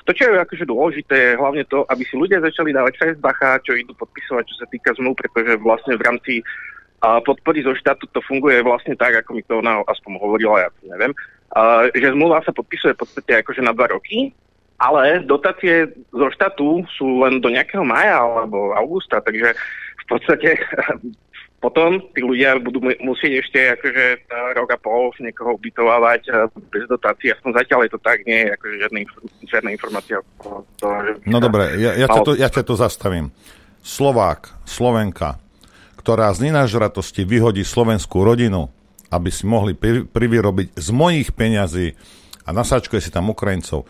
To, 0.06 0.14
čo 0.14 0.30
je 0.30 0.38
akože 0.38 0.70
dôležité, 0.70 1.16
je 1.34 1.42
hlavne 1.42 1.66
to, 1.66 1.90
aby 1.90 2.06
si 2.06 2.14
ľudia 2.14 2.46
začali 2.46 2.70
dávať 2.70 2.94
fest 3.02 3.18
bacha, 3.18 3.58
čo 3.66 3.74
idú 3.74 3.98
podpisovať, 3.98 4.44
čo 4.46 4.56
sa 4.62 4.70
týka 4.70 4.94
zmluv, 4.94 5.18
pretože 5.18 5.58
vlastne 5.58 5.98
v 5.98 6.06
rámci 6.06 6.34
podpory 7.02 7.66
zo 7.66 7.74
štátu 7.74 8.06
to 8.14 8.22
funguje 8.24 8.62
vlastne 8.62 8.94
tak, 8.94 9.26
ako 9.26 9.36
mi 9.36 9.44
to 9.44 9.58
ona 9.58 9.82
aspoň 9.90 10.22
hovorila, 10.22 10.64
ja 10.64 10.70
to 10.70 10.86
neviem, 10.86 11.12
Uh, 11.54 11.86
že 11.94 12.18
zmluva 12.18 12.42
sa 12.42 12.50
podpisuje 12.50 12.98
v 12.98 13.02
podstate 13.06 13.46
akože 13.46 13.62
na 13.62 13.78
dva 13.78 13.94
roky, 13.94 14.34
ale 14.82 15.22
dotácie 15.22 15.86
zo 16.10 16.28
štátu 16.34 16.82
sú 16.98 17.22
len 17.22 17.38
do 17.38 17.54
nejakého 17.54 17.86
maja 17.86 18.26
alebo 18.26 18.74
augusta, 18.74 19.22
takže 19.22 19.54
v 20.02 20.06
podstate 20.10 20.58
potom 21.64 22.04
tí 22.12 22.20
ľudia 22.20 22.60
budú 22.60 22.84
musieť 23.00 23.32
ešte 23.40 23.60
akože 23.80 24.06
rok 24.60 24.70
a 24.76 24.78
pol 24.82 25.16
niekoho 25.24 25.56
ubytovávať 25.56 26.52
bez 26.68 26.84
dotácií. 26.92 27.32
Aspoň 27.32 27.64
zatiaľ 27.64 27.80
je 27.88 27.92
to 27.96 28.00
tak, 28.04 28.20
nie 28.28 28.44
je 28.44 28.50
akože 28.60 28.76
žiadna, 28.84 29.00
žiadna 29.48 29.70
informácia. 29.72 30.18
To, 30.44 30.88
že 31.08 31.12
no 31.24 31.40
dobre, 31.40 31.80
ja, 31.80 31.96
ja, 31.96 32.08
ťa 32.12 32.22
to, 32.28 32.32
ja 32.36 32.50
ťa 32.52 32.64
to 32.68 32.76
zastavím. 32.76 33.32
Slovák, 33.80 34.68
Slovenka, 34.68 35.40
ktorá 35.96 36.36
z 36.36 36.52
nenažratosti 36.52 37.24
vyhodí 37.24 37.64
slovenskú 37.64 38.28
rodinu, 38.28 38.68
aby 39.14 39.30
si 39.30 39.46
mohli 39.46 39.78
privyrobiť 40.10 40.74
z 40.74 40.90
mojich 40.90 41.30
peňazí 41.38 41.94
a 42.44 42.50
nasáčkuje 42.50 42.98
si 42.98 43.14
tam 43.14 43.30
Ukrajincov, 43.30 43.86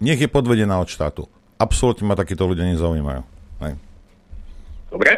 nech 0.00 0.16
je 0.16 0.30
podvedená 0.30 0.80
od 0.80 0.88
štátu. 0.88 1.28
Absolútne 1.60 2.08
ma 2.08 2.16
takíto 2.16 2.48
ľudia 2.48 2.64
nezaujímajú. 2.72 3.22
Hej. 3.60 3.72
Dobre, 4.88 5.10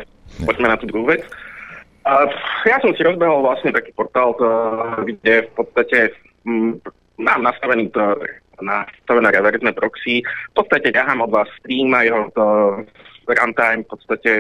poďme 0.43 0.67
na 0.67 0.77
tú 0.81 0.91
druhú 0.91 1.07
vec. 1.15 1.23
Uh, 2.01 2.27
ja 2.67 2.81
som 2.83 2.91
si 2.97 3.05
rozbehol 3.05 3.45
vlastne 3.45 3.71
taký 3.71 3.93
portál, 3.95 4.35
to, 4.35 4.49
kde 5.05 5.47
v 5.47 5.53
podstate 5.53 5.99
m, 6.49 6.81
mám 7.21 7.45
nastavený 7.45 7.93
to, 7.93 8.03
nastavené 8.65 9.29
reverzné 9.31 9.73
proxy. 9.77 10.25
V 10.25 10.55
podstate 10.57 10.93
ťahám 10.97 11.25
od 11.25 11.31
vás 11.33 11.49
stream 11.61 11.93
a 11.93 12.05
jeho 12.05 12.33
to 12.33 12.45
runtime 13.29 13.85
v 13.85 13.91
podstate 13.93 14.31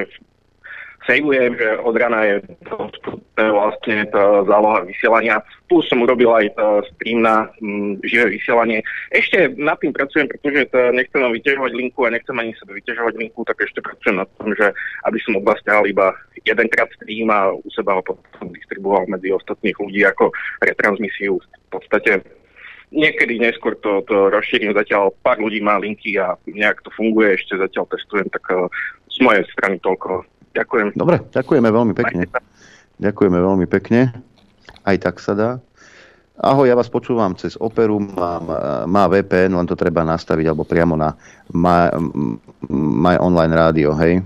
sejvujem, 1.06 1.56
že 1.56 1.78
od 1.81 1.94
rana 1.97 2.20
je 2.24 2.36
to 2.68 2.90
vlastne 3.36 4.05
to 4.12 4.44
záloha 4.44 4.85
vysielania. 4.85 5.40
Plus 5.68 5.89
som 5.89 6.05
urobil 6.05 6.28
aj 6.28 6.52
to 6.56 6.66
stream 6.93 7.24
na 7.24 7.48
mm, 7.62 8.05
živé 8.05 8.36
vysielanie. 8.36 8.85
Ešte 9.14 9.56
nad 9.56 9.81
tým 9.81 9.97
pracujem, 9.97 10.28
pretože 10.28 10.68
to 10.68 10.93
nechcem 10.93 11.20
vám 11.24 11.32
vyťažovať 11.32 11.72
linku 11.72 12.05
a 12.05 12.12
nechcem 12.12 12.36
ani 12.36 12.52
sebe 12.60 12.77
vyťažovať 12.77 13.14
linku, 13.16 13.40
tak 13.48 13.56
ešte 13.64 13.81
pracujem 13.81 14.20
na 14.20 14.27
tom, 14.36 14.52
že 14.52 14.77
aby 15.09 15.18
som 15.24 15.40
od 15.40 15.47
vás 15.47 15.60
ťahal 15.64 15.89
iba 15.89 16.12
jedenkrát 16.44 16.93
stream 17.01 17.32
a 17.32 17.55
u 17.55 17.68
seba 17.72 17.97
ho 17.97 18.02
potom 18.05 18.52
distribuoval 18.52 19.09
medzi 19.09 19.32
ostatných 19.32 19.77
ľudí 19.81 20.05
ako 20.05 20.28
retransmisiu. 20.60 21.40
V 21.40 21.68
podstate 21.72 22.20
niekedy 22.90 23.39
neskôr 23.39 23.78
to, 23.81 24.02
to 24.05 24.28
rozšírim, 24.35 24.74
zatiaľ 24.74 25.14
pár 25.22 25.39
ľudí 25.39 25.62
má 25.62 25.78
linky 25.78 26.18
a 26.18 26.35
nejak 26.44 26.82
to 26.82 26.90
funguje, 26.93 27.39
ešte 27.39 27.56
zatiaľ 27.56 27.86
testujem, 27.86 28.27
tak 28.35 28.44
uh, 28.51 28.66
z 29.06 29.16
mojej 29.22 29.47
strany 29.55 29.78
toľko 29.78 30.27
Ďakujem. 30.55 30.86
Dobre, 30.98 31.22
ďakujeme 31.31 31.68
veľmi 31.70 31.94
pekne. 31.94 32.24
Ďakujeme 33.01 33.39
veľmi 33.39 33.66
pekne. 33.70 34.12
Aj 34.85 34.97
tak 34.98 35.22
sa 35.22 35.32
dá. 35.32 35.51
Ahoj, 36.40 36.64
ja 36.64 36.72
vás 36.72 36.89
počúvam 36.89 37.36
cez 37.36 37.52
Operu, 37.60 38.01
mám, 38.01 38.48
má 38.89 39.05
VPN, 39.12 39.60
len 39.60 39.68
to 39.68 39.77
treba 39.77 40.01
nastaviť, 40.09 40.48
alebo 40.48 40.64
priamo 40.64 40.97
na 40.97 41.12
My, 41.52 41.93
my 42.72 43.20
Online 43.20 43.52
Rádio, 43.52 43.93
hej. 44.01 44.24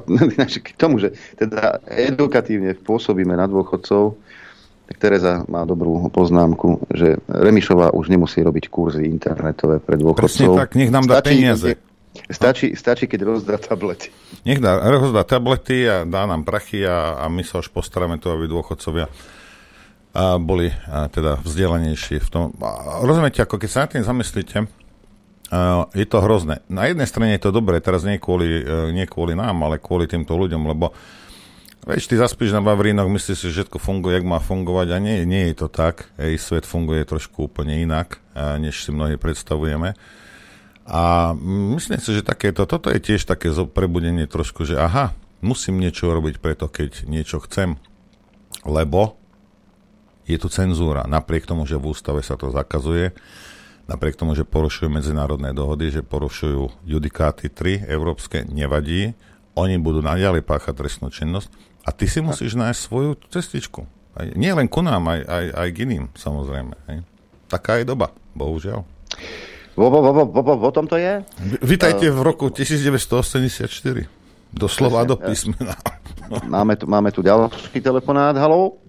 K 0.64 0.68
tomu, 0.80 0.96
že 0.96 1.12
teda 1.36 1.84
edukatívne 1.84 2.72
pôsobíme 2.80 3.36
na 3.36 3.44
dôchodcov, 3.44 4.16
tak 4.88 4.96
Tereza 4.96 5.44
má 5.52 5.68
dobrú 5.68 6.08
poznámku, 6.08 6.80
že 6.96 7.20
Remišová 7.28 7.92
už 7.92 8.08
nemusí 8.08 8.40
robiť 8.40 8.72
kurzy 8.72 9.04
internetové 9.04 9.84
pre 9.84 10.00
dôchodcov. 10.00 10.24
Presne 10.24 10.48
tak, 10.56 10.72
nech 10.80 10.88
nám 10.88 11.04
dá 11.12 11.20
Stačí, 11.20 11.44
peniaze. 11.44 11.76
Stačí, 12.10 12.74
stačí, 12.74 13.06
keď 13.06 13.20
rozdá 13.22 13.54
tablety. 13.54 14.10
Nech 14.42 14.58
dá, 14.58 14.82
rozdá 14.82 15.22
tablety 15.22 15.86
a 15.86 16.02
dá 16.02 16.26
nám 16.26 16.42
prachy 16.42 16.82
a, 16.82 17.22
a 17.22 17.30
my 17.30 17.46
sa 17.46 17.62
už 17.62 17.70
postaráme 17.70 18.18
to, 18.18 18.34
aby 18.34 18.50
dôchodcovia 18.50 19.06
a 20.10 20.42
boli 20.42 20.74
a 20.90 21.06
teda 21.06 21.38
vzdelanejší 21.38 22.18
v 22.18 22.28
tom. 22.30 22.44
A 22.58 22.98
rozumiete, 23.06 23.46
ako 23.46 23.62
keď 23.62 23.68
sa 23.70 23.80
na 23.86 23.90
tým 23.94 24.02
zamyslíte, 24.02 24.66
a 25.50 25.90
je 25.94 26.06
to 26.06 26.22
hrozné. 26.22 26.62
Na 26.70 26.86
jednej 26.86 27.10
strane 27.10 27.34
je 27.34 27.42
to 27.42 27.54
dobré, 27.54 27.82
teraz 27.82 28.06
nie 28.06 28.22
kvôli, 28.22 28.62
e, 28.62 28.94
nie 28.94 29.06
kvôli 29.10 29.34
nám, 29.34 29.66
ale 29.66 29.82
kvôli 29.82 30.06
týmto 30.06 30.38
ľuďom, 30.38 30.62
lebo 30.66 30.94
Veď 31.80 32.12
ty 32.12 32.14
zaspíš 32.20 32.52
na 32.52 32.60
Vavrínoch, 32.60 33.08
myslíš 33.08 33.36
si, 33.40 33.48
že 33.48 33.64
všetko 33.64 33.80
funguje, 33.80 34.20
jak 34.20 34.28
má 34.28 34.36
fungovať 34.36 34.92
a 34.92 34.98
nie, 35.00 35.24
nie 35.24 35.48
je 35.48 35.64
to 35.64 35.72
tak. 35.72 36.12
Ej, 36.20 36.36
svet 36.36 36.68
funguje 36.68 37.08
trošku 37.08 37.48
úplne 37.48 37.72
inak, 37.80 38.20
než 38.36 38.84
si 38.84 38.92
mnohí 38.92 39.16
predstavujeme. 39.16 39.96
A 40.88 41.32
myslím 41.76 42.00
si, 42.00 42.16
že 42.16 42.26
takéto, 42.26 42.64
toto 42.64 42.90
je 42.90 42.98
tiež 42.98 43.28
také 43.28 43.52
prebudenie 43.68 44.26
trošku, 44.26 44.66
že 44.66 44.80
aha, 44.80 45.14
musím 45.44 45.80
niečo 45.80 46.10
robiť 46.10 46.40
preto, 46.40 46.66
keď 46.66 47.06
niečo 47.06 47.40
chcem, 47.44 47.76
lebo 48.64 49.20
je 50.26 50.38
tu 50.38 50.48
cenzúra. 50.52 51.06
Napriek 51.06 51.46
tomu, 51.48 51.66
že 51.66 51.80
v 51.80 51.90
ústave 51.90 52.22
sa 52.22 52.38
to 52.38 52.54
zakazuje, 52.54 53.14
napriek 53.90 54.14
tomu, 54.14 54.38
že 54.38 54.46
porušujú 54.46 54.86
medzinárodné 54.86 55.50
dohody, 55.50 55.90
že 55.90 56.06
porušujú 56.06 56.86
judikáty 56.86 57.50
3 57.50 57.90
európske, 57.90 58.46
nevadí. 58.46 59.18
Oni 59.58 59.76
budú 59.82 59.98
naďalej 59.98 60.46
páchať 60.46 60.78
trestnú 60.78 61.10
činnosť 61.10 61.50
a 61.82 61.90
ty 61.90 62.06
si 62.06 62.22
musíš 62.22 62.54
nájsť 62.54 62.78
svoju 62.78 63.18
cestičku. 63.30 63.82
Nie 64.38 64.54
len 64.54 64.70
ku 64.70 64.82
nám, 64.82 65.06
aj, 65.10 65.20
aj, 65.26 65.44
aj 65.54 65.68
k 65.74 65.76
iným, 65.86 66.04
samozrejme. 66.14 66.74
Taká 67.50 67.82
je 67.82 67.88
doba, 67.88 68.14
bohužiaľ. 68.34 68.86
Vo, 69.76 69.86
vo, 69.86 70.02
vo, 70.02 70.12
vo, 70.26 70.42
vo, 70.42 70.54
vo 70.58 70.70
tom 70.74 70.90
to 70.90 70.98
je? 70.98 71.22
Vítajte 71.62 72.10
v 72.10 72.20
roku 72.26 72.50
1984. 72.50 73.70
Doslova 74.50 75.06
do 75.06 75.14
písmena. 75.14 75.78
Máme 76.46 76.74
tu, 76.74 76.90
máme 76.90 77.14
tu 77.14 77.22
ďalší 77.22 77.78
telefonát. 77.78 78.34
Haló? 78.34 78.82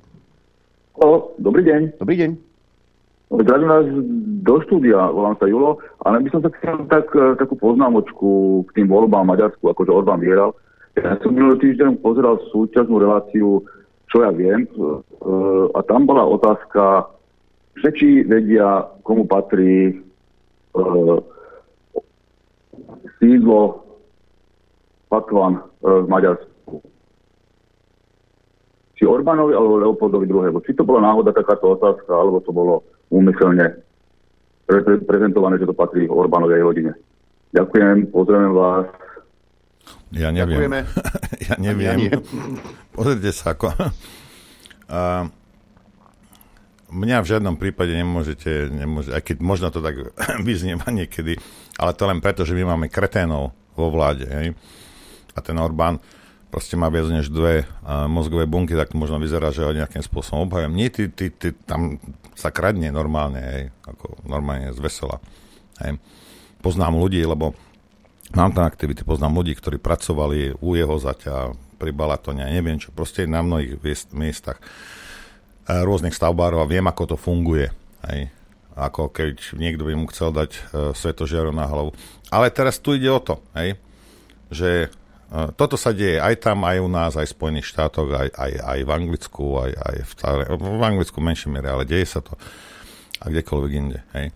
O, 0.98 1.38
dobrý 1.38 1.66
deň. 1.70 2.02
Dobrý 2.02 2.18
deň. 2.18 2.32
Zdravím 3.32 3.70
vás 3.70 3.88
do 4.44 4.56
štúdia, 4.68 5.08
volám 5.08 5.40
sa 5.40 5.48
Julo, 5.48 5.80
ale 6.04 6.20
by 6.20 6.30
som 6.36 6.42
sa 6.44 6.52
chcel 6.60 6.84
tak, 6.92 7.08
e, 7.16 7.40
takú 7.40 7.56
poznámočku 7.56 8.66
k 8.68 8.70
tým 8.76 8.92
voľbám 8.92 9.24
Maďarsku, 9.24 9.72
akože 9.72 9.88
Orbán 9.88 10.20
vyhral. 10.20 10.52
Ja 11.00 11.16
som 11.24 11.32
minulý 11.32 11.56
týždeň 11.64 12.04
pozeral 12.04 12.44
súčasnú 12.52 13.00
reláciu, 13.00 13.64
čo 14.12 14.28
ja 14.28 14.36
viem, 14.36 14.68
a 15.72 15.80
tam 15.88 16.04
bola 16.04 16.28
otázka, 16.28 17.08
že 17.80 17.90
či 17.96 18.08
vedia, 18.28 18.84
komu 19.08 19.24
patrí 19.24 19.96
sídlo 23.20 23.86
Patvan 25.12 25.60
uh, 25.60 26.04
v 26.04 26.08
Maďarsku. 26.08 26.74
Či 28.96 29.04
Orbánovi 29.04 29.54
alebo 29.58 29.82
Leopoldovi 29.82 30.30
II. 30.30 30.62
Či 30.64 30.78
to 30.78 30.86
bola 30.86 31.04
náhoda 31.12 31.36
takáto 31.36 31.76
otázka, 31.76 32.12
alebo 32.14 32.40
to 32.42 32.54
bolo 32.54 32.86
úmyselne 33.12 33.82
pre- 34.70 35.04
prezentované, 35.04 35.60
že 35.60 35.68
to 35.68 35.76
patrí 35.76 36.08
Orbánovej 36.08 36.64
rodine. 36.64 36.94
Ďakujem, 37.52 38.14
pozdravujem 38.16 38.54
vás. 38.56 38.88
Ja 40.16 40.32
neviem. 40.32 40.72
ja 41.48 41.56
neviem. 41.60 41.98
Ja 42.08 42.20
Pozrite 42.96 43.32
sa, 43.36 43.56
ako... 43.56 43.72
Uh, 44.92 45.32
mňa 46.92 47.24
v 47.24 47.30
žiadnom 47.36 47.56
prípade 47.56 47.96
nemôžete, 47.96 48.68
nemôžete 48.70 49.16
aj 49.16 49.24
keď 49.24 49.38
možno 49.40 49.68
to 49.72 49.80
tak 49.80 49.96
vyznieva 50.48 50.92
niekedy, 50.92 51.40
ale 51.80 51.92
to 51.96 52.04
len 52.06 52.20
preto, 52.20 52.44
že 52.44 52.54
my 52.54 52.76
máme 52.76 52.92
kreténov 52.92 53.56
vo 53.74 53.88
vláde. 53.88 54.28
Hej? 54.28 54.48
A 55.34 55.40
ten 55.40 55.56
Orbán 55.56 56.04
proste 56.52 56.76
má 56.76 56.92
viac 56.92 57.08
než 57.08 57.32
dve 57.32 57.64
uh, 57.64 58.12
mozgové 58.12 58.44
bunky, 58.44 58.76
tak 58.76 58.92
to 58.92 59.00
možno 59.00 59.18
vyzerá, 59.18 59.56
že 59.56 59.64
ho 59.64 59.72
nejakým 59.72 60.04
spôsobom 60.04 60.52
obhajujem. 60.52 60.76
Nie, 60.76 60.92
ty, 60.92 61.08
ty, 61.08 61.32
ty, 61.32 61.56
tam 61.64 61.96
sa 62.36 62.52
kradne 62.52 62.92
normálne, 62.92 63.40
hej, 63.40 63.64
ako 63.88 64.20
normálne 64.28 64.76
z 64.76 64.80
vesela. 64.84 65.24
Hej. 65.80 65.96
Poznám 66.60 67.00
ľudí, 67.00 67.24
lebo 67.24 67.56
mám 68.36 68.52
tam 68.52 68.68
aktivity, 68.68 69.08
poznám 69.08 69.40
ľudí, 69.40 69.56
ktorí 69.56 69.80
pracovali 69.80 70.60
u 70.60 70.76
jeho 70.76 70.96
zaťa, 71.00 71.56
pri 71.82 71.90
Balatone, 71.90 72.46
neviem 72.46 72.78
čo, 72.78 72.94
proste 72.94 73.26
na 73.26 73.42
mnohých 73.42 73.82
miestach 74.14 74.62
rôznych 75.68 76.16
stavbárov 76.16 76.64
a 76.64 76.70
viem, 76.70 76.86
ako 76.86 77.16
to 77.16 77.18
funguje. 77.18 77.70
Hej. 78.08 78.34
Ako 78.74 79.12
keď 79.12 79.58
niekto 79.60 79.86
by 79.86 79.94
mu 79.94 80.08
chcel 80.10 80.32
dať 80.32 80.52
uh, 80.56 80.62
svetožiaru 80.96 81.52
na 81.52 81.68
hlavu. 81.68 81.92
Ale 82.32 82.50
teraz 82.50 82.80
tu 82.80 82.96
ide 82.96 83.12
o 83.12 83.20
to, 83.20 83.44
hej, 83.52 83.76
že 84.48 84.88
uh, 84.88 85.52
toto 85.54 85.76
sa 85.76 85.92
deje 85.92 86.24
aj 86.24 86.40
tam, 86.40 86.64
aj 86.64 86.80
u 86.80 86.88
nás, 86.88 87.14
aj 87.20 87.28
v 87.28 87.36
Spojených 87.36 87.68
štátoch, 87.68 88.08
aj, 88.08 88.32
aj, 88.32 88.52
aj 88.64 88.80
v 88.88 88.90
Anglicku, 88.90 89.46
aj, 89.60 89.72
aj 89.76 89.96
v, 90.08 90.12
v 90.56 90.84
Anglicku 90.88 91.20
menšej 91.20 91.52
miere, 91.52 91.68
ale 91.68 91.84
deje 91.84 92.08
sa 92.08 92.24
to 92.24 92.40
a 93.22 93.26
kdekoľvek 93.30 93.72
inde. 93.76 94.00
Hej. 94.18 94.34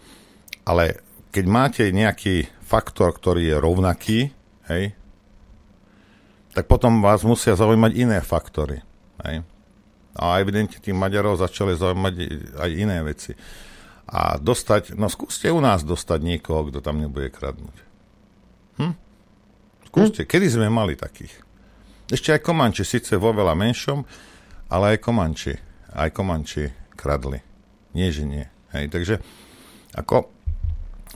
Ale 0.68 1.00
keď 1.34 1.46
máte 1.48 1.84
nejaký 1.90 2.52
faktor, 2.62 3.16
ktorý 3.16 3.50
je 3.50 3.56
rovnaký, 3.58 4.20
hej, 4.70 4.84
tak 6.56 6.72
potom 6.72 7.04
vás 7.04 7.24
musia 7.28 7.58
zaujímať 7.60 7.92
iné 7.96 8.20
faktory. 8.24 8.80
Hej. 9.26 9.44
A 10.16 10.40
evidentne 10.40 10.80
tým 10.80 10.96
Maďarov 10.96 11.40
začali 11.40 11.76
zaujímať 11.76 12.14
aj 12.56 12.70
iné 12.72 12.98
veci. 13.04 13.36
A 14.06 14.40
dostať, 14.40 14.96
no 14.96 15.12
skúste 15.12 15.50
u 15.52 15.60
nás 15.60 15.84
dostať 15.84 16.20
niekoho, 16.24 16.72
kto 16.72 16.80
tam 16.80 17.02
nebude 17.02 17.28
kradnúť. 17.34 17.78
Hm? 18.80 18.94
Skúste, 19.92 20.24
hm? 20.24 20.30
kedy 20.30 20.48
sme 20.48 20.68
mali 20.72 20.96
takých? 20.96 21.34
Ešte 22.06 22.38
aj 22.38 22.46
Komanči, 22.46 22.86
síce 22.86 23.18
vo 23.18 23.34
veľa 23.34 23.58
menšom, 23.58 24.06
ale 24.70 24.96
aj 24.96 24.98
Komanči, 25.02 25.54
aj 25.92 26.10
Komanči 26.14 26.70
kradli. 26.94 27.42
Nie, 27.98 28.14
že 28.14 28.24
nie. 28.30 28.46
Hej, 28.76 28.94
takže 28.94 29.16
ako, 29.96 30.30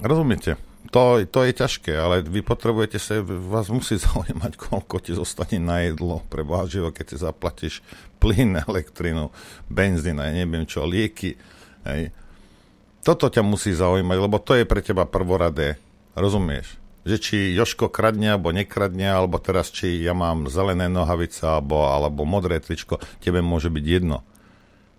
rozumiete, 0.02 0.58
to, 0.90 1.22
to 1.30 1.40
je 1.46 1.54
ťažké, 1.54 1.94
ale 1.94 2.26
vy 2.26 2.42
potrebujete 2.42 2.98
sa, 2.98 3.22
vás 3.22 3.70
musí 3.70 3.98
zaujímať, 4.06 4.58
koľko 4.58 4.98
ti 5.02 5.14
zostane 5.14 5.62
na 5.62 5.86
jedlo 5.86 6.26
pre 6.28 6.42
váživo, 6.42 6.90
keď 6.90 7.06
si 7.06 7.18
zaplatíš 7.22 7.74
plyn, 8.18 8.58
elektrinu, 8.70 9.30
benzín 9.70 10.18
a 10.18 10.34
neviem 10.34 10.66
čo, 10.66 10.86
lieky. 10.86 11.38
Hej. 11.86 12.12
Toto 13.06 13.32
ťa 13.32 13.46
musí 13.46 13.72
zaujímať, 13.72 14.18
lebo 14.20 14.38
to 14.42 14.58
je 14.58 14.68
pre 14.68 14.84
teba 14.84 15.08
prvoradé. 15.08 15.80
Rozumieš? 16.18 16.76
Že 17.08 17.16
či 17.16 17.38
Joško 17.56 17.88
kradne 17.88 18.36
alebo 18.36 18.52
nekradne, 18.52 19.08
alebo 19.08 19.40
teraz 19.40 19.72
či 19.72 20.04
ja 20.04 20.12
mám 20.12 20.52
zelené 20.52 20.92
nohavice 20.92 21.48
alebo, 21.48 21.88
alebo 21.88 22.28
modré 22.28 22.60
tričko, 22.60 23.00
tebe 23.24 23.40
môže 23.40 23.72
byť 23.72 23.86
jedno. 23.88 24.28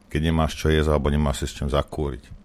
Keď 0.08 0.20
nemáš 0.32 0.56
čo 0.56 0.72
jesť 0.72 0.96
alebo 0.96 1.12
nemáš 1.12 1.44
si 1.44 1.46
s 1.52 1.56
čím 1.60 1.68
zakúriť 1.68 2.39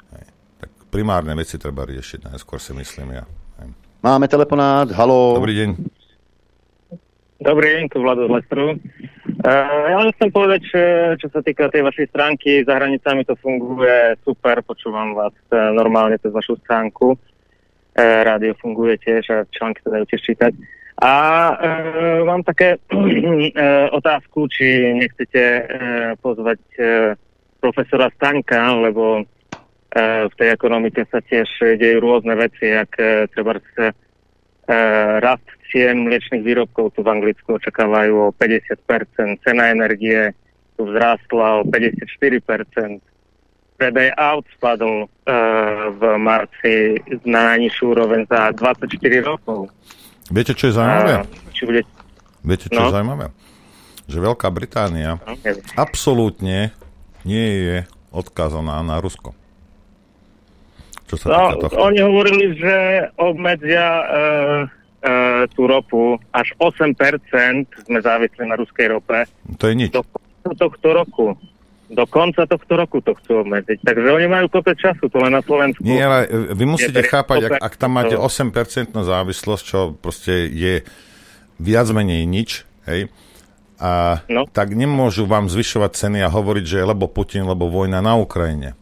primárne 0.96 1.36
veci 1.36 1.60
treba 1.60 1.84
riešiť, 1.84 2.32
najskôr 2.32 2.56
si 2.56 2.72
myslím 2.72 3.20
ja. 3.20 3.28
Máme 4.00 4.32
telefonát, 4.32 4.88
halo. 4.96 5.36
Dobrý 5.36 5.52
deň. 5.60 5.70
Dobrý 7.44 7.68
deň, 7.76 7.84
tu 7.92 8.00
Vlado 8.00 8.32
z 8.32 8.32
Lestru. 8.32 8.80
Uh, 9.44 9.84
ja 9.92 9.98
len 10.00 10.16
chcem 10.16 10.32
povedať, 10.32 10.62
že, 10.72 10.84
čo 11.20 11.28
sa 11.36 11.44
týka 11.44 11.68
tej 11.68 11.84
vašej 11.84 12.08
stránky, 12.16 12.64
za 12.64 12.80
hranicami 12.80 13.28
to 13.28 13.36
funguje 13.44 14.16
super, 14.24 14.64
počúvam 14.64 15.12
vás 15.12 15.36
uh, 15.52 15.76
normálne 15.76 16.16
cez 16.16 16.32
vašu 16.32 16.56
stránku. 16.64 17.20
Uh, 17.20 18.22
rádio 18.24 18.56
funguje 18.56 18.96
tiež 19.04 19.24
a 19.36 19.38
články 19.52 19.84
sa 19.84 20.00
dajú 20.00 20.06
tiež 20.08 20.22
čítať. 20.32 20.54
A 21.04 21.14
uh, 21.52 22.22
mám 22.24 22.48
také 22.48 22.80
uh, 22.80 23.92
otázku, 24.00 24.48
či 24.48 24.96
nechcete 24.96 25.44
uh, 25.44 25.66
pozvať 26.24 26.62
uh, 26.80 26.88
profesora 27.60 28.08
Staňka, 28.16 28.80
lebo 28.80 29.28
v 29.96 30.34
tej 30.36 30.50
ekonomike 30.52 31.08
sa 31.08 31.24
tiež 31.24 31.48
dejú 31.80 32.04
rôzne 32.04 32.36
veci, 32.36 32.68
ak 32.68 32.92
e, 33.00 33.32
treba 33.32 33.56
sa 33.80 33.92
e, 33.92 33.96
rast 35.24 35.48
cien 35.72 36.04
mliečných 36.04 36.44
výrobkov 36.44 36.92
tu 36.96 37.00
v 37.00 37.16
Anglicku 37.16 37.56
očakávajú 37.56 38.28
o 38.28 38.36
50%, 38.36 39.40
cena 39.40 39.72
energie 39.72 40.36
tu 40.76 40.84
vzrástla 40.84 41.64
o 41.64 41.68
54%, 41.72 43.00
predaj 43.80 44.12
aut 44.20 44.46
spadol 44.56 45.08
v 45.96 46.02
marci 46.16 47.00
na 47.28 47.56
najnižšiu 47.56 47.84
úroveň 47.92 48.28
za 48.28 48.52
24 48.56 48.92
rokov. 49.24 49.72
Viete, 50.32 50.56
čo 50.56 50.72
je 50.72 50.74
zaujímavé? 50.80 51.28
Či 51.52 51.64
bude... 51.68 51.82
Viete, 52.44 52.68
čo 52.72 52.80
no? 52.80 52.88
je 52.88 52.96
zaujímavé? 52.96 53.26
Že 54.06 54.18
Veľká 54.22 54.48
Británia 54.54 55.18
no, 55.18 55.36
absolútne 55.76 56.72
nie 57.26 57.48
je 57.64 57.78
odkázaná 58.14 58.80
na 58.86 59.02
Rusko. 59.02 59.34
Čo 61.06 61.16
sa 61.22 61.26
no, 61.30 61.42
týka 61.62 61.78
Oni 61.78 62.00
hovorili, 62.02 62.58
že 62.58 62.76
obmedzia 63.22 63.86
e, 63.86 64.04
e, 64.06 65.12
tú 65.54 65.70
ropu 65.70 66.18
až 66.34 66.54
8% 66.58 66.98
sme 67.86 68.00
závislí 68.02 68.44
na 68.50 68.58
ruskej 68.58 68.90
rope. 68.90 69.30
To 69.62 69.66
je 69.70 69.76
nič. 69.78 69.92
Do 69.94 70.54
tohto 70.58 70.88
roku. 70.94 71.38
Do 71.86 72.10
konca 72.10 72.50
tohto 72.50 72.74
roku 72.74 72.98
to 73.06 73.14
chcú 73.22 73.46
obmedziť. 73.46 73.86
Takže 73.86 74.10
oni 74.10 74.26
majú 74.26 74.50
kopec 74.50 74.74
času, 74.74 75.06
to 75.06 75.22
len 75.22 75.38
na 75.38 75.46
Slovensku. 75.46 75.86
Nie, 75.86 76.10
ale 76.10 76.26
vy 76.58 76.66
musíte 76.66 76.98
chápať, 77.06 77.54
ak, 77.54 77.54
ak 77.62 77.74
tam 77.78 78.02
máte 78.02 78.18
8% 78.18 78.50
závislosť, 78.90 79.64
čo 79.64 79.94
proste 79.94 80.50
je 80.50 80.82
viac 81.62 81.88
menej 81.94 82.26
nič, 82.26 82.66
hej, 82.90 83.14
a 83.76 84.24
no. 84.32 84.48
tak 84.48 84.72
nemôžu 84.72 85.28
vám 85.28 85.52
zvyšovať 85.52 85.92
ceny 85.94 86.20
a 86.24 86.32
hovoriť, 86.32 86.66
že 86.66 86.88
lebo 86.88 87.12
Putin, 87.12 87.44
lebo 87.44 87.68
vojna 87.68 88.00
na 88.00 88.16
Ukrajine. 88.16 88.80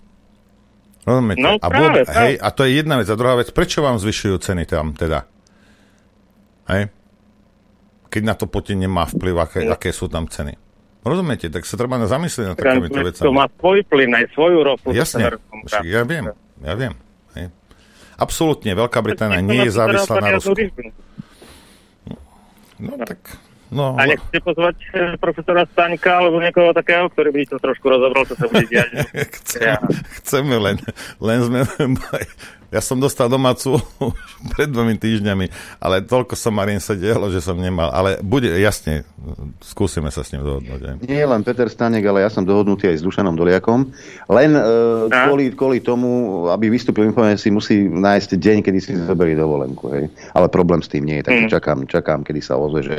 Rozumiete? 1.04 1.44
No, 1.44 1.60
a, 1.60 1.68
práve, 1.68 2.08
práve. 2.08 2.16
Hej, 2.16 2.34
a 2.40 2.48
to 2.56 2.62
je 2.64 2.72
jedna 2.80 2.96
vec. 3.00 3.08
A 3.12 3.16
druhá 3.20 3.36
vec, 3.36 3.52
prečo 3.52 3.84
vám 3.84 4.00
zvyšujú 4.00 4.36
ceny 4.40 4.64
tam 4.64 4.96
teda? 4.96 5.28
Hej? 6.72 6.90
Keď 8.08 8.22
na 8.24 8.34
to 8.40 8.48
Putin 8.48 8.80
nemá 8.88 9.04
vplyv, 9.10 9.36
aké, 9.42 9.60
no. 9.68 9.76
aké 9.76 9.92
sú 9.92 10.08
tam 10.08 10.32
ceny. 10.32 10.56
Rozumiete? 11.04 11.52
Tak 11.52 11.68
sa 11.68 11.76
treba 11.76 12.00
zamyslieť 12.08 12.46
na 12.48 12.56
takýmito 12.56 12.96
vecami. 13.04 13.28
To 13.28 13.36
má 13.36 13.52
svoj 13.60 13.84
plyn, 13.92 14.12
aj 14.16 14.26
svoju 14.32 14.60
ropu. 14.64 14.88
Jasne, 14.96 15.36
ja 15.84 16.02
viem, 16.08 16.32
ja 16.64 16.74
viem. 16.80 16.96
Hej. 17.36 17.52
Absolútne, 18.16 18.72
Veľká 18.72 19.04
Británia 19.04 19.44
nie 19.44 19.68
je 19.68 19.72
závislá 19.76 20.24
na 20.24 20.40
Rusku. 20.40 20.56
No 22.80 22.96
tak... 23.04 23.20
No, 23.74 23.98
a 23.98 24.06
nechcete 24.06 24.40
pozvať 24.46 24.78
eh, 24.94 25.18
profesora 25.18 25.66
Staňka 25.66 26.22
alebo 26.22 26.38
niekoho 26.38 26.72
takého, 26.72 27.10
ktorý 27.10 27.34
by 27.34 27.42
to 27.50 27.58
trošku 27.58 27.86
rozobral, 27.90 28.24
čo 28.30 28.38
sa 28.38 28.46
bude 28.46 28.70
diať. 28.70 28.90
Chceme, 29.42 29.66
ja. 29.66 29.78
chceme 30.22 30.56
len, 30.62 30.78
len 31.18 31.40
sme 31.42 31.60
ja 32.74 32.82
som 32.82 32.98
dostal 32.98 33.30
domácu 33.30 33.78
pred 34.58 34.66
dvomi 34.66 34.98
týždňami, 34.98 35.78
ale 35.78 36.02
toľko 36.02 36.34
som 36.34 36.58
Marín 36.58 36.82
sa 36.82 36.98
dielo, 36.98 37.30
že 37.30 37.38
som 37.38 37.54
nemal. 37.54 37.94
Ale 37.94 38.18
bude, 38.26 38.50
jasne, 38.58 39.06
skúsime 39.62 40.10
sa 40.10 40.26
s 40.26 40.34
ním 40.34 40.42
dohodnúť. 40.42 40.82
Aj. 40.82 40.96
Nie 41.06 41.30
len 41.30 41.46
Peter 41.46 41.70
Stanek, 41.70 42.02
ale 42.10 42.26
ja 42.26 42.30
som 42.34 42.42
dohodnutý 42.42 42.90
aj 42.90 42.98
s 43.00 43.04
Dušanom 43.06 43.38
Doliakom. 43.38 43.94
Len 44.34 44.52
uh, 44.58 45.06
kvôli, 45.06 45.54
kvôli 45.54 45.80
tomu, 45.86 46.46
aby 46.50 46.74
vystúpil 46.74 47.14
si 47.38 47.54
musí 47.54 47.86
nájsť 47.86 48.42
deň, 48.42 48.58
kedy 48.66 48.80
si 48.82 48.92
zoberie 48.98 49.38
dovolenku. 49.38 49.94
Hej. 49.94 50.10
Ale 50.34 50.50
problém 50.50 50.82
s 50.82 50.90
tým 50.90 51.06
nie 51.06 51.22
je, 51.22 51.30
takže 51.30 51.46
mm. 51.46 51.54
čakám, 51.54 51.80
čakám, 51.86 52.20
kedy 52.26 52.42
sa 52.42 52.58
ozve, 52.58 52.82
že 52.82 52.98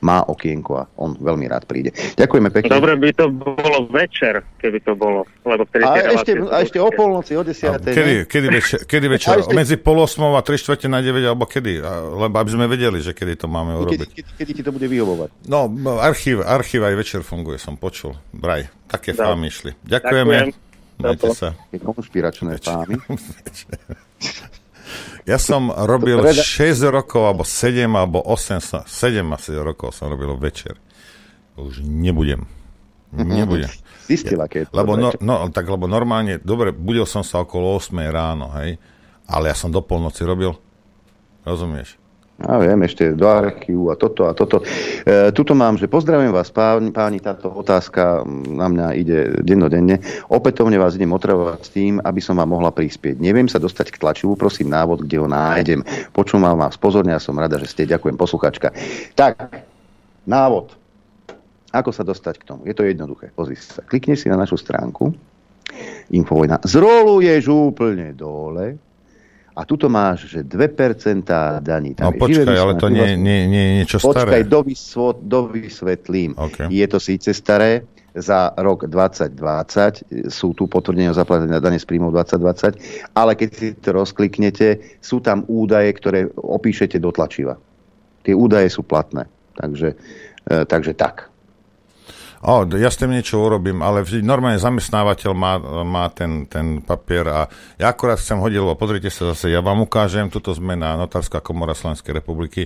má 0.00 0.24
okienko 0.24 0.72
a 0.80 0.88
on 0.96 1.20
veľmi 1.20 1.44
rád 1.44 1.68
príde. 1.68 1.92
Ďakujeme 2.16 2.48
pekne. 2.48 2.72
Dobre 2.72 2.96
by 2.96 3.10
to 3.12 3.28
bolo 3.28 3.84
večer, 3.92 4.40
keby 4.56 4.80
to 4.80 4.96
bolo. 4.96 5.28
Lebo 5.44 5.68
a, 5.68 6.16
ešte, 6.16 6.32
a 6.48 6.56
ešte 6.64 6.78
o 6.80 6.88
polnoci, 6.88 7.36
o 7.36 7.42
desiatej. 7.44 7.92
Kedy, 7.92 8.14
kedy, 8.30 8.46
večer, 8.48 8.78
kedy 8.86 9.06
večer? 9.10 9.42
Ešte... 9.42 9.54
Medzi 9.54 9.76
pol 9.76 9.98
osmou 9.98 10.38
a 10.38 10.42
3 10.46 10.54
čtvrte 10.54 10.86
na 10.86 11.02
9, 11.02 11.18
alebo 11.26 11.44
kedy? 11.44 11.82
Lebo 12.14 12.34
aby 12.38 12.50
sme 12.50 12.70
vedeli, 12.70 13.02
že 13.02 13.10
kedy 13.10 13.34
to 13.42 13.46
máme 13.50 13.74
urobiť. 13.74 13.98
Kedy, 13.98 14.14
kedy, 14.14 14.30
kedy 14.38 14.52
ti 14.54 14.62
to 14.62 14.70
bude 14.70 14.86
vyhovovať? 14.86 15.28
No, 15.50 15.66
archív, 15.98 16.46
archív 16.46 16.86
aj 16.86 16.94
večer 16.94 17.20
funguje, 17.26 17.58
som 17.58 17.74
počul. 17.74 18.14
Braj, 18.30 18.70
také 18.86 19.12
no. 19.18 19.26
fámy 19.26 19.50
išli. 19.50 19.70
Ďakujeme. 19.82 20.34
Ďakujem. 20.54 20.68
Majte 21.00 21.28
sa. 21.34 21.48
Konšpiračné 21.74 22.52
fámy. 22.62 22.94
Ja 25.28 25.36
som 25.38 25.70
robil 25.70 26.18
6 26.18 26.42
rokov, 26.90 27.22
alebo 27.22 27.44
7, 27.46 27.86
alebo 27.86 28.18
8, 28.24 28.88
7 28.88 29.36
asi 29.36 29.52
rokov 29.54 29.94
som 29.94 30.10
robil 30.10 30.34
večer. 30.34 30.80
Už 31.54 31.84
nebudem. 31.84 32.48
Nebudem 33.14 33.70
zistil, 34.10 34.38
aké 34.42 34.56
je 34.62 34.66
to. 34.66 34.74
Lebo, 34.74 34.98
no, 34.98 35.14
no, 35.22 35.34
tak, 35.54 35.70
lebo 35.70 35.86
normálne, 35.86 36.42
dobre, 36.42 36.74
budil 36.74 37.06
som 37.06 37.22
sa 37.22 37.46
okolo 37.46 37.78
8 37.78 37.94
ráno, 38.10 38.50
hej, 38.58 38.82
ale 39.30 39.48
ja 39.48 39.56
som 39.56 39.70
do 39.70 39.78
polnoci 39.80 40.26
robil, 40.26 40.58
rozumieš? 41.46 42.00
Ja 42.40 42.56
viem, 42.56 42.80
ešte 42.88 43.12
do 43.12 43.28
archívu 43.28 43.92
a 43.92 44.00
toto 44.00 44.24
a 44.24 44.32
toto. 44.32 44.64
E, 45.04 45.28
tuto 45.36 45.52
mám, 45.52 45.76
že 45.76 45.92
pozdravím 45.92 46.32
vás 46.32 46.48
páni, 46.48 46.88
páni, 46.88 47.20
táto 47.20 47.52
otázka 47.52 48.24
na 48.48 48.64
mňa 48.64 48.86
ide 48.96 49.18
dennodenne. 49.44 50.00
Opätovne 50.32 50.80
vás 50.80 50.96
idem 50.96 51.12
otravovať 51.12 51.60
s 51.60 51.68
tým, 51.68 52.00
aby 52.00 52.20
som 52.24 52.40
vám 52.40 52.48
mohla 52.48 52.72
prispieť. 52.72 53.20
Neviem 53.20 53.44
sa 53.44 53.60
dostať 53.60 53.92
k 53.92 54.00
tlačivu, 54.00 54.40
prosím 54.40 54.72
návod, 54.72 55.04
kde 55.04 55.20
ho 55.20 55.28
nájdem. 55.28 55.84
Počúvam 56.16 56.56
vás 56.56 56.80
pozorne 56.80 57.12
a 57.12 57.20
som 57.20 57.36
rada, 57.36 57.60
že 57.60 57.68
ste. 57.68 57.84
Ďakujem, 57.84 58.16
posluchačka. 58.16 58.72
Tak, 59.12 59.60
návod. 60.24 60.72
Ako 61.76 61.92
sa 61.92 62.08
dostať 62.08 62.40
k 62.40 62.46
tomu? 62.48 62.64
Je 62.64 62.72
to 62.72 62.88
jednoduché. 62.88 63.36
Pozri 63.36 63.60
sa. 63.60 63.84
Klikneš 63.84 64.24
si 64.24 64.32
na 64.32 64.40
našu 64.40 64.56
stránku 64.56 65.12
Infovojna. 66.08 66.56
Zroluješ 66.64 67.52
úplne 67.52 68.16
dole 68.16 68.89
a 69.60 69.68
tuto 69.68 69.92
máš, 69.92 70.32
že 70.32 70.40
2% 70.40 71.28
daní. 71.60 71.92
Tam 71.92 72.08
no 72.08 72.16
počkaj, 72.16 72.56
ale 72.56 72.80
to 72.80 72.88
nie, 72.88 73.12
nie, 73.20 73.44
nie 73.44 73.62
je 73.68 73.72
niečo 73.84 73.96
staré. 74.00 74.40
Počkaj, 74.40 74.42
dovysvetlím. 75.20 76.32
Okay. 76.32 76.72
Je 76.72 76.86
to 76.88 76.96
síce 76.96 77.28
staré, 77.36 77.84
za 78.14 78.50
rok 78.58 78.90
2020 78.90 80.26
sú 80.26 80.50
tu 80.58 80.66
potvrdenia 80.66 81.14
o 81.14 81.16
zaplatení 81.16 81.54
dane 81.62 81.78
z 81.78 81.86
príjmov 81.86 82.10
2020, 82.18 83.14
ale 83.14 83.38
keď 83.38 83.50
si 83.54 83.68
to 83.78 83.94
rozkliknete, 83.94 84.98
sú 84.98 85.22
tam 85.22 85.46
údaje, 85.46 85.94
ktoré 85.94 86.26
opíšete 86.34 86.98
do 86.98 87.14
tlačiva. 87.14 87.54
Tie 88.26 88.34
údaje 88.34 88.66
sú 88.66 88.82
platné. 88.82 89.30
Takže, 89.54 89.94
e, 90.50 90.56
takže 90.66 90.98
tak. 90.98 91.30
O, 92.40 92.64
ja 92.64 92.88
s 92.88 92.96
tým 92.96 93.12
niečo 93.12 93.36
urobím, 93.36 93.84
ale 93.84 94.00
vždy 94.00 94.24
normálne 94.24 94.56
zamestnávateľ 94.56 95.32
má, 95.36 95.60
má 95.84 96.08
ten, 96.08 96.48
ten 96.48 96.80
papier 96.80 97.28
a 97.28 97.44
ja 97.76 97.92
akorát 97.92 98.16
chcem 98.16 98.40
hodiť, 98.40 98.64
lebo 98.64 98.80
pozrite 98.80 99.12
sa 99.12 99.36
zase, 99.36 99.52
ja 99.52 99.60
vám 99.60 99.84
ukážem, 99.84 100.32
tuto 100.32 100.56
sme 100.56 100.72
na 100.72 100.96
Notárska 100.96 101.44
komora 101.44 101.76
Slovenskej 101.76 102.16
republiky, 102.16 102.64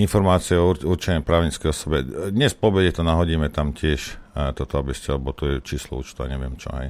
informácie 0.00 0.56
o 0.56 0.72
určenej 0.72 1.20
právnickej 1.20 1.68
osobe. 1.68 2.00
Dnes 2.32 2.56
po 2.56 2.72
obede 2.72 2.96
to 2.96 3.04
nahodíme 3.04 3.52
tam 3.52 3.76
tiež, 3.76 4.16
toto 4.56 4.80
aby 4.80 4.96
ste, 4.96 5.12
lebo 5.20 5.36
to 5.36 5.52
je 5.52 5.56
číslo 5.60 6.00
účtu 6.00 6.24
a 6.24 6.32
neviem 6.32 6.56
čo, 6.56 6.72
aj. 6.72 6.88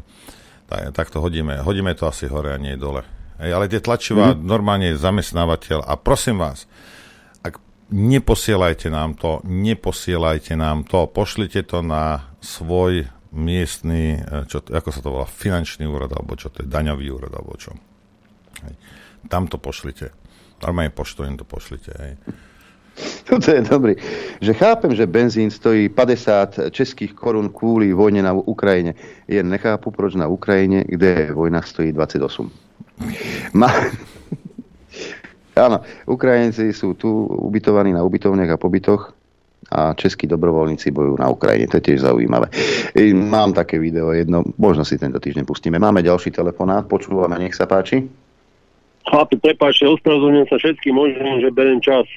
Tak, 0.70 0.80
tak 0.94 1.06
to 1.10 1.18
hodíme, 1.18 1.66
hodíme 1.66 1.98
to 1.98 2.06
asi 2.06 2.30
hore 2.30 2.54
a 2.54 2.62
nie 2.62 2.78
dole. 2.78 3.02
Ej, 3.42 3.58
ale 3.58 3.66
tie 3.66 3.82
tlačivá 3.82 4.32
mm-hmm. 4.32 4.46
normálne 4.46 4.94
zamestnávateľ 4.94 5.82
a 5.82 5.98
prosím 5.98 6.38
vás, 6.38 6.70
neposielajte 7.90 8.88
nám 8.88 9.14
to, 9.14 9.40
neposielajte 9.44 10.56
nám 10.56 10.84
to, 10.84 11.06
pošlite 11.10 11.62
to 11.68 11.82
na 11.82 12.32
svoj 12.40 13.08
miestny, 13.34 14.22
e, 14.22 14.46
čo, 14.46 14.62
ako 14.62 14.88
sa 14.94 15.00
to 15.02 15.08
volá, 15.10 15.26
finančný 15.26 15.84
úrad, 15.84 16.14
alebo 16.14 16.38
čo 16.38 16.48
to 16.48 16.62
je, 16.62 16.70
daňový 16.70 17.10
úrad, 17.10 17.34
alebo 17.34 17.58
čo. 17.58 17.74
Hej. 18.62 18.74
Tam 19.26 19.50
to 19.50 19.58
pošlite. 19.58 20.14
Normálne 20.62 20.94
poštou 20.94 21.26
im 21.26 21.36
to 21.36 21.44
pošlite. 21.44 21.92
Hej. 21.92 22.14
Toto 23.26 23.50
je 23.50 23.60
dobrý. 23.66 23.98
Že 24.38 24.52
chápem, 24.54 24.92
že 24.94 25.10
benzín 25.10 25.50
stojí 25.50 25.90
50 25.90 26.70
českých 26.70 27.10
korún 27.18 27.50
kvôli 27.50 27.90
vojne 27.90 28.22
na 28.22 28.30
Ukrajine. 28.30 28.94
Jen 29.26 29.50
nechápu, 29.50 29.90
proč 29.90 30.14
na 30.14 30.30
Ukrajine, 30.30 30.86
kde 30.86 31.34
vojna 31.34 31.62
stojí 31.62 31.90
28. 31.90 32.50
Ma... 33.58 33.70
Áno, 35.54 35.86
Ukrajinci 36.10 36.74
sú 36.74 36.98
tu 36.98 37.08
ubytovaní 37.30 37.94
na 37.94 38.02
ubytovniach 38.02 38.58
a 38.58 38.60
pobytoch 38.60 39.14
a 39.70 39.96
českí 39.96 40.28
dobrovoľníci 40.28 40.92
bojujú 40.92 41.16
na 41.16 41.30
Ukrajine. 41.30 41.70
To 41.70 41.78
je 41.80 41.86
tiež 41.88 42.04
zaujímavé. 42.04 42.52
Mám 43.14 43.56
také 43.56 43.80
video 43.80 44.12
jedno, 44.12 44.44
možno 44.60 44.84
si 44.84 45.00
tento 45.00 45.16
týždeň 45.22 45.46
pustíme. 45.46 45.80
Máme 45.80 46.04
ďalší 46.04 46.34
telefonát, 46.34 46.84
počúvame, 46.84 47.38
nech 47.40 47.56
sa 47.56 47.64
páči. 47.64 48.04
Chlapi, 49.04 49.36
prepáčte, 49.40 49.88
ospravedlňujem 49.88 50.48
sa 50.48 50.56
všetkým, 50.58 50.94
možno, 50.96 51.40
že 51.40 51.52
beriem 51.52 51.80
čas, 51.80 52.08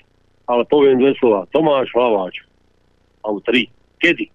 ale 0.47 0.63
poviem 0.67 0.99
dve 0.99 1.13
slova. 1.19 1.43
Tomáš 1.51 1.91
Hlaváč. 1.91 2.43
Alebo 3.23 3.43
tri. 3.43 3.67
Kedy? 3.99 4.27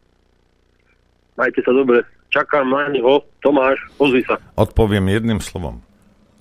Majte 1.36 1.60
sa 1.64 1.72
dobre. 1.72 2.04
Čakám 2.28 2.68
na 2.68 2.92
neho. 2.92 3.24
Tomáš, 3.40 3.80
pozri 3.96 4.24
sa. 4.24 4.36
Odpoviem 4.56 5.04
jedným 5.08 5.40
slovom. 5.40 5.80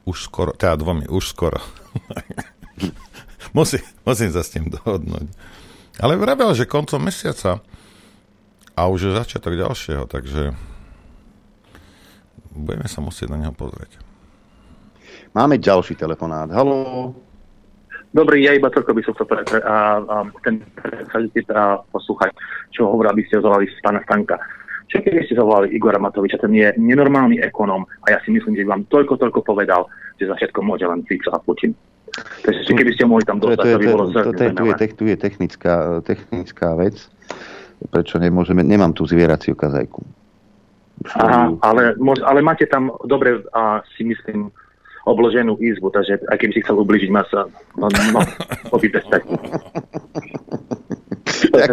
Už 0.04 0.28
skoro, 0.28 0.52
teda 0.56 0.76
dvomi, 0.76 1.08
už 1.08 1.32
skoro. 1.32 1.60
Musí, 3.58 3.84
musím 4.08 4.32
sa 4.32 4.48
s 4.48 4.54
tým 4.56 4.72
dohodnúť. 4.72 5.28
Ale 6.00 6.16
vravel, 6.16 6.56
že 6.56 6.64
koncom 6.64 7.04
mesiaca 7.04 7.60
a 8.72 8.82
už 8.88 9.12
je 9.12 9.20
začiatok 9.20 9.60
ďalšieho, 9.60 10.08
takže 10.08 10.56
budeme 12.56 12.88
sa 12.88 13.04
musieť 13.04 13.28
na 13.36 13.44
neho 13.44 13.52
pozrieť. 13.52 14.00
Máme 15.36 15.60
ďalší 15.60 16.00
telefonát. 16.00 16.48
Halo. 16.52 17.12
Dobrý, 18.12 18.44
ja 18.44 18.52
iba 18.52 18.68
toľko 18.68 18.92
by 18.92 19.02
som 19.08 19.14
chcel 19.16 19.28
pre, 19.28 19.40
a, 19.64 20.04
a, 20.04 20.16
ten 20.44 20.60
a 21.56 21.80
poslúchať, 21.96 22.36
čo 22.76 22.88
hovorí, 22.92 23.08
aby 23.08 23.24
ste 23.28 23.40
zvolali 23.40 23.72
z 23.72 23.80
pána 23.80 24.04
Stanka. 24.04 24.36
Čo 24.92 25.00
keby 25.00 25.24
ste 25.24 25.40
zavolali 25.40 25.72
Igora 25.72 25.96
Matoviča, 26.04 26.36
ten 26.44 26.52
je 26.52 26.68
nenormálny 26.76 27.40
ekonóm 27.40 27.88
a 28.04 28.12
ja 28.12 28.20
si 28.28 28.36
myslím, 28.36 28.60
že 28.60 28.68
vám 28.68 28.84
toľko, 28.92 29.16
toľko 29.16 29.40
povedal, 29.40 29.88
že 30.20 30.28
za 30.28 30.36
všetko 30.36 30.60
môže 30.60 30.84
len 30.84 31.00
Fico 31.08 31.32
a 31.32 31.40
Putin. 31.40 31.72
Takže 32.44 32.76
keby 32.76 32.92
ste 32.92 33.08
mohli 33.08 33.24
tam 33.24 33.40
dostať, 33.40 33.56
to, 33.56 33.72
to, 33.72 33.80
by 33.80 33.88
bolo 33.88 34.06
to, 34.12 34.20
to, 34.36 34.52
tu, 34.52 34.64
je, 34.68 34.76
tu 34.92 35.04
je 35.08 35.16
technická, 35.16 36.04
technická 36.04 36.76
vec, 36.76 37.00
prečo 37.88 38.20
nemôžeme, 38.20 38.68
nemám 38.68 38.92
tu 38.92 39.08
zvieraciu 39.08 39.56
kazajku. 39.56 40.04
Aha, 41.16 41.56
ale, 41.64 41.96
ale 41.98 42.40
máte 42.44 42.68
tam 42.68 42.92
dobre, 43.08 43.48
a 43.56 43.80
si 43.96 44.04
myslím, 44.04 44.52
obloženú 45.08 45.58
izbu, 45.58 45.90
takže 45.90 46.20
aj 46.30 46.38
keby 46.38 46.52
si 46.54 46.62
chcel 46.62 46.78
ubližiť 46.78 47.10
masa, 47.10 47.50
no, 47.80 47.88
no, 47.90 48.22
obíte 48.76 49.02
sa. 49.08 49.18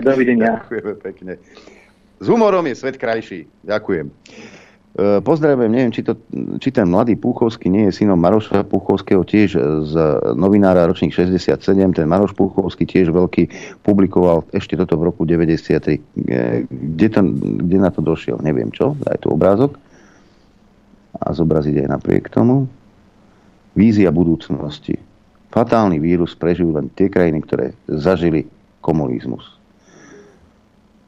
Dovidenia. 0.01 0.65
Ďakujeme 0.65 0.95
pekne. 1.03 1.33
S 2.19 2.27
humorom 2.27 2.67
je 2.67 2.75
svet 2.75 2.99
krajší. 2.99 3.47
Ďakujem. 3.63 4.11
E, 4.99 5.23
pozdravujem, 5.23 5.71
neviem, 5.71 5.95
či, 5.95 6.03
to, 6.03 6.19
či 6.59 6.75
ten 6.75 6.91
mladý 6.91 7.15
Púchovský 7.15 7.71
nie 7.71 7.87
je 7.87 8.03
synom 8.03 8.19
Maroša 8.19 8.67
Púchovského, 8.67 9.23
tiež 9.23 9.55
z 9.87 9.95
novinára 10.35 10.91
ročník 10.91 11.15
67. 11.15 11.55
Ten 11.95 12.11
Maroš 12.11 12.35
Púchovský 12.35 12.83
tiež 12.83 13.15
veľký 13.15 13.47
publikoval 13.87 14.43
ešte 14.51 14.75
toto 14.75 14.99
v 14.99 15.15
roku 15.15 15.23
93. 15.23 16.03
E, 16.27 16.67
kde, 16.67 17.07
to, 17.07 17.21
kde 17.39 17.77
na 17.79 17.95
to 17.95 18.03
došiel? 18.03 18.43
Neviem 18.43 18.75
čo. 18.75 18.99
Daj 18.99 19.23
tu 19.23 19.31
obrázok. 19.31 19.79
A 21.23 21.31
zobraziť 21.31 21.87
aj 21.87 21.89
napriek 21.95 22.27
tomu. 22.35 22.67
Vízia 23.79 24.11
budúcnosti. 24.11 24.99
Fatálny 25.55 26.03
vírus 26.03 26.35
prežijú 26.35 26.75
len 26.75 26.91
tie 26.99 27.07
krajiny, 27.07 27.47
ktoré 27.47 27.79
zažili 27.87 28.51
komunizmus. 28.83 29.55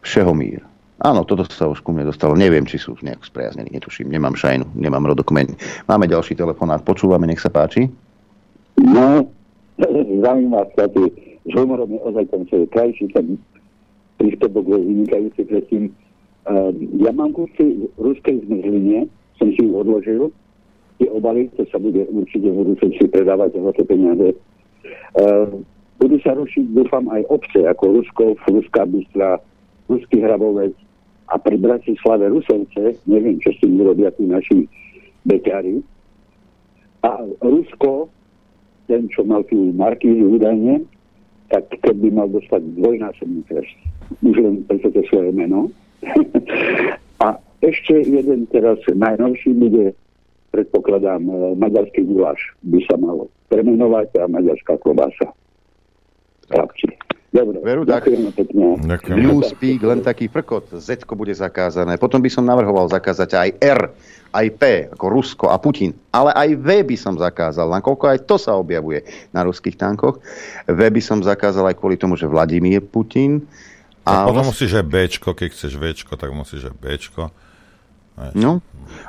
Všeho 0.06 0.30
mír 0.32 0.69
Áno, 1.00 1.24
toto 1.24 1.48
sa 1.48 1.64
už 1.64 1.80
ku 1.80 1.96
mne 1.96 2.12
dostalo. 2.12 2.36
Neviem, 2.36 2.68
či 2.68 2.76
sú 2.76 2.92
nejak 3.00 3.24
spriaznení, 3.24 3.72
netuším. 3.72 4.12
Nemám 4.12 4.36
šajnu, 4.36 4.76
nemám 4.76 5.08
rodokmeň. 5.08 5.56
Máme 5.88 6.04
ďalší 6.04 6.36
telefonát. 6.36 6.84
Počúvame, 6.84 7.24
nech 7.24 7.40
sa 7.40 7.48
páči. 7.48 7.88
No, 8.76 9.24
zaujímavá 10.20 10.68
sa 10.76 10.84
tu, 10.92 11.08
je 11.48 11.56
ozaj 11.56 12.24
ten 12.28 12.42
svoj 12.52 12.68
krajší 12.68 13.08
ten 13.16 13.40
príspevok 14.20 14.64
bol 14.68 14.80
vynikajúci 14.84 15.48
predtým. 15.48 15.88
Uh, 16.44 16.68
ja 17.00 17.12
mám 17.16 17.32
kusy 17.32 17.88
ruskej 17.96 18.44
zmrzline, 18.44 19.08
som 19.40 19.48
si 19.56 19.60
ju 19.64 19.72
odložil, 19.72 20.28
tie 21.00 21.08
obaly, 21.08 21.48
to 21.56 21.64
sa 21.72 21.80
bude 21.80 22.04
určite 22.12 22.44
v 22.44 22.60
budúcnosti 22.60 23.08
predávať 23.08 23.56
za 23.56 23.72
to 23.72 23.82
peniaze. 23.88 24.36
Uh, 25.16 25.64
budú 25.96 26.20
sa 26.20 26.36
rušiť, 26.36 26.64
dúfam, 26.76 27.08
aj 27.08 27.24
obce, 27.32 27.64
ako 27.64 28.00
Ruskov, 28.00 28.36
Ruská 28.44 28.84
Bystra, 28.84 29.40
Ruský 29.88 30.20
Hrabovec 30.20 30.76
a 31.30 31.38
pri 31.38 31.56
Bratislave 31.62 32.26
Rusovce, 32.26 32.98
neviem, 33.06 33.38
čo 33.38 33.54
s 33.54 33.58
tým 33.62 33.78
urobia 33.78 34.10
tí 34.10 34.26
naši 34.26 34.66
beťari. 35.22 35.78
A 37.06 37.22
Rusko, 37.38 38.10
ten, 38.90 39.06
čo 39.08 39.22
mal 39.22 39.46
tú 39.46 39.70
markízu 39.72 40.36
údajne, 40.36 40.82
tak 41.50 41.70
keby 41.82 42.10
mal 42.10 42.26
dostať 42.30 42.62
dvojnásobný 42.82 43.46
trest. 43.46 43.78
Už 44.26 44.36
len 44.42 44.66
preto 44.66 44.90
to 44.90 45.02
svoje 45.06 45.30
meno. 45.30 45.70
a 47.24 47.38
ešte 47.62 48.02
jeden 48.02 48.50
teraz 48.50 48.82
najnovší 48.90 49.54
bude, 49.54 49.94
predpokladám, 50.50 51.22
maďarský 51.58 52.02
guláš 52.10 52.42
by 52.66 52.82
sa 52.90 52.98
malo 52.98 53.30
premenovať 53.50 54.18
a 54.18 54.26
maďarská 54.26 54.82
klobása 54.82 55.30
chlapci. 56.50 56.90
Dobre, 57.30 57.62
Veru, 57.62 57.86
tak. 57.86 58.10
Newspeak, 59.06 59.78
len 59.86 60.02
taký 60.02 60.26
frkot. 60.26 60.74
Z 60.82 61.06
bude 61.14 61.30
zakázané. 61.30 61.94
Potom 61.94 62.18
by 62.18 62.26
som 62.26 62.42
navrhoval 62.42 62.90
zakázať 62.90 63.30
aj 63.38 63.50
R, 63.62 63.80
aj 64.34 64.46
P, 64.58 64.62
ako 64.90 65.04
Rusko 65.06 65.46
a 65.46 65.54
Putin. 65.62 65.94
Ale 66.10 66.34
aj 66.34 66.58
V 66.58 66.68
by 66.90 66.96
som 66.98 67.14
zakázal, 67.14 67.70
nakoľko 67.70 68.04
aj 68.10 68.18
to 68.26 68.34
sa 68.34 68.58
objavuje 68.58 69.06
na 69.30 69.46
ruských 69.46 69.78
tankoch. 69.78 70.18
V 70.66 70.80
by 70.82 70.98
som 70.98 71.22
zakázal 71.22 71.70
aj 71.70 71.78
kvôli 71.78 71.94
tomu, 71.94 72.18
že 72.18 72.26
Vladimír 72.26 72.82
Putin. 72.82 73.46
A, 74.02 74.26
a 74.26 74.26
potom 74.26 74.50
musíš 74.50 74.74
aj 74.74 74.90
Bčko, 74.90 75.30
keď 75.30 75.48
chceš 75.54 75.78
Včko, 75.78 76.18
tak 76.18 76.34
musíš 76.34 76.66
aj 76.66 76.74
Bčko. 76.82 77.30
No, 78.36 78.60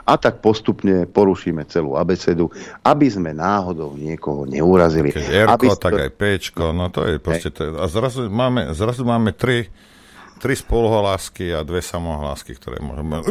a 0.05 0.13
tak 0.17 0.41
postupne 0.41 1.05
porušíme 1.09 1.65
celú 1.69 1.97
abecedu, 1.97 2.49
aby 2.85 3.07
sme 3.09 3.33
náhodou 3.33 3.93
niekoho 3.97 4.45
neurazili. 4.45 5.13
Keď 5.13 5.27
R, 5.27 5.47
aby 5.49 5.67
tak 5.77 5.93
aj 5.97 6.11
P, 6.13 6.21
no 6.73 6.85
to 6.89 7.05
je 7.05 7.17
proste... 7.17 7.49
To 7.53 7.61
je, 7.65 7.69
a 7.77 7.85
zrazu 7.89 8.29
máme, 8.29 8.73
zrazu 8.77 9.03
máme 9.05 9.33
tri, 9.33 9.69
tri 10.41 10.53
spoluhlásky 10.57 11.53
a 11.53 11.61
dve 11.61 11.81
samohlásky, 11.85 12.57
ktoré 12.57 12.81
môžeme 12.81 13.21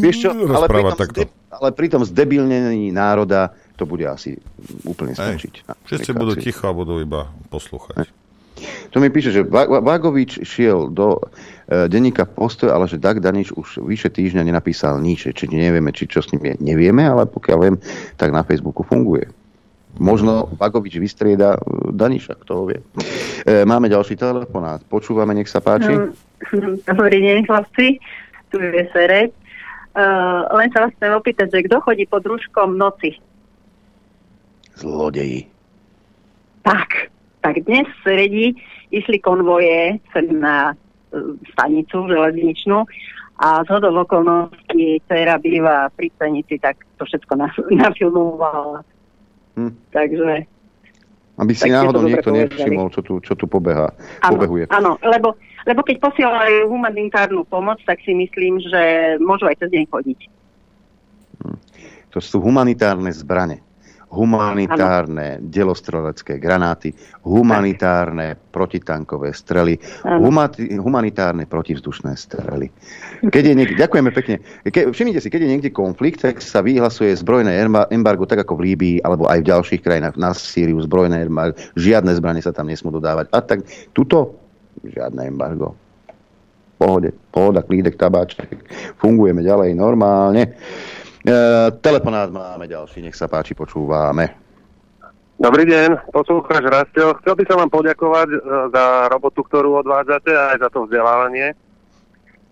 Vieš 0.00 0.16
čo, 0.24 0.30
ale 0.32 0.66
pri, 0.68 0.80
tom 0.84 0.96
takto. 0.96 1.20
Zde, 1.20 1.26
ale 1.52 1.68
pri 1.76 1.86
tom 1.92 2.02
zdebilnení 2.04 2.88
národa 2.92 3.52
to 3.76 3.84
bude 3.88 4.04
asi 4.04 4.36
úplne 4.84 5.16
skončiť. 5.16 5.64
Všetci 5.88 6.10
budú 6.16 6.36
ticho 6.36 6.68
a 6.68 6.72
budú 6.76 7.00
iba 7.00 7.28
poslúchať. 7.48 8.08
To 8.92 9.00
mi 9.00 9.08
píše, 9.08 9.32
že 9.32 9.46
Vagovič 9.48 10.44
šiel 10.44 10.92
do 10.92 11.16
denníka 11.70 12.26
postoj, 12.26 12.74
ale 12.74 12.90
že 12.90 12.98
Dag 12.98 13.22
Danič 13.22 13.54
už 13.54 13.86
vyše 13.86 14.10
týždňa 14.10 14.42
nenapísal 14.42 14.98
nič. 14.98 15.30
Či 15.30 15.44
nevieme, 15.46 15.94
či 15.94 16.10
čo 16.10 16.18
s 16.18 16.30
ním 16.34 16.42
je. 16.50 16.54
Nevieme, 16.58 17.06
ale 17.06 17.30
pokiaľ 17.30 17.58
viem, 17.62 17.76
tak 18.18 18.34
na 18.34 18.42
Facebooku 18.42 18.82
funguje. 18.82 19.30
Možno 19.98 20.50
Vagovič 20.54 21.02
vystrieda 21.02 21.58
e, 21.58 21.60
Daniša, 21.90 22.38
kto 22.46 22.52
ho 22.54 22.64
vie. 22.70 22.78
E, 23.42 23.66
máme 23.66 23.90
ďalší 23.90 24.14
telefonát. 24.14 24.82
Počúvame, 24.86 25.34
nech 25.34 25.50
sa 25.50 25.58
páči. 25.58 25.90
Hm, 25.90 26.86
dobrý 26.86 27.18
deň, 27.22 27.38
chlapci. 27.46 27.98
Tu 28.50 28.56
je 28.58 28.84
Serec. 28.90 29.34
Uh, 29.90 30.46
len 30.54 30.70
sa 30.70 30.86
vás 30.86 30.94
chcem 30.94 31.10
opýtať, 31.10 31.50
že 31.50 31.66
kto 31.66 31.82
chodí 31.82 32.06
pod 32.06 32.22
rúškom 32.22 32.78
noci? 32.78 33.18
Zlodeji. 34.78 35.50
Tak 36.62 37.10
tak 37.40 37.64
dnes 37.64 37.88
v 37.88 38.00
Sredi 38.04 38.46
išli 38.92 39.18
konvoje 39.20 39.96
sem 40.12 40.28
na 40.40 40.72
e, 40.72 40.74
stanicu 41.54 42.06
železničnú 42.06 42.86
a 43.40 43.64
z 43.64 43.68
hodov 43.72 44.04
okolností 44.04 45.00
dcera 45.08 45.40
býva 45.40 45.88
pri 45.96 46.12
stanici, 46.12 46.60
tak 46.60 46.84
to 47.00 47.08
všetko 47.08 47.32
nafilmovala. 47.80 48.84
Hm. 49.56 49.72
Takže... 49.90 50.32
Aby 51.40 51.56
si 51.56 51.72
náhodou 51.72 52.04
niekto 52.04 52.36
nevšimol, 52.36 52.92
čo 52.92 53.00
tu, 53.00 53.16
čo 53.24 53.32
tu 53.32 53.48
pobeha, 53.48 53.88
ano, 54.20 54.30
pobehuje. 54.36 54.68
Áno, 54.68 55.00
lebo, 55.00 55.40
lebo 55.64 55.80
keď 55.80 55.96
posielajú 56.04 56.68
humanitárnu 56.68 57.48
pomoc, 57.48 57.80
tak 57.88 57.96
si 58.04 58.12
myslím, 58.12 58.60
že 58.60 59.16
môžu 59.24 59.48
aj 59.48 59.56
cez 59.64 59.72
deň 59.72 59.84
chodiť. 59.88 60.20
Hm. 61.40 61.58
To 62.12 62.18
sú 62.20 62.44
humanitárne 62.44 63.08
zbrane 63.14 63.69
humanitárne 64.10 65.38
ano. 65.38 65.46
delostrelecké 65.46 66.42
granáty, 66.42 66.90
humanitárne 67.22 68.34
tak. 68.34 68.42
protitankové 68.50 69.30
strely, 69.30 69.78
humati- 70.02 70.74
humanitárne 70.74 71.46
protivzdušné 71.46 72.18
strely. 72.18 72.74
Keď 73.22 73.42
je 73.46 73.54
niekde, 73.54 73.74
ďakujeme 73.78 74.10
pekne. 74.10 74.42
Ke, 74.66 74.90
všimnite 74.90 75.22
si, 75.22 75.30
keď 75.30 75.46
je 75.46 75.52
niekde 75.54 75.70
konflikt, 75.70 76.26
tak 76.26 76.42
sa 76.42 76.58
vyhlasuje 76.58 77.14
zbrojné 77.14 77.62
embargo, 77.94 78.26
tak 78.26 78.42
ako 78.42 78.58
v 78.58 78.74
Líbii, 78.74 78.96
alebo 79.06 79.30
aj 79.30 79.46
v 79.46 79.48
ďalších 79.54 79.80
krajinách, 79.86 80.18
na 80.18 80.34
Sýriu 80.34 80.82
zbrojné 80.82 81.30
embargo, 81.30 81.54
žiadne 81.78 82.10
zbranie 82.18 82.42
sa 82.42 82.50
tam 82.50 82.66
nesmú 82.66 82.90
dodávať. 82.90 83.30
A 83.30 83.38
tak 83.38 83.62
tuto 83.94 84.34
žiadne 84.82 85.30
embargo. 85.30 85.78
Pohode, 86.80 87.12
pohoda, 87.28 87.60
klídek, 87.60 88.00
tabáček. 88.00 88.56
Fungujeme 88.96 89.44
ďalej 89.44 89.76
normálne. 89.76 90.56
E, 91.20 91.36
telefonát 91.84 92.32
máme 92.32 92.64
ďalší, 92.64 93.04
nech 93.04 93.12
sa 93.12 93.28
páči, 93.28 93.52
počúvame. 93.52 94.32
Dobrý 95.36 95.68
deň, 95.68 96.12
poslúchač 96.12 96.64
Rastio. 96.64 97.12
Chcel 97.20 97.36
by 97.36 97.44
som 97.44 97.56
vám 97.60 97.72
poďakovať 97.72 98.28
e, 98.32 98.38
za 98.72 98.84
robotu, 99.12 99.44
ktorú 99.44 99.84
odvádzate 99.84 100.32
a 100.32 100.56
aj 100.56 100.58
za 100.64 100.68
to 100.72 100.88
vzdelávanie. 100.88 101.52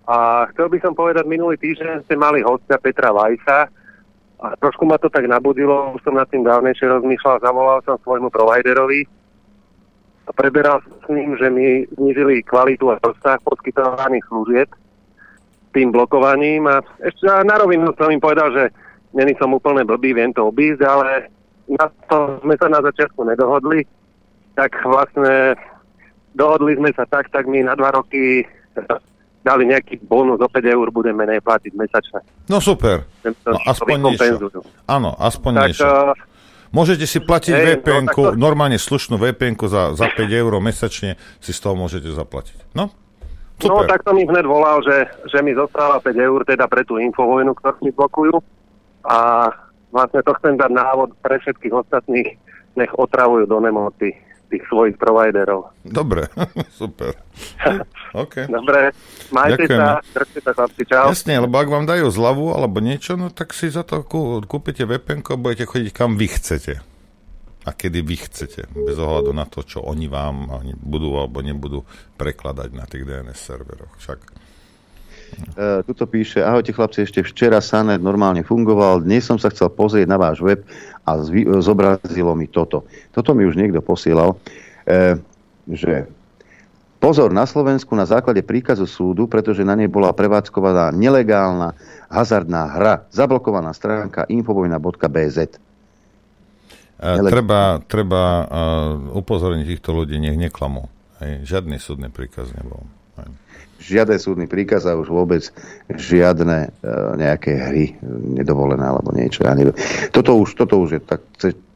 A 0.04 0.48
chcel 0.52 0.68
by 0.68 0.78
som 0.84 0.92
povedať, 0.92 1.24
minulý 1.24 1.56
týždeň 1.56 2.04
ste 2.04 2.16
mali 2.16 2.44
hostia 2.44 2.76
Petra 2.76 3.08
Vajsa 3.12 3.72
a 4.40 4.46
trošku 4.60 4.84
ma 4.84 5.00
to 5.00 5.08
tak 5.08 5.24
nabudilo, 5.24 5.96
už 5.96 6.04
som 6.04 6.16
nad 6.16 6.28
tým 6.28 6.44
dávnejšie 6.44 6.92
rozmýšľal, 6.92 7.44
zavolal 7.44 7.80
som 7.88 7.96
svojmu 8.04 8.28
providerovi 8.28 9.04
a 10.28 10.30
preberal 10.36 10.84
s 10.84 11.08
ním, 11.08 11.40
že 11.40 11.48
mi 11.48 11.88
znižili 11.96 12.44
kvalitu 12.44 12.92
a 12.92 13.00
rozsah 13.00 13.40
poskytovaných 13.48 14.24
služieb 14.28 14.68
tým 15.78 15.94
blokovaním 15.94 16.66
a 16.66 16.82
ešte 16.98 17.30
na 17.46 17.54
rovinu 17.54 17.94
som 17.94 18.10
im 18.10 18.18
povedal, 18.18 18.50
že 18.50 18.64
není 19.14 19.38
som 19.38 19.54
úplne 19.54 19.86
blbý, 19.86 20.10
viem 20.10 20.34
to 20.34 20.50
obísť, 20.50 20.82
ale 20.82 21.30
na 21.70 21.86
to 22.10 22.42
sme 22.42 22.58
sa 22.58 22.66
na 22.66 22.82
začiatku 22.82 23.22
nedohodli, 23.22 23.86
tak 24.58 24.74
vlastne 24.82 25.54
dohodli 26.34 26.74
sme 26.74 26.90
sa 26.98 27.06
tak, 27.06 27.30
tak 27.30 27.46
mi 27.46 27.62
na 27.62 27.78
dva 27.78 27.94
roky 27.94 28.42
dali 29.46 29.70
nejaký 29.70 30.02
bonus 30.02 30.42
o 30.42 30.48
5 30.50 30.66
eur, 30.66 30.90
budem 30.90 31.14
menej 31.14 31.38
platiť 31.46 31.72
mesačne. 31.78 32.20
No 32.50 32.58
super, 32.58 33.06
no, 33.22 33.58
aspoň 33.70 33.96
niečo. 34.10 34.34
Áno, 34.90 35.14
aspoň 35.14 35.52
tak, 35.54 35.62
niečo. 35.70 35.86
Uh, 35.86 36.12
Môžete 36.68 37.08
si 37.08 37.16
platiť 37.24 37.54
hey, 37.56 37.66
vpn 37.80 38.04
no, 38.04 38.12
to... 38.12 38.22
normálne 38.36 38.76
slušnú 38.76 39.16
vpn 39.16 39.56
za, 39.72 39.96
za 39.96 40.06
5 40.12 40.20
eur 40.28 40.52
mesačne 40.60 41.16
si 41.40 41.56
z 41.56 41.58
toho 41.64 41.72
môžete 41.72 42.12
zaplatiť. 42.12 42.76
No, 42.76 42.92
Super. 43.58 43.74
No 43.74 43.90
tak 43.90 44.06
som 44.06 44.14
im 44.14 44.30
hneď 44.30 44.46
volal, 44.46 44.78
že, 44.86 45.10
že 45.26 45.42
mi 45.42 45.50
zostáva 45.50 45.98
5 45.98 46.14
eur 46.14 46.46
teda 46.46 46.70
pre 46.70 46.86
tú 46.86 47.02
infovojnu, 47.02 47.58
ktorú 47.58 47.78
mi 47.82 47.90
blokujú. 47.90 48.38
A 49.02 49.50
vlastne 49.90 50.22
to 50.22 50.30
chcem 50.38 50.54
dať 50.54 50.70
návod 50.70 51.18
pre 51.18 51.42
všetkých 51.42 51.74
ostatných, 51.74 52.38
nech 52.78 52.92
otravujú 52.94 53.50
do 53.50 53.58
nemoty 53.58 54.14
tých 54.48 54.64
svojich 54.70 54.96
providerov. 54.96 55.74
Dobre, 55.84 56.30
super. 56.80 57.18
okay. 58.16 58.48
Dobre, 58.48 58.96
majte 59.28 59.68
Ďakujeme. 59.68 59.76
sa, 59.76 59.90
držte 60.00 60.38
sa 60.40 60.50
chlapci, 60.56 60.82
čau. 60.88 61.06
Jasne, 61.12 61.34
lebo 61.44 61.54
ak 61.60 61.68
vám 61.68 61.84
dajú 61.84 62.08
zľavu 62.08 62.56
alebo 62.56 62.80
niečo, 62.80 63.20
no 63.20 63.28
tak 63.28 63.52
si 63.52 63.68
za 63.68 63.84
to 63.84 64.00
kú, 64.06 64.40
kúpite 64.48 64.88
VPN 64.88 65.20
a 65.20 65.34
budete 65.36 65.68
chodiť 65.68 65.90
kam 65.92 66.16
vy 66.16 66.32
chcete 66.32 66.80
a 67.68 67.76
kedy 67.76 68.00
vy 68.00 68.16
chcete, 68.16 68.64
bez 68.72 68.96
ohľadu 68.96 69.36
na 69.36 69.44
to, 69.44 69.60
čo 69.60 69.84
oni 69.84 70.08
vám 70.08 70.64
budú 70.80 71.20
alebo 71.20 71.44
nebudú 71.44 71.84
prekladať 72.16 72.72
na 72.72 72.88
tých 72.88 73.04
DNS 73.04 73.36
serveroch. 73.36 73.92
Však 74.00 74.48
Uh, 75.28 75.84
tuto 75.84 76.08
píše, 76.08 76.40
ahojte 76.40 76.72
chlapci, 76.72 77.04
ešte 77.04 77.20
včera 77.20 77.60
Sanet 77.60 78.00
normálne 78.00 78.40
fungoval, 78.40 79.04
dnes 79.04 79.28
som 79.28 79.36
sa 79.36 79.52
chcel 79.52 79.68
pozrieť 79.68 80.08
na 80.08 80.16
váš 80.16 80.40
web 80.40 80.64
a 81.04 81.20
zvy, 81.20 81.44
zobrazilo 81.60 82.32
mi 82.32 82.48
toto. 82.48 82.88
Toto 83.12 83.36
mi 83.36 83.44
už 83.44 83.60
niekto 83.60 83.84
posielal, 83.84 84.40
uh, 84.40 85.20
že 85.68 86.08
pozor 86.96 87.28
na 87.28 87.44
Slovensku 87.44 87.92
na 87.92 88.08
základe 88.08 88.40
príkazu 88.40 88.88
súdu, 88.88 89.28
pretože 89.28 89.68
na 89.68 89.76
nej 89.76 89.86
bola 89.86 90.16
prevádzkovaná 90.16 90.96
nelegálna 90.96 91.76
hazardná 92.08 92.72
hra, 92.80 92.94
zablokovaná 93.12 93.76
stránka 93.76 94.24
infovojna.bz. 94.32 95.67
Nele... 96.98 97.30
Treba, 97.30 97.78
treba 97.86 98.22
uh, 98.42 98.46
upozorniť 99.14 99.66
týchto 99.70 99.94
ľudí, 99.94 100.18
nech 100.18 100.34
neklamú. 100.34 100.90
Hej. 101.22 101.46
Žiadny 101.46 101.78
súdny 101.78 102.10
príkaz 102.10 102.50
nebol. 102.54 102.82
Hej. 103.18 103.30
Žiadne 103.78 104.18
súdny 104.18 104.46
príkaz 104.50 104.90
a 104.90 104.98
už 104.98 105.06
vôbec 105.06 105.46
žiadne 105.86 106.74
uh, 106.74 107.14
nejaké 107.14 107.54
hry 107.54 107.94
nedovolené 108.34 108.82
alebo 108.82 109.14
niečo. 109.14 109.46
Ja 109.46 109.54
neviem. 109.54 109.78
Toto 110.10 110.34
už, 110.42 110.58
toto 110.58 110.82
už 110.82 110.98
je 110.98 111.00
tak 111.06 111.22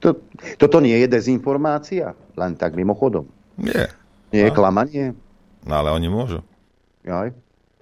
To, 0.02 0.18
toto 0.58 0.82
nie 0.82 0.98
je 0.98 1.06
dezinformácia? 1.06 2.18
Len 2.34 2.58
tak 2.58 2.74
mimochodom. 2.74 3.30
Nie. 3.54 3.86
Nie 4.34 4.50
je 4.50 4.52
klamanie? 4.52 5.14
No 5.62 5.78
ale 5.78 5.94
oni 5.94 6.10
môžu. 6.10 6.42
Jaj, 7.06 7.30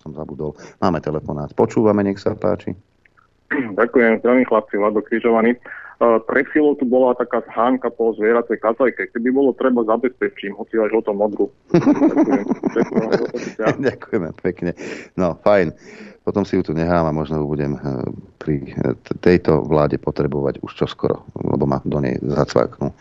som 0.05 0.13
zabudol. 0.13 0.53
Máme 0.85 1.01
telefonát. 1.01 1.49
Počúvame, 1.57 2.05
nech 2.05 2.21
sa 2.21 2.37
páči. 2.37 2.77
Ďakujem, 3.51 4.21
zdravím 4.21 4.45
chlapci, 4.45 4.77
Vlado 4.77 5.01
Križovaný. 5.01 5.57
Uh, 6.01 6.17
pred 6.25 6.49
chvíľou 6.49 6.81
tu 6.81 6.89
bola 6.89 7.13
taká 7.13 7.45
zhánka 7.53 7.93
po 7.93 8.17
zvieracej 8.17 8.57
kazajke. 8.57 9.13
Keby 9.13 9.29
bolo 9.37 9.53
treba 9.53 9.85
zabezpečím, 9.85 10.57
hoci 10.57 10.81
aj 10.81 10.97
žlto 10.97 11.13
modru. 11.13 11.53
Ďakujem. 11.77 12.45
Ďakujem. 13.61 13.77
Ďakujeme 13.85 14.31
pekne. 14.41 14.73
No, 15.21 15.37
fajn. 15.45 15.77
Potom 16.25 16.45
si 16.45 16.57
ju 16.57 16.63
tu 16.63 16.73
nechám 16.77 17.05
a 17.05 17.17
možno 17.17 17.41
ju 17.41 17.47
budem 17.49 17.77
eh, 17.77 17.81
pri 18.41 18.55
eh, 18.65 18.97
tejto 19.21 19.65
vláde 19.65 19.97
potrebovať 20.01 20.65
už 20.65 20.73
čoskoro, 20.73 21.25
lebo 21.37 21.65
ma 21.65 21.81
do 21.85 22.01
nej 22.01 22.17
zacvaknú. 22.21 22.93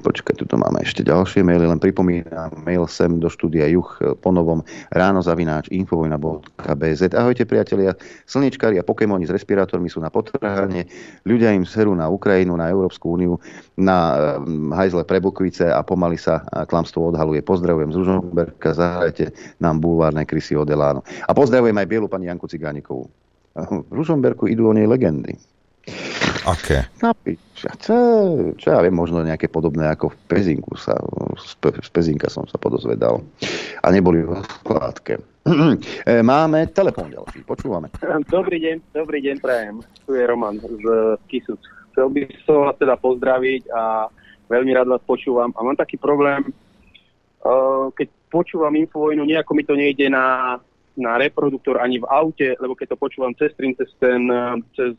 Počkaj, 0.00 0.38
tu 0.38 0.46
máme 0.54 0.78
ešte 0.86 1.02
ďalšie 1.02 1.42
maily, 1.42 1.66
len 1.66 1.82
pripomínam, 1.82 2.54
mail 2.62 2.86
sem 2.86 3.18
do 3.18 3.26
štúdia 3.26 3.66
Juch 3.66 3.98
po 4.22 4.30
novom 4.30 4.62
ráno 4.94 5.20
zavináč 5.26 5.66
infovojna.bz. 5.74 7.02
Ahojte 7.18 7.42
priatelia, 7.44 7.98
slniečkári 8.30 8.78
a 8.78 8.86
Pokémoni 8.86 9.26
s 9.26 9.34
respirátormi 9.34 9.90
sú 9.90 9.98
na 9.98 10.08
potrhanie, 10.08 10.86
ľudia 11.26 11.50
im 11.50 11.66
serú 11.66 11.98
na 11.98 12.06
Ukrajinu, 12.06 12.54
na 12.54 12.70
Európsku 12.70 13.18
úniu, 13.18 13.42
na 13.74 14.14
um, 14.38 14.70
hajzle 14.70 15.02
pre 15.02 15.18
Bukvice 15.18 15.66
a 15.66 15.82
pomaly 15.82 16.14
sa 16.14 16.46
klamstvo 16.70 17.10
odhaluje. 17.10 17.42
Pozdravujem 17.42 17.90
z 17.90 17.96
Ružomberka, 18.06 18.70
zahrajte 18.70 19.34
nám 19.58 19.82
bulvárne 19.82 20.22
krysy 20.30 20.54
od 20.54 20.70
Elánu. 20.70 21.02
A 21.26 21.34
pozdravujem 21.34 21.74
aj 21.74 21.90
bielu 21.90 22.06
pani 22.06 22.30
Janku 22.30 22.46
Cigánikovú. 22.46 23.10
V 23.58 23.92
Ružomberku 23.92 24.46
idú 24.46 24.70
o 24.70 24.72
nej 24.72 24.86
legendy. 24.86 25.34
Aké? 26.46 26.88
Okay. 26.96 27.36
Čo, 27.60 27.96
čo 28.56 28.66
ja 28.72 28.80
viem, 28.80 28.96
možno 28.96 29.20
nejaké 29.20 29.52
podobné 29.52 29.84
ako 29.92 30.12
v 30.12 30.16
Pezinku 30.32 30.72
sa, 30.80 30.96
z 31.36 31.88
Pezinka 31.92 32.32
som 32.32 32.48
sa 32.48 32.56
podozvedal. 32.56 33.20
A 33.84 33.86
neboli 33.92 34.24
v 34.24 34.40
skládke. 34.64 35.20
Máme 36.32 36.72
telefón 36.72 37.12
ďalší, 37.12 37.44
počúvame. 37.44 37.92
Dobrý 38.32 38.60
deň, 38.60 38.76
dobrý 38.96 39.20
deň, 39.20 39.36
prajem. 39.40 39.84
Tu 40.08 40.16
je 40.16 40.24
Roman 40.24 40.56
z 40.56 40.84
Kisuc. 41.28 41.60
Chcel 41.92 42.08
by 42.08 42.20
som 42.48 42.64
vás 42.64 42.76
teda 42.80 42.96
pozdraviť 42.96 43.62
a 43.72 44.08
veľmi 44.48 44.72
rád 44.72 44.88
vás 44.96 45.02
počúvam. 45.04 45.52
A 45.56 45.60
mám 45.60 45.76
taký 45.76 46.00
problém, 46.00 46.48
keď 47.92 48.08
počúvam 48.32 48.72
Infovojnu, 48.76 49.24
nejako 49.24 49.52
mi 49.52 49.64
to 49.64 49.76
nejde 49.76 50.08
na, 50.08 50.56
na 50.96 51.20
reproduktor 51.20 51.80
ani 51.80 52.00
v 52.00 52.08
aute, 52.08 52.56
lebo 52.56 52.72
keď 52.72 52.96
to 52.96 53.00
počúvam 53.00 53.36
cez 53.36 53.52
stream, 53.52 53.76
cez 53.76 53.92
ten, 54.00 54.28
cez 54.76 54.96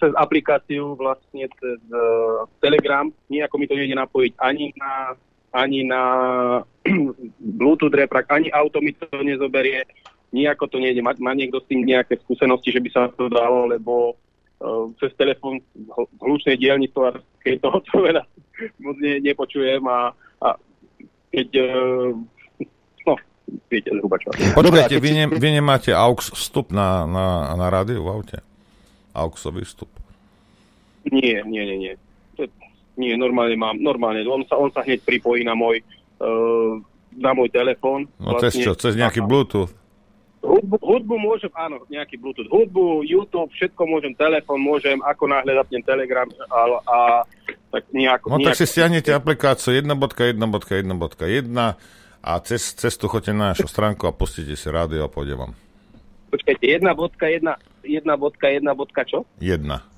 cez 0.00 0.12
aplikáciu, 0.16 0.96
vlastne 0.96 1.46
cez 1.60 1.80
uh, 1.92 2.48
Telegram. 2.64 3.06
Nijako 3.28 3.54
mi 3.60 3.68
to 3.68 3.76
nejde 3.76 3.94
napojiť 3.94 4.32
ani 4.40 4.72
na, 4.76 4.92
ani 5.52 5.84
na 5.84 6.02
Bluetooth 7.60 7.92
reprak, 7.92 8.24
ani 8.32 8.48
auto 8.50 8.80
mi 8.80 8.96
to 8.96 9.06
nezoberie. 9.20 9.84
Nijako 10.32 10.66
to 10.66 10.80
nejde. 10.80 11.04
Má, 11.04 11.12
má 11.20 11.36
niekto 11.36 11.60
s 11.60 11.68
tým 11.68 11.84
nejaké 11.84 12.18
skúsenosti, 12.24 12.72
že 12.72 12.80
by 12.80 12.90
sa 12.90 13.02
to 13.12 13.28
dalo, 13.28 13.68
lebo 13.68 14.16
uh, 14.64 14.88
cez 14.98 15.12
telefón 15.14 15.60
v 15.86 16.20
hlučnej 16.24 16.56
dielni 16.56 16.88
to, 16.90 17.12
keď 17.44 17.68
toho 17.68 17.78
to 17.86 17.94
veľa 18.00 18.24
moc 18.80 18.96
ne, 19.02 19.18
nepočujem 19.18 19.82
a, 19.90 20.14
a 20.40 20.48
keď 21.34 21.48
uh, 21.58 22.14
viete 23.68 23.90
zhruba 23.92 24.16
čo. 24.18 24.30
Počkajte, 24.56 24.96
vy, 25.02 25.10
ne, 25.12 25.24
vy 25.28 25.48
nemáte 25.52 25.90
AUX 25.92 26.32
vstup 26.32 26.72
na, 26.72 27.04
na, 27.04 27.54
na 27.58 27.66
rádiu 27.68 28.00
v 28.06 28.08
aute? 28.08 28.38
AUXový 29.14 29.62
vstup? 29.62 29.88
Nie, 31.08 31.40
nie, 31.46 31.62
nie, 31.62 31.78
nie. 31.78 31.94
Nie, 32.94 33.18
normálne 33.18 33.58
mám, 33.58 33.74
normálne. 33.78 34.22
On 34.26 34.46
sa, 34.46 34.54
on 34.54 34.70
sa 34.70 34.86
hneď 34.86 35.02
pripojí 35.02 35.42
na 35.42 35.58
môj, 35.58 35.82
uh, 36.22 36.78
na 37.18 37.34
môj 37.34 37.50
telefón. 37.50 38.06
No 38.22 38.38
vlastne. 38.38 38.54
cez 38.54 38.62
čo? 38.62 38.72
Cez 38.78 38.94
nejaký 38.94 39.22
Bluetooth? 39.22 39.74
Hudbu, 40.44 40.76
hudbu 40.76 41.14
môžem, 41.16 41.48
áno, 41.56 41.80
nejaký 41.88 42.20
Bluetooth. 42.20 42.46
Hudbu, 42.52 43.02
YouTube, 43.02 43.48
všetko 43.56 43.82
môžem, 43.88 44.12
telefón 44.12 44.60
môžem, 44.60 45.00
ako 45.00 45.24
náhle 45.24 45.56
zapnem 45.56 45.80
Telegram 45.80 46.28
a, 46.52 46.60
a 46.84 46.98
tak 47.72 47.88
nejako... 47.90 48.28
No 48.28 48.36
nejako, 48.36 48.48
tak 48.52 48.60
si 48.60 48.66
stiahnete 48.68 49.10
aplikáciu 49.16 49.72
1.1.1.1 49.72 50.36
a 52.24 52.32
cez, 52.44 52.62
cez 52.76 52.92
tu 53.00 53.08
chodte 53.08 53.32
na 53.32 53.56
našu 53.56 53.66
stránku 53.66 54.04
a 54.04 54.12
pustíte 54.12 54.52
si 54.52 54.68
rádio 54.68 55.02
a 55.02 55.08
pôjde 55.08 55.32
vám. 55.32 55.56
Počkajte, 56.28 56.60
1.1, 56.60 56.92
1.1. 57.84 59.04
čo? 59.04 59.28
1. 59.38 59.94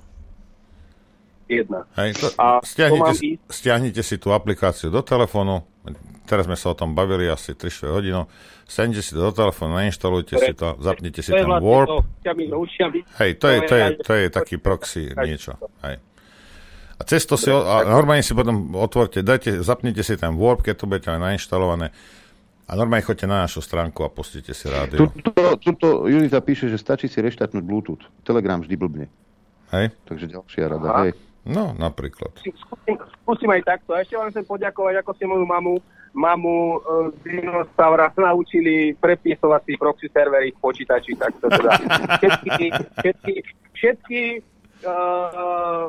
1. 1.47 1.71
Hej, 1.95 2.09
to, 2.19 2.27
a 2.35 2.59
stiahnite, 2.59 3.13
si, 3.15 3.39
stiahnite 3.47 4.03
si 4.03 4.19
tú 4.19 4.35
aplikáciu 4.35 4.91
do 4.91 4.99
telefónu, 4.99 5.63
teraz 6.27 6.43
sme 6.43 6.59
sa 6.59 6.75
o 6.75 6.75
tom 6.75 6.91
bavili 6.91 7.31
asi 7.31 7.55
3 7.55 7.87
hodinu, 7.87 8.27
stiahnite 8.67 8.99
si 8.99 9.15
to 9.15 9.31
do 9.31 9.31
telefónu, 9.31 9.79
nainštalujte 9.79 10.35
si 10.35 10.51
to, 10.51 10.75
zapnite 10.83 11.23
si 11.23 11.31
ten 11.31 11.47
vlastne 11.47 11.63
Warp. 11.63 12.03
Hej, 13.23 13.31
to 13.39 13.47
je, 13.47 13.57
to, 13.63 13.75
je, 13.79 13.87
to 14.03 14.11
je 14.13 14.25
taký 14.27 14.55
proxy 14.59 15.15
niečo. 15.15 15.55
Hej. 15.87 16.03
A 16.97 17.01
cez 17.05 17.23
to 17.29 17.37
si, 17.37 17.47
a 17.47 17.85
normálne 17.85 18.25
si 18.25 18.33
potom 18.33 18.73
otvorte, 18.75 19.21
dajte, 19.23 19.61
zapnite 19.63 20.03
si 20.03 20.19
ten 20.19 20.35
Warp, 20.35 20.67
keď 20.67 20.75
to 20.83 20.89
budete 20.89 21.07
mať 21.15 21.21
nainštalované, 21.23 21.95
a 22.67 22.71
normálne 22.75 23.07
chodte 23.07 23.23
na 23.23 23.47
našu 23.47 23.63
stránku 23.63 24.03
a 24.03 24.11
pustite 24.11 24.51
si 24.51 24.67
rádio. 24.67 25.07
Tuto, 25.07 25.55
tuto 25.55 25.87
Julita 26.11 26.43
píše, 26.43 26.67
že 26.67 26.75
stačí 26.75 27.07
si 27.07 27.23
reštartnúť 27.23 27.63
Bluetooth. 27.63 28.03
Telegram 28.27 28.59
vždy 28.59 28.75
blbne. 28.75 29.07
Hej. 29.71 29.95
Takže 30.03 30.27
ďalšia 30.27 30.75
rada. 30.75 31.07
Hej. 31.07 31.15
No, 31.47 31.71
napríklad. 31.71 32.35
Skúsim, 32.43 32.99
skúsim 33.23 33.49
aj 33.55 33.63
takto. 33.63 33.95
A 33.95 34.03
ešte 34.03 34.19
vám 34.19 34.35
chcem 34.35 34.43
poďakovať, 34.43 34.99
ako 34.99 35.11
ste 35.15 35.25
moju 35.31 35.47
mamu, 35.47 35.75
mamu 36.11 36.83
z 37.15 37.17
dinosaura 37.23 38.11
naučili 38.19 38.91
prepisovať 38.99 39.61
si 39.63 39.73
proxy 39.79 40.07
servery 40.11 40.51
v 40.51 40.59
počítači. 40.59 41.15
Tak 41.15 41.39
to 41.39 41.47
teda 41.47 41.71
všetky, 42.19 42.65
všetky, 42.99 43.33
všetky 43.71 44.21
uh, 44.83 45.87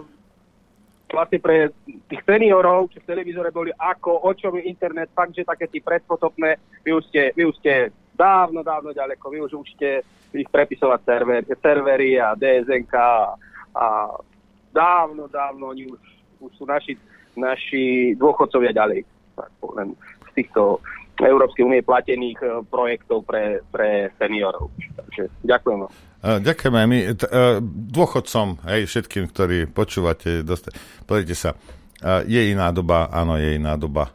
vlastne 1.09 1.39
pre 1.41 1.73
tých 2.09 2.23
seniorov, 2.25 2.93
čo 2.93 3.01
v 3.01 3.09
televízore 3.09 3.49
boli 3.49 3.73
ako, 3.73 4.29
o 4.29 4.31
čom 4.37 4.61
je 4.61 4.69
internet, 4.69 5.09
fakt, 5.17 5.33
že 5.33 5.49
také 5.49 5.69
tí 5.69 5.81
predpotopné, 5.81 6.61
vy 6.85 6.91
už 6.93 7.05
ste, 7.09 7.33
vy 7.33 7.49
už 7.49 7.57
ste 7.61 7.93
dávno, 8.13 8.61
dávno 8.61 8.93
ďaleko, 8.93 9.25
vy 9.33 9.39
už 9.49 9.53
učíte 9.57 10.05
ich 10.37 10.49
prepisovať 10.53 11.01
server, 11.09 11.43
servery 11.65 12.21
a 12.21 12.37
DSNK 12.37 12.93
a, 12.93 13.33
a 13.73 13.87
dávno, 14.73 15.31
dávno 15.33 15.73
oni 15.73 15.89
už, 15.89 16.01
už 16.45 16.53
sú 16.61 16.65
naši, 16.69 16.99
naši 17.33 18.13
dôchodcovia 18.21 18.77
ďalej. 18.77 19.09
Tak, 19.39 19.51
len 19.79 19.97
z 20.29 20.45
týchto 20.45 20.85
Európskej 21.19 21.67
únie 21.67 21.83
platených 21.83 22.39
eh, 22.45 22.51
projektov 22.69 23.25
pre, 23.25 23.65
pre 23.73 24.13
seniorov. 24.21 24.71
Takže 24.95 25.33
ďakujem. 25.43 26.08
Ďakujeme 26.19 26.81
my 26.83 26.99
t- 27.15 27.31
uh, 27.31 27.63
dôchodcom, 27.95 28.59
hej, 28.67 28.91
všetkým, 28.91 29.31
ktorí 29.31 29.71
počúvate, 29.71 30.43
dosta- 30.43 30.75
pozrite 31.07 31.39
sa, 31.39 31.55
uh, 31.55 32.27
je 32.27 32.51
iná 32.51 32.75
doba, 32.75 33.07
áno, 33.15 33.39
je 33.39 33.55
iná 33.55 33.79
doba. 33.79 34.11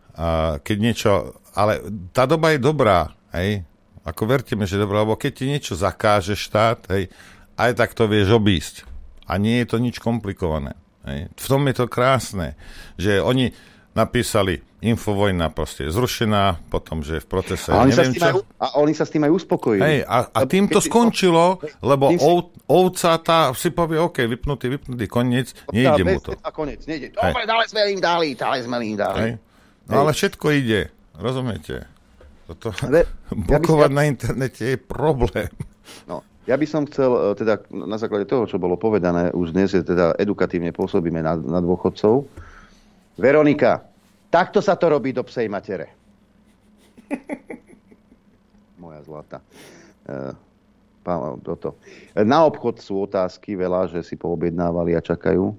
Keď 0.61 0.77
niečo, 0.77 1.41
ale 1.57 1.81
tá 2.13 2.29
doba 2.29 2.53
je 2.53 2.61
dobrá, 2.61 3.09
hej, 3.33 3.65
ako 4.05 4.29
verte 4.29 4.53
mi, 4.53 4.69
že 4.69 4.77
dobrá, 4.77 5.01
lebo 5.01 5.17
keď 5.17 5.31
ti 5.31 5.45
niečo 5.49 5.73
zakáže 5.73 6.37
štát, 6.37 6.85
hej, 6.93 7.09
aj 7.57 7.71
tak 7.73 7.97
to 7.97 8.05
vieš 8.05 8.35
obísť. 8.35 8.85
A 9.25 9.39
nie 9.39 9.63
je 9.63 9.73
to 9.73 9.79
nič 9.79 9.97
komplikované. 10.03 10.75
Hej. 11.07 11.31
V 11.33 11.45
tom 11.47 11.63
je 11.65 11.75
to 11.79 11.87
krásne, 11.87 12.59
že 12.99 13.23
oni 13.23 13.55
napísali 13.95 14.61
Infovojna 14.83 15.47
proste 15.55 15.87
zrušená, 15.87 16.59
potom, 16.67 16.99
že 16.99 17.23
v 17.23 17.27
procese... 17.31 17.71
A 17.71 17.87
oni, 17.87 17.95
neviem, 17.95 18.11
sa, 18.11 18.11
s 18.11 18.11
tým 18.11 18.23
aj, 18.27 18.35
a 18.59 18.65
oni 18.83 18.93
sa 18.93 19.03
s 19.07 19.11
tým 19.15 19.23
aj 19.23 19.31
uspokojili. 19.31 19.79
Hej, 19.79 19.99
a, 20.03 20.17
a 20.27 20.39
tým 20.43 20.67
to 20.67 20.83
skončilo, 20.83 21.63
lebo 21.79 22.11
si... 22.11 22.19
ov, 22.19 22.51
ovca 22.67 23.15
tá 23.23 23.55
si 23.55 23.71
povie, 23.71 23.95
OK, 23.95 24.27
vypnutý, 24.27 24.67
vypnutý, 24.67 25.07
koniec, 25.07 25.55
nejde 25.71 26.03
mu 26.03 26.19
to. 26.19 26.35
A 26.43 26.51
koniec, 26.51 26.83
nejde. 26.83 27.15
Dobre, 27.15 27.47
dále 27.47 27.63
sme 27.71 27.79
im 27.95 28.01
dali, 28.03 28.35
dále 28.35 28.59
sme 28.59 28.75
im 28.83 28.99
dali. 28.99 29.19
Hej. 29.23 29.31
No 29.87 30.03
ale 30.03 30.11
všetko 30.11 30.45
ide, 30.51 30.91
rozumiete? 31.15 31.87
Toto, 32.43 32.75
ale, 32.83 33.07
blokovať 33.31 33.87
ja 33.87 33.95
by... 33.95 33.97
na 33.97 34.03
internete 34.03 34.63
je 34.75 34.77
problém. 34.77 35.47
No, 36.11 36.27
ja 36.43 36.59
by 36.59 36.65
som 36.67 36.83
chcel, 36.91 37.07
e, 37.07 37.39
teda 37.39 37.63
na 37.71 37.95
základe 37.95 38.27
toho, 38.27 38.43
čo 38.43 38.59
bolo 38.59 38.75
povedané, 38.75 39.31
už 39.31 39.55
dnes 39.55 39.71
je 39.71 39.79
teda 39.79 40.19
edukatívne 40.19 40.75
pôsobíme 40.75 41.23
na, 41.23 41.39
na 41.39 41.63
dôchodcov. 41.63 42.27
Veronika, 43.15 43.92
Takto 44.33 44.65
sa 44.65 44.73
to 44.73 44.89
robí 44.89 45.13
do 45.13 45.21
psej 45.21 45.45
matere. 45.45 45.93
Moja 48.81 49.05
zlata. 49.05 49.45
E, 50.09 50.33
toto. 51.45 51.77
Na 52.17 52.41
obchod 52.49 52.81
sú 52.81 53.05
otázky 53.05 53.53
veľa, 53.53 53.93
že 53.93 54.01
si 54.01 54.17
poobjednávali 54.17 54.97
a 54.97 55.05
čakajú. 55.05 55.53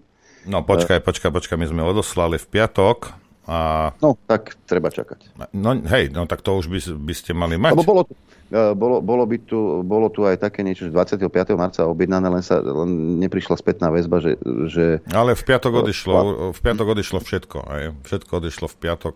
No 0.51 0.59
počkaj, 0.67 1.07
počkaj, 1.07 1.31
počkaj, 1.31 1.57
my 1.57 1.67
sme 1.71 1.83
odoslali 1.87 2.35
v 2.35 2.47
piatok 2.51 3.24
A... 3.45 3.93
No, 4.01 4.17
tak 4.25 4.57
treba 4.65 4.89
čakať. 4.89 5.37
No, 5.53 5.77
hej, 5.77 6.09
no 6.09 6.25
tak 6.25 6.41
to 6.41 6.57
už 6.57 6.73
by, 6.73 6.81
by 6.97 7.15
ste 7.15 7.37
mali 7.37 7.61
mať. 7.61 7.77
Lebo 7.77 7.85
bolo, 7.85 8.03
e, 8.49 8.73
bolo, 8.73 9.05
bolo, 9.05 9.29
by 9.29 9.37
tu, 9.45 9.85
bolo 9.85 10.09
tu 10.09 10.25
aj 10.25 10.41
také 10.41 10.65
niečo, 10.65 10.89
že 10.89 10.97
25. 10.97 11.29
marca 11.53 11.85
objednané, 11.85 12.33
len 12.33 12.41
sa 12.41 12.65
len 12.65 13.21
neprišla 13.21 13.61
spätná 13.61 13.93
väzba, 13.93 14.25
že, 14.25 14.41
že... 14.73 15.05
Ale 15.13 15.37
v 15.37 15.45
piatok 15.45 15.85
odišlo, 15.85 16.17
v 16.57 16.61
piatok 16.65 16.87
odišlo 16.97 17.19
všetko. 17.21 17.59
Hej. 17.69 17.85
Všetko 18.09 18.33
odišlo 18.41 18.67
v 18.73 18.77
piatok. 18.81 19.15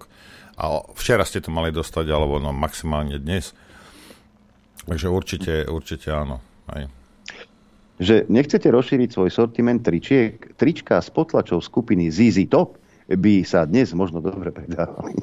A 0.61 0.85
včera 0.93 1.25
ste 1.25 1.41
to 1.41 1.49
mali 1.49 1.73
dostať, 1.73 2.05
alebo 2.13 2.37
no 2.37 2.53
maximálne 2.53 3.17
dnes. 3.17 3.57
Takže 4.85 5.09
určite, 5.09 5.65
určite 5.73 6.13
áno. 6.13 6.45
Hej. 6.77 6.93
Že 7.97 8.15
nechcete 8.29 8.69
rozšíriť 8.69 9.09
svoj 9.09 9.33
sortiment 9.33 9.81
tričiek, 9.81 10.53
trička 10.61 11.01
s 11.01 11.09
potlačou 11.09 11.65
skupiny 11.65 12.13
ZZ 12.13 12.45
Top 12.53 12.77
by 13.09 13.41
sa 13.45 13.65
dnes 13.65 13.97
možno 13.97 14.21
dobre 14.21 14.53
predávali. 14.53 15.17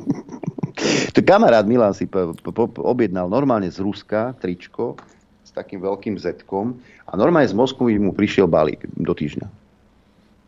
to 1.14 1.22
kamarát 1.22 1.70
Milan 1.70 1.94
si 1.94 2.10
po, 2.10 2.34
po, 2.34 2.66
objednal 2.82 3.30
normálne 3.30 3.70
z 3.70 3.78
Ruska 3.78 4.34
tričko 4.42 4.98
s 5.46 5.54
takým 5.54 5.86
veľkým 5.86 6.18
zetkom 6.18 6.74
a 7.06 7.12
normálne 7.14 7.46
z 7.46 7.54
Moskvy 7.54 8.02
mu 8.02 8.12
prišiel 8.12 8.50
balík 8.50 8.90
do 8.98 9.14
týždňa. 9.14 9.48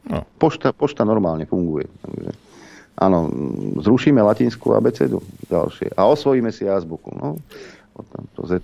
No. 0.07 0.23
Pošta, 0.39 0.73
pošta 0.73 1.03
normálne 1.03 1.45
funguje. 1.45 1.85
Áno, 2.97 3.29
zrušíme 3.77 4.17
latinskú 4.17 4.73
abecedu 4.73 5.21
ďalšie 5.53 5.93
a 5.93 6.09
osvojíme 6.09 6.49
si 6.49 6.65
azbuku. 6.65 7.13
No, 7.13 7.37
to 8.37 8.41
z 8.45 8.61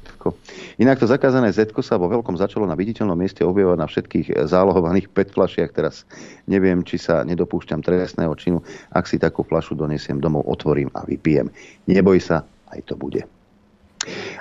Inak 0.78 1.02
to 1.02 1.10
zakázané 1.10 1.50
z 1.50 1.66
sa 1.82 1.98
vo 1.98 2.06
veľkom 2.10 2.38
začalo 2.38 2.70
na 2.70 2.78
viditeľnom 2.78 3.18
mieste 3.18 3.42
objavovať 3.42 3.80
na 3.80 3.88
všetkých 3.90 4.28
zálohovaných 4.46 5.10
PET 5.10 5.34
flašiach. 5.34 5.72
Teraz 5.74 6.06
neviem, 6.46 6.86
či 6.86 7.02
sa 7.02 7.26
nedopúšťam 7.26 7.82
trestného 7.82 8.34
činu. 8.38 8.62
Ak 8.94 9.10
si 9.10 9.18
takú 9.18 9.42
flašu 9.42 9.74
donesiem 9.74 10.22
domov, 10.22 10.46
otvorím 10.46 10.94
a 10.94 11.06
vypijem. 11.06 11.50
Neboj 11.90 12.22
sa, 12.22 12.46
aj 12.70 12.86
to 12.86 12.94
bude. 12.94 13.26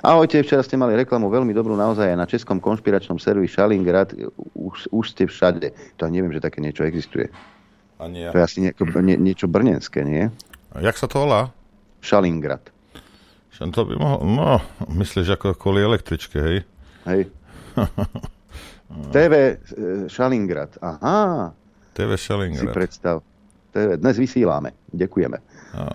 Ahojte, 0.02 0.42
včera 0.42 0.66
ste 0.66 0.74
mali 0.74 0.98
reklamu 0.98 1.30
veľmi 1.30 1.54
dobrú 1.54 1.78
naozaj 1.78 2.10
aj 2.10 2.18
na 2.18 2.26
českom 2.26 2.58
konšpiračnom 2.58 3.22
servi 3.22 3.46
Šalingrad. 3.46 4.10
Už, 4.58 4.90
už 4.90 5.04
ste 5.14 5.30
všade. 5.30 5.70
To 6.02 6.10
neviem, 6.10 6.34
že 6.34 6.42
také 6.42 6.58
niečo 6.58 6.82
existuje. 6.82 7.30
Ani 8.02 8.26
ja. 8.26 8.34
To 8.34 8.42
je 8.42 8.44
asi 8.44 8.58
nie, 8.66 8.72
nie, 9.06 9.16
niečo 9.22 9.46
brnenské, 9.46 10.02
nie? 10.02 10.26
Jak 10.74 10.98
sa 10.98 11.06
to 11.06 11.22
volá? 11.22 11.54
Šalingrad. 12.02 12.74
To 13.70 13.81
by 13.86 13.94
mohol, 13.94 14.20
no, 14.26 14.58
myslíš 14.91 15.39
ako 15.39 15.55
kvôli 15.55 15.86
električke, 15.86 16.39
hej? 16.42 16.58
Hej. 17.07 17.31
TV 19.15 19.32
e, 19.39 19.55
Šalingrad, 20.10 20.82
aha. 20.82 21.55
TV 21.94 22.10
Šalingrad. 22.18 22.73
Si 22.73 22.74
predstav. 22.74 23.23
TV, 23.70 23.97
dnes 23.97 24.16
vysíláme, 24.18 24.74
ďakujeme. 24.91 25.39
A. 25.78 25.94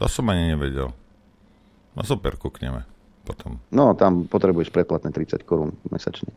To 0.00 0.06
som 0.10 0.26
ani 0.32 0.56
nevedel. 0.56 0.90
No 1.94 2.00
super, 2.02 2.34
kúkneme 2.40 2.88
potom. 3.24 3.56
No, 3.72 3.96
tam 3.96 4.28
potrebuješ 4.28 4.68
predplatné 4.68 5.10
30 5.10 5.48
korún 5.48 5.72
mesačne. 5.88 6.30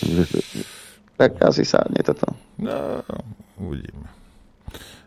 Tak 1.14 1.38
asi 1.46 1.62
sa 1.62 1.86
nie 1.94 2.02
toto. 2.02 2.26
No, 2.58 2.98
uvidíme. 3.62 4.10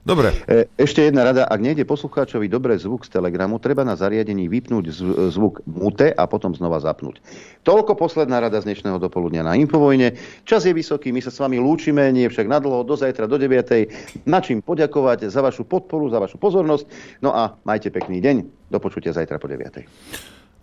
Dobre. 0.08 0.32
E, 0.48 0.72
ešte 0.80 1.04
jedna 1.04 1.28
rada. 1.28 1.44
Ak 1.52 1.60
nejde 1.60 1.84
poslucháčovi 1.84 2.48
dobre 2.48 2.80
zvuk 2.80 3.04
z 3.04 3.12
Telegramu, 3.12 3.60
treba 3.60 3.84
na 3.84 4.00
zariadení 4.00 4.48
vypnúť 4.48 4.88
zvuk 5.36 5.68
mute 5.68 6.16
a 6.16 6.24
potom 6.32 6.56
znova 6.56 6.80
zapnúť. 6.80 7.20
Toľko 7.68 8.00
posledná 8.00 8.40
rada 8.40 8.56
z 8.64 8.72
dnešného 8.72 9.04
dopoludnia 9.04 9.44
na 9.44 9.60
Infovojne. 9.60 10.16
Čas 10.48 10.64
je 10.64 10.72
vysoký, 10.72 11.12
my 11.12 11.20
sa 11.20 11.28
s 11.28 11.44
vami 11.44 11.60
lúčime, 11.60 12.08
nie 12.16 12.32
však 12.32 12.48
nadlho, 12.48 12.88
do 12.88 12.96
zajtra, 12.96 13.28
do 13.28 13.36
9. 13.36 14.24
Na 14.24 14.40
čím 14.40 14.64
poďakovať 14.64 15.28
za 15.28 15.44
vašu 15.44 15.68
podporu, 15.68 16.08
za 16.08 16.24
vašu 16.24 16.40
pozornosť. 16.40 16.88
No 17.20 17.36
a 17.36 17.60
majte 17.68 17.92
pekný 17.92 18.24
deň. 18.24 18.72
Do 18.72 18.80
počutia 18.80 19.12
zajtra 19.12 19.44
po 19.44 19.52
9. 19.52 19.84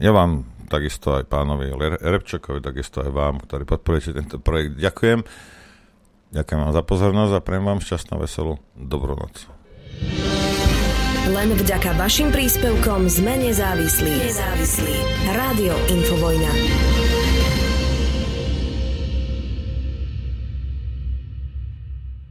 Ja 0.01 0.17
vám 0.17 0.49
takisto 0.73 1.21
aj 1.21 1.29
pánovi 1.29 1.69
Repčakovi, 2.01 2.65
takisto 2.65 3.05
aj 3.05 3.13
vám, 3.13 3.45
ktorí 3.45 3.69
podporujete 3.69 4.17
tento 4.17 4.41
projekt, 4.41 4.81
ďakujem. 4.81 5.21
Ďakujem 6.35 6.61
vám 6.67 6.75
za 6.75 6.83
pozornosť 6.83 7.33
a 7.39 7.45
prejem 7.45 7.65
vám 7.65 7.79
šťastnú, 7.79 8.19
veselú 8.19 8.59
dobrú 8.75 9.15
noc. 9.15 9.47
Len 11.31 11.49
vďaka 11.57 11.95
vašim 11.97 12.35
príspevkom 12.35 13.07
sme 13.09 13.39
nezávislí. 13.49 14.13
Nezávislí. 14.29 14.97
Rádio 15.31 15.73
Infovojna. 15.89 16.53